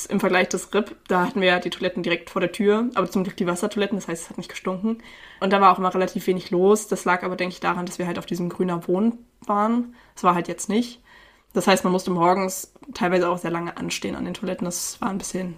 im 0.08 0.20
Vergleich 0.20 0.48
des 0.48 0.72
RIP, 0.72 0.94
da 1.08 1.26
hatten 1.26 1.40
wir 1.40 1.48
ja 1.48 1.58
die 1.58 1.70
Toiletten 1.70 2.04
direkt 2.04 2.30
vor 2.30 2.40
der 2.40 2.52
Tür, 2.52 2.88
aber 2.94 3.10
zum 3.10 3.24
Glück 3.24 3.36
die 3.36 3.48
Wassertoiletten, 3.48 3.98
das 3.98 4.06
heißt, 4.06 4.24
es 4.24 4.30
hat 4.30 4.38
nicht 4.38 4.50
gestunken. 4.50 4.98
Und 5.40 5.52
da 5.52 5.60
war 5.60 5.72
auch 5.72 5.78
immer 5.78 5.92
relativ 5.92 6.28
wenig 6.28 6.52
los. 6.52 6.86
Das 6.86 7.04
lag 7.04 7.24
aber, 7.24 7.34
denke 7.34 7.54
ich, 7.54 7.60
daran, 7.60 7.86
dass 7.86 7.98
wir 7.98 8.06
halt 8.06 8.18
auf 8.18 8.26
diesem 8.26 8.48
grüner 8.48 8.86
Wohn 8.86 9.18
waren. 9.40 9.96
Das 10.14 10.22
war 10.22 10.36
halt 10.36 10.46
jetzt 10.46 10.68
nicht. 10.68 11.02
Das 11.52 11.66
heißt, 11.66 11.84
man 11.84 11.92
musste 11.92 12.10
morgens 12.10 12.72
teilweise 12.94 13.28
auch 13.28 13.38
sehr 13.38 13.50
lange 13.50 13.76
anstehen 13.76 14.14
an 14.14 14.24
den 14.24 14.34
Toiletten. 14.34 14.64
Das 14.64 15.00
war 15.00 15.10
ein 15.10 15.18
bisschen 15.18 15.56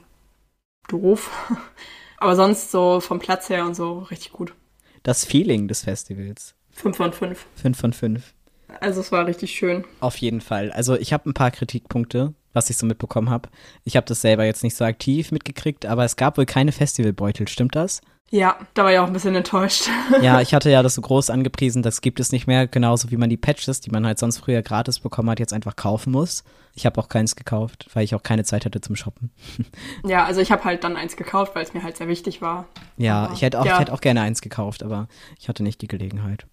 doof. 0.88 1.30
Aber 2.18 2.36
sonst 2.36 2.70
so 2.70 3.00
vom 3.00 3.18
Platz 3.18 3.48
her 3.48 3.64
und 3.64 3.74
so 3.74 4.00
richtig 4.00 4.32
gut. 4.32 4.54
Das 5.02 5.24
Feeling 5.24 5.68
des 5.68 5.84
Festivals. 5.84 6.54
5 6.72 6.96
von 6.96 7.12
5. 7.12 7.46
5 7.56 7.78
von 7.78 7.92
5. 7.92 8.34
Also 8.80 9.00
es 9.00 9.10
war 9.10 9.26
richtig 9.26 9.52
schön. 9.52 9.84
Auf 10.00 10.16
jeden 10.18 10.40
Fall. 10.40 10.70
Also 10.70 10.96
ich 10.96 11.12
habe 11.12 11.28
ein 11.28 11.34
paar 11.34 11.50
Kritikpunkte, 11.50 12.34
was 12.52 12.70
ich 12.70 12.76
so 12.76 12.86
mitbekommen 12.86 13.30
habe. 13.30 13.48
Ich 13.84 13.96
habe 13.96 14.06
das 14.06 14.20
selber 14.20 14.44
jetzt 14.44 14.62
nicht 14.62 14.76
so 14.76 14.84
aktiv 14.84 15.32
mitgekriegt, 15.32 15.86
aber 15.86 16.04
es 16.04 16.16
gab 16.16 16.36
wohl 16.38 16.46
keine 16.46 16.72
Festivalbeutel, 16.72 17.48
stimmt 17.48 17.74
das? 17.76 18.00
Ja, 18.32 18.56
da 18.74 18.84
war 18.84 18.92
ich 18.92 18.98
auch 19.00 19.08
ein 19.08 19.12
bisschen 19.12 19.34
enttäuscht. 19.34 19.88
Ja, 20.22 20.40
ich 20.40 20.54
hatte 20.54 20.70
ja 20.70 20.82
das 20.84 20.94
so 20.94 21.00
groß 21.02 21.30
angepriesen, 21.30 21.82
das 21.82 22.00
gibt 22.00 22.20
es 22.20 22.30
nicht 22.30 22.46
mehr, 22.46 22.66
genauso 22.68 23.10
wie 23.10 23.16
man 23.16 23.28
die 23.30 23.36
Patches, 23.36 23.80
die 23.80 23.90
man 23.90 24.06
halt 24.06 24.18
sonst 24.20 24.38
früher 24.38 24.62
gratis 24.62 25.00
bekommen 25.00 25.30
hat, 25.30 25.40
jetzt 25.40 25.52
einfach 25.52 25.74
kaufen 25.74 26.12
muss. 26.12 26.44
Ich 26.74 26.86
habe 26.86 27.00
auch 27.00 27.08
keins 27.08 27.34
gekauft, 27.34 27.88
weil 27.94 28.04
ich 28.04 28.14
auch 28.14 28.22
keine 28.22 28.44
Zeit 28.44 28.64
hatte 28.64 28.80
zum 28.80 28.94
Shoppen. 28.94 29.30
Ja, 30.06 30.24
also 30.24 30.40
ich 30.40 30.52
habe 30.52 30.62
halt 30.64 30.84
dann 30.84 30.96
eins 30.96 31.16
gekauft, 31.16 31.54
weil 31.56 31.64
es 31.64 31.74
mir 31.74 31.82
halt 31.82 31.96
sehr 31.96 32.06
wichtig 32.08 32.40
war. 32.40 32.68
Ja, 32.96 33.24
Aber- 33.24 33.34
ich 33.34 33.42
hätte 33.42 33.58
auch, 33.60 33.64
ja. 33.66 33.74
ich 33.74 33.80
hätte 33.80 33.92
auch 33.92 34.00
gerne 34.00 34.20
eins 34.22 34.40
gekauft, 34.42 34.82
aber 34.84 35.08
ich 35.38 35.48
hatte 35.48 35.62
nicht 35.64 35.80
die 35.82 35.88
Gelegenheit. 35.88 36.46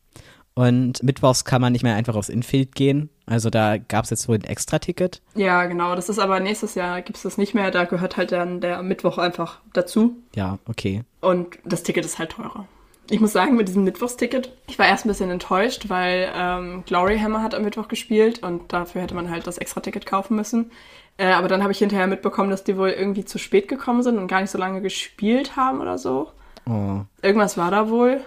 Und 0.57 1.03
mittwochs 1.03 1.45
kann 1.45 1.61
man 1.61 1.71
nicht 1.71 1.83
mehr 1.83 1.93
einfach 1.93 2.15
aufs 2.15 2.29
Infield 2.29 2.73
gehen. 2.73 3.11
Also 3.27 3.51
da 3.51 3.77
gab 3.77 4.05
es 4.05 4.09
jetzt 4.09 4.27
wohl 4.27 4.37
ein 4.37 4.43
Extra-Ticket. 4.43 5.21
Ja, 5.35 5.65
genau. 5.65 5.95
Das 5.95 6.09
ist 6.09 6.17
aber 6.17 6.39
nächstes 6.39 6.73
Jahr 6.73 7.03
gibt 7.03 7.17
es 7.17 7.21
das 7.21 7.37
nicht 7.37 7.53
mehr. 7.53 7.69
Da 7.69 7.85
gehört 7.85 8.17
halt 8.17 8.31
dann 8.31 8.59
der 8.59 8.81
Mittwoch 8.81 9.19
einfach 9.19 9.59
dazu. 9.73 10.15
Ja, 10.33 10.57
okay. 10.67 11.03
Und 11.21 11.59
das 11.63 11.83
Ticket 11.83 12.05
ist 12.05 12.17
halt 12.17 12.31
teurer. 12.31 12.65
Ich 13.11 13.19
muss 13.19 13.33
sagen, 13.33 13.55
mit 13.55 13.67
diesem 13.67 13.83
Mittwochsticket, 13.83 14.51
ich 14.65 14.79
war 14.79 14.87
erst 14.87 15.05
ein 15.05 15.09
bisschen 15.09 15.29
enttäuscht, 15.29 15.89
weil 15.89 16.27
ähm, 16.35 16.83
Glory 16.87 17.19
Hammer 17.19 17.43
hat 17.43 17.53
am 17.53 17.63
Mittwoch 17.63 17.87
gespielt 17.87 18.41
und 18.41 18.73
dafür 18.73 19.03
hätte 19.03 19.13
man 19.13 19.29
halt 19.29 19.45
das 19.45 19.59
Extra-Ticket 19.59 20.07
kaufen 20.07 20.35
müssen. 20.35 20.71
Äh, 21.17 21.33
aber 21.33 21.49
dann 21.49 21.61
habe 21.61 21.71
ich 21.71 21.77
hinterher 21.77 22.07
mitbekommen, 22.07 22.49
dass 22.49 22.63
die 22.63 22.77
wohl 22.77 22.89
irgendwie 22.89 23.25
zu 23.25 23.37
spät 23.37 23.67
gekommen 23.67 24.01
sind 24.01 24.17
und 24.17 24.27
gar 24.27 24.41
nicht 24.41 24.49
so 24.49 24.57
lange 24.57 24.81
gespielt 24.81 25.55
haben 25.55 25.81
oder 25.81 25.99
so. 25.99 26.31
Oh, 26.67 27.01
Irgendwas 27.21 27.57
war 27.57 27.69
da 27.69 27.89
wohl. 27.89 28.21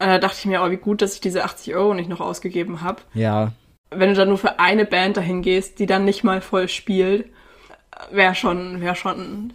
Äh, 0.00 0.18
dachte 0.18 0.36
ich 0.38 0.46
mir, 0.46 0.62
oh, 0.62 0.70
wie 0.70 0.78
gut, 0.78 1.02
dass 1.02 1.14
ich 1.14 1.20
diese 1.20 1.44
80 1.44 1.74
Euro 1.74 1.94
nicht 1.94 2.08
noch 2.08 2.20
ausgegeben 2.20 2.80
habe. 2.80 3.02
ja. 3.14 3.52
Wenn 3.92 4.10
du 4.10 4.14
dann 4.14 4.28
nur 4.28 4.38
für 4.38 4.60
eine 4.60 4.84
Band 4.84 5.16
dahin 5.16 5.42
gehst, 5.42 5.80
die 5.80 5.86
dann 5.86 6.04
nicht 6.04 6.22
mal 6.22 6.40
voll 6.40 6.68
spielt, 6.68 7.26
wäre 8.12 8.36
schon, 8.36 8.80
wär 8.80 8.94
schon 8.94 9.52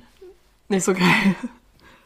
nicht 0.67 0.83
so 0.83 0.93
geil. 0.93 1.35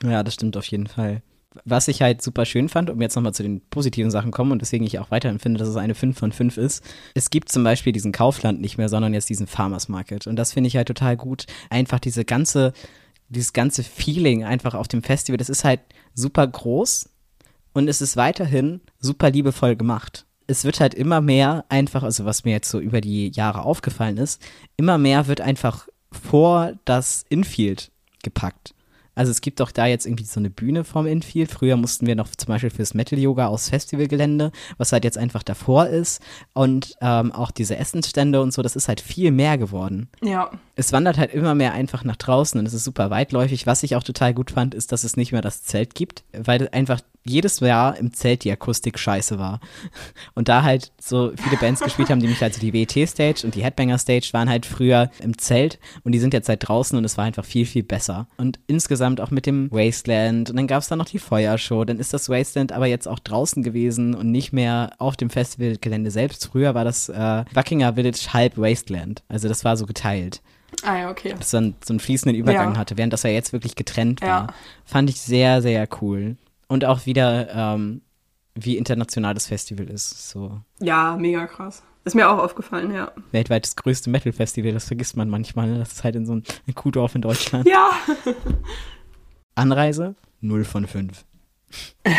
Ja, 0.03 0.21
das 0.21 0.35
stimmt 0.35 0.55
auf 0.55 0.65
jeden 0.65 0.85
Fall. 0.85 1.23
Was 1.65 1.87
ich 1.87 2.03
halt 2.03 2.21
super 2.21 2.45
schön 2.45 2.69
fand, 2.69 2.91
um 2.91 3.01
jetzt 3.01 3.15
nochmal 3.15 3.33
zu 3.33 3.41
den 3.41 3.61
positiven 3.71 4.11
Sachen 4.11 4.29
kommen 4.29 4.51
und 4.51 4.61
deswegen 4.61 4.85
ich 4.85 4.99
auch 4.99 5.09
weiterhin 5.09 5.39
finde, 5.39 5.57
dass 5.57 5.67
es 5.67 5.75
eine 5.75 5.95
5 5.95 6.19
von 6.19 6.31
5 6.31 6.57
ist. 6.57 6.85
Es 7.15 7.31
gibt 7.31 7.49
zum 7.49 7.63
Beispiel 7.63 7.93
diesen 7.93 8.11
Kaufland 8.11 8.61
nicht 8.61 8.77
mehr, 8.77 8.89
sondern 8.89 9.15
jetzt 9.15 9.29
diesen 9.29 9.47
Farmers 9.47 9.89
Market. 9.89 10.27
Und 10.27 10.35
das 10.35 10.53
finde 10.53 10.67
ich 10.67 10.77
halt 10.77 10.87
total 10.87 11.17
gut. 11.17 11.47
Einfach 11.71 11.99
diese 11.99 12.25
ganze, 12.25 12.73
dieses 13.27 13.53
ganze 13.53 13.83
Feeling 13.83 14.43
einfach 14.43 14.75
auf 14.75 14.87
dem 14.87 15.01
Festival, 15.01 15.37
das 15.37 15.49
ist 15.49 15.63
halt 15.63 15.79
super 16.13 16.45
groß 16.45 17.09
und 17.79 17.87
es 17.87 18.01
ist 18.01 18.17
weiterhin 18.17 18.81
super 18.99 19.31
liebevoll 19.31 19.75
gemacht. 19.75 20.25
Es 20.47 20.65
wird 20.65 20.79
halt 20.79 20.93
immer 20.93 21.21
mehr 21.21 21.63
einfach, 21.69 22.03
also 22.03 22.25
was 22.25 22.43
mir 22.43 22.51
jetzt 22.51 22.69
so 22.69 22.79
über 22.79 23.01
die 23.01 23.29
Jahre 23.29 23.61
aufgefallen 23.61 24.17
ist, 24.17 24.41
immer 24.75 24.97
mehr 24.97 25.27
wird 25.27 25.41
einfach 25.41 25.87
vor 26.11 26.73
das 26.85 27.23
Infield 27.29 27.91
gepackt. 28.21 28.73
Also 29.19 29.31
es 29.31 29.41
gibt 29.41 29.61
auch 29.61 29.71
da 29.71 29.85
jetzt 29.85 30.05
irgendwie 30.05 30.23
so 30.23 30.39
eine 30.39 30.49
Bühne 30.49 30.85
vorm 30.85 31.05
Infield. 31.05 31.51
Früher 31.51 31.75
mussten 31.75 32.07
wir 32.07 32.15
noch 32.15 32.29
zum 32.37 32.47
Beispiel 32.47 32.69
fürs 32.69 32.93
Metal-Yoga 32.93 33.47
aus 33.47 33.67
Festivalgelände, 33.67 34.53
was 34.77 34.93
halt 34.93 35.03
jetzt 35.03 35.17
einfach 35.17 35.43
davor 35.43 35.87
ist. 35.87 36.21
Und 36.53 36.95
ähm, 37.01 37.33
auch 37.33 37.51
diese 37.51 37.75
Essensstände 37.75 38.41
und 38.41 38.53
so, 38.53 38.61
das 38.61 38.77
ist 38.77 38.87
halt 38.87 39.01
viel 39.01 39.31
mehr 39.31 39.57
geworden. 39.57 40.07
Ja, 40.23 40.51
Es 40.77 40.93
wandert 40.93 41.17
halt 41.17 41.33
immer 41.33 41.53
mehr 41.53 41.73
einfach 41.73 42.05
nach 42.05 42.15
draußen 42.15 42.57
und 42.57 42.65
es 42.65 42.73
ist 42.73 42.85
super 42.85 43.09
weitläufig. 43.09 43.67
Was 43.67 43.83
ich 43.83 43.97
auch 43.97 44.03
total 44.03 44.33
gut 44.33 44.51
fand, 44.51 44.73
ist, 44.73 44.93
dass 44.93 45.03
es 45.03 45.17
nicht 45.17 45.33
mehr 45.33 45.41
das 45.41 45.63
Zelt 45.63 45.95
gibt, 45.95 46.23
weil 46.31 46.69
einfach 46.69 47.01
jedes 47.29 47.59
Jahr 47.59 47.97
im 47.97 48.13
Zelt 48.13 48.43
die 48.43 48.51
Akustik 48.51 48.97
scheiße 48.99 49.39
war. 49.39 49.59
Und 50.35 50.49
da 50.49 50.63
halt 50.63 50.91
so 50.99 51.31
viele 51.35 51.57
Bands 51.57 51.81
gespielt 51.81 52.09
haben, 52.09 52.19
die 52.19 52.27
mich 52.27 52.41
also 52.41 52.59
die 52.59 52.73
WET-Stage 52.73 53.41
und 53.45 53.55
die 53.55 53.63
Headbanger-Stage 53.63 54.29
waren 54.33 54.49
halt 54.49 54.65
früher 54.65 55.09
im 55.19 55.37
Zelt 55.37 55.79
und 56.03 56.11
die 56.13 56.19
sind 56.19 56.33
jetzt 56.33 56.47
seit 56.47 56.67
draußen 56.67 56.97
und 56.97 57.05
es 57.05 57.17
war 57.17 57.25
einfach 57.25 57.45
viel, 57.45 57.65
viel 57.65 57.83
besser. 57.83 58.27
Und 58.37 58.59
insgesamt 58.67 59.21
auch 59.21 59.31
mit 59.31 59.45
dem 59.45 59.71
Wasteland 59.71 60.49
und 60.49 60.55
dann 60.55 60.67
gab 60.67 60.81
es 60.81 60.87
da 60.87 60.95
noch 60.95 61.05
die 61.05 61.19
Feuershow, 61.19 61.85
dann 61.85 61.99
ist 61.99 62.13
das 62.13 62.29
Wasteland 62.29 62.71
aber 62.71 62.87
jetzt 62.87 63.07
auch 63.07 63.19
draußen 63.19 63.63
gewesen 63.63 64.15
und 64.15 64.31
nicht 64.31 64.51
mehr 64.53 64.91
auf 64.97 65.15
dem 65.15 65.29
Festivalgelände 65.29 66.11
selbst. 66.11 66.47
Früher 66.51 66.73
war 66.75 66.83
das 66.83 67.09
äh, 67.09 67.45
Wackinger 67.53 67.93
Village 67.93 68.29
halb 68.33 68.57
Wasteland, 68.57 69.23
also 69.29 69.47
das 69.47 69.63
war 69.63 69.77
so 69.77 69.85
geteilt. 69.85 70.41
Ah 70.83 70.97
ja, 70.99 71.09
okay. 71.09 71.33
Dass 71.37 71.49
dann 71.49 71.73
so 71.83 71.93
einen 71.93 71.99
fließenden 71.99 72.39
Übergang 72.39 72.73
Ja. 72.73 72.77
hatte, 72.77 72.95
während 72.97 73.11
das 73.11 73.23
ja 73.23 73.31
jetzt 73.31 73.53
wirklich 73.53 73.75
getrennt 73.75 74.21
war. 74.21 74.27
Ja. 74.27 74.47
Fand 74.85 75.09
ich 75.09 75.19
sehr, 75.19 75.61
sehr 75.61 75.87
cool. 76.01 76.37
Und 76.69 76.85
auch 76.85 77.05
wieder, 77.05 77.49
ähm, 77.53 78.01
wie 78.55 78.77
international 78.77 79.33
das 79.33 79.47
Festival 79.47 79.89
ist. 79.89 80.29
So 80.29 80.61
Ja, 80.79 81.17
mega 81.17 81.45
krass. 81.47 81.83
Ist 82.05 82.15
mir 82.15 82.29
auch 82.29 82.37
aufgefallen, 82.39 82.93
ja. 82.93 83.11
weltweit 83.31 83.65
das 83.65 83.75
größte 83.75 84.09
Metal-Festival, 84.09 84.71
das 84.71 84.85
vergisst 84.85 85.17
man 85.17 85.29
manchmal. 85.29 85.69
Ne? 85.69 85.79
Das 85.79 85.91
ist 85.91 86.03
halt 86.03 86.15
in 86.15 86.25
so 86.25 86.31
einem 86.33 86.43
Kuhdorf 86.73 87.13
in 87.13 87.21
Deutschland. 87.21 87.67
Ja. 87.67 87.91
Anreise, 89.55 90.15
0 90.39 90.63
von 90.63 90.87
5. 90.87 91.25
Boah, 92.03 92.11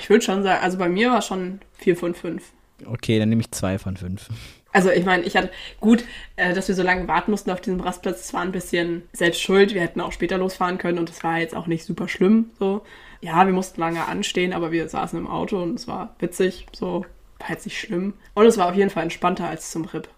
ich 0.00 0.10
würde 0.10 0.24
schon 0.24 0.42
sagen, 0.42 0.62
also 0.62 0.78
bei 0.78 0.88
mir 0.88 1.10
war 1.10 1.22
schon 1.22 1.60
4 1.74 1.96
von 1.96 2.14
5. 2.14 2.42
Okay, 2.86 3.18
dann 3.18 3.28
nehme 3.28 3.42
ich 3.42 3.50
2 3.52 3.78
von 3.78 3.96
5. 3.96 4.28
Also 4.74 4.90
ich 4.90 5.04
meine, 5.04 5.22
ich 5.22 5.36
hatte 5.36 5.50
gut, 5.80 6.04
äh, 6.34 6.52
dass 6.52 6.66
wir 6.66 6.74
so 6.74 6.82
lange 6.82 7.06
warten 7.06 7.30
mussten 7.30 7.52
auf 7.52 7.60
diesem 7.60 7.80
Rastplatz, 7.80 8.22
das 8.22 8.34
war 8.34 8.42
ein 8.42 8.50
bisschen 8.50 9.02
selbst 9.12 9.40
schuld. 9.40 9.72
Wir 9.72 9.80
hätten 9.80 10.00
auch 10.00 10.10
später 10.10 10.36
losfahren 10.36 10.78
können 10.78 10.98
und 10.98 11.08
es 11.08 11.22
war 11.22 11.38
jetzt 11.38 11.54
auch 11.54 11.68
nicht 11.68 11.84
super 11.84 12.08
schlimm. 12.08 12.50
So, 12.58 12.82
ja, 13.20 13.46
wir 13.46 13.54
mussten 13.54 13.80
lange 13.80 14.04
anstehen, 14.06 14.52
aber 14.52 14.72
wir 14.72 14.88
saßen 14.88 15.16
im 15.16 15.28
Auto 15.28 15.62
und 15.62 15.78
es 15.78 15.86
war 15.86 16.16
witzig. 16.18 16.66
So, 16.72 17.06
war 17.38 17.50
jetzt 17.50 17.66
nicht 17.66 17.78
schlimm. 17.78 18.14
Und 18.34 18.46
es 18.46 18.58
war 18.58 18.68
auf 18.68 18.74
jeden 18.74 18.90
Fall 18.90 19.04
entspannter 19.04 19.48
als 19.48 19.70
zum 19.70 19.84
RIP. 19.84 20.08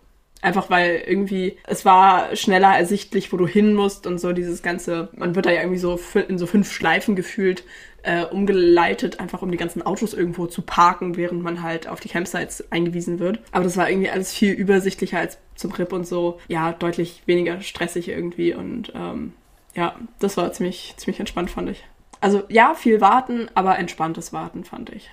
Einfach 0.41 0.71
weil 0.71 1.03
irgendwie, 1.07 1.59
es 1.67 1.85
war 1.85 2.35
schneller 2.35 2.77
ersichtlich, 2.79 3.33
wo 3.35 3.37
du 3.37 3.47
hin 3.47 3.75
musst 3.75 4.07
und 4.07 4.19
so 4.19 4.33
dieses 4.33 4.63
ganze, 4.63 5.11
man 5.17 5.35
wird 5.35 5.45
da 5.45 5.51
ja 5.51 5.61
irgendwie 5.61 5.79
so 5.79 6.01
in 6.29 6.39
so 6.39 6.47
fünf 6.47 6.73
Schleifen 6.73 7.15
gefühlt 7.15 7.65
äh, 8.07 8.25
umgeleitet, 8.25 9.19
einfach 9.19 9.43
um 9.43 9.51
die 9.51 9.57
ganzen 9.57 9.83
Autos 9.83 10.15
irgendwo 10.15 10.47
zu 10.47 10.63
parken, 10.63 11.17
während 11.17 11.43
man 11.43 11.63
halt 11.63 11.89
auf 11.89 12.01
die 12.01 12.09
Campsites 12.09 12.71
eingewiesen 12.71 13.19
wird. 13.19 13.41
Aber 13.51 13.65
das 13.65 13.77
war 13.77 13.91
irgendwie 13.91 14.09
alles 14.09 14.33
viel 14.33 14.53
übersichtlicher 14.53 15.19
als 15.19 15.39
zum 15.57 15.73
RIP 15.73 15.93
und 15.93 16.07
so, 16.07 16.39
ja, 16.49 16.73
deutlich 16.73 17.23
weniger 17.27 17.61
stressig 17.61 18.09
irgendwie 18.09 18.55
und 18.55 18.93
ähm, 18.95 19.33
ja, 19.75 19.97
das 20.21 20.37
war 20.37 20.53
ziemlich, 20.53 20.95
ziemlich 20.97 21.19
entspannt, 21.19 21.51
fand 21.51 21.69
ich. 21.71 21.85
Also 22.21 22.45
ja, 22.49 22.75
viel 22.75 23.01
warten, 23.01 23.49
aber 23.55 23.79
entspanntes 23.79 24.33
Warten, 24.33 24.65
fand 24.65 24.91
ich. 24.91 25.11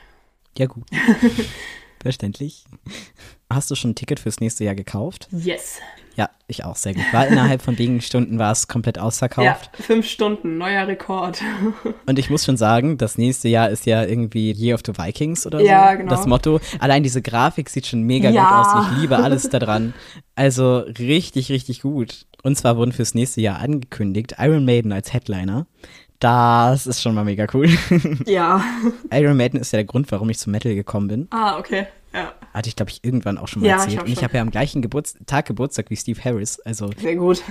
Ja, 0.58 0.68
gut. 0.68 0.86
Verständlich. 2.04 2.66
Hast 3.50 3.72
du 3.72 3.76
schon 3.76 3.92
ein 3.92 3.96
Ticket 3.96 4.20
fürs 4.20 4.40
nächste 4.40 4.64
Jahr 4.64 4.76
gekauft? 4.76 5.28
Yes. 5.32 5.80
Ja, 6.16 6.30
ich 6.48 6.64
auch 6.64 6.76
sehr 6.76 6.94
gut. 6.94 7.04
War 7.12 7.26
innerhalb 7.28 7.62
von 7.64 7.78
wenigen 7.80 8.02
Stunden 8.02 8.38
war 8.38 8.52
es 8.52 8.68
komplett 8.68 9.00
ausverkauft. 9.00 9.72
Ja, 9.78 9.84
fünf 9.84 10.08
Stunden, 10.08 10.58
neuer 10.60 10.86
Rekord. 10.88 11.42
Und 12.06 12.20
ich 12.20 12.30
muss 12.30 12.46
schon 12.46 12.58
sagen, 12.58 12.98
das 12.98 13.18
nächste 13.18 13.48
Jahr 13.50 13.70
ist 13.70 13.86
ja 13.88 14.04
irgendwie 14.04 14.52
Year 14.52 14.76
of 14.76 14.82
the 14.86 14.94
Vikings 14.96 15.48
oder 15.48 15.60
Ja, 15.62 15.92
so. 15.94 15.98
genau. 15.98 16.10
Das 16.12 16.28
Motto. 16.28 16.60
Allein 16.80 17.02
diese 17.02 17.22
Grafik 17.24 17.70
sieht 17.70 17.88
schon 17.88 18.04
mega 18.04 18.30
Ja. 18.30 18.42
gut 18.44 18.68
aus. 18.68 18.92
Ich 18.92 19.02
liebe 19.02 19.18
alles 19.18 19.50
daran. 19.50 19.94
Also 20.36 20.80
richtig, 20.80 21.50
richtig 21.50 21.82
gut. 21.82 22.26
Und 22.44 22.58
zwar 22.58 22.78
wurden 22.78 22.92
fürs 22.92 23.16
nächste 23.16 23.42
Jahr 23.42 23.60
angekündigt 23.60 24.36
Iron 24.38 24.66
Maiden 24.66 24.92
als 24.92 25.14
Headliner. 25.14 25.66
Das 26.20 26.88
ist 26.88 27.02
schon 27.02 27.16
mal 27.16 27.26
mega 27.26 27.48
cool. 27.54 27.70
ja. 28.26 28.64
Iron 29.12 29.36
Maiden 29.38 29.60
ist 29.60 29.74
ja 29.74 29.78
der 29.78 29.86
Grund, 29.86 30.12
warum 30.12 30.30
ich 30.30 30.38
zum 30.40 30.52
Metal 30.52 30.74
gekommen 30.74 31.08
bin. 31.08 31.28
Ah, 31.32 31.58
okay. 31.58 31.88
Ja, 32.14 32.32
Hatte 32.54 32.70
ich, 32.70 32.76
glaube 32.76 32.92
ich, 32.92 33.04
irgendwann 33.04 33.38
auch 33.40 33.48
schon 33.48 33.62
mal 33.64 33.68
Ja, 33.68 33.76
ich 33.76 33.82
erzählt. 33.82 33.96
glaub 33.98 34.06
Und 34.08 34.14
ich 34.14 34.24
habe 34.24 34.36
ja 34.36 34.42
am 34.42 34.52
gleichen 34.52 34.82
Geburts 34.84 35.16
Tag 35.26 35.48
Geburtstag 35.48 35.90
wie 35.90 35.96
Steve 35.96 36.24
Harris. 36.24 36.60
Also 36.60 36.92
sehr 36.98 37.16
gut. 37.16 37.42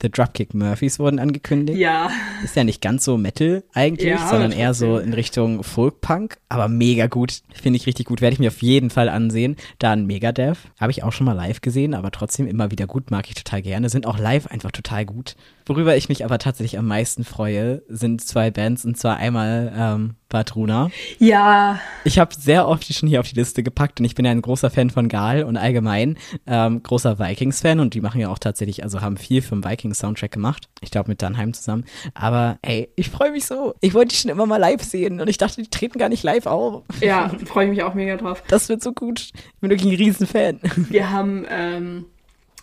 The 0.00 0.08
Dropkick 0.10 0.54
Murphys 0.54 0.98
wurden 1.00 1.18
angekündigt. 1.18 1.78
Ja. 1.78 2.08
Ist 2.44 2.54
ja 2.56 2.62
nicht 2.64 2.80
ganz 2.80 3.04
so 3.04 3.18
Metal 3.18 3.64
eigentlich, 3.74 4.08
Ja, 4.08 4.28
sondern 4.28 4.52
eher 4.52 4.72
so 4.72 4.96
in 4.98 5.12
Richtung 5.12 5.62
Folk-Punk. 5.64 6.38
Aber 6.48 6.68
mega 6.68 7.08
gut. 7.08 7.40
Finde 7.52 7.78
ich 7.78 7.86
richtig 7.86 8.06
gut. 8.06 8.20
Werde 8.20 8.32
ich 8.34 8.38
mir 8.38 8.48
auf 8.48 8.62
jeden 8.62 8.90
Fall 8.90 9.08
ansehen. 9.08 9.56
Dann 9.80 10.06
Megadeth. 10.06 10.58
Habe 10.80 10.92
ich 10.92 11.02
auch 11.02 11.12
schon 11.12 11.26
mal 11.26 11.32
live 11.32 11.60
gesehen, 11.60 11.94
aber 11.94 12.10
trotzdem 12.12 12.46
immer 12.46 12.70
wieder 12.70 12.86
gut. 12.86 13.10
Mag 13.10 13.28
ich 13.28 13.34
total 13.34 13.60
gerne. 13.60 13.88
Sind 13.88 14.06
auch 14.06 14.18
live 14.18 14.46
einfach 14.46 14.70
total 14.70 15.04
gut. 15.04 15.34
Worüber 15.68 15.96
ich 15.96 16.08
mich 16.08 16.24
aber 16.24 16.38
tatsächlich 16.38 16.78
am 16.78 16.86
meisten 16.86 17.24
freue, 17.24 17.82
sind 17.88 18.22
zwei 18.24 18.50
Bands. 18.50 18.84
Und 18.86 18.96
zwar 18.96 19.18
einmal 19.18 19.72
ähm, 19.76 20.14
Badruna. 20.28 20.90
Ja. 21.18 21.78
Ich 22.04 22.18
habe 22.18 22.34
sehr 22.34 22.66
oft 22.66 22.88
die 22.88 22.94
schon 22.94 23.08
hier 23.08 23.20
auf 23.20 23.28
die 23.28 23.34
Liste 23.34 23.62
gepackt 23.62 24.00
und 24.00 24.06
ich 24.06 24.14
bin 24.14 24.24
ja 24.24 24.30
ein 24.30 24.42
großer 24.42 24.70
Fan 24.70 24.90
von 24.90 25.08
Gal 25.08 25.44
und 25.44 25.56
allgemein 25.56 26.18
ähm, 26.46 26.82
großer 26.82 27.18
Vikings-Fan 27.18 27.80
und 27.80 27.94
die 27.94 28.00
machen 28.00 28.20
ja 28.20 28.28
auch 28.28 28.38
tatsächlich, 28.38 28.82
also 28.82 29.00
haben 29.00 29.16
viel 29.16 29.42
für 29.42 29.54
den 29.56 29.64
Vikings-Soundtrack 29.64 30.30
gemacht. 30.30 30.68
Ich 30.80 30.90
glaube 30.90 31.10
mit 31.10 31.22
Dunheim 31.22 31.52
zusammen. 31.52 31.84
Aber 32.14 32.58
ey, 32.62 32.88
ich 32.96 33.10
freue 33.10 33.32
mich 33.32 33.46
so. 33.46 33.74
Ich 33.80 33.94
wollte 33.94 34.08
die 34.08 34.16
schon 34.16 34.30
immer 34.30 34.46
mal 34.46 34.58
live 34.58 34.82
sehen 34.82 35.20
und 35.20 35.28
ich 35.28 35.38
dachte, 35.38 35.62
die 35.62 35.68
treten 35.68 35.98
gar 35.98 36.08
nicht 36.08 36.22
live 36.22 36.46
auf. 36.46 36.84
Ja, 37.00 37.30
freue 37.46 37.66
ich 37.66 37.70
mich 37.70 37.82
auch 37.82 37.94
mega 37.94 38.16
drauf. 38.16 38.42
Das 38.48 38.68
wird 38.68 38.82
so 38.82 38.92
gut. 38.92 39.20
Ich 39.34 39.60
bin 39.60 39.70
wirklich 39.70 39.92
ein 39.92 39.96
Riesenfan. 39.96 40.60
Wir 40.88 41.10
haben 41.10 41.46
ähm, 41.50 42.06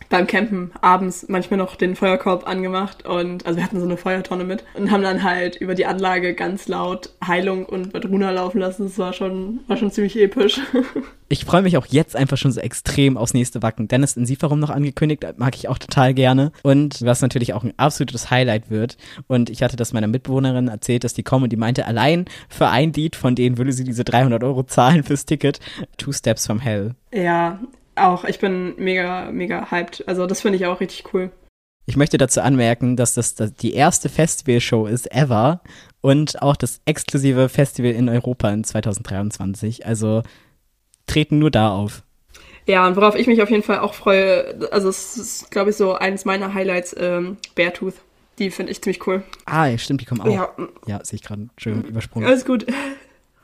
beim 0.09 0.27
Campen 0.27 0.71
abends 0.81 1.25
manchmal 1.29 1.57
noch 1.57 1.75
den 1.75 1.95
Feuerkorb 1.95 2.47
angemacht 2.47 3.05
und 3.05 3.45
also 3.45 3.57
wir 3.57 3.63
hatten 3.63 3.79
so 3.79 3.85
eine 3.85 3.97
Feuertonne 3.97 4.43
mit 4.43 4.63
und 4.75 4.91
haben 4.91 5.03
dann 5.03 5.23
halt 5.23 5.55
über 5.55 5.73
die 5.75 5.85
Anlage 5.85 6.33
ganz 6.35 6.67
laut 6.67 7.09
Heilung 7.25 7.65
und 7.65 7.93
Badruna 7.93 8.31
laufen 8.31 8.59
lassen. 8.59 8.83
Das 8.83 8.97
war 8.97 9.13
schon, 9.13 9.61
war 9.67 9.77
schon 9.77 9.91
ziemlich 9.91 10.17
episch. 10.17 10.59
Ich 11.27 11.43
freue 11.43 11.63
mich 11.63 11.75
auch 11.75 11.87
jetzt 11.87 12.15
einfach 12.15 12.37
schon 12.37 12.51
so 12.51 12.61
extrem 12.61 13.17
aufs 13.17 13.33
nächste 13.33 13.63
Wacken. 13.63 13.87
Dennis 13.87 14.15
in 14.15 14.27
Sieferum 14.27 14.59
noch 14.59 14.69
angekündigt, 14.69 15.25
mag 15.37 15.55
ich 15.55 15.67
auch 15.67 15.79
total 15.79 16.13
gerne. 16.13 16.51
Und 16.61 17.03
was 17.03 17.23
natürlich 17.23 17.53
auch 17.53 17.63
ein 17.63 17.73
absolutes 17.77 18.29
Highlight 18.29 18.69
wird. 18.69 18.97
Und 19.25 19.49
ich 19.49 19.63
hatte 19.63 19.75
das 19.75 19.91
meiner 19.91 20.05
Mitbewohnerin 20.05 20.67
erzählt, 20.67 21.03
dass 21.03 21.15
die 21.15 21.23
kommen 21.23 21.45
und 21.45 21.49
die 21.49 21.57
meinte, 21.57 21.87
allein 21.87 22.25
für 22.47 22.67
ein 22.67 22.93
Lied 22.93 23.15
von 23.15 23.33
denen 23.33 23.57
würde 23.57 23.73
sie 23.73 23.83
diese 23.83 24.03
300 24.03 24.43
Euro 24.43 24.63
zahlen 24.63 25.03
fürs 25.03 25.25
Ticket. 25.25 25.59
Two 25.97 26.11
Steps 26.11 26.45
from 26.45 26.59
Hell. 26.59 26.93
ja, 27.11 27.59
auch. 27.97 28.23
Ich 28.25 28.39
bin 28.39 28.75
mega, 28.77 29.31
mega 29.31 29.69
hyped. 29.71 30.07
Also 30.07 30.25
das 30.27 30.41
finde 30.41 30.57
ich 30.57 30.65
auch 30.65 30.79
richtig 30.79 31.13
cool. 31.13 31.31
Ich 31.87 31.97
möchte 31.97 32.17
dazu 32.17 32.41
anmerken, 32.41 32.95
dass 32.95 33.13
das, 33.13 33.35
das 33.35 33.53
die 33.53 33.73
erste 33.73 34.09
Festivalshow 34.09 34.87
ist 34.87 35.11
ever 35.13 35.61
und 36.01 36.41
auch 36.41 36.55
das 36.55 36.81
exklusive 36.85 37.47
Festival 37.47 37.91
in 37.91 38.09
Europa 38.09 38.49
in 38.49 38.63
2023. 38.63 39.85
Also 39.85 40.23
treten 41.05 41.37
nur 41.39 41.51
da 41.51 41.69
auf. 41.75 42.03
Ja, 42.67 42.87
und 42.87 42.95
worauf 42.95 43.15
ich 43.15 43.27
mich 43.27 43.43
auf 43.43 43.51
jeden 43.51 43.61
Fall 43.61 43.79
auch 43.79 43.93
freue, 43.93 44.67
also 44.71 44.89
es 44.89 45.17
ist, 45.17 45.51
glaube 45.51 45.69
ich, 45.69 45.75
so 45.75 45.93
eines 45.93 46.25
meiner 46.25 46.53
Highlights, 46.55 46.95
ähm, 46.97 47.37
Beartooth. 47.53 47.93
Die 48.39 48.49
finde 48.49 48.71
ich 48.71 48.81
ziemlich 48.81 49.05
cool. 49.07 49.23
Ah, 49.45 49.77
stimmt, 49.77 50.01
die 50.01 50.05
kommen 50.05 50.21
auch. 50.21 50.25
Ja, 50.25 50.49
Ja, 50.87 51.05
sehe 51.05 51.17
ich 51.17 51.23
gerade. 51.23 51.43
Entschuldigung, 51.43 51.87
übersprungen. 51.89 52.27
alles 52.27 52.43
gut. 52.45 52.65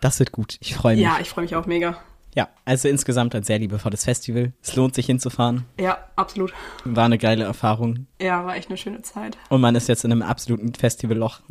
Das 0.02 0.18
wird 0.18 0.32
gut. 0.32 0.58
Ich 0.60 0.74
freue 0.74 0.96
mich. 0.96 1.04
Ja, 1.04 1.18
ich 1.22 1.30
freue 1.30 1.44
mich 1.44 1.56
auch 1.56 1.68
mega. 1.68 1.98
Ja, 2.36 2.50
also 2.64 2.88
insgesamt 2.88 3.36
ein 3.36 3.44
sehr 3.44 3.60
liebevolles 3.60 4.06
Festival. 4.06 4.54
Es 4.62 4.76
lohnt 4.76 4.96
sich 4.96 5.06
hinzufahren. 5.06 5.66
Ja, 5.80 5.98
absolut. 6.16 6.54
War 6.86 7.06
eine 7.06 7.18
geile 7.18 7.44
Erfahrung. 7.44 8.08
Ja, 8.22 8.46
war 8.46 8.56
echt 8.56 8.70
eine 8.70 8.78
schöne 8.78 9.02
Zeit. 9.02 9.38
Und 9.50 9.62
man 9.62 9.76
ist 9.76 9.90
jetzt 9.90 10.06
in 10.06 10.12
einem 10.12 10.22
absoluten 10.22 10.74
Festivalloch. 10.74 11.42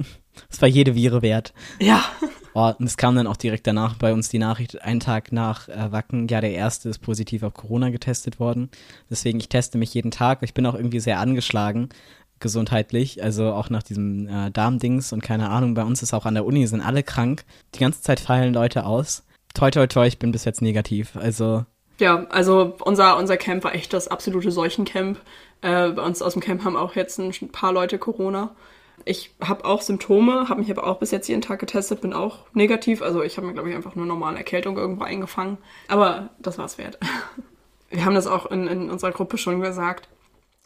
Es 0.49 0.63
war 0.63 0.69
jede 0.69 0.95
Viere 0.95 1.23
wert. 1.23 1.53
Ja. 1.81 2.03
Oh, 2.55 2.73
und 2.79 2.87
es 2.87 2.97
kam 2.97 3.15
dann 3.15 3.27
auch 3.27 3.37
direkt 3.37 3.67
danach 3.67 3.95
bei 3.95 4.13
uns 4.13 4.29
die 4.29 4.39
Nachricht, 4.39 4.83
einen 4.83 5.01
Tag 5.01 5.31
nach 5.31 5.69
äh, 5.69 5.93
Wacken, 5.93 6.27
ja, 6.29 6.41
der 6.41 6.53
erste 6.53 6.89
ist 6.89 6.99
positiv 6.99 7.43
auf 7.45 7.55
Corona 7.55 7.91
getestet 7.91 8.41
worden. 8.41 8.71
Deswegen, 9.09 9.39
ich 9.39 9.49
teste 9.49 9.79
mich 9.79 9.95
jeden 9.95 10.11
Tag. 10.11 10.43
Ich 10.43 10.55
bin 10.55 10.67
auch 10.67 10.75
irgendwie 10.75 10.99
sehr 10.99 11.21
angeschlagen, 11.21 11.91
gesundheitlich. 12.41 13.23
Also 13.23 13.53
auch 13.53 13.71
nach 13.71 13.85
diesem 13.85 14.27
äh, 14.27 14.51
Darmdings 14.51 15.13
und 15.13 15.23
keine 15.23 15.51
Ahnung, 15.51 15.75
bei 15.75 15.85
uns 15.85 16.03
ist 16.03 16.13
auch 16.13 16.27
an 16.27 16.35
der 16.35 16.45
Uni, 16.45 16.67
sind 16.67 16.81
alle 16.81 17.03
krank. 17.03 17.45
Die 17.75 17.81
ganze 17.81 18.03
Zeit 18.03 18.19
fallen 18.19 18.53
Leute 18.53 18.85
aus. 18.85 19.25
Toi, 19.55 19.71
toi, 19.71 19.87
toi, 19.87 20.07
ich 20.07 20.19
bin 20.19 20.33
bis 20.33 20.45
jetzt 20.45 20.63
negativ. 20.63 21.17
Also, 21.17 21.65
Ja, 21.99 22.27
also 22.31 22.75
unser, 22.81 23.17
unser 23.17 23.37
Camp 23.37 23.65
war 23.65 23.75
echt 23.75 23.93
das 23.93 24.09
absolute 24.09 24.51
Seuchencamp. 24.51 25.21
Äh, 25.63 25.91
bei 25.91 26.03
uns 26.03 26.23
aus 26.23 26.33
dem 26.35 26.43
Camp 26.43 26.65
haben 26.65 26.77
auch 26.77 26.95
jetzt 26.95 27.19
ein 27.19 27.33
paar 27.51 27.73
Leute 27.73 27.99
Corona. 27.99 28.55
Ich 29.05 29.35
habe 29.41 29.65
auch 29.65 29.81
Symptome, 29.81 30.49
habe 30.49 30.61
mich 30.61 30.71
aber 30.71 30.87
auch 30.87 30.99
bis 30.99 31.11
jetzt 31.11 31.29
jeden 31.29 31.41
Tag 31.43 31.59
getestet, 31.59 32.01
bin 32.01 32.13
auch 32.13 32.41
negativ. 32.53 33.03
Also 33.03 33.23
ich 33.23 33.37
habe 33.37 33.47
mir, 33.47 33.55
glaube 33.55 33.71
ich, 33.71 33.77
einfach 33.77 33.95
nur 33.95 34.07
normale 34.07 34.37
Erkältung 34.39 34.77
irgendwo 34.77 35.05
eingefangen. 35.05 35.59
Aber 35.89 36.31
das 36.39 36.59
war's 36.59 36.79
wert. 36.79 36.99
Wir 37.91 38.05
haben 38.05 38.15
das 38.15 38.29
auch 38.29 38.47
in, 38.47 38.69
in 38.69 38.89
unserer 38.89 39.11
Gruppe 39.11 39.37
schon 39.37 39.61
gesagt. 39.61 40.09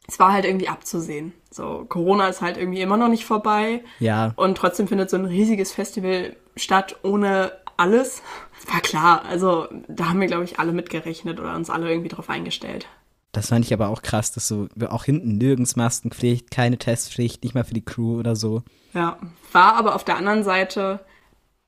Es 0.07 0.18
war 0.18 0.32
halt 0.32 0.45
irgendwie 0.45 0.68
abzusehen. 0.68 1.32
So, 1.51 1.87
Corona 1.89 2.28
ist 2.28 2.43
halt 2.43 2.59
irgendwie 2.59 2.82
immer 2.82 2.99
noch 2.99 3.09
nicht 3.09 3.24
vorbei. 3.24 3.82
ja, 3.99 4.35
Und 4.37 4.59
trotzdem 4.59 4.89
findet 4.89 5.09
so 5.09 5.16
ein 5.16 5.24
riesiges 5.24 5.72
Festival 5.72 6.37
statt 6.57 6.97
ohne 7.03 7.53
alles. 7.78 8.22
War 8.66 8.80
klar, 8.80 9.24
also 9.24 9.68
da 9.88 10.08
haben 10.08 10.20
wir, 10.20 10.26
glaube 10.26 10.44
ich, 10.44 10.58
alle 10.58 10.72
mitgerechnet 10.72 11.38
oder 11.38 11.54
uns 11.54 11.70
alle 11.70 11.90
irgendwie 11.90 12.08
drauf 12.08 12.30
eingestellt. 12.30 12.86
Das 13.32 13.48
fand 13.48 13.64
ich 13.64 13.74
aber 13.74 13.88
auch 13.88 14.02
krass, 14.02 14.30
dass 14.32 14.46
so 14.46 14.68
auch 14.88 15.04
hinten 15.04 15.36
nirgends 15.38 15.74
Maskenpflicht, 15.76 16.50
keine 16.50 16.78
Testpflicht, 16.78 17.42
nicht 17.42 17.54
mal 17.54 17.64
für 17.64 17.74
die 17.74 17.84
Crew 17.84 18.18
oder 18.18 18.36
so. 18.36 18.62
Ja, 18.92 19.18
war 19.52 19.74
aber 19.74 19.96
auf 19.96 20.04
der 20.04 20.16
anderen 20.16 20.44
Seite 20.44 21.00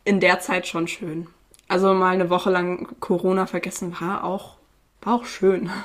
in 0.04 0.20
der 0.20 0.38
Zeit 0.38 0.68
schon 0.68 0.86
schön. 0.86 1.26
Also 1.68 1.92
mal 1.92 2.14
eine 2.14 2.30
Woche 2.30 2.50
lang 2.50 2.94
Corona 3.00 3.46
vergessen 3.46 3.96
war 4.00 4.22
auch, 4.22 4.56
war 5.02 5.14
auch 5.14 5.24
schön. 5.24 5.70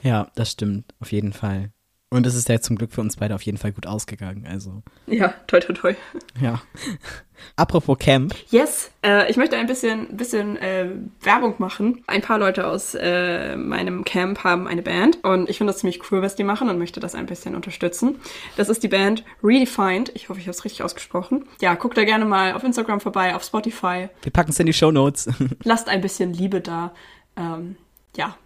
Ja, 0.00 0.28
das 0.36 0.52
stimmt, 0.52 0.94
auf 1.00 1.10
jeden 1.10 1.32
Fall. 1.32 1.72
Und 2.10 2.26
es 2.26 2.34
ist 2.34 2.48
ja 2.48 2.58
zum 2.58 2.76
Glück 2.76 2.92
für 2.92 3.02
uns 3.02 3.16
beide 3.16 3.34
auf 3.34 3.42
jeden 3.42 3.58
Fall 3.58 3.70
gut 3.72 3.86
ausgegangen. 3.86 4.46
Also, 4.50 4.82
Ja, 5.06 5.34
toi 5.46 5.60
toi 5.60 5.74
toi. 5.74 5.94
ja. 6.40 6.62
Apropos 7.56 7.96
Camp, 7.98 8.34
Yes, 8.50 8.90
äh, 9.04 9.30
ich 9.30 9.36
möchte 9.36 9.56
ein 9.56 9.66
bisschen, 9.68 10.16
bisschen 10.16 10.56
äh, 10.56 10.90
Werbung 11.20 11.54
machen. 11.58 12.02
Ein 12.08 12.20
paar 12.22 12.38
Leute 12.38 12.66
aus 12.66 12.94
äh, 12.96 13.54
meinem 13.56 14.04
Camp 14.04 14.42
haben 14.42 14.66
eine 14.66 14.82
Band 14.82 15.22
und 15.22 15.48
ich 15.48 15.58
finde 15.58 15.72
das 15.72 15.80
ziemlich 15.80 16.00
cool, 16.10 16.20
was 16.22 16.34
die 16.34 16.42
machen 16.44 16.68
und 16.68 16.78
möchte 16.78 16.98
das 16.98 17.14
ein 17.14 17.26
bisschen 17.26 17.54
unterstützen. 17.54 18.16
Das 18.56 18.68
ist 18.68 18.82
die 18.82 18.88
Band 18.88 19.22
Redefined. 19.44 20.10
Ich 20.14 20.28
hoffe, 20.30 20.40
ich 20.40 20.46
habe 20.46 20.52
es 20.56 20.64
richtig 20.64 20.82
ausgesprochen. 20.82 21.44
Ja, 21.60 21.74
guckt 21.74 21.96
da 21.96 22.04
gerne 22.04 22.24
mal 22.24 22.54
auf 22.54 22.64
Instagram 22.64 23.00
vorbei, 23.00 23.36
auf 23.36 23.44
Spotify. 23.44 24.08
wir 24.22 24.32
packen 24.32 24.50
es 24.50 24.58
in 24.58 24.66
die 24.66 24.72
Show 24.72 24.90
Notes. 24.90 25.28
Lasst 25.62 25.88
ein 25.88 26.00
bisschen 26.00 26.32
Liebe 26.32 26.60
da. 26.60 26.92
Ähm, 27.36 27.76
ja, 28.16 28.36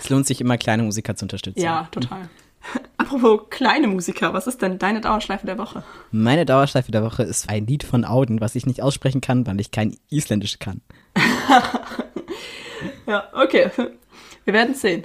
es 0.00 0.10
lohnt 0.10 0.26
sich 0.26 0.40
immer, 0.40 0.58
kleine 0.58 0.82
Musiker 0.82 1.14
zu 1.16 1.24
unterstützen. 1.24 1.60
ja, 1.60 1.88
total. 1.92 2.28
Apropos 3.04 3.50
kleine 3.50 3.86
Musiker, 3.86 4.32
was 4.32 4.46
ist 4.46 4.62
denn 4.62 4.78
deine 4.78 5.02
Dauerschleife 5.02 5.44
der 5.44 5.58
Woche? 5.58 5.82
Meine 6.10 6.46
Dauerschleife 6.46 6.90
der 6.90 7.04
Woche 7.04 7.22
ist 7.22 7.50
ein 7.50 7.66
Lied 7.66 7.82
von 7.84 8.06
Auden, 8.06 8.40
was 8.40 8.54
ich 8.54 8.64
nicht 8.64 8.80
aussprechen 8.80 9.20
kann, 9.20 9.46
weil 9.46 9.60
ich 9.60 9.70
kein 9.70 9.96
Isländisch 10.10 10.58
kann. 10.58 10.80
Ja, 13.06 13.28
okay. 13.32 13.70
Wir 14.44 14.54
werden 14.54 14.74
sehen. 14.74 15.04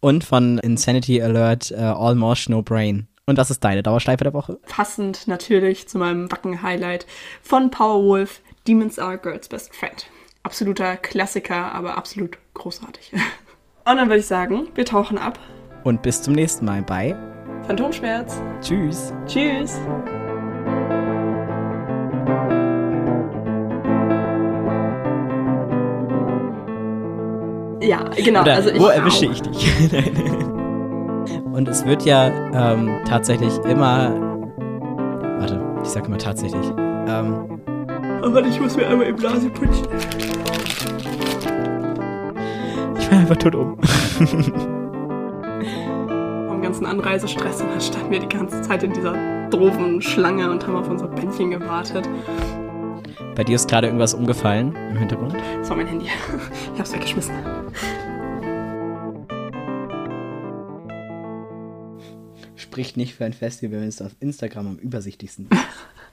Und 0.00 0.24
von 0.24 0.58
Insanity 0.58 1.22
Alert 1.22 1.70
uh, 1.70 1.76
All 1.76 2.14
Mosh 2.14 2.48
No 2.48 2.62
Brain. 2.62 3.08
Und 3.26 3.38
was 3.38 3.50
ist 3.50 3.64
deine 3.64 3.82
Dauerschleife 3.82 4.24
der 4.24 4.34
Woche? 4.34 4.58
Passend 4.68 5.26
natürlich 5.26 5.88
zu 5.88 5.98
meinem 5.98 6.30
Wacken-Highlight 6.30 7.06
von 7.42 7.70
Powerwolf, 7.70 8.40
Demons 8.66 8.98
Are 8.98 9.18
Girls 9.18 9.48
Best 9.48 9.74
Friend. 9.74 10.06
Absoluter 10.42 10.96
Klassiker, 10.96 11.72
aber 11.72 11.96
absolut 11.96 12.38
großartig. 12.52 13.12
Und 13.86 13.96
dann 13.96 14.08
würde 14.08 14.20
ich 14.20 14.26
sagen, 14.26 14.68
wir 14.74 14.84
tauchen 14.84 15.18
ab. 15.18 15.38
Und 15.84 16.00
bis 16.00 16.22
zum 16.22 16.34
nächsten 16.34 16.64
Mal 16.64 16.82
bei 16.82 17.14
Phantomschmerz. 17.66 18.40
Tschüss. 18.62 19.12
Tschüss. 19.26 19.78
Ja, 27.82 28.02
genau. 28.16 28.40
Oder 28.42 28.54
also 28.54 28.70
ich, 28.70 28.80
wo 28.80 28.86
erwische 28.86 29.26
ich 29.26 29.42
dich? 29.42 29.92
Und 31.52 31.68
es 31.68 31.84
wird 31.84 32.04
ja 32.04 32.28
ähm, 32.54 32.90
tatsächlich 33.06 33.52
immer. 33.68 34.10
Warte, 35.38 35.60
ich 35.82 35.88
sag 35.90 36.06
immer 36.06 36.18
tatsächlich. 36.18 36.66
Ähm, 36.78 37.60
Aber 38.22 38.40
ich 38.40 38.58
muss 38.58 38.74
mir 38.76 38.88
einmal 38.88 39.06
im 39.06 39.16
Blase 39.16 39.50
putzen. 39.50 39.86
ich 42.98 43.10
war 43.10 43.18
einfach 43.18 43.36
tot 43.36 43.54
um. 43.54 43.78
Ganzen 46.64 46.86
Anreisestress 46.86 47.60
und 47.60 47.68
dann 47.68 47.80
standen 47.82 48.10
wir 48.10 48.20
die 48.20 48.28
ganze 48.28 48.62
Zeit 48.62 48.82
in 48.82 48.94
dieser 48.94 49.12
doofen 49.50 50.00
Schlange 50.00 50.50
und 50.50 50.66
haben 50.66 50.76
auf 50.76 50.88
unser 50.88 51.08
Bändchen 51.08 51.50
gewartet. 51.50 52.08
Bei 53.34 53.44
dir 53.44 53.56
ist 53.56 53.68
gerade 53.68 53.88
irgendwas 53.88 54.14
umgefallen 54.14 54.74
im 54.90 54.96
Hintergrund. 54.96 55.34
Das 55.58 55.68
war 55.68 55.76
mein 55.76 55.88
Handy. 55.88 56.06
Ich 56.72 56.80
hab's 56.80 56.94
weggeschmissen. 56.94 57.34
Spricht 62.56 62.96
nicht 62.96 63.14
für 63.14 63.26
ein 63.26 63.34
Festival, 63.34 63.80
wenn 63.80 63.88
es 63.88 64.00
auf 64.00 64.12
Instagram 64.20 64.66
am 64.68 64.76
übersichtlichsten 64.76 65.48
ist. 65.50 65.60